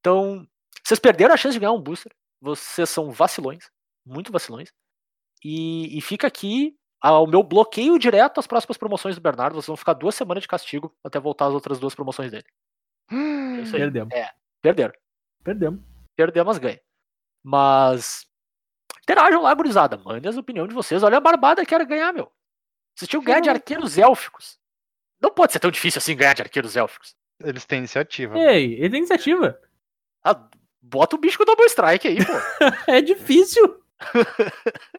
Então, 0.00 0.44
vocês 0.82 0.98
perderam 0.98 1.32
a 1.32 1.36
chance 1.36 1.54
de 1.54 1.60
ganhar 1.60 1.72
um 1.72 1.80
booster. 1.80 2.12
Vocês 2.44 2.90
são 2.90 3.10
vacilões, 3.10 3.70
muito 4.04 4.30
vacilões. 4.30 4.70
E, 5.42 5.96
e 5.96 6.00
fica 6.02 6.26
aqui 6.26 6.76
ah, 7.00 7.18
o 7.18 7.26
meu 7.26 7.42
bloqueio 7.42 7.98
direto 7.98 8.38
às 8.38 8.46
próximas 8.46 8.76
promoções 8.76 9.14
do 9.14 9.22
Bernardo. 9.22 9.54
Vocês 9.54 9.66
vão 9.66 9.78
ficar 9.78 9.94
duas 9.94 10.14
semanas 10.14 10.42
de 10.42 10.48
castigo 10.48 10.94
até 11.02 11.18
voltar 11.18 11.46
as 11.46 11.54
outras 11.54 11.78
duas 11.78 11.94
promoções 11.94 12.30
dele. 12.30 12.44
É 13.10 13.16
aí. 13.16 13.70
Perdemos. 13.70 14.14
Perderam. 14.60 14.94
Perdemos. 15.42 15.80
Perdemos, 16.14 16.46
mas 16.48 16.58
ganha. 16.58 16.80
Mas. 17.42 18.26
Interajam 19.02 19.40
lá, 19.40 19.54
gurizada. 19.54 19.96
Mandem 19.96 20.28
as 20.28 20.36
opiniões 20.36 20.68
de 20.68 20.74
vocês. 20.74 21.02
Olha 21.02 21.16
a 21.16 21.20
barbada 21.20 21.64
que 21.64 21.74
era 21.74 21.84
ganhar, 21.84 22.12
meu. 22.12 22.30
Vocês 22.94 23.08
tinham 23.08 23.24
ganhar 23.24 23.40
de 23.40 23.48
arqueiros 23.48 23.96
élficos. 23.96 24.58
Não 25.18 25.30
pode 25.30 25.52
ser 25.52 25.60
tão 25.60 25.70
difícil 25.70 25.98
assim 25.98 26.14
ganhar 26.14 26.34
de 26.34 26.42
arqueiros 26.42 26.76
élficos. 26.76 27.16
Eles 27.40 27.64
têm 27.64 27.78
iniciativa. 27.78 28.38
Ei, 28.38 28.74
ele 28.74 28.90
tem 28.90 28.98
iniciativa. 28.98 29.58
Ah, 30.22 30.48
bota 30.84 31.16
o 31.16 31.18
bicho 31.18 31.36
com 31.38 31.42
o 31.44 31.46
double 31.46 31.66
strike 31.66 32.08
aí, 32.08 32.16
pô. 32.18 32.32
É 32.92 33.00
difícil. 33.00 33.82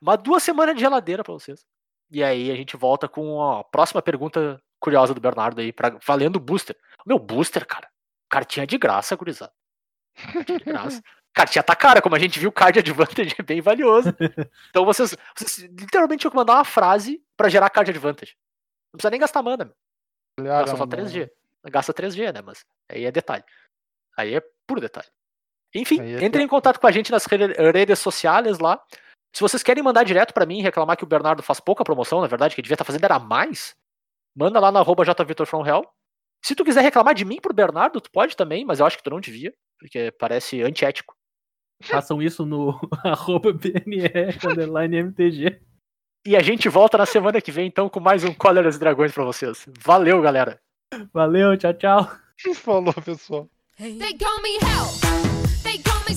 Mas 0.00 0.18
duas 0.22 0.42
semanas 0.42 0.74
de 0.74 0.80
geladeira 0.80 1.24
pra 1.24 1.32
vocês. 1.34 1.64
E 2.10 2.22
aí 2.22 2.50
a 2.50 2.54
gente 2.54 2.76
volta 2.76 3.08
com 3.08 3.42
a 3.42 3.64
próxima 3.64 4.00
pergunta 4.00 4.60
curiosa 4.80 5.12
do 5.12 5.20
Bernardo 5.20 5.60
aí, 5.60 5.72
pra, 5.72 5.98
valendo 6.06 6.36
o 6.36 6.40
booster. 6.40 6.76
Meu, 7.04 7.18
booster, 7.18 7.66
cara. 7.66 7.88
Cartinha 8.30 8.66
de 8.66 8.78
graça, 8.78 9.16
gurizada. 9.16 9.52
Cartinha 10.32 10.58
de 10.58 10.64
graça. 10.64 11.02
Cartinha 11.34 11.62
tá 11.62 11.76
cara, 11.76 12.00
como 12.02 12.16
a 12.16 12.18
gente 12.18 12.38
viu, 12.38 12.50
card 12.50 12.78
advantage 12.80 13.34
é 13.38 13.42
bem 13.42 13.60
valioso. 13.60 14.08
Então 14.70 14.84
vocês, 14.84 15.14
vocês 15.36 15.58
literalmente 15.68 16.20
tinham 16.22 16.30
que 16.30 16.36
mandar 16.36 16.54
uma 16.54 16.64
frase 16.64 17.22
pra 17.36 17.48
gerar 17.48 17.70
card 17.70 17.90
advantage. 17.90 18.34
Não 18.92 18.96
precisa 18.98 19.10
nem 19.10 19.20
gastar 19.20 19.42
mana, 19.42 19.66
meu. 19.66 19.74
Olharam 20.40 20.64
Gasta 20.64 20.76
só 20.76 20.84
no- 20.86 20.90
3G. 20.90 21.30
Gasta 21.70 21.92
3G, 21.94 22.32
né? 22.32 22.40
Mas 22.42 22.64
aí 22.90 23.04
é 23.04 23.12
detalhe. 23.12 23.44
Aí 24.18 24.34
é 24.34 24.42
puro 24.66 24.80
detalhe. 24.80 25.06
Enfim, 25.74 26.00
é 26.00 26.24
entrem 26.24 26.44
em 26.44 26.48
contato 26.48 26.80
com 26.80 26.86
a 26.86 26.90
gente 26.90 27.10
nas 27.10 27.24
re- 27.26 27.70
redes 27.72 27.98
sociais 28.00 28.58
lá. 28.58 28.82
Se 29.34 29.40
vocês 29.40 29.62
querem 29.62 29.82
mandar 29.82 30.02
direto 30.04 30.32
pra 30.34 30.46
mim 30.46 30.60
reclamar 30.62 30.96
que 30.96 31.04
o 31.04 31.06
Bernardo 31.06 31.42
faz 31.42 31.60
pouca 31.60 31.84
promoção, 31.84 32.20
na 32.20 32.26
verdade, 32.26 32.54
que 32.54 32.60
ele 32.60 32.64
devia 32.64 32.74
estar 32.74 32.84
fazendo 32.84 33.04
era 33.04 33.18
mais, 33.18 33.76
manda 34.36 34.58
lá 34.58 34.72
no 34.72 34.78
arroba 34.78 35.04
jvitorfromhell. 35.04 35.84
Se 36.44 36.54
tu 36.54 36.64
quiser 36.64 36.80
reclamar 36.82 37.14
de 37.14 37.24
mim 37.24 37.40
pro 37.40 37.52
Bernardo, 37.54 38.00
tu 38.00 38.10
pode 38.10 38.36
também, 38.36 38.64
mas 38.64 38.80
eu 38.80 38.86
acho 38.86 38.96
que 38.96 39.02
tu 39.02 39.10
não 39.10 39.20
devia, 39.20 39.52
porque 39.78 40.10
parece 40.18 40.62
antiético. 40.62 41.14
Façam 41.82 42.20
isso 42.22 42.44
no 42.46 42.70
arroba 43.04 43.52
BNR 43.52 44.36
underline 44.44 44.96
MTG. 44.96 45.60
E 46.26 46.34
a 46.36 46.40
gente 46.40 46.68
volta 46.68 46.98
na 46.98 47.06
semana 47.06 47.40
que 47.40 47.52
vem, 47.52 47.66
então, 47.68 47.88
com 47.88 48.00
mais 48.00 48.24
um 48.24 48.34
Cóleras 48.34 48.76
e 48.76 48.80
Dragões 48.80 49.12
pra 49.12 49.24
vocês. 49.24 49.64
Valeu, 49.78 50.20
galera! 50.20 50.60
Valeu, 51.12 51.56
tchau, 51.56 51.74
tchau. 51.74 52.10
Falou, 52.56 52.94
pessoal. 52.94 53.48
They 53.80 54.12
call 54.14 54.40
me 54.40 54.58
Hell. 54.60 54.90
They 55.62 55.78
call 55.78 56.02
me 56.08 56.14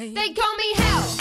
They 0.00 0.30
call 0.32 0.56
me 0.56 0.72
hell. 0.76 1.19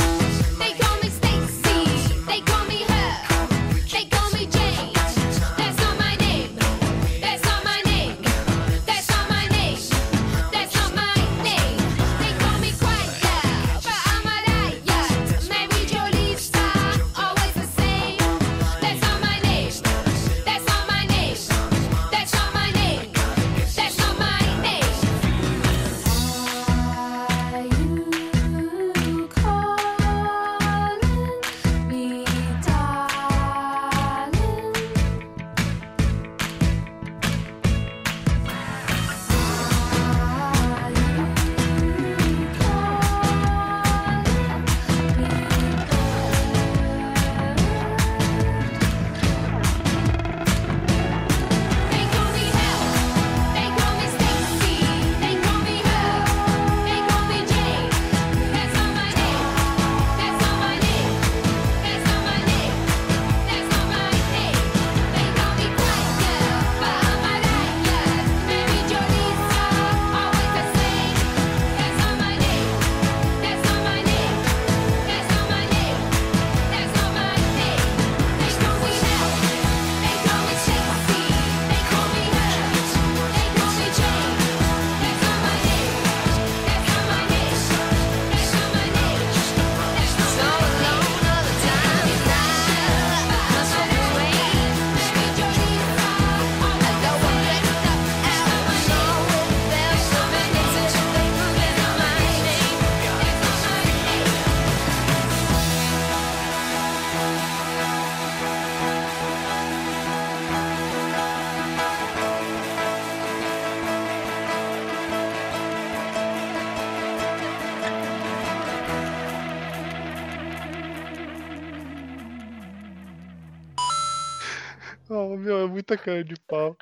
É 125.94 125.98
muita 125.98 125.98
cara 125.98 126.24
de 126.24 126.36
pau. 126.48 126.78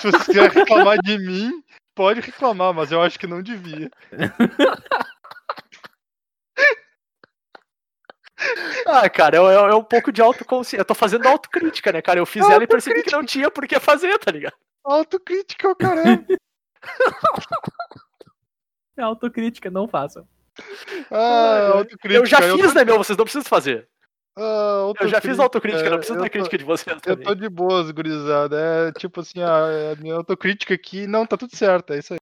Se 0.00 0.10
você 0.10 0.24
quiser 0.26 0.50
reclamar 0.50 0.98
de 1.02 1.18
mim, 1.18 1.62
pode 1.94 2.20
reclamar, 2.20 2.72
mas 2.74 2.90
eu 2.92 3.00
acho 3.02 3.18
que 3.18 3.26
não 3.26 3.42
devia. 3.42 3.90
Ah, 8.86 9.08
cara, 9.10 9.36
é, 9.36 9.40
é- 9.40 9.70
é 9.70 9.74
um 9.74 9.82
pouco 9.82 10.12
de 10.12 10.22
autoconsciência. 10.22 10.80
Eu 10.80 10.84
tô 10.84 10.94
fazendo 10.94 11.26
autocrítica, 11.26 11.92
né, 11.92 12.00
cara? 12.00 12.20
Eu 12.20 12.26
fiz 12.26 12.48
ela 12.48 12.62
e 12.62 12.66
percebi 12.68 13.02
que 13.02 13.10
não 13.10 13.24
tinha 13.24 13.50
por 13.50 13.66
que 13.66 13.78
fazer, 13.80 14.16
tá 14.18 14.30
ligado? 14.30 14.54
Autocrítica, 14.84 15.68
o 15.68 15.74
caramba. 15.76 16.24
É 18.96 19.02
autocrítica, 19.02 19.70
não 19.70 19.86
façam. 19.86 20.26
Ah, 21.10 21.68
autocrítica. 21.74 22.12
Eu 22.14 22.26
já 22.26 22.38
fiz, 22.42 22.66
tô- 22.72 22.74
né, 22.74 22.84
meu? 22.84 22.96
Vocês 22.98 23.16
não 23.16 23.24
precisam 23.24 23.44
fazer. 23.48 23.88
Ah, 24.40 24.92
Eu 25.00 25.08
já 25.08 25.20
fiz 25.20 25.38
autocrítica, 25.38 25.90
não 25.90 25.98
preciso 25.98 26.18
da 26.18 26.28
crítica 26.30 26.56
de 26.56 26.64
vocês 26.64 26.94
Eu 26.96 27.00
também. 27.00 27.26
tô 27.26 27.34
de 27.34 27.48
boas, 27.48 27.90
gurizada. 27.90 28.56
É 28.88 28.92
tipo 28.92 29.20
assim, 29.20 29.42
a, 29.42 29.92
a 29.92 29.96
minha 30.00 30.14
autocrítica 30.14 30.74
aqui, 30.74 31.06
não, 31.06 31.26
tá 31.26 31.36
tudo 31.36 31.56
certo, 31.56 31.92
é 31.92 31.98
isso 31.98 32.12
aí. 32.14 32.17